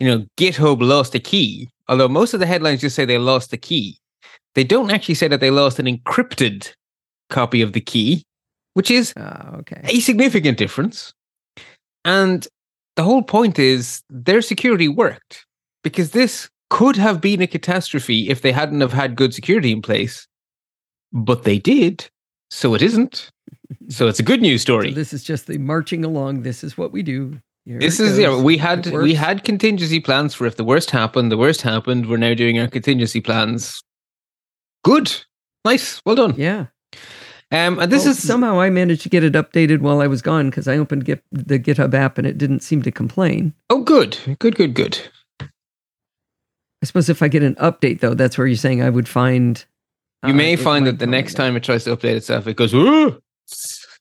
you 0.00 0.06
know, 0.06 0.26
GitHub 0.36 0.82
lost 0.82 1.14
a 1.14 1.18
key. 1.20 1.68
Although 1.88 2.08
most 2.08 2.34
of 2.34 2.40
the 2.40 2.46
headlines 2.46 2.82
just 2.82 2.94
say 2.94 3.06
they 3.06 3.16
lost 3.18 3.50
the 3.50 3.56
key, 3.56 3.96
they 4.54 4.62
don't 4.64 4.90
actually 4.90 5.14
say 5.16 5.28
that 5.28 5.40
they 5.40 5.50
lost 5.50 5.78
an 5.78 5.86
encrypted 5.86 6.72
copy 7.30 7.62
of 7.62 7.72
the 7.72 7.80
key, 7.80 8.22
which 8.74 8.90
is 8.90 9.14
Ah, 9.16 9.56
okay. 9.56 9.80
a 9.84 10.00
significant 10.00 10.58
difference. 10.58 11.14
And 12.04 12.46
the 12.96 13.02
whole 13.02 13.22
point 13.22 13.58
is 13.58 14.02
their 14.10 14.42
security 14.42 14.88
worked 14.88 15.46
because 15.82 16.10
this 16.10 16.48
could 16.70 16.96
have 16.96 17.20
been 17.20 17.40
a 17.42 17.46
catastrophe 17.46 18.28
if 18.30 18.42
they 18.42 18.52
hadn't 18.52 18.80
have 18.80 18.92
had 18.92 19.16
good 19.16 19.34
security 19.34 19.72
in 19.72 19.82
place. 19.82 20.26
But 21.12 21.42
they 21.42 21.58
did, 21.58 22.08
so 22.50 22.74
it 22.74 22.82
isn't. 22.82 23.30
So 23.88 24.08
it's 24.08 24.18
a 24.18 24.24
good 24.24 24.40
news 24.42 24.62
So 24.62 24.64
story. 24.64 24.92
this 24.92 25.12
is 25.12 25.22
just 25.22 25.46
the 25.46 25.56
marching 25.58 26.04
along. 26.04 26.42
This 26.42 26.64
is 26.64 26.76
what 26.76 26.90
we 26.92 27.02
do. 27.04 27.40
Here 27.66 27.78
This 27.78 28.00
is 28.00 28.18
yeah, 28.18 28.36
we 28.40 28.56
had 28.56 28.86
we 28.86 29.14
had 29.14 29.44
contingency 29.44 30.00
plans 30.00 30.34
for 30.34 30.44
if 30.46 30.56
the 30.56 30.64
worst 30.64 30.90
happened, 30.90 31.30
the 31.30 31.36
worst 31.36 31.62
happened. 31.62 32.08
We're 32.08 32.16
now 32.16 32.34
doing 32.34 32.58
our 32.58 32.66
contingency 32.66 33.20
plans. 33.20 33.80
Good. 34.84 35.12
Nice. 35.64 36.00
Well 36.04 36.16
done. 36.16 36.34
Yeah. 36.36 36.66
Um 37.52 37.78
and 37.78 37.92
this 37.92 38.04
Well, 38.04 38.12
is 38.12 38.22
somehow 38.26 38.60
I 38.60 38.70
managed 38.70 39.02
to 39.02 39.08
get 39.08 39.22
it 39.24 39.34
updated 39.34 39.80
while 39.80 40.00
I 40.00 40.06
was 40.08 40.22
gone 40.22 40.50
because 40.50 40.66
I 40.68 40.76
opened 40.76 41.04
Git, 41.04 41.22
the 41.30 41.58
GitHub 41.58 41.94
app 41.94 42.18
and 42.18 42.26
it 42.26 42.38
didn't 42.38 42.60
seem 42.60 42.82
to 42.82 42.90
complain. 42.90 43.54
oh 43.70 43.82
good. 43.82 44.18
Good, 44.40 44.56
good, 44.56 44.74
good. 44.74 44.98
I 46.82 46.86
suppose 46.86 47.08
if 47.08 47.22
I 47.22 47.28
get 47.28 47.42
an 47.42 47.54
update 47.56 48.00
though, 48.00 48.14
that's 48.14 48.38
where 48.38 48.46
you're 48.46 48.56
saying 48.56 48.82
I 48.82 48.90
would 48.90 49.08
find. 49.08 49.64
You 50.24 50.32
uh, 50.32 50.36
may 50.36 50.56
find 50.56 50.86
that 50.86 50.98
the 50.98 51.06
next 51.06 51.34
time 51.34 51.56
it 51.56 51.62
tries 51.62 51.84
to 51.84 51.96
update 51.96 52.16
itself, 52.16 52.46
it 52.46 52.56
goes, 52.56 52.74
Ooh! 52.74 53.20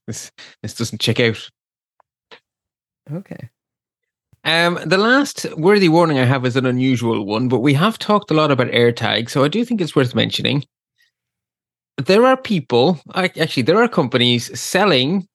This, 0.08 0.32
this 0.62 0.74
doesn't 0.74 1.02
check 1.02 1.20
out. 1.20 1.50
Okay. 3.12 3.50
Um, 4.46 4.80
the 4.86 4.98
last 4.98 5.46
worthy 5.58 5.90
warning 5.90 6.18
I 6.18 6.26
have 6.26 6.46
is 6.46 6.56
an 6.56 6.66
unusual 6.66 7.26
one, 7.26 7.50
but 7.50 7.60
we 7.60 7.74
have 7.74 8.00
talked 8.00 8.32
a 8.32 8.34
lot 8.34 8.52
about 8.52 8.68
AirTag, 8.68 9.30
so 9.30 9.44
I 9.44 9.50
do 9.50 9.66
think 9.66 9.82
it's 9.82 9.96
worth 9.96 10.16
mentioning. 10.16 10.64
There 11.98 12.26
are 12.26 12.38
people, 12.38 13.00
actually, 13.14 13.64
there 13.64 13.82
are 13.84 13.90
companies 13.90 14.58
selling 14.58 15.28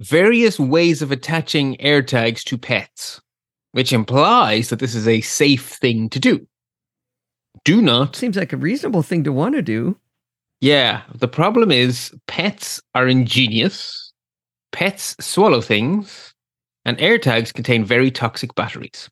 various 0.00 0.58
ways 0.58 1.02
of 1.02 1.10
attaching 1.10 1.76
AirTags 1.78 2.44
to 2.44 2.56
pets, 2.56 3.20
which 3.72 3.92
implies 3.92 4.68
that 4.68 4.78
this 4.78 4.94
is 4.94 5.08
a 5.08 5.20
safe 5.20 5.68
thing 5.68 6.08
to 6.10 6.20
do. 6.20 6.46
Do 7.66 7.82
not 7.82 8.14
Seems 8.14 8.36
like 8.36 8.52
a 8.52 8.56
reasonable 8.56 9.02
thing 9.02 9.24
to 9.24 9.32
want 9.32 9.56
to 9.56 9.62
do. 9.62 9.98
Yeah, 10.60 11.02
the 11.14 11.26
problem 11.28 11.72
is 11.72 12.14
pets 12.28 12.80
are 12.94 13.08
ingenious. 13.08 14.12
Pets 14.70 15.16
swallow 15.20 15.60
things, 15.60 16.32
and 16.84 16.96
AirTags 16.98 17.52
contain 17.52 17.84
very 17.84 18.10
toxic 18.10 18.54
batteries. 18.54 19.08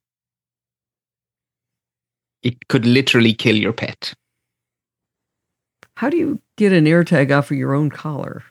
It 2.44 2.68
could 2.68 2.86
literally 2.86 3.34
kill 3.34 3.56
your 3.56 3.72
pet. 3.72 4.14
How 5.96 6.08
do 6.08 6.16
you 6.16 6.40
get 6.56 6.72
an 6.72 6.84
AirTag 6.84 7.36
off 7.36 7.50
of 7.50 7.56
your 7.56 7.74
own 7.74 7.90
collar? 7.90 8.44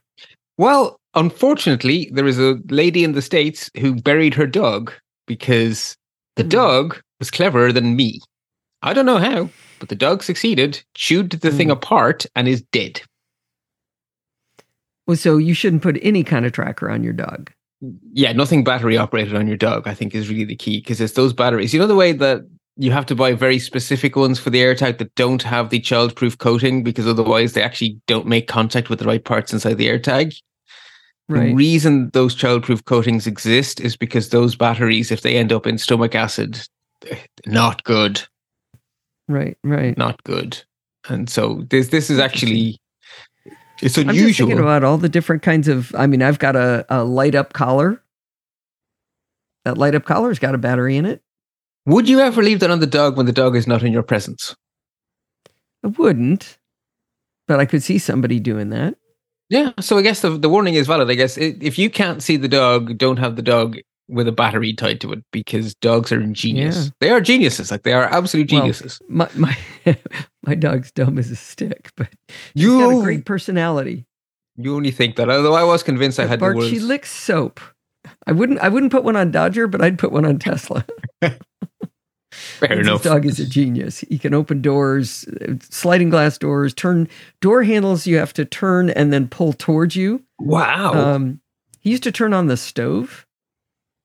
Well, 0.58 1.00
unfortunately, 1.16 2.10
there 2.14 2.28
is 2.28 2.40
a 2.40 2.60
lady 2.68 3.06
in 3.06 3.14
the 3.14 3.22
States 3.22 3.72
who 3.80 3.96
buried 3.96 4.34
her 4.34 4.48
dog 4.48 4.92
because 5.28 5.96
the 6.36 6.44
Hmm. 6.44 6.50
dog 6.50 7.02
was 7.20 7.32
cleverer 7.32 7.72
than 7.72 7.96
me. 7.96 8.20
I 8.82 8.94
don't 8.94 9.06
know 9.06 9.18
how, 9.20 9.50
but 9.84 9.90
the 9.90 9.96
dog 9.96 10.24
succeeded, 10.24 10.82
chewed 10.94 11.32
the 11.32 11.52
thing 11.52 11.68
Hmm. 11.68 11.72
apart, 11.74 12.26
and 12.38 12.48
is 12.48 12.62
dead. 12.72 13.02
Well, 15.06 15.18
so 15.18 15.36
you 15.36 15.54
shouldn't 15.54 15.82
put 15.82 16.00
any 16.02 16.24
kind 16.24 16.46
of 16.46 16.54
tracker 16.54 16.90
on 16.90 17.04
your 17.04 17.12
dog. 17.12 17.52
yeah, 18.14 18.32
nothing 18.32 18.64
battery 18.64 18.96
operated 18.96 19.36
on 19.36 19.46
your 19.46 19.58
dog, 19.58 19.90
I 19.90 19.94
think 19.94 20.16
is 20.16 20.30
really 20.30 20.46
the 20.46 20.56
key 20.56 20.80
because 20.80 21.02
it's 21.02 21.16
those 21.16 21.34
batteries. 21.34 21.74
You 21.74 21.82
know 21.82 21.88
the 21.88 21.98
way 21.98 22.14
that 22.14 22.44
you 22.78 22.92
have 22.94 23.06
to 23.08 23.16
buy 23.16 23.34
very 23.34 23.60
specific 23.60 24.16
ones 24.16 24.40
for 24.40 24.52
the 24.52 24.62
AirTag 24.62 25.00
that 25.00 25.14
don't 25.16 25.44
have 25.44 25.70
the 25.70 25.82
childproof 25.82 26.38
coating 26.38 26.82
because 26.82 27.06
otherwise 27.06 27.52
they 27.52 27.62
actually 27.62 28.00
don't 28.08 28.26
make 28.26 28.48
contact 28.48 28.90
with 28.90 29.00
the 29.00 29.06
right 29.06 29.26
parts 29.26 29.52
inside 29.52 29.74
the 29.78 29.88
AirTag. 29.90 30.34
The 31.28 31.54
reason 31.54 32.10
those 32.14 32.34
childproof 32.38 32.86
coatings 32.86 33.28
exist 33.28 33.82
is 33.82 33.98
because 33.98 34.30
those 34.30 34.56
batteries, 34.56 35.12
if 35.12 35.20
they 35.22 35.36
end 35.36 35.52
up 35.52 35.68
in 35.68 35.78
stomach 35.78 36.16
acid, 36.16 36.66
eh, 37.12 37.18
not 37.46 37.84
good, 37.84 38.22
Right. 39.34 39.58
Right. 39.64 39.98
not 39.98 40.24
good. 40.24 40.64
And 41.10 41.30
so 41.30 41.64
this 41.70 41.90
this 41.90 42.10
is 42.10 42.20
actually 42.20 42.80
it's 43.82 43.98
unusual 43.98 44.10
I'm 44.10 44.28
just 44.28 44.40
thinking 44.40 44.60
about 44.60 44.84
all 44.84 44.98
the 44.98 45.10
different 45.10 45.42
kinds 45.42 45.68
of. 45.68 45.94
I 45.96 46.08
mean, 46.08 46.22
I've 46.22 46.40
got 46.40 46.56
a, 46.56 46.86
a 46.90 47.04
light 47.04 47.36
up 47.36 47.54
collar. 47.54 48.02
That 49.66 49.78
light 49.78 49.96
up 49.96 50.06
collar's 50.06 50.40
got 50.40 50.56
a 50.56 50.58
battery 50.58 50.98
in 50.98 51.06
it. 51.06 51.22
Would 51.86 52.08
you 52.08 52.20
ever 52.20 52.44
leave 52.44 52.60
that 52.60 52.72
on 52.72 52.80
the 52.80 52.88
dog 52.88 53.18
when 53.18 53.26
the 53.26 53.34
dog 53.34 53.56
is 53.56 53.68
not 53.68 53.84
in 53.84 53.92
your 53.92 54.04
presence? 54.04 54.56
I 55.84 55.88
wouldn't, 55.88 56.58
but 57.48 57.60
I 57.60 57.66
could 57.66 57.84
see 57.84 57.98
somebody 57.98 58.40
doing 58.40 58.70
that. 58.70 58.96
Yeah, 59.50 59.72
so 59.80 59.98
I 59.98 60.02
guess 60.02 60.22
the 60.22 60.30
the 60.38 60.50
warning 60.50 60.76
is 60.76 60.88
valid. 60.88 61.10
I 61.10 61.16
guess 61.16 61.38
if 61.38 61.78
you 61.78 61.90
can't 61.90 62.24
see 62.24 62.38
the 62.38 62.48
dog, 62.48 62.98
don't 62.98 63.18
have 63.18 63.36
the 63.36 63.42
dog 63.42 63.78
with 64.14 64.28
a 64.28 64.32
battery 64.32 64.74
tied 64.74 65.02
to 65.02 65.12
it 65.12 65.24
because 65.32 65.74
dogs 65.76 66.12
are 66.12 66.22
ingenious. 66.22 66.86
Yeah. 66.86 66.92
They 67.00 67.10
are 67.10 67.20
geniuses, 67.22 67.72
like 67.72 67.84
they 67.84 67.94
are 67.94 68.04
absolute 68.06 68.52
Well, 68.52 68.62
geniuses. 68.62 69.00
My 69.10 69.30
my 69.36 69.58
my 70.46 70.56
dog's 70.56 70.92
dumb 70.92 71.18
as 71.18 71.32
a 71.32 71.36
stick, 71.36 71.92
but 71.98 72.10
she's 72.30 72.64
you 72.64 72.80
got 72.80 73.00
a 73.00 73.02
great 73.02 73.26
personality. 73.26 74.06
you 74.56 74.76
only 74.76 74.92
think 74.92 75.16
that. 75.18 75.30
Although 75.30 75.56
I 75.56 75.64
was 75.64 75.84
convinced 75.84 76.20
I 76.20 76.26
had 76.28 76.40
Bart, 76.40 76.54
the 76.56 76.60
words. 76.60 76.70
she 76.70 76.80
licks 76.80 77.12
soap. 77.12 77.60
I 78.28 78.32
wouldn't 78.34 78.60
I 78.60 78.70
wouldn't 78.70 78.92
put 78.92 79.04
one 79.04 79.16
on 79.16 79.32
Dodger, 79.32 79.68
but 79.68 79.82
I'd 79.82 79.98
put 80.00 80.12
one 80.12 80.26
on 80.26 80.38
Tesla. 80.40 80.86
Fair 82.32 82.80
enough. 82.80 83.04
This 83.04 83.12
dog 83.12 83.26
is 83.26 83.40
a 83.40 83.46
genius. 83.46 84.00
He 84.00 84.18
can 84.18 84.34
open 84.34 84.62
doors, 84.62 85.26
uh, 85.42 85.54
sliding 85.62 86.10
glass 86.10 86.38
doors, 86.38 86.74
turn 86.74 87.08
door 87.42 87.64
handles. 87.64 88.08
You 88.08 88.18
have 88.18 88.34
to 88.34 88.46
turn 88.46 88.90
and 88.90 89.14
then 89.14 89.28
pull 89.28 89.54
towards 89.54 89.96
you. 89.96 90.24
Wow, 90.40 90.94
Um, 90.94 91.42
he 91.80 91.92
used 91.92 92.04
to 92.04 92.12
turn 92.12 92.34
on 92.34 92.48
the 92.48 92.58
stove. 92.58 93.26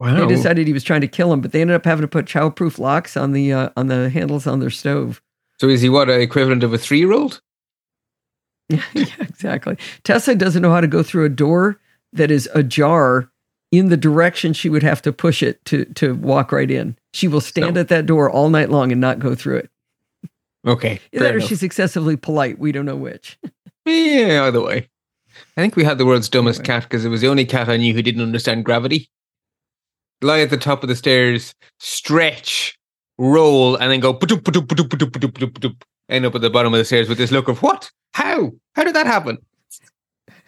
Wow. 0.00 0.14
They 0.14 0.34
decided 0.34 0.66
he 0.66 0.72
was 0.72 0.84
trying 0.84 1.00
to 1.02 1.08
kill 1.08 1.32
him, 1.32 1.40
but 1.40 1.52
they 1.52 1.60
ended 1.60 1.76
up 1.76 1.84
having 1.84 2.02
to 2.02 2.08
put 2.08 2.26
childproof 2.26 2.78
locks 2.78 3.16
on 3.16 3.32
the 3.32 3.52
uh, 3.52 3.70
on 3.76 3.88
the 3.88 4.10
handles 4.10 4.46
on 4.46 4.60
their 4.60 4.70
stove. 4.70 5.22
so 5.60 5.68
is 5.68 5.80
he 5.80 5.88
what 5.88 6.08
a 6.08 6.20
equivalent 6.20 6.62
of 6.62 6.72
a 6.72 6.78
three 6.78 6.98
year 6.98 7.12
old? 7.12 7.40
yeah, 8.68 8.82
exactly. 9.20 9.78
Tessa 10.04 10.34
doesn't 10.34 10.62
know 10.62 10.70
how 10.70 10.80
to 10.80 10.86
go 10.86 11.02
through 11.02 11.24
a 11.24 11.30
door 11.30 11.80
that 12.12 12.30
is 12.30 12.48
ajar 12.54 13.30
in 13.70 13.88
the 13.88 13.96
direction 13.96 14.52
she 14.52 14.68
would 14.68 14.82
have 14.82 15.02
to 15.02 15.12
push 15.12 15.42
it 15.42 15.64
to 15.66 15.84
to 15.86 16.14
walk 16.14 16.52
right 16.52 16.70
in. 16.70 16.96
She 17.12 17.28
will 17.28 17.40
stand 17.40 17.76
at 17.76 17.88
that 17.88 18.06
door 18.06 18.30
all 18.30 18.50
night 18.50 18.70
long 18.70 18.92
and 18.92 19.00
not 19.00 19.18
go 19.18 19.34
through 19.34 19.58
it. 19.58 19.70
Okay, 20.66 20.92
Either 20.92 21.00
fair 21.12 21.20
that 21.20 21.34
or 21.34 21.38
enough. 21.38 21.48
she's 21.48 21.62
excessively 21.62 22.16
polite. 22.16 22.58
We 22.58 22.72
don't 22.72 22.84
know 22.84 22.96
which. 22.96 23.38
yeah. 23.86 24.44
Either 24.44 24.60
way. 24.60 24.88
I 25.56 25.60
think 25.60 25.76
we 25.76 25.84
had 25.84 25.98
the 25.98 26.06
world's 26.06 26.28
dumbest 26.28 26.64
cat 26.64 26.82
because 26.82 27.04
it 27.04 27.08
was 27.08 27.20
the 27.20 27.28
only 27.28 27.44
cat 27.44 27.68
I 27.68 27.76
knew 27.76 27.94
who 27.94 28.02
didn't 28.02 28.22
understand 28.22 28.64
gravity. 28.64 29.08
Lie 30.20 30.40
at 30.40 30.50
the 30.50 30.56
top 30.56 30.82
of 30.82 30.88
the 30.88 30.96
stairs, 30.96 31.54
stretch, 31.78 32.76
roll, 33.18 33.76
and 33.76 33.90
then 33.90 34.00
go 34.00 34.12
ba-doop, 34.12 34.42
ba-doop, 34.42 34.68
ba-doop, 34.68 35.82
end 36.08 36.26
up 36.26 36.34
at 36.34 36.40
the 36.40 36.50
bottom 36.50 36.74
of 36.74 36.78
the 36.78 36.84
stairs 36.84 37.08
with 37.08 37.18
this 37.18 37.30
look 37.30 37.48
of 37.48 37.62
what? 37.62 37.90
How? 38.14 38.50
How 38.74 38.84
did 38.84 38.94
that 38.96 39.06
happen? 39.06 39.38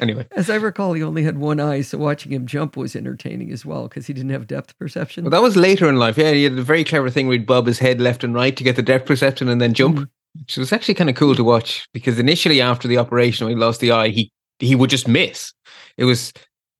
Anyway, 0.01 0.27
As 0.35 0.49
I 0.49 0.55
recall, 0.57 0.95
he 0.95 1.03
only 1.03 1.23
had 1.23 1.37
one 1.37 1.61
eye, 1.61 1.83
so 1.83 1.99
watching 1.99 2.33
him 2.33 2.47
jump 2.47 2.75
was 2.77 2.97
entertaining 2.97 3.53
as 3.53 3.66
well 3.66 3.87
because 3.87 4.07
he 4.07 4.14
didn't 4.14 4.31
have 4.31 4.47
depth 4.47 4.77
perception. 4.79 5.25
well, 5.25 5.31
that 5.31 5.43
was 5.43 5.57
later 5.57 5.89
in 5.91 5.97
life. 5.97 6.16
Yeah, 6.16 6.33
he 6.33 6.45
had 6.45 6.55
a 6.55 6.62
very 6.62 6.85
clever 6.85 7.11
thing 7.11 7.27
where 7.27 7.37
he'd 7.37 7.47
bob 7.47 7.66
his 7.66 7.79
head 7.79 8.01
left 8.01 8.25
and 8.25 8.35
right 8.35 8.57
to 8.57 8.64
get 8.64 8.77
the 8.77 8.83
depth 8.83 9.07
perception 9.07 9.49
and 9.49 9.61
then 9.61 9.75
jump, 9.75 9.99
Mhm. 9.99 10.07
which 10.39 10.57
was 10.57 10.73
actually 10.73 10.95
kind 10.95 11.11
of 11.11 11.16
cool 11.16 11.35
to 11.35 11.45
watch 11.45 11.87
because 11.93 12.18
initially 12.18 12.62
after 12.62 12.89
the 12.89 12.97
operation, 12.97 13.47
when 13.47 13.55
he 13.57 13.61
lost 13.61 13.81
the 13.81 13.93
eye, 13.93 14.09
he 14.09 14.33
he 14.59 14.75
would 14.75 14.91
just 14.91 15.07
miss. 15.09 15.53
It 15.99 16.05
was 16.05 16.33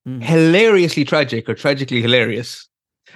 Mm. 0.09 0.23
hilariously 0.23 1.05
tragic 1.05 1.47
or 1.49 1.55
tragically 1.55 2.01
hilarious. 2.01 2.69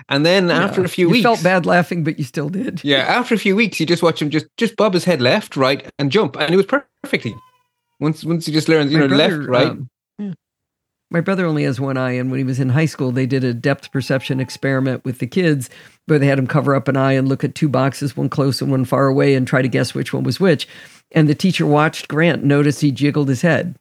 And 0.09 0.25
then 0.27 0.51
after 0.51 0.85
a 0.85 0.89
few 0.89 1.09
weeks. 1.09 1.25
you 1.25 1.31
weeks, 1.31 1.41
felt 1.41 1.43
bad 1.43 1.67
laughing, 1.67 2.05
but 2.05 2.19
you 2.19 2.25
still 2.25 2.49
did. 2.49 2.83
Yeah, 2.85 2.99
after 2.99 3.35
a 3.35 3.39
few 3.39 3.57
weeks, 3.57 3.81
you 3.81 3.87
just 3.87 4.03
watch 4.03 4.21
him 4.21 4.31
just 4.31 4.47
just 4.57 4.77
bob 4.77 4.95
his 4.95 5.05
head 5.05 5.21
left, 5.23 5.57
right, 5.57 5.87
and 5.99 6.11
jump, 6.13 6.37
and 6.37 6.53
it 6.53 6.57
was 6.57 6.67
perfectly. 6.67 7.35
Once 8.01 8.25
once 8.25 8.47
you 8.47 8.53
just 8.53 8.69
learn, 8.69 8.91
you 8.91 8.99
My 8.99 9.07
know, 9.07 9.09
brother, 9.17 9.37
left, 9.39 9.49
right. 9.49 9.67
um, 9.69 10.35
My 11.11 11.21
brother 11.21 11.47
only 11.47 11.63
has 11.65 11.81
one 11.81 11.97
eye, 11.97 12.13
and 12.13 12.31
when 12.31 12.39
he 12.39 12.45
was 12.45 12.59
in 12.61 12.71
high 12.71 12.87
school, 12.87 13.13
they 13.13 13.25
did 13.27 13.45
a 13.45 13.55
depth 13.55 13.93
perception 13.93 14.41
experiment 14.41 15.05
with 15.05 15.21
the 15.21 15.27
kids 15.27 15.71
where 16.07 16.19
they 16.19 16.27
had 16.27 16.39
him 16.39 16.47
cover 16.47 16.75
up 16.75 16.89
an 16.89 16.97
eye 16.97 17.13
and 17.13 17.29
look 17.29 17.45
at 17.45 17.55
two 17.55 17.69
boxes, 17.69 18.17
one 18.17 18.29
close 18.29 18.61
and 18.61 18.71
one 18.71 18.85
far 18.85 19.07
away, 19.07 19.35
and 19.35 19.47
try 19.47 19.63
to 19.63 19.69
guess 19.69 19.95
which 19.95 20.13
one 20.13 20.25
was 20.25 20.41
which. 20.41 20.67
And 21.13 21.29
the 21.29 21.35
teacher 21.35 21.65
watched 21.67 22.09
Grant, 22.09 22.43
noticed 22.45 22.81
he 22.81 22.91
jiggled 22.91 23.29
his 23.29 23.43
head. 23.43 23.77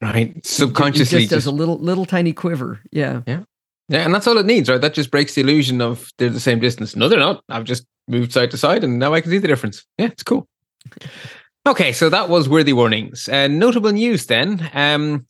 right, 0.00 0.32
He 0.34 0.40
subconsciously. 0.44 1.20
just 1.20 1.30
does 1.30 1.44
just- 1.44 1.46
a 1.46 1.50
little 1.50 1.78
little 1.78 2.04
tiny 2.06 2.32
quiver. 2.32 2.80
Yeah. 2.92 3.22
yeah, 3.26 3.40
and 3.90 4.14
that's 4.14 4.26
all 4.26 4.38
it 4.38 4.46
needs, 4.46 4.68
right? 4.68 4.80
That 4.80 4.94
just 4.94 5.10
breaks 5.10 5.34
the 5.34 5.42
illusion 5.42 5.80
of 5.80 6.10
they're 6.18 6.30
the 6.30 6.40
same 6.40 6.60
distance. 6.60 6.96
No, 6.96 7.08
they're 7.08 7.18
not. 7.18 7.42
I've 7.48 7.64
just 7.64 7.86
moved 8.08 8.32
side 8.32 8.50
to 8.52 8.58
side, 8.58 8.84
and 8.84 8.98
now 8.98 9.14
I 9.14 9.20
can 9.20 9.30
see 9.30 9.38
the 9.38 9.48
difference. 9.48 9.84
Yeah, 9.98 10.06
it's 10.06 10.22
cool. 10.22 10.48
Okay, 11.64 11.92
so 11.92 12.08
that 12.08 12.28
was 12.28 12.48
worthy 12.48 12.72
warnings. 12.72 13.28
Uh, 13.28 13.46
notable 13.46 13.92
news 13.92 14.26
then. 14.26 14.68
Um, 14.74 15.26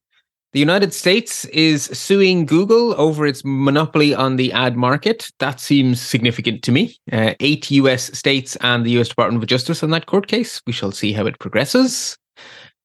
the 0.55 0.61
United 0.61 0.94
States 0.94 1.44
is 1.46 1.84
suing 1.84 2.46
Google 2.46 2.98
over 2.98 3.26
its 3.26 3.42
monopoly 3.44 4.14
on 4.14 4.36
the 4.36 4.50
ad 4.53 4.74
market. 4.74 5.28
That 5.40 5.61
seems 5.61 6.00
significant 6.00 6.62
to 6.62 6.72
me. 6.72 6.96
Uh, 7.12 7.34
eight 7.40 7.70
US 7.70 8.16
states 8.18 8.57
and 8.62 8.84
the 8.84 8.98
US 8.98 9.09
Department 9.09 9.42
of 9.42 9.48
Justice 9.48 9.82
on 9.82 9.90
that 9.90 10.07
court 10.07 10.26
case. 10.26 10.62
We 10.66 10.72
shall 10.72 10.90
see 10.90 11.12
how 11.12 11.26
it 11.26 11.38
progresses. 11.38 12.16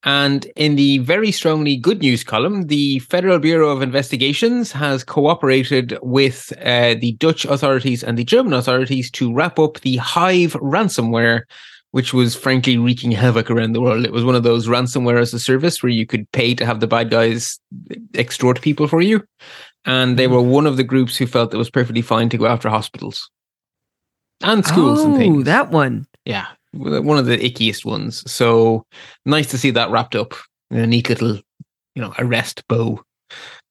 And 0.08 0.46
in 0.56 0.78
the 0.78 1.00
very 1.00 1.34
strongly 1.34 1.76
good 1.76 2.00
news 2.00 2.24
column, 2.24 2.68
the 2.68 3.00
Federal 3.00 3.40
Bureau 3.40 3.72
of 3.72 3.82
Investigations 3.82 4.72
has 4.72 5.04
cooperated 5.04 6.00
with 6.02 6.54
uh, 6.62 6.96
the 6.98 7.18
Dutch 7.20 7.44
authorities 7.44 8.06
and 8.06 8.18
the 8.18 8.24
German 8.24 8.54
authorities 8.54 9.12
to 9.12 9.34
wrap 9.34 9.60
up 9.60 9.82
the 9.82 9.98
Hive 9.98 10.54
ransomware, 10.54 11.42
which 11.92 12.14
was 12.14 12.38
frankly 12.38 12.78
wreaking 12.78 13.12
havoc 13.12 13.52
around 13.52 13.74
the 13.74 13.82
world. 13.82 14.06
It 14.06 14.14
was 14.14 14.24
one 14.24 14.36
of 14.36 14.44
those 14.44 14.70
ransomware 14.70 15.20
as 15.20 15.34
a 15.34 15.40
service 15.40 15.84
where 15.84 15.92
you 15.92 16.06
could 16.06 16.32
pay 16.32 16.56
to 16.56 16.66
have 16.66 16.80
the 16.80 16.88
bad 16.88 17.10
guys 17.10 17.60
extort 18.14 18.62
people 18.62 18.88
for 18.88 19.02
you. 19.02 19.26
And 19.84 20.18
they 20.18 20.28
were 20.28 20.42
one 20.42 20.68
of 20.68 20.78
the 20.78 20.86
groups 20.86 21.18
who 21.18 21.28
felt 21.28 21.54
it 21.54 21.58
was 21.58 21.70
perfectly 21.70 22.02
fine 22.02 22.30
to 22.30 22.38
go 22.38 22.46
after 22.46 22.70
hospitals 22.70 23.30
and 24.42 24.66
schools 24.66 25.02
oh, 25.02 25.08
and 25.08 25.18
things. 25.18 25.44
that 25.44 25.72
one. 25.72 26.08
Yeah, 26.24 26.48
one 26.74 27.18
of 27.18 27.26
the 27.26 27.38
ickiest 27.38 27.86
ones. 27.86 28.30
So 28.32 28.86
nice 29.26 29.50
to 29.52 29.58
see 29.58 29.72
that 29.72 29.90
wrapped 29.90 30.16
up 30.16 30.34
in 30.72 30.80
a 30.80 30.88
neat 30.88 31.10
little, 31.10 31.36
you 31.96 32.02
know, 32.02 32.14
arrest 32.20 32.64
bow. 32.68 33.02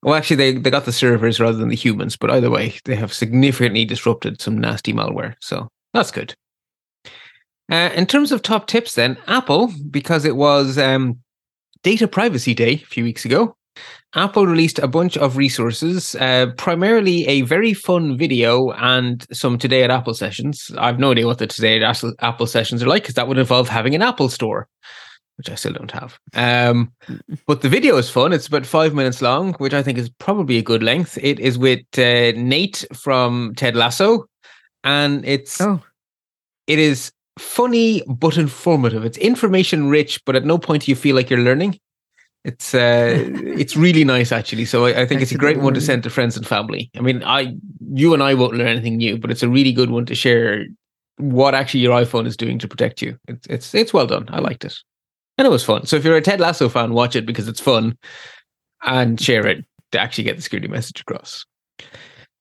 Well, 0.02 0.14
actually, 0.14 0.36
they, 0.36 0.52
they 0.52 0.70
got 0.70 0.84
the 0.84 0.92
servers 0.92 1.40
rather 1.40 1.56
than 1.56 1.68
the 1.68 1.76
humans, 1.76 2.16
but 2.16 2.30
either 2.30 2.50
way, 2.50 2.74
they 2.84 2.94
have 2.94 3.12
significantly 3.12 3.84
disrupted 3.84 4.40
some 4.40 4.58
nasty 4.58 4.92
malware. 4.92 5.34
So 5.40 5.68
that's 5.94 6.10
good. 6.10 6.34
Uh, 7.70 7.90
in 7.94 8.06
terms 8.06 8.30
of 8.30 8.42
top 8.42 8.66
tips, 8.66 8.94
then, 8.94 9.16
Apple, 9.26 9.72
because 9.90 10.24
it 10.24 10.36
was 10.36 10.78
um, 10.78 11.18
Data 11.82 12.06
Privacy 12.06 12.54
Day 12.54 12.74
a 12.74 12.78
few 12.78 13.02
weeks 13.02 13.24
ago, 13.24 13.56
Apple 14.14 14.46
released 14.46 14.78
a 14.78 14.88
bunch 14.88 15.16
of 15.18 15.36
resources, 15.36 16.14
uh, 16.16 16.46
primarily 16.56 17.26
a 17.26 17.42
very 17.42 17.74
fun 17.74 18.16
video 18.16 18.70
and 18.72 19.26
some 19.32 19.58
Today 19.58 19.82
at 19.82 19.90
Apple 19.90 20.14
sessions. 20.14 20.70
I've 20.78 20.98
no 20.98 21.10
idea 21.10 21.26
what 21.26 21.38
the 21.38 21.46
Today 21.46 21.82
at 21.82 22.02
Apple 22.20 22.46
sessions 22.46 22.82
are 22.82 22.86
like 22.86 23.02
because 23.02 23.14
that 23.16 23.28
would 23.28 23.38
involve 23.38 23.68
having 23.68 23.94
an 23.94 24.02
Apple 24.02 24.28
store, 24.28 24.68
which 25.36 25.50
I 25.50 25.54
still 25.54 25.74
don't 25.74 25.90
have. 25.90 26.18
Um, 26.34 26.92
but 27.46 27.60
the 27.60 27.68
video 27.68 27.96
is 27.96 28.08
fun. 28.08 28.32
It's 28.32 28.46
about 28.46 28.64
five 28.64 28.94
minutes 28.94 29.20
long, 29.20 29.52
which 29.54 29.74
I 29.74 29.82
think 29.82 29.98
is 29.98 30.08
probably 30.08 30.56
a 30.56 30.62
good 30.62 30.82
length. 30.82 31.18
It 31.20 31.38
is 31.38 31.58
with 31.58 31.80
uh, 31.98 32.32
Nate 32.36 32.86
from 32.94 33.54
Ted 33.56 33.76
Lasso, 33.76 34.26
and 34.82 35.24
it's 35.26 35.60
Oh, 35.60 35.82
it 36.66 36.78
is 36.78 37.12
funny 37.38 38.02
but 38.08 38.38
informative. 38.38 39.04
It's 39.04 39.18
information 39.18 39.88
rich, 39.88 40.24
but 40.24 40.36
at 40.36 40.44
no 40.44 40.58
point 40.58 40.84
do 40.84 40.90
you 40.90 40.96
feel 40.96 41.14
like 41.14 41.30
you're 41.30 41.40
learning. 41.40 41.78
It's 42.46 42.74
uh, 42.74 43.24
it's 43.58 43.76
really 43.76 44.04
nice 44.04 44.30
actually. 44.30 44.64
So 44.64 44.86
I, 44.86 45.02
I 45.02 45.06
think 45.06 45.20
it's 45.20 45.32
a 45.32 45.38
great 45.38 45.58
one 45.58 45.74
to 45.74 45.80
send 45.80 46.04
to 46.04 46.10
friends 46.10 46.36
and 46.36 46.46
family. 46.46 46.90
I 46.96 47.00
mean, 47.00 47.22
I 47.24 47.54
you 47.92 48.14
and 48.14 48.22
I 48.22 48.34
won't 48.34 48.54
learn 48.54 48.68
anything 48.68 48.96
new, 48.96 49.18
but 49.18 49.30
it's 49.30 49.42
a 49.42 49.48
really 49.48 49.72
good 49.72 49.90
one 49.90 50.06
to 50.06 50.14
share 50.14 50.64
what 51.18 51.54
actually 51.54 51.80
your 51.80 52.00
iPhone 52.00 52.26
is 52.26 52.36
doing 52.36 52.58
to 52.60 52.68
protect 52.68 53.02
you. 53.02 53.18
It's 53.26 53.46
it's 53.48 53.74
it's 53.74 53.92
well 53.92 54.06
done. 54.06 54.26
I 54.30 54.38
liked 54.38 54.64
it, 54.64 54.78
and 55.36 55.46
it 55.46 55.50
was 55.50 55.64
fun. 55.64 55.86
So 55.86 55.96
if 55.96 56.04
you're 56.04 56.16
a 56.16 56.22
Ted 56.22 56.40
Lasso 56.40 56.68
fan, 56.68 56.92
watch 56.92 57.16
it 57.16 57.26
because 57.26 57.48
it's 57.48 57.60
fun, 57.60 57.98
and 58.82 59.20
share 59.20 59.44
it 59.46 59.64
to 59.90 59.98
actually 59.98 60.24
get 60.24 60.36
the 60.36 60.42
security 60.42 60.68
message 60.68 61.00
across. 61.00 61.44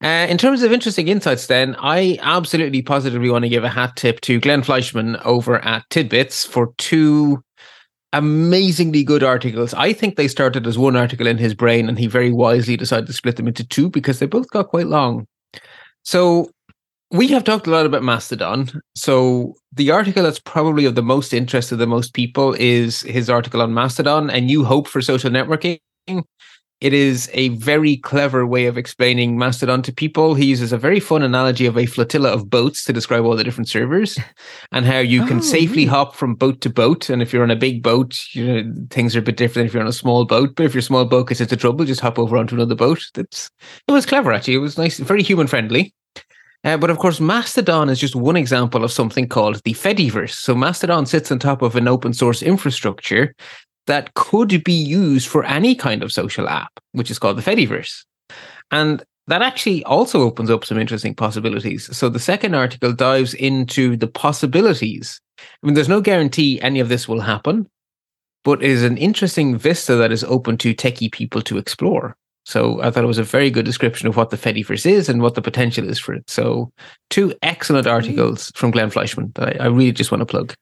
Uh, 0.04 0.28
in 0.30 0.38
terms 0.38 0.62
of 0.62 0.72
interesting 0.72 1.08
insights, 1.08 1.48
then, 1.48 1.76
I 1.80 2.20
absolutely 2.22 2.84
positively 2.84 3.30
want 3.30 3.44
to 3.44 3.50
give 3.50 3.64
a 3.64 3.70
hat 3.70 3.96
tip 3.96 4.22
to 4.22 4.40
Glenn 4.40 4.62
Fleischman 4.62 5.20
over 5.26 5.64
at 5.66 5.90
Tidbits 5.90 6.46
for 6.46 6.74
two 6.78 7.44
amazingly 8.16 9.04
good 9.04 9.24
articles. 9.24 9.74
I 9.74 9.94
think 9.94 10.16
they 10.16 10.28
started 10.28 10.66
as 10.66 10.78
one 10.78 10.96
article 10.96 11.28
in 11.28 11.38
his 11.38 11.54
brain, 11.54 11.90
and 11.90 12.00
he 12.00 12.08
very 12.08 12.32
wisely 12.32 12.78
decided 12.78 13.08
to 13.08 13.14
split 13.14 13.36
them 13.36 13.48
into 13.48 13.68
two 13.68 13.90
because 13.90 14.20
they 14.20 14.26
both 14.26 14.50
got 14.50 14.70
quite 14.70 14.88
long. 14.88 15.28
So, 16.04 16.50
we 17.12 17.28
have 17.28 17.44
talked 17.44 17.68
a 17.68 17.72
lot 17.72 17.86
about 17.86 18.04
Mastodon. 18.04 18.82
So, 18.96 19.54
the 19.74 19.92
article 19.92 20.24
that's 20.24 20.40
probably 20.40 20.86
of 20.86 20.96
the 20.96 21.04
most 21.04 21.34
interest 21.34 21.70
to 21.70 21.76
the 21.76 21.88
most 21.88 22.14
people 22.14 22.54
is 22.54 23.02
his 23.02 23.30
article 23.30 23.62
on 23.62 23.74
Mastodon, 23.74 24.30
A 24.30 24.42
New 24.42 24.64
Hope 24.64 24.88
for 24.88 25.02
Social 25.02 25.30
Networking. 25.30 25.80
It 26.82 26.94
is 26.94 27.30
a 27.34 27.50
very 27.50 27.96
clever 27.98 28.46
way 28.46 28.66
of 28.66 28.78
explaining 28.78 29.38
Mastodon 29.38 29.82
to 29.84 29.94
people. 29.94 30.36
He 30.36 30.46
uses 30.46 30.74
a 30.74 30.78
very 30.78 31.00
fun 31.00 31.24
analogy 31.24 31.66
of 31.66 31.78
a 31.78 31.86
flotilla 31.86 32.30
of 32.34 32.50
boats 32.50 32.84
to 32.84 32.94
describe 32.94 33.24
all 33.24 33.36
the 33.36 33.46
different 33.46 33.70
servers 33.70 34.18
and 34.72 34.86
how 34.86 35.00
you 35.00 35.26
can 35.26 35.38
Oh, 35.38 35.42
safely 35.42 35.86
neat. 35.86 35.90
hop 35.90 36.16
from 36.16 36.36
boat 36.36 36.60
to 36.62 36.70
boat. 36.70 37.10
And 37.10 37.22
if 37.22 37.32
you're 37.32 37.44
on 37.44 37.52
a 37.52 37.56
big 37.56 37.82
boat, 37.82 38.20
you 38.34 38.46
know, 38.46 38.74
things 38.90 39.16
are 39.16 39.20
a 39.20 39.24
bit 39.24 39.38
different 39.38 39.56
than 39.56 39.66
if 39.68 39.74
you're 39.74 39.84
on 39.84 39.88
a 39.90 39.94
small 39.94 40.26
boat. 40.26 40.54
But 40.56 40.66
if 40.66 40.76
your 40.76 40.82
small 40.82 41.06
boat 41.06 41.30
gets 41.30 41.42
into 41.42 41.56
trouble, 41.56 41.86
just 41.86 42.02
hop 42.02 42.20
over 42.20 42.36
onto 42.38 42.56
another 42.56 42.76
boat. 42.76 43.02
That's 43.14 43.50
it 43.88 43.92
was 43.94 44.06
clever 44.06 44.34
actually. 44.34 44.56
It 44.56 44.60
was 44.60 44.78
nice, 44.78 45.00
very 45.00 45.24
human 45.24 45.48
friendly. 45.48 45.94
Uh, 46.66 46.76
but 46.78 46.90
of 46.90 46.98
course, 46.98 47.20
Mastodon 47.20 47.90
is 47.90 48.00
just 48.00 48.16
one 48.16 48.36
example 48.36 48.84
of 48.84 48.92
something 48.92 49.28
called 49.30 49.62
the 49.66 49.74
Fediverse. 49.74 50.32
So 50.34 50.56
Mastodon 50.56 51.06
sits 51.06 51.32
on 51.32 51.38
top 51.38 51.62
of 51.62 51.76
an 51.76 51.88
open 51.88 52.12
source 52.12 52.42
infrastructure 52.42 53.36
that 53.88 54.14
could 54.16 54.64
be 54.64 54.74
used 54.74 55.28
for 55.28 55.44
any 55.46 55.76
kind 55.76 56.04
of 56.04 56.12
social 56.12 56.48
app, 56.48 56.72
which 56.94 57.12
is 57.12 57.20
called 57.20 57.38
the 57.38 57.42
Fediverse. 57.42 58.04
And 58.72 59.04
that 59.28 59.42
actually 59.42 59.84
also 59.86 60.22
opens 60.22 60.50
up 60.50 60.66
some 60.66 60.78
interesting 60.78 61.16
possibilities. 61.16 61.96
So 61.96 62.10
the 62.10 62.20
second 62.20 62.56
article 62.56 62.94
dives 62.94 63.34
into 63.34 63.98
the 63.98 64.08
possibilities. 64.08 65.20
I 65.40 65.66
mean, 65.66 65.74
there's 65.74 65.90
no 65.90 66.02
guarantee 66.02 66.62
any 66.62 66.80
of 66.80 66.90
this 66.90 67.08
will 67.08 67.22
happen, 67.22 67.68
but 68.44 68.64
it 68.64 68.70
is 68.70 68.84
an 68.84 68.98
interesting 68.98 69.58
vista 69.58 69.96
that 69.96 70.12
is 70.12 70.24
open 70.24 70.58
to 70.60 70.76
techie 70.76 71.12
people 71.12 71.42
to 71.44 71.58
explore. 71.58 72.16
So 72.46 72.80
I 72.82 72.92
thought 72.92 73.04
it 73.04 73.08
was 73.08 73.18
a 73.18 73.24
very 73.24 73.50
good 73.50 73.66
description 73.66 74.08
of 74.08 74.16
what 74.16 74.30
the 74.30 74.38
Fediverse 74.38 74.86
is 74.86 75.10
and 75.10 75.22
what 75.22 75.34
the 75.34 75.42
potential 75.42 75.90
is 75.90 75.98
for 75.98 76.14
it. 76.14 76.30
So 76.30 76.72
two 77.10 77.34
excellent 77.42 77.88
articles 77.88 78.52
from 78.56 78.70
Glenn 78.70 78.92
Fleischman 78.92 79.34
that 79.34 79.60
I, 79.60 79.66
I 79.66 79.68
really 79.68 79.92
just 79.92 80.12
want 80.12 80.22
to 80.22 80.26
plug. 80.28 80.54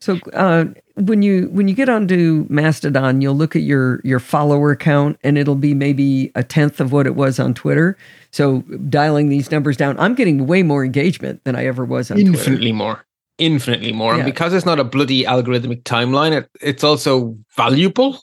So 0.00 0.18
uh, 0.34 0.66
when 0.96 1.22
you 1.22 1.48
when 1.50 1.66
you 1.66 1.74
get 1.74 1.88
onto 1.88 2.46
Mastodon, 2.50 3.20
you'll 3.22 3.36
look 3.36 3.56
at 3.56 3.62
your 3.62 4.00
your 4.04 4.20
follower 4.20 4.76
count, 4.76 5.18
and 5.24 5.38
it'll 5.38 5.54
be 5.54 5.72
maybe 5.74 6.30
a 6.34 6.42
tenth 6.42 6.78
of 6.80 6.92
what 6.92 7.06
it 7.06 7.14
was 7.14 7.38
on 7.40 7.54
Twitter. 7.54 7.96
So 8.30 8.60
dialing 8.88 9.28
these 9.30 9.50
numbers 9.50 9.76
down, 9.76 9.98
I'm 9.98 10.14
getting 10.14 10.46
way 10.46 10.62
more 10.62 10.84
engagement 10.84 11.42
than 11.44 11.56
I 11.56 11.64
ever 11.66 11.84
was 11.84 12.10
on 12.10 12.16
Twitter. 12.18 12.30
infinitely 12.32 12.72
more 12.72 13.04
infinitely 13.38 13.90
more 13.92 14.12
Yeah. 14.12 14.20
and 14.22 14.26
because 14.32 14.52
it's 14.54 14.64
not 14.64 14.78
a 14.78 14.84
bloody 14.84 15.24
algorithmic 15.24 15.82
timeline 15.82 16.30
it, 16.30 16.48
it's 16.60 16.84
also 16.84 17.36
valuable 17.56 18.22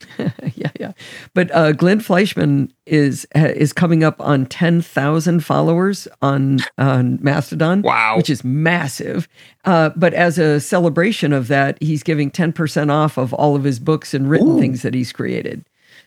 yeah, 0.18 0.70
yeah. 0.78 0.92
But 1.34 1.50
uh, 1.54 1.72
Glenn 1.72 2.00
Fleischman 2.00 2.70
is 2.86 3.26
is 3.34 3.72
coming 3.72 4.04
up 4.04 4.20
on 4.20 4.46
ten 4.46 4.82
thousand 4.82 5.44
followers 5.44 6.06
on 6.22 6.58
on 6.78 7.18
Mastodon. 7.22 7.82
Wow. 7.82 8.16
which 8.16 8.30
is 8.30 8.44
massive. 8.44 9.28
Uh, 9.64 9.90
but 9.96 10.14
as 10.14 10.38
a 10.38 10.60
celebration 10.60 11.32
of 11.32 11.48
that, 11.48 11.82
he's 11.82 12.02
giving 12.02 12.30
ten 12.30 12.52
percent 12.52 12.90
off 12.90 13.16
of 13.16 13.32
all 13.32 13.56
of 13.56 13.64
his 13.64 13.78
books 13.78 14.14
and 14.14 14.28
written 14.28 14.56
Ooh. 14.56 14.60
things 14.60 14.82
that 14.82 14.94
he's 14.94 15.12
created. 15.12 15.64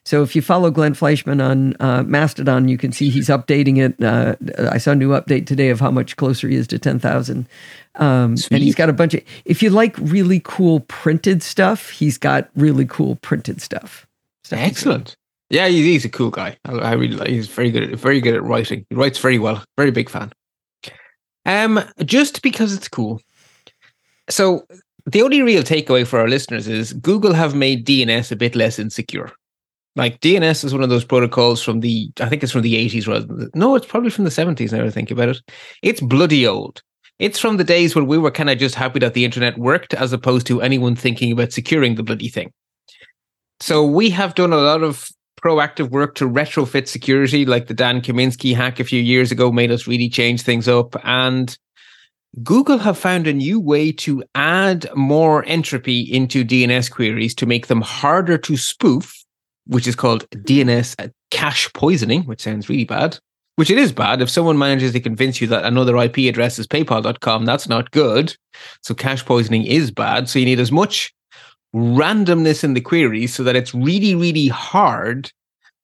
So 0.08 0.24
if 0.24 0.38
you 0.38 0.42
follow 0.42 0.72
Glenn 0.72 0.94
Fleischman 0.94 1.44
on 1.44 1.76
uh, 1.82 2.02
Mastodon, 2.04 2.70
you 2.70 2.78
can 2.78 2.94
see 2.94 3.10
he's 3.10 3.28
updating 3.28 3.78
it. 3.78 4.02
Uh, 4.02 4.38
I 4.72 4.78
saw 4.78 4.92
a 4.92 4.96
new 4.96 5.10
update 5.10 5.46
today 5.46 5.68
of 5.68 5.82
how 5.82 5.92
much 5.92 6.16
closer 6.16 6.48
he 6.48 6.56
is 6.56 6.66
to 6.68 6.80
10,000. 6.80 7.46
Um, 7.98 8.36
and 8.52 8.62
he's 8.62 8.76
got 8.76 8.90
a 8.90 8.94
bunch 8.94 9.16
of, 9.16 9.24
if 9.46 9.64
you 9.64 9.70
like 9.70 9.98
really 9.98 10.40
cool 10.44 10.82
printed 10.82 11.42
stuff, 11.42 11.90
he's 11.90 12.18
got 12.18 12.50
really 12.56 12.86
cool 12.86 13.16
printed 13.18 13.62
stuff. 13.62 14.06
Stuff 14.44 14.60
Excellent. 14.60 15.16
Yeah, 15.50 15.68
he's, 15.68 15.86
he's 15.86 16.06
a 16.06 16.10
cool 16.10 16.30
guy. 16.30 16.58
I, 16.66 16.74
I 16.74 16.92
really 16.94 17.16
like. 17.16 17.30
He's 17.30 17.48
very 17.48 17.72
good. 17.72 17.92
At, 17.92 18.00
very 18.00 18.22
good 18.22 18.36
at 18.36 18.44
writing. 18.44 18.86
He 18.90 18.96
writes 18.96 19.18
very 19.18 19.40
well. 19.40 19.64
Very 19.78 19.92
big 19.92 20.10
fan. 20.10 20.32
Um, 21.46 21.80
just 22.04 22.42
because 22.42 22.74
it's 22.74 22.90
cool. 22.90 23.22
So 24.30 24.66
the 25.06 25.22
only 25.22 25.42
real 25.42 25.64
takeaway 25.64 26.06
for 26.06 26.20
our 26.20 26.28
listeners 26.28 26.68
is 26.68 26.94
Google 26.94 27.34
have 27.34 27.56
made 27.56 27.88
DNS 27.88 28.32
a 28.32 28.36
bit 28.36 28.56
less 28.56 28.78
insecure. 28.78 29.32
Like 29.96 30.20
DNS 30.20 30.64
is 30.64 30.74
one 30.74 30.84
of 30.84 30.90
those 30.90 31.06
protocols 31.06 31.64
from 31.64 31.80
the, 31.80 32.12
I 32.20 32.30
think 32.30 32.44
it's 32.44 32.52
from 32.52 32.62
the 32.62 32.76
80s 32.76 33.08
rather 33.08 33.26
than, 33.26 33.50
no, 33.56 33.76
it's 33.76 33.88
probably 33.88 34.12
from 34.12 34.26
the 34.26 34.30
70s 34.30 34.72
now 34.72 34.84
I 34.84 34.92
think 34.92 35.10
about 35.10 35.30
it. 35.30 35.42
It's 35.82 36.02
bloody 36.02 36.46
old. 36.46 36.84
It's 37.20 37.40
from 37.40 37.58
the 37.58 37.64
days 37.64 37.96
when 37.96 38.06
we 38.06 38.18
were 38.18 38.32
kind 38.32 38.50
of 38.50 38.60
just 38.60 38.76
happy 38.76 39.00
that 39.00 39.14
the 39.14 39.26
internet 39.26 39.58
worked 39.58 39.94
as 39.94 40.14
opposed 40.14 40.46
to 40.48 40.62
anyone 40.62 40.96
thinking 40.96 41.32
about 41.32 41.52
securing 41.52 41.96
the 41.96 42.04
bloody 42.04 42.30
thing. 42.30 42.52
So 43.60 43.84
we 43.84 44.12
have 44.12 44.36
done 44.36 44.54
a 44.54 44.58
lot 44.58 44.84
of 44.84 45.10
proactive 45.42 45.90
work 45.90 46.16
to 46.16 46.30
retrofit 46.30 46.88
security, 46.88 47.46
like 47.46 47.68
the 47.68 47.74
Dan 47.74 48.02
Kaminsky 48.02 48.56
hack 48.56 48.80
a 48.80 48.84
few 48.84 49.02
years 49.02 49.32
ago 49.32 49.52
made 49.52 49.72
us 49.72 49.88
really 49.88 50.10
change 50.10 50.42
things 50.42 50.68
up. 50.68 50.96
And 51.04 51.58
Google 52.44 52.78
have 52.78 52.98
found 52.98 53.26
a 53.26 53.34
new 53.34 53.60
way 53.60 53.92
to 53.94 54.24
add 54.36 54.88
more 54.96 55.44
entropy 55.46 56.02
into 56.02 56.46
DNS 56.46 56.92
queries 56.92 57.34
to 57.36 57.46
make 57.48 57.68
them 57.68 57.82
harder 57.82 58.38
to 58.38 58.58
spoof, 58.58 59.12
which 59.66 59.88
is 59.88 59.96
called 59.96 60.30
DNS 60.30 61.12
cache 61.32 61.72
poisoning, 61.74 62.24
which 62.24 62.42
sounds 62.42 62.70
really 62.70 62.86
bad. 62.86 63.18
Which 63.58 63.72
it 63.72 63.80
is 63.80 63.92
bad. 63.92 64.22
If 64.22 64.30
someone 64.30 64.58
manages 64.58 64.94
to 64.94 65.00
convince 65.00 65.42
you 65.42 65.48
that 65.48 65.66
another 65.66 65.98
IP 65.98 66.20
address 66.30 66.60
is 66.60 66.68
paypal.com, 66.68 67.44
that's 67.44 67.68
not 67.68 67.90
good. 67.90 68.36
So 68.84 68.94
cache 68.94 69.26
poisoning 69.26 69.66
is 69.66 69.90
bad. 69.90 70.30
So 70.30 70.38
you 70.38 70.46
need 70.46 70.60
as 70.60 70.72
much 70.72 71.12
randomness 71.76 72.64
in 72.64 72.76
the 72.76 72.82
queries 72.82 73.34
so 73.34 73.44
that 73.44 73.56
it's 73.56 73.74
really, 73.74 74.14
really 74.14 74.48
hard 74.48 75.32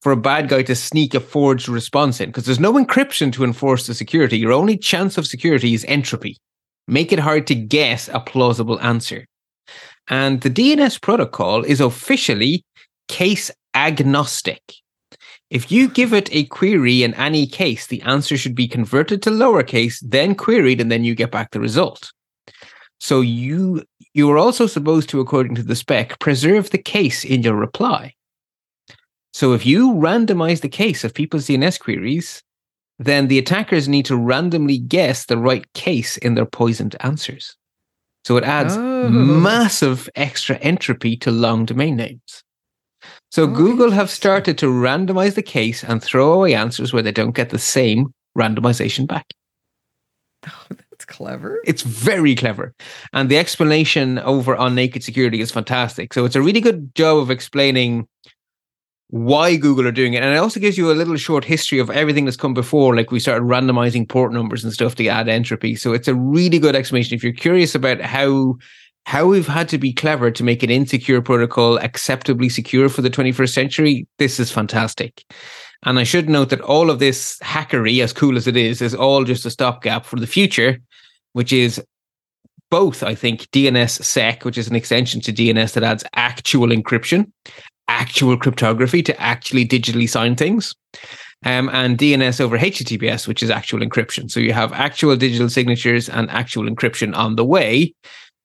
for 0.04 0.12
a 0.12 0.18
bad 0.18 0.50
guy 0.50 0.62
to 0.64 0.76
sneak 0.76 1.16
a 1.16 1.20
forged 1.20 1.68
response 1.68 2.22
in 2.22 2.30
because 2.30 2.46
there's 2.46 2.60
no 2.60 2.74
encryption 2.74 3.34
to 3.34 3.44
enforce 3.44 3.88
the 3.88 3.96
security. 3.96 4.38
Your 4.38 4.52
only 4.52 4.78
chance 4.78 5.18
of 5.18 5.26
security 5.26 5.74
is 5.74 5.84
entropy. 5.88 6.38
Make 6.88 7.12
it 7.12 7.20
hard 7.20 7.48
to 7.48 7.56
guess 7.56 8.08
a 8.14 8.20
plausible 8.20 8.80
answer. 8.82 9.26
And 10.10 10.42
the 10.42 10.50
DNS 10.50 11.02
protocol 11.02 11.64
is 11.64 11.82
officially 11.82 12.64
case 13.08 13.50
agnostic. 13.74 14.62
If 15.54 15.72
you 15.72 15.88
give 15.88 16.14
it 16.14 16.34
a 16.34 16.46
query 16.46 17.04
in 17.04 17.14
any 17.14 17.46
case, 17.46 17.86
the 17.86 18.02
answer 18.02 18.38
should 18.38 18.56
be 18.56 18.68
converted 18.68 19.22
to 19.22 19.30
lowercase, 19.30 20.00
then 20.02 20.34
queried, 20.34 20.82
and 20.82 20.92
then 20.92 21.04
you 21.04 21.14
get 21.14 21.30
back 21.30 21.52
the 21.52 21.60
result. 21.60 22.12
So 23.00 23.22
you 23.22 23.84
you 24.16 24.32
are 24.32 24.40
also 24.40 24.66
supposed 24.66 25.10
to, 25.10 25.20
according 25.20 25.54
to 25.56 25.64
the 25.64 25.76
spec, 25.76 26.18
preserve 26.18 26.72
the 26.72 26.80
case 26.80 27.24
in 27.24 27.44
your 27.44 27.56
reply. 27.56 28.16
So 29.32 29.54
if 29.54 29.64
you 29.64 29.94
randomize 29.94 30.62
the 30.62 30.70
case 30.70 31.04
of 31.04 31.14
people's 31.14 31.46
DNS 31.46 31.80
queries, 31.80 32.42
then 32.98 33.28
the 33.28 33.38
attackers 33.38 33.88
need 33.88 34.06
to 34.08 34.18
randomly 34.18 34.80
guess 34.80 35.26
the 35.26 35.38
right 35.38 35.72
case 35.74 36.18
in 36.18 36.34
their 36.34 36.46
poisoned 36.46 36.96
answers. 37.02 37.56
So 38.26 38.38
it 38.38 38.44
adds 38.44 38.76
Oh. 38.76 39.10
massive 39.10 40.10
extra 40.16 40.56
entropy 40.58 41.16
to 41.18 41.30
long 41.30 41.66
domain 41.66 41.96
names. 41.96 42.44
So 43.34 43.46
Oh, 43.46 43.48
Google 43.48 43.90
have 43.90 44.12
started 44.12 44.60
to 44.60 44.68
randomize 44.68 45.34
the 45.34 45.42
case 45.42 45.84
and 45.84 46.04
throw 46.04 46.34
away 46.34 46.54
answers 46.54 46.94
where 46.94 47.02
they 47.02 47.12
don't 47.12 47.32
get 47.36 47.50
the 47.50 47.58
same 47.58 48.14
randomization 48.38 49.08
back. 49.08 49.26
Oh, 50.48 50.66
that's 50.70 51.06
clever. 51.06 51.60
It's 51.66 51.82
very 51.82 52.36
clever. 52.36 52.76
And 53.12 53.30
the 53.30 53.40
explanation 53.40 54.20
over 54.20 54.56
on 54.56 54.76
Naked 54.76 55.04
Security 55.04 55.42
is 55.42 55.50
fantastic. 55.50 56.14
So 56.14 56.26
it's 56.26 56.36
a 56.36 56.44
really 56.44 56.62
good 56.62 56.94
job 56.94 57.18
of 57.18 57.32
explaining 57.32 58.08
why 59.08 59.56
Google 59.56 59.88
are 59.88 59.92
doing 59.92 60.14
it. 60.14 60.22
And 60.22 60.32
it 60.32 60.38
also 60.38 60.60
gives 60.60 60.78
you 60.78 60.92
a 60.92 60.94
little 60.94 61.18
short 61.18 61.44
history 61.44 61.80
of 61.80 61.90
everything 61.90 62.26
that's 62.26 62.38
come 62.38 62.54
before. 62.54 62.96
Like 62.96 63.10
we 63.10 63.20
started 63.20 63.46
randomizing 63.46 64.08
port 64.08 64.32
numbers 64.32 64.64
and 64.64 64.72
stuff 64.72 64.94
to 64.96 65.08
add 65.08 65.28
entropy. 65.28 65.76
So 65.76 65.92
it's 65.92 66.08
a 66.08 66.14
really 66.14 66.60
good 66.60 66.76
explanation. 66.76 67.16
If 67.16 67.24
you're 67.24 67.34
curious 67.34 67.74
about 67.74 68.00
how 68.00 68.60
how 69.06 69.26
we've 69.26 69.48
had 69.48 69.70
to 69.70 69.78
be 69.78 69.94
clever 69.94 70.32
to 70.32 70.44
make 70.44 70.64
an 70.64 70.70
insecure 70.70 71.22
protocol 71.22 71.78
acceptably 71.78 72.50
secure 72.50 72.90
for 72.90 73.02
the 73.02 73.10
21st 73.10 73.54
century, 73.54 74.08
this 74.18 74.40
is 74.40 74.52
fantastic. 74.52 75.26
And 75.86 76.00
I 76.00 76.04
should 76.04 76.30
note 76.30 76.50
that 76.50 76.62
all 76.62 76.90
of 76.90 77.00
this 77.00 77.38
hackery, 77.44 78.02
as 78.02 78.14
cool 78.14 78.38
as 78.38 78.48
it 78.48 78.56
is, 78.56 78.82
is 78.82 78.96
all 78.96 79.26
just 79.26 79.46
a 79.46 79.50
stopgap 79.50 80.06
for 80.06 80.18
the 80.18 80.28
future, 80.28 80.80
which 81.34 81.52
is 81.52 81.84
both, 82.72 83.04
I 83.04 83.14
think, 83.14 83.42
DNSSEC, 83.52 84.46
which 84.46 84.58
is 84.58 84.68
an 84.68 84.76
extension 84.76 85.20
to 85.22 85.34
DNS 85.34 85.74
that 85.74 85.84
adds 85.84 86.04
actual 86.16 86.70
encryption, 86.70 87.32
actual 87.88 88.38
cryptography 88.38 89.04
to 89.04 89.22
actually 89.22 89.68
digitally 89.68 90.10
sign 90.10 90.36
things, 90.36 90.74
um, 91.46 91.70
and 91.70 91.98
DNS 91.98 92.40
over 92.40 92.58
HTTPS, 92.58 93.28
which 93.28 93.44
is 93.44 93.52
actual 93.52 93.82
encryption. 93.82 94.32
So 94.32 94.40
you 94.40 94.54
have 94.54 94.72
actual 94.74 95.16
digital 95.18 95.50
signatures 95.50 96.08
and 96.08 96.32
actual 96.32 96.64
encryption 96.64 97.16
on 97.16 97.36
the 97.36 97.46
way, 97.46 97.94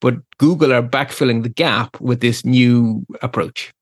but 0.01 0.17
Google 0.39 0.73
are 0.73 0.83
backfilling 0.83 1.43
the 1.43 1.49
gap 1.49 2.01
with 2.01 2.21
this 2.21 2.45
new 2.45 3.05
approach, 3.23 3.73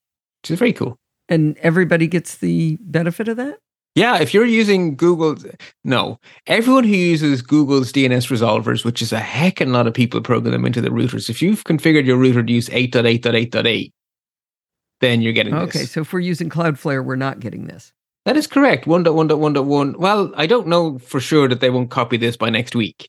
which 0.42 0.50
is 0.52 0.58
very 0.58 0.72
cool. 0.72 0.96
And 1.28 1.56
everybody 1.58 2.06
gets 2.06 2.36
the 2.36 2.78
benefit 2.80 3.28
of 3.28 3.36
that? 3.36 3.58
Yeah, 3.96 4.18
if 4.20 4.34
you're 4.34 4.44
using 4.44 4.94
Google, 4.94 5.36
no, 5.82 6.20
everyone 6.46 6.84
who 6.84 6.90
uses 6.94 7.40
Google's 7.40 7.90
DNS 7.92 8.28
resolvers, 8.30 8.84
which 8.84 9.00
is 9.00 9.10
a 9.10 9.18
heck 9.18 9.58
and 9.60 9.72
lot 9.72 9.86
of 9.86 9.94
people 9.94 10.20
program 10.20 10.52
them 10.52 10.66
into 10.66 10.82
the 10.82 10.90
routers. 10.90 11.30
If 11.30 11.40
you've 11.40 11.64
configured 11.64 12.04
your 12.04 12.18
router 12.18 12.42
to 12.42 12.52
use 12.52 12.68
8.8.8.8, 12.68 13.90
then 15.00 15.22
you're 15.22 15.32
getting 15.32 15.54
Okay, 15.54 15.80
this. 15.80 15.92
so 15.92 16.02
if 16.02 16.12
we're 16.12 16.20
using 16.20 16.50
Cloudflare, 16.50 17.04
we're 17.04 17.16
not 17.16 17.40
getting 17.40 17.66
this. 17.66 17.92
That 18.26 18.36
is 18.36 18.46
correct. 18.46 18.84
1.1.1.1. 18.86 19.96
Well, 19.96 20.32
I 20.36 20.46
don't 20.46 20.66
know 20.66 20.98
for 20.98 21.20
sure 21.20 21.48
that 21.48 21.60
they 21.60 21.70
won't 21.70 21.90
copy 21.90 22.16
this 22.18 22.36
by 22.36 22.50
next 22.50 22.74
week, 22.76 23.08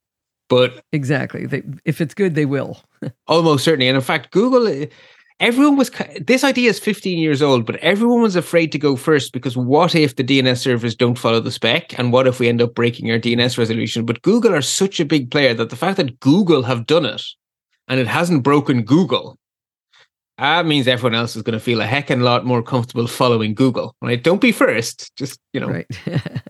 but 0.50 0.84
Exactly. 0.92 1.46
They, 1.46 1.64
if 1.86 2.02
it's 2.02 2.14
good, 2.14 2.36
they 2.36 2.46
will. 2.46 2.82
Almost 3.28 3.64
certainly. 3.64 3.88
And 3.88 3.96
in 3.96 4.02
fact, 4.02 4.32
Google, 4.32 4.88
everyone 5.40 5.78
was, 5.78 5.92
this 6.20 6.44
idea 6.44 6.70
is 6.70 6.80
15 6.80 7.20
years 7.20 7.42
old, 7.42 7.66
but 7.66 7.76
everyone 7.78 8.22
was 8.22 8.36
afraid 8.36 8.72
to 8.72 8.80
go 8.80 8.96
first 8.96 9.34
because 9.34 9.58
what 9.58 9.96
if 9.96 10.16
the 10.16 10.24
DNS 10.24 10.58
servers 10.58 10.96
don't 10.96 11.18
follow 11.18 11.40
the 11.40 11.52
spec? 11.52 11.98
And 11.98 12.12
what 12.12 12.28
if 12.28 12.40
we 12.40 12.48
end 12.48 12.62
up 12.62 12.76
breaking 12.76 13.12
our 13.12 13.20
DNS 13.20 13.58
resolution? 13.58 14.06
But 14.06 14.22
Google 14.22 14.54
are 14.54 14.62
such 14.62 15.00
a 15.00 15.06
big 15.06 15.32
player 15.32 15.54
that 15.54 15.70
the 15.70 15.76
fact 15.76 15.98
that 15.98 16.20
Google 16.20 16.64
have 16.64 16.88
done 16.88 17.06
it 17.06 17.24
and 17.88 18.00
it 18.00 18.08
hasn't 18.08 18.44
broken 18.44 18.84
Google, 18.84 19.38
that 20.38 20.66
means 20.66 20.88
everyone 20.88 21.16
else 21.16 21.36
is 21.36 21.42
going 21.42 21.58
to 21.58 21.64
feel 21.64 21.82
a 21.82 21.86
heck 21.86 22.10
and 22.10 22.22
a 22.22 22.26
lot 22.26 22.46
more 22.46 22.62
comfortable 22.62 23.08
following 23.08 23.56
Google, 23.56 23.96
right? 24.02 24.24
Don't 24.24 24.42
be 24.42 24.52
first. 24.52 25.16
Just, 25.16 25.40
you 25.52 25.60
know, 25.60 25.70
Right. 25.70 25.88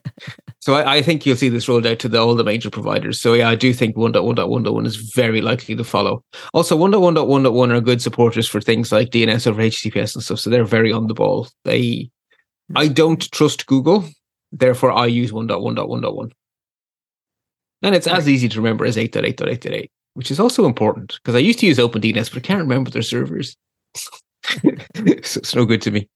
so 0.68 0.74
I, 0.74 0.96
I 0.96 1.02
think 1.02 1.26
you'll 1.26 1.38
see 1.38 1.48
this 1.48 1.70
rolled 1.70 1.88
out 1.88 2.00
to 2.00 2.10
the, 2.10 2.20
all 2.20 2.36
the 2.36 2.44
major 2.44 2.70
providers. 2.70 3.22
So 3.22 3.32
yeah, 3.32 3.48
I 3.48 3.56
do 3.56 3.72
think 3.72 3.96
1.1.1.1 3.96 4.86
is 4.86 4.98
very 4.98 5.40
likely 5.40 5.78
to 5.78 5.84
follow. 5.86 6.26
Also, 6.54 6.78
1.1.1.1 6.78 7.74
are 7.74 7.80
good 7.80 8.02
supporters 8.02 8.50
for 8.50 8.60
things 8.60 8.92
like 8.92 9.10
DNS 9.10 9.48
over 9.48 9.62
HTTPS 9.62 10.16
and 10.16 10.22
stuff. 10.26 10.40
So 10.40 10.50
they're 10.50 10.66
very 10.66 10.92
on 10.92 11.08
the 11.08 11.14
ball. 11.14 11.48
They, 11.64 12.10
I 12.76 12.88
hmm. 12.88 12.94
don't 12.96 13.32
trust 13.32 13.66
Google, 13.68 14.10
therefore 14.52 14.92
I 14.92 15.06
use 15.06 15.32
1.1.1.1. 15.32 16.32
And 17.84 17.96
it's 17.96 18.08
as 18.08 18.28
easy 18.28 18.50
to 18.50 18.60
remember 18.60 18.84
as 18.84 18.98
8.8.8.8, 18.98 19.90
which 20.16 20.32
is 20.32 20.40
also 20.42 20.66
important 20.66 21.18
because 21.24 21.36
I 21.36 21.40
used 21.40 21.60
to 21.60 21.66
use 21.66 21.78
OpenDNS, 21.78 22.34
but 22.34 22.40
I 22.40 22.46
can't 22.46 22.60
remember 22.60 22.92
their 22.92 23.04
servers. 23.04 23.56
so 23.96 24.12
it's 24.96 25.56
no 25.56 25.64
good 25.64 25.82
to 25.84 25.92
me. 25.92 26.10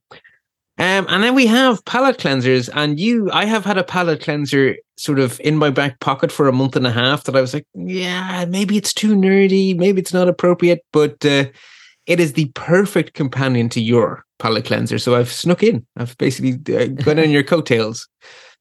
Um, 0.81 1.05
and 1.09 1.23
then 1.23 1.35
we 1.35 1.45
have 1.45 1.85
palette 1.85 2.17
cleansers, 2.17 2.67
and 2.73 2.99
you, 2.99 3.29
I 3.31 3.45
have 3.45 3.63
had 3.63 3.77
a 3.77 3.83
palette 3.83 4.21
cleanser 4.21 4.77
sort 4.97 5.19
of 5.19 5.39
in 5.41 5.55
my 5.55 5.69
back 5.69 5.99
pocket 5.99 6.31
for 6.31 6.47
a 6.47 6.51
month 6.51 6.75
and 6.75 6.87
a 6.87 6.91
half 6.91 7.25
that 7.25 7.35
I 7.35 7.41
was 7.41 7.53
like, 7.53 7.67
yeah, 7.75 8.45
maybe 8.45 8.77
it's 8.77 8.91
too 8.91 9.15
nerdy, 9.15 9.77
maybe 9.77 10.01
it's 10.01 10.13
not 10.13 10.27
appropriate, 10.27 10.83
but 10.91 11.23
uh, 11.23 11.45
it 12.07 12.19
is 12.19 12.33
the 12.33 12.51
perfect 12.55 13.13
companion 13.13 13.69
to 13.69 13.79
your 13.79 14.25
palette 14.39 14.65
cleanser. 14.65 14.97
So 14.97 15.15
I've 15.15 15.31
snuck 15.31 15.61
in. 15.61 15.85
I've 15.97 16.17
basically 16.17 16.53
uh, 16.75 16.87
gone 16.87 17.19
on 17.19 17.29
your 17.29 17.43
coattails. 17.43 18.07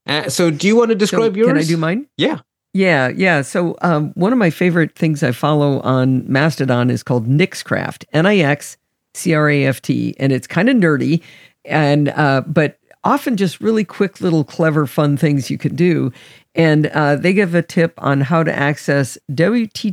Uh, 0.07 0.29
so 0.29 0.51
do 0.51 0.67
you 0.67 0.77
want 0.77 0.91
to 0.91 0.95
describe 0.95 1.33
so 1.33 1.39
yours? 1.39 1.49
Can 1.49 1.57
I 1.57 1.63
do 1.63 1.79
mine? 1.79 2.07
Yeah. 2.19 2.41
Yeah, 2.75 3.09
yeah. 3.09 3.41
So 3.41 3.77
um, 3.81 4.13
one 4.15 4.33
of 4.33 4.39
my 4.39 4.51
favorite 4.51 4.95
things 4.95 5.23
I 5.23 5.33
follow 5.33 5.81
on 5.81 6.31
Mastodon 6.31 6.91
is 6.91 7.03
called 7.03 7.27
Nixcraft, 7.27 8.05
N 8.13 8.27
I 8.27 8.39
X 8.39 8.77
C 9.15 9.35
R 9.35 9.49
A 9.51 9.65
F 9.65 9.83
T, 9.83 10.15
and 10.21 10.33
it's 10.33 10.47
kind 10.47 10.69
of 10.69 10.77
nerdy, 10.77 11.23
and 11.65 12.09
uh, 12.11 12.43
but 12.47 12.79
often 13.05 13.37
just 13.37 13.61
really 13.61 13.85
quick 13.85 14.21
little 14.21 14.45
clever 14.45 14.87
fun 14.87 15.17
things 15.17 15.51
you 15.51 15.59
can 15.59 15.75
do. 15.75 16.13
And 16.55 16.87
uh, 16.89 17.17
they 17.17 17.33
give 17.33 17.55
a 17.55 17.63
tip 17.63 17.95
on 17.99 18.21
how 18.23 18.43
to 18.43 18.53
access 18.53 19.17
WTTR.in, 19.31 19.93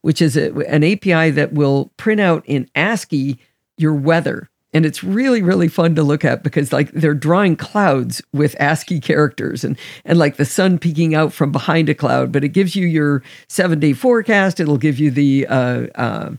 which 0.00 0.22
is 0.22 0.36
a, 0.36 0.52
an 0.66 0.84
API 0.84 1.30
that 1.30 1.52
will 1.52 1.92
print 1.96 2.20
out 2.20 2.44
in 2.46 2.70
ASCII 2.74 3.36
your 3.76 3.94
weather. 3.94 4.48
And 4.72 4.86
it's 4.86 5.02
really, 5.02 5.42
really 5.42 5.66
fun 5.66 5.96
to 5.96 6.04
look 6.04 6.24
at 6.24 6.44
because 6.44 6.72
like 6.72 6.92
they're 6.92 7.12
drawing 7.12 7.56
clouds 7.56 8.22
with 8.32 8.54
ASCII 8.60 9.00
characters 9.00 9.64
and 9.64 9.76
and 10.04 10.16
like 10.16 10.36
the 10.36 10.44
sun 10.44 10.78
peeking 10.78 11.12
out 11.12 11.32
from 11.32 11.50
behind 11.50 11.88
a 11.88 11.94
cloud, 11.94 12.30
but 12.30 12.44
it 12.44 12.50
gives 12.50 12.76
you 12.76 12.86
your 12.86 13.24
seven 13.48 13.80
day 13.80 13.92
forecast. 13.92 14.60
It'll 14.60 14.78
give 14.78 15.00
you 15.00 15.10
the 15.10 15.48
uh, 15.48 15.88
uh, 15.96 16.30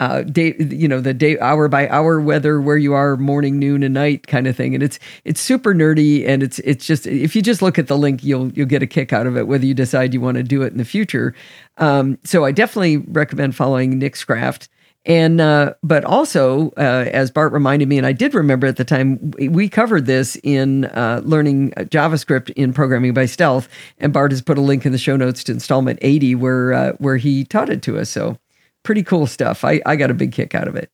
uh, 0.00 0.22
day, 0.22 0.56
you 0.58 0.88
know, 0.88 1.00
the 1.00 1.14
day 1.14 1.38
hour 1.38 1.68
by 1.68 1.88
hour 1.88 2.20
weather 2.20 2.60
where 2.60 2.76
you 2.76 2.94
are 2.94 3.16
morning, 3.16 3.58
noon, 3.58 3.82
and 3.84 3.94
night 3.94 4.26
kind 4.26 4.46
of 4.48 4.56
thing. 4.56 4.74
And 4.74 4.82
it's 4.82 4.98
it's 5.24 5.40
super 5.40 5.74
nerdy, 5.74 6.26
and 6.26 6.42
it's 6.42 6.58
it's 6.60 6.84
just 6.84 7.06
if 7.06 7.36
you 7.36 7.42
just 7.42 7.62
look 7.62 7.78
at 7.78 7.86
the 7.86 7.96
link, 7.96 8.24
you'll 8.24 8.50
you'll 8.52 8.66
get 8.66 8.82
a 8.82 8.86
kick 8.86 9.12
out 9.12 9.26
of 9.26 9.36
it, 9.36 9.46
whether 9.46 9.64
you 9.64 9.74
decide 9.74 10.12
you 10.12 10.20
want 10.20 10.38
to 10.38 10.42
do 10.42 10.62
it 10.62 10.72
in 10.72 10.78
the 10.78 10.84
future. 10.84 11.34
Um, 11.76 12.18
so 12.24 12.44
I 12.44 12.52
definitely 12.52 12.96
recommend 12.96 13.54
following 13.54 14.00
Nixcraft. 14.00 14.68
And 15.06 15.40
uh, 15.40 15.74
but 15.82 16.04
also, 16.04 16.72
uh, 16.76 17.08
as 17.10 17.30
Bart 17.30 17.54
reminded 17.54 17.88
me, 17.88 17.96
and 17.96 18.06
I 18.06 18.12
did 18.12 18.34
remember 18.34 18.66
at 18.66 18.76
the 18.76 18.84
time, 18.84 19.32
we 19.48 19.66
covered 19.66 20.04
this 20.04 20.36
in 20.42 20.84
uh, 20.84 21.22
learning 21.24 21.70
JavaScript 21.72 22.50
in 22.50 22.74
programming 22.74 23.14
by 23.14 23.24
stealth. 23.24 23.66
And 23.98 24.12
Bart 24.12 24.30
has 24.30 24.42
put 24.42 24.58
a 24.58 24.60
link 24.60 24.84
in 24.84 24.92
the 24.92 24.98
show 24.98 25.16
notes 25.16 25.42
to 25.44 25.52
installment 25.52 25.98
eighty, 26.02 26.34
where 26.34 26.74
uh, 26.74 26.92
where 26.98 27.16
he 27.16 27.44
taught 27.44 27.70
it 27.70 27.80
to 27.82 27.98
us. 27.98 28.10
So 28.10 28.36
pretty 28.82 29.02
cool 29.02 29.26
stuff. 29.26 29.64
I 29.64 29.80
I 29.86 29.96
got 29.96 30.10
a 30.10 30.14
big 30.14 30.32
kick 30.32 30.54
out 30.54 30.68
of 30.68 30.76
it. 30.76 30.90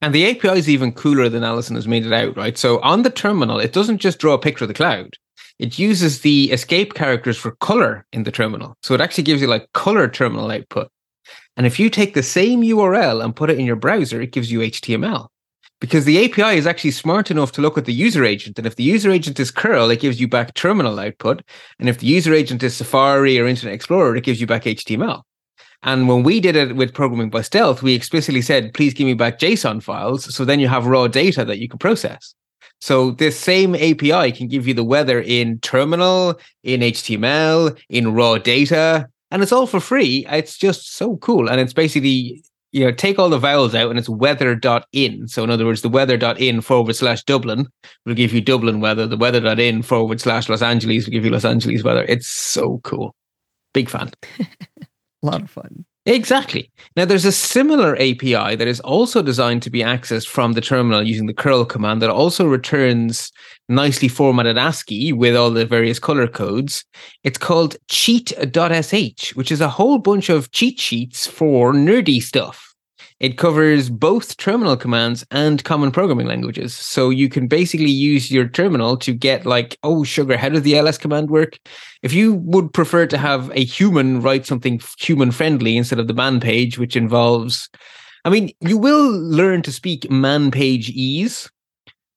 And 0.00 0.14
the 0.14 0.30
API 0.30 0.58
is 0.58 0.68
even 0.68 0.92
cooler 0.92 1.28
than 1.28 1.42
Allison 1.42 1.74
has 1.74 1.88
made 1.88 2.06
it 2.06 2.12
out, 2.12 2.36
right? 2.36 2.56
So 2.56 2.78
on 2.80 3.02
the 3.02 3.10
terminal, 3.10 3.58
it 3.58 3.72
doesn't 3.72 3.98
just 3.98 4.20
draw 4.20 4.34
a 4.34 4.38
picture 4.38 4.64
of 4.64 4.68
the 4.68 4.74
cloud. 4.74 5.16
It 5.58 5.76
uses 5.76 6.20
the 6.20 6.52
escape 6.52 6.94
characters 6.94 7.36
for 7.36 7.56
color 7.56 8.06
in 8.12 8.22
the 8.22 8.30
terminal. 8.30 8.76
So 8.82 8.94
it 8.94 9.00
actually 9.00 9.24
gives 9.24 9.40
you 9.40 9.48
like 9.48 9.72
color 9.72 10.06
terminal 10.08 10.52
output. 10.52 10.88
And 11.56 11.66
if 11.66 11.80
you 11.80 11.90
take 11.90 12.14
the 12.14 12.22
same 12.22 12.62
URL 12.62 13.24
and 13.24 13.34
put 13.34 13.50
it 13.50 13.58
in 13.58 13.66
your 13.66 13.76
browser, 13.76 14.20
it 14.20 14.30
gives 14.30 14.52
you 14.52 14.60
HTML. 14.60 15.26
Because 15.80 16.04
the 16.04 16.24
API 16.24 16.56
is 16.56 16.66
actually 16.66 16.92
smart 16.92 17.30
enough 17.30 17.52
to 17.52 17.60
look 17.60 17.76
at 17.76 17.84
the 17.84 17.92
user 17.92 18.24
agent. 18.24 18.58
And 18.58 18.66
if 18.66 18.76
the 18.76 18.84
user 18.84 19.10
agent 19.10 19.40
is 19.40 19.50
curl, 19.50 19.90
it 19.90 20.00
gives 20.00 20.20
you 20.20 20.28
back 20.28 20.54
terminal 20.54 20.98
output. 20.98 21.42
And 21.80 21.88
if 21.88 21.98
the 21.98 22.06
user 22.06 22.32
agent 22.32 22.62
is 22.62 22.76
Safari 22.76 23.38
or 23.38 23.46
Internet 23.46 23.74
Explorer, 23.74 24.16
it 24.16 24.24
gives 24.24 24.40
you 24.40 24.46
back 24.46 24.64
HTML. 24.64 25.22
And 25.82 26.08
when 26.08 26.22
we 26.24 26.40
did 26.40 26.56
it 26.56 26.74
with 26.74 26.92
programming 26.92 27.30
by 27.30 27.42
stealth, 27.42 27.82
we 27.82 27.94
explicitly 27.94 28.42
said, 28.42 28.74
please 28.74 28.94
give 28.94 29.06
me 29.06 29.14
back 29.14 29.38
JSON 29.38 29.82
files. 29.82 30.34
So 30.34 30.44
then 30.44 30.60
you 30.60 30.68
have 30.68 30.86
raw 30.86 31.06
data 31.06 31.44
that 31.44 31.58
you 31.58 31.68
can 31.68 31.78
process. 31.78 32.34
So 32.80 33.12
this 33.12 33.38
same 33.38 33.74
API 33.74 34.32
can 34.32 34.48
give 34.48 34.66
you 34.66 34.74
the 34.74 34.84
weather 34.84 35.20
in 35.20 35.58
terminal, 35.60 36.38
in 36.62 36.80
HTML, 36.80 37.78
in 37.88 38.14
raw 38.14 38.38
data, 38.38 39.08
and 39.30 39.42
it's 39.42 39.52
all 39.52 39.66
for 39.66 39.80
free. 39.80 40.26
It's 40.28 40.56
just 40.56 40.94
so 40.94 41.16
cool. 41.18 41.48
And 41.48 41.60
it's 41.60 41.72
basically, 41.72 42.42
you 42.72 42.84
know, 42.84 42.92
take 42.92 43.18
all 43.18 43.28
the 43.28 43.38
vowels 43.38 43.74
out 43.74 43.90
and 43.90 43.98
it's 43.98 44.08
weather.in. 44.08 45.28
So 45.28 45.44
in 45.44 45.50
other 45.50 45.66
words, 45.66 45.82
the 45.82 45.88
weather.in 45.88 46.60
forward 46.60 46.96
slash 46.96 47.24
Dublin 47.24 47.66
will 48.06 48.14
give 48.14 48.32
you 48.32 48.40
Dublin 48.40 48.80
weather. 48.80 49.06
The 49.06 49.16
weather.in 49.16 49.82
forward 49.82 50.20
slash 50.20 50.48
Los 50.48 50.62
Angeles 50.62 51.06
will 51.06 51.12
give 51.12 51.24
you 51.24 51.30
Los 51.30 51.44
Angeles 51.44 51.82
weather. 51.82 52.04
It's 52.08 52.28
so 52.28 52.80
cool. 52.84 53.14
Big 53.74 53.90
fan. 53.90 54.12
A 55.22 55.26
lot 55.26 55.42
of 55.42 55.50
fun. 55.50 55.84
Exactly. 56.06 56.70
Now, 56.96 57.04
there's 57.04 57.26
a 57.26 57.32
similar 57.32 57.94
API 57.96 58.56
that 58.56 58.66
is 58.66 58.80
also 58.80 59.20
designed 59.20 59.62
to 59.64 59.70
be 59.70 59.80
accessed 59.80 60.26
from 60.26 60.54
the 60.54 60.62
terminal 60.62 61.06
using 61.06 61.26
the 61.26 61.34
curl 61.34 61.66
command 61.66 62.00
that 62.00 62.08
also 62.08 62.46
returns 62.46 63.30
nicely 63.68 64.08
formatted 64.08 64.56
ASCII 64.56 65.12
with 65.12 65.36
all 65.36 65.50
the 65.50 65.66
various 65.66 65.98
color 65.98 66.26
codes. 66.26 66.82
It's 67.24 67.36
called 67.36 67.76
cheat.sh, 67.88 69.34
which 69.34 69.52
is 69.52 69.60
a 69.60 69.68
whole 69.68 69.98
bunch 69.98 70.30
of 70.30 70.50
cheat 70.52 70.80
sheets 70.80 71.26
for 71.26 71.74
nerdy 71.74 72.22
stuff. 72.22 72.67
It 73.20 73.36
covers 73.36 73.90
both 73.90 74.36
terminal 74.36 74.76
commands 74.76 75.26
and 75.32 75.64
common 75.64 75.90
programming 75.90 76.28
languages. 76.28 76.74
So 76.74 77.10
you 77.10 77.28
can 77.28 77.48
basically 77.48 77.90
use 77.90 78.30
your 78.30 78.48
terminal 78.48 78.96
to 78.98 79.12
get 79.12 79.44
like, 79.44 79.76
oh, 79.82 80.04
sugar, 80.04 80.36
how 80.36 80.50
does 80.50 80.62
the 80.62 80.76
ls 80.76 80.98
command 80.98 81.28
work? 81.28 81.58
If 82.02 82.12
you 82.12 82.34
would 82.34 82.72
prefer 82.72 83.06
to 83.06 83.18
have 83.18 83.50
a 83.54 83.64
human 83.64 84.22
write 84.22 84.46
something 84.46 84.80
human 84.98 85.32
friendly 85.32 85.76
instead 85.76 85.98
of 85.98 86.06
the 86.06 86.14
man 86.14 86.38
page, 86.38 86.78
which 86.78 86.94
involves, 86.94 87.68
I 88.24 88.30
mean, 88.30 88.50
you 88.60 88.78
will 88.78 89.10
learn 89.10 89.62
to 89.62 89.72
speak 89.72 90.08
man 90.10 90.52
page 90.52 90.88
ease, 90.90 91.50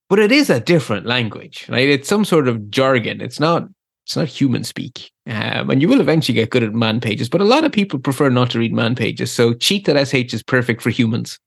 but 0.08 0.20
it 0.20 0.32
is 0.32 0.50
a 0.52 0.60
different 0.60 1.08
language, 1.08 1.66
right? 1.68 1.90
It's 1.90 2.10
some 2.10 2.26
sort 2.26 2.48
of 2.48 2.70
jargon. 2.70 3.22
It's 3.22 3.40
not 3.40 3.64
it's 4.12 4.18
not 4.18 4.28
human 4.28 4.66
speak. 4.66 5.10
Um, 5.26 5.70
and 5.70 5.82
you 5.82 5.88
will 5.88 6.02
eventually 6.02 6.36
get 6.36 6.50
good 6.50 6.64
at 6.64 6.74
man 6.74 7.00
pages, 7.00 7.30
but 7.30 7.40
a 7.40 7.46
lot 7.46 7.64
of 7.64 7.72
people 7.72 7.98
prefer 7.98 8.30
not 8.30 8.50
to 8.52 8.60
read 8.60 8.74
man 8.74 8.94
pages. 8.94 9.32
So 9.32 9.54
cheat.sh 9.54 10.34
is 10.34 10.44
perfect 10.44 10.82
for 10.82 10.90
humans. 10.90 11.40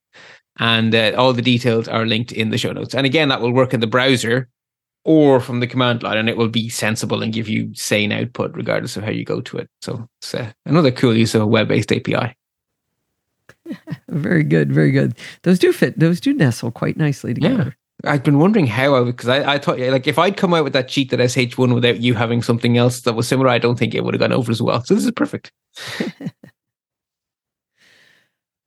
And 0.58 0.94
uh, 0.94 1.12
all 1.18 1.34
the 1.34 1.42
details 1.42 1.88
are 1.88 2.06
linked 2.06 2.32
in 2.32 2.48
the 2.48 2.56
show 2.56 2.72
notes. 2.72 2.94
And 2.94 3.04
again, 3.04 3.28
that 3.28 3.42
will 3.42 3.52
work 3.52 3.74
in 3.74 3.80
the 3.80 3.86
browser 3.86 4.48
or 5.04 5.40
from 5.40 5.60
the 5.60 5.66
command 5.66 6.02
line, 6.02 6.16
and 6.16 6.30
it 6.30 6.38
will 6.38 6.48
be 6.48 6.70
sensible 6.70 7.22
and 7.22 7.34
give 7.34 7.50
you 7.50 7.70
sane 7.74 8.12
output 8.12 8.52
regardless 8.54 8.96
of 8.96 9.04
how 9.04 9.10
you 9.10 9.26
go 9.26 9.42
to 9.42 9.58
it. 9.58 9.68
So 9.82 10.08
it's 10.22 10.34
uh, 10.34 10.50
another 10.64 10.90
cool 10.90 11.14
use 11.14 11.34
of 11.34 11.42
a 11.42 11.46
web 11.46 11.68
based 11.68 11.92
API. 11.92 12.34
very 14.08 14.42
good, 14.42 14.72
very 14.72 14.90
good. 14.90 15.18
Those 15.42 15.58
do 15.58 15.70
fit, 15.70 15.98
those 15.98 16.18
do 16.18 16.32
nestle 16.32 16.70
quite 16.70 16.96
nicely 16.96 17.34
together. 17.34 17.76
I've 18.06 18.22
been 18.22 18.38
wondering 18.38 18.66
how 18.66 18.94
I 18.96 19.04
because 19.04 19.28
I, 19.28 19.54
I 19.54 19.58
thought 19.58 19.78
like 19.78 20.06
if 20.06 20.18
I'd 20.18 20.36
come 20.36 20.54
out 20.54 20.64
with 20.64 20.72
that 20.72 20.88
cheat 20.88 21.10
that 21.10 21.30
SH 21.30 21.58
one 21.58 21.74
without 21.74 22.00
you 22.00 22.14
having 22.14 22.42
something 22.42 22.76
else 22.76 23.02
that 23.02 23.14
was 23.14 23.28
similar, 23.28 23.48
I 23.48 23.58
don't 23.58 23.78
think 23.78 23.94
it 23.94 24.04
would 24.04 24.14
have 24.14 24.20
gone 24.20 24.32
over 24.32 24.50
as 24.50 24.62
well. 24.62 24.84
So 24.84 24.94
this 24.94 25.04
is 25.04 25.10
perfect. 25.12 25.52
all 26.00 26.08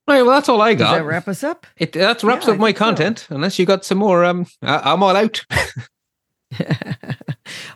right, 0.08 0.22
well 0.22 0.32
that's 0.32 0.50
all 0.50 0.62
I 0.62 0.74
got. 0.74 0.92
Does 0.92 1.00
that 1.00 1.06
wrap 1.06 1.28
us 1.28 1.44
up? 1.44 1.68
It 1.78 1.94
that 1.94 2.24
wraps 2.24 2.48
yeah, 2.48 2.54
up 2.54 2.60
my 2.60 2.74
content. 2.74 3.26
So. 3.28 3.36
Unless 3.36 3.60
you 3.60 3.66
got 3.66 3.86
some 3.86 4.00
more, 4.00 4.26
um, 4.26 4.46
I, 4.62 4.94
am 4.94 5.04
all 5.04 5.16
out. 5.16 5.46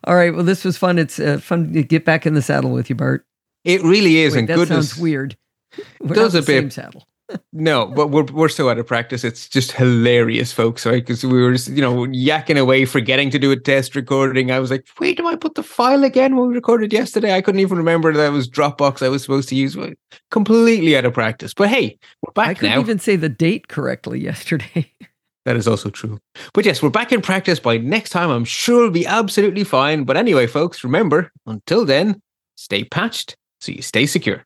all 0.06 0.16
right, 0.16 0.34
well 0.34 0.44
this 0.44 0.64
was 0.64 0.78
fun. 0.78 0.98
It's 0.98 1.20
uh, 1.20 1.40
fun 1.40 1.74
to 1.74 1.84
get 1.84 2.06
back 2.06 2.26
in 2.26 2.34
the 2.34 2.42
saddle 2.42 2.72
with 2.72 2.90
you, 2.90 2.96
Bart. 2.96 3.26
It 3.64 3.84
really 3.84 4.18
is, 4.18 4.34
Wait, 4.34 4.40
and 4.40 4.50
that 4.50 4.56
goodness, 4.56 4.92
sounds 4.92 5.02
weird. 5.02 5.38
We're 6.00 6.16
does 6.16 6.36
a 6.36 6.42
bit. 6.42 6.74
saddle 6.74 7.06
no, 7.54 7.88
but 7.88 8.08
we're 8.08 8.24
we're 8.24 8.50
so 8.50 8.70
out 8.70 8.78
of 8.80 8.88
practice. 8.88 9.24
It's 9.24 9.48
just 9.48 9.72
hilarious, 9.72 10.52
folks. 10.52 10.86
Right? 10.86 11.06
Because 11.06 11.24
we 11.24 11.42
were, 11.42 11.54
just, 11.54 11.70
you 11.70 11.82
know, 11.82 12.06
yakking 12.08 12.60
away, 12.60 12.86
forgetting 12.86 13.30
to 13.32 13.40
do 13.40 13.52
a 13.52 13.56
test 13.60 13.96
recording. 13.96 14.52
I 14.52 14.60
was 14.60 14.72
like, 14.72 14.86
"Wait, 15.00 15.18
do 15.18 15.28
I 15.28 15.36
put 15.36 15.56
the 15.56 15.64
file 15.64 16.04
again 16.04 16.36
when 16.36 16.50
we 16.50 16.56
recorded 16.56 16.94
yesterday?" 16.94 17.34
I 17.36 17.42
couldn't 17.42 17.62
even 17.62 17.78
remember 17.78 18.14
that 18.14 18.32
was 18.32 18.50
Dropbox 18.50 19.06
I 19.06 19.10
was 19.10 19.22
supposed 19.22 19.50
to 19.50 19.56
use. 19.56 19.78
Completely 20.30 20.96
out 20.98 21.06
of 21.06 21.14
practice. 21.14 21.54
But 21.54 21.70
hey, 21.70 21.98
we're 22.22 22.34
back 22.34 22.50
I 22.50 22.54
couldn't 22.54 22.76
now. 22.76 22.82
even 22.82 23.00
say 23.00 23.16
the 23.16 23.30
date 23.30 23.68
correctly 23.68 24.20
yesterday. 24.20 24.92
that 25.46 25.56
is 25.56 25.68
also 25.68 25.90
true. 25.90 26.20
But 26.54 26.66
yes, 26.66 26.82
we're 26.82 26.90
back 26.90 27.12
in 27.12 27.22
practice. 27.22 27.60
By 27.60 27.78
next 27.78 28.12
time, 28.12 28.30
I'm 28.30 28.46
sure 28.46 28.84
we'll 28.84 28.92
be 28.92 29.06
absolutely 29.06 29.64
fine. 29.64 30.04
But 30.04 30.18
anyway, 30.18 30.48
folks, 30.48 30.84
remember, 30.84 31.32
until 31.46 31.86
then, 31.86 32.22
stay 32.56 32.84
patched 32.84 33.36
so 33.62 33.72
you 33.72 33.82
stay 33.82 34.06
secure. 34.06 34.46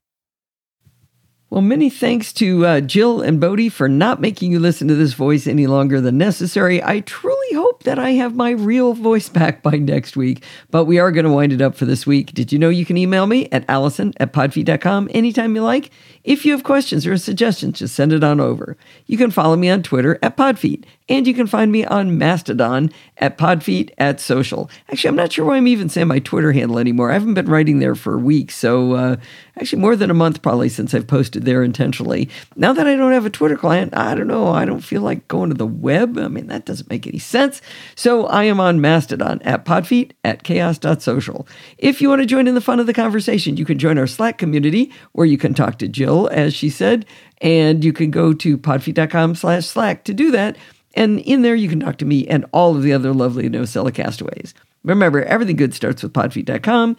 Well, 1.56 1.62
many 1.62 1.90
thanks 1.90 2.34
to 2.34 2.66
uh, 2.66 2.82
Jill 2.82 3.22
and 3.22 3.40
Bodie 3.40 3.70
for 3.70 3.88
not 3.88 4.20
making 4.20 4.52
you 4.52 4.60
listen 4.60 4.90
to 4.90 4.96
this 4.96 5.14
voice 5.14 5.48
any 5.48 5.68
longer 5.68 6.02
than 6.02 6.18
necessary. 6.18 6.84
I 6.84 7.00
truly 7.00 7.54
hope 7.54 7.84
that 7.84 7.98
I 7.98 8.10
have 8.10 8.36
my 8.36 8.50
real 8.50 8.94
voice 8.94 9.30
back 9.40 9.64
by 9.64 9.78
next 9.78 10.18
week, 10.18 10.44
but 10.70 10.84
we 10.84 11.00
are 11.00 11.14
going 11.14 11.24
to 11.24 11.32
wind 11.32 11.54
it 11.54 11.62
up 11.62 11.76
for 11.76 11.86
this 11.86 12.06
week. 12.06 12.34
Did 12.34 12.52
you 12.52 12.60
know 12.60 12.68
you 12.68 12.84
can 12.84 12.98
email 12.98 13.26
me 13.26 13.48
at 13.54 13.64
allison 13.70 14.14
at 14.18 14.34
podfeet.com 14.34 15.08
anytime 15.14 15.56
you 15.56 15.64
like? 15.64 15.92
If 16.26 16.44
you 16.44 16.54
have 16.54 16.64
questions 16.64 17.06
or 17.06 17.16
suggestions, 17.18 17.78
just 17.78 17.94
send 17.94 18.12
it 18.12 18.24
on 18.24 18.40
over. 18.40 18.76
You 19.06 19.16
can 19.16 19.30
follow 19.30 19.56
me 19.56 19.70
on 19.70 19.84
Twitter 19.84 20.18
at 20.24 20.36
Podfeet, 20.36 20.84
and 21.08 21.28
you 21.28 21.36
can 21.36 21.46
find 21.46 21.72
me 21.72 21.86
on 21.86 22.18
Mastodon 22.18 22.92
at 23.20 23.38
Podfeet 23.38 23.92
at 24.00 24.20
Social. 24.20 24.68
Actually, 24.90 25.10
I'm 25.10 25.16
not 25.16 25.32
sure 25.32 25.46
why 25.46 25.58
I'm 25.58 25.68
even 25.68 25.88
saying 25.88 26.08
my 26.08 26.18
Twitter 26.18 26.52
handle 26.52 26.80
anymore. 26.80 27.12
I 27.12 27.14
haven't 27.14 27.36
been 27.36 27.46
writing 27.46 27.78
there 27.78 27.94
for 27.94 28.18
weeks, 28.18 28.56
so 28.56 28.94
uh, 28.94 29.16
actually 29.56 29.84
more 29.84 29.96
than 29.96 30.10
a 30.10 30.16
month 30.16 30.42
probably 30.42 30.68
since 30.68 30.96
I've 30.96 31.06
posted 31.06 31.46
there 31.46 31.62
intentionally. 31.62 32.28
Now 32.56 32.74
that 32.74 32.88
I 32.88 32.96
don't 32.96 33.14
have 33.14 33.28
a 33.28 33.30
Twitter 33.30 33.56
client, 33.56 33.96
I 33.96 34.16
don't 34.16 34.28
know. 34.28 34.48
I 34.48 34.66
don't 34.66 34.82
feel 34.82 35.04
like 35.04 35.28
going 35.28 35.52
to 35.52 35.56
the 35.56 35.68
web. 35.68 36.18
I 36.18 36.28
mean, 36.28 36.48
that 36.48 36.66
doesn't 36.66 36.90
make 36.90 37.06
any 37.06 37.20
sense. 37.20 37.62
So 37.94 38.26
I 38.26 38.46
am 38.46 38.60
on 38.60 38.82
Mastodon 38.82 39.44
at 39.44 39.64
Podfeet 39.64 40.14
at 40.24 40.42
chaos.social. 40.42 41.48
If 41.78 42.02
you 42.02 42.10
want 42.10 42.24
to 42.24 42.26
join 42.26 42.48
in 42.48 42.56
the 42.56 42.62
fun 42.62 42.80
of 42.80 42.88
the 42.88 42.94
conversation, 42.94 43.58
you 43.58 43.66
can 43.66 43.78
join 43.78 44.00
our 44.00 44.08
Slack 44.08 44.40
community 44.40 44.92
where 45.12 45.28
you 45.28 45.38
can 45.38 45.54
talk 45.54 45.78
to 45.78 45.88
Jill 45.88 46.15
as 46.28 46.54
she 46.54 46.70
said. 46.70 47.06
And 47.42 47.84
you 47.84 47.94
can 47.94 48.12
go 48.12 48.34
to 48.34 48.58
podfeet.com 48.58 49.36
slash 49.36 49.66
slack 49.66 50.04
to 50.06 50.14
do 50.14 50.32
that. 50.32 50.58
And 50.96 51.20
in 51.20 51.42
there, 51.42 51.56
you 51.56 51.68
can 51.68 51.82
talk 51.82 51.98
to 51.98 52.06
me 52.06 52.26
and 52.28 52.46
all 52.52 52.76
of 52.76 52.82
the 52.82 52.94
other 52.94 53.14
lovely 53.14 53.50
Nosilla 53.50 53.94
castaways. 53.94 54.54
Remember, 54.84 55.24
everything 55.24 55.58
good 55.58 55.74
starts 55.74 56.02
with 56.02 56.14
podfeet.com. 56.14 56.96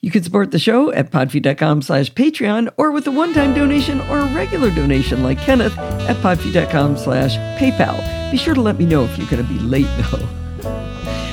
You 0.00 0.10
can 0.10 0.22
support 0.22 0.52
the 0.52 0.58
show 0.58 0.92
at 0.92 1.10
podfeet.com 1.10 1.82
slash 1.82 2.12
Patreon 2.12 2.70
or 2.76 2.92
with 2.92 3.06
a 3.06 3.10
one-time 3.10 3.54
donation 3.54 4.00
or 4.02 4.20
a 4.20 4.34
regular 4.34 4.70
donation 4.70 5.22
like 5.22 5.40
Kenneth 5.40 5.76
at 5.78 6.16
podfeet.com 6.16 6.96
slash 6.96 7.36
PayPal. 7.60 8.30
Be 8.30 8.36
sure 8.36 8.54
to 8.54 8.60
let 8.60 8.78
me 8.78 8.86
know 8.86 9.04
if 9.04 9.18
you're 9.18 9.28
going 9.28 9.44
to 9.44 9.52
be 9.52 9.58
late 9.58 9.88
though. 10.10 10.47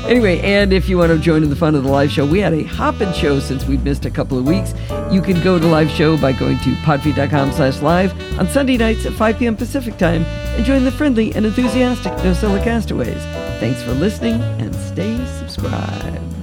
Anyway, 0.07 0.40
and 0.41 0.72
if 0.72 0.88
you 0.88 0.99
want 0.99 1.11
to 1.11 1.18
join 1.18 1.41
in 1.41 1.49
the 1.49 1.56
fun 1.56 1.73
of 1.73 1.84
the 1.84 1.90
live 1.90 2.11
show, 2.11 2.26
we 2.26 2.40
had 2.40 2.53
a 2.53 2.64
hoppin' 2.64 3.11
show 3.11 3.40
since 3.40 3.65
we've 3.65 3.84
missed 3.84 4.06
a 4.06 4.11
couple 4.11 4.38
of 4.38 4.45
weeks. 4.48 4.73
You 5.11 5.19
can 5.19 5.41
go 5.44 5.57
to 5.57 5.65
live 5.65 5.90
show 5.90 6.15
by 6.15 6.32
going 6.32 6.60
to 6.60 6.76
podfeet.com 6.84 7.52
slash 7.53 7.82
live 7.82 8.14
on 8.40 8.48
Sunday 8.48 8.77
nights 8.77 9.07
at 9.07 9.14
5 9.14 9.40
p.m. 9.40 9.56
Pacific 9.56 9.98
time 9.98 10.23
and 10.23 10.64
join 10.64 10.84
the 10.84 10.91
friendly 10.91 11.34
and 11.34 11.45
enthusiastic 11.45 12.14
Nosilla 12.14 12.64
castaways. 12.64 13.23
Thanks 13.60 13.82
for 13.82 13.94
listening 13.94 14.41
and 14.60 14.76
stay 14.76 15.15
subscribed. 15.40 16.35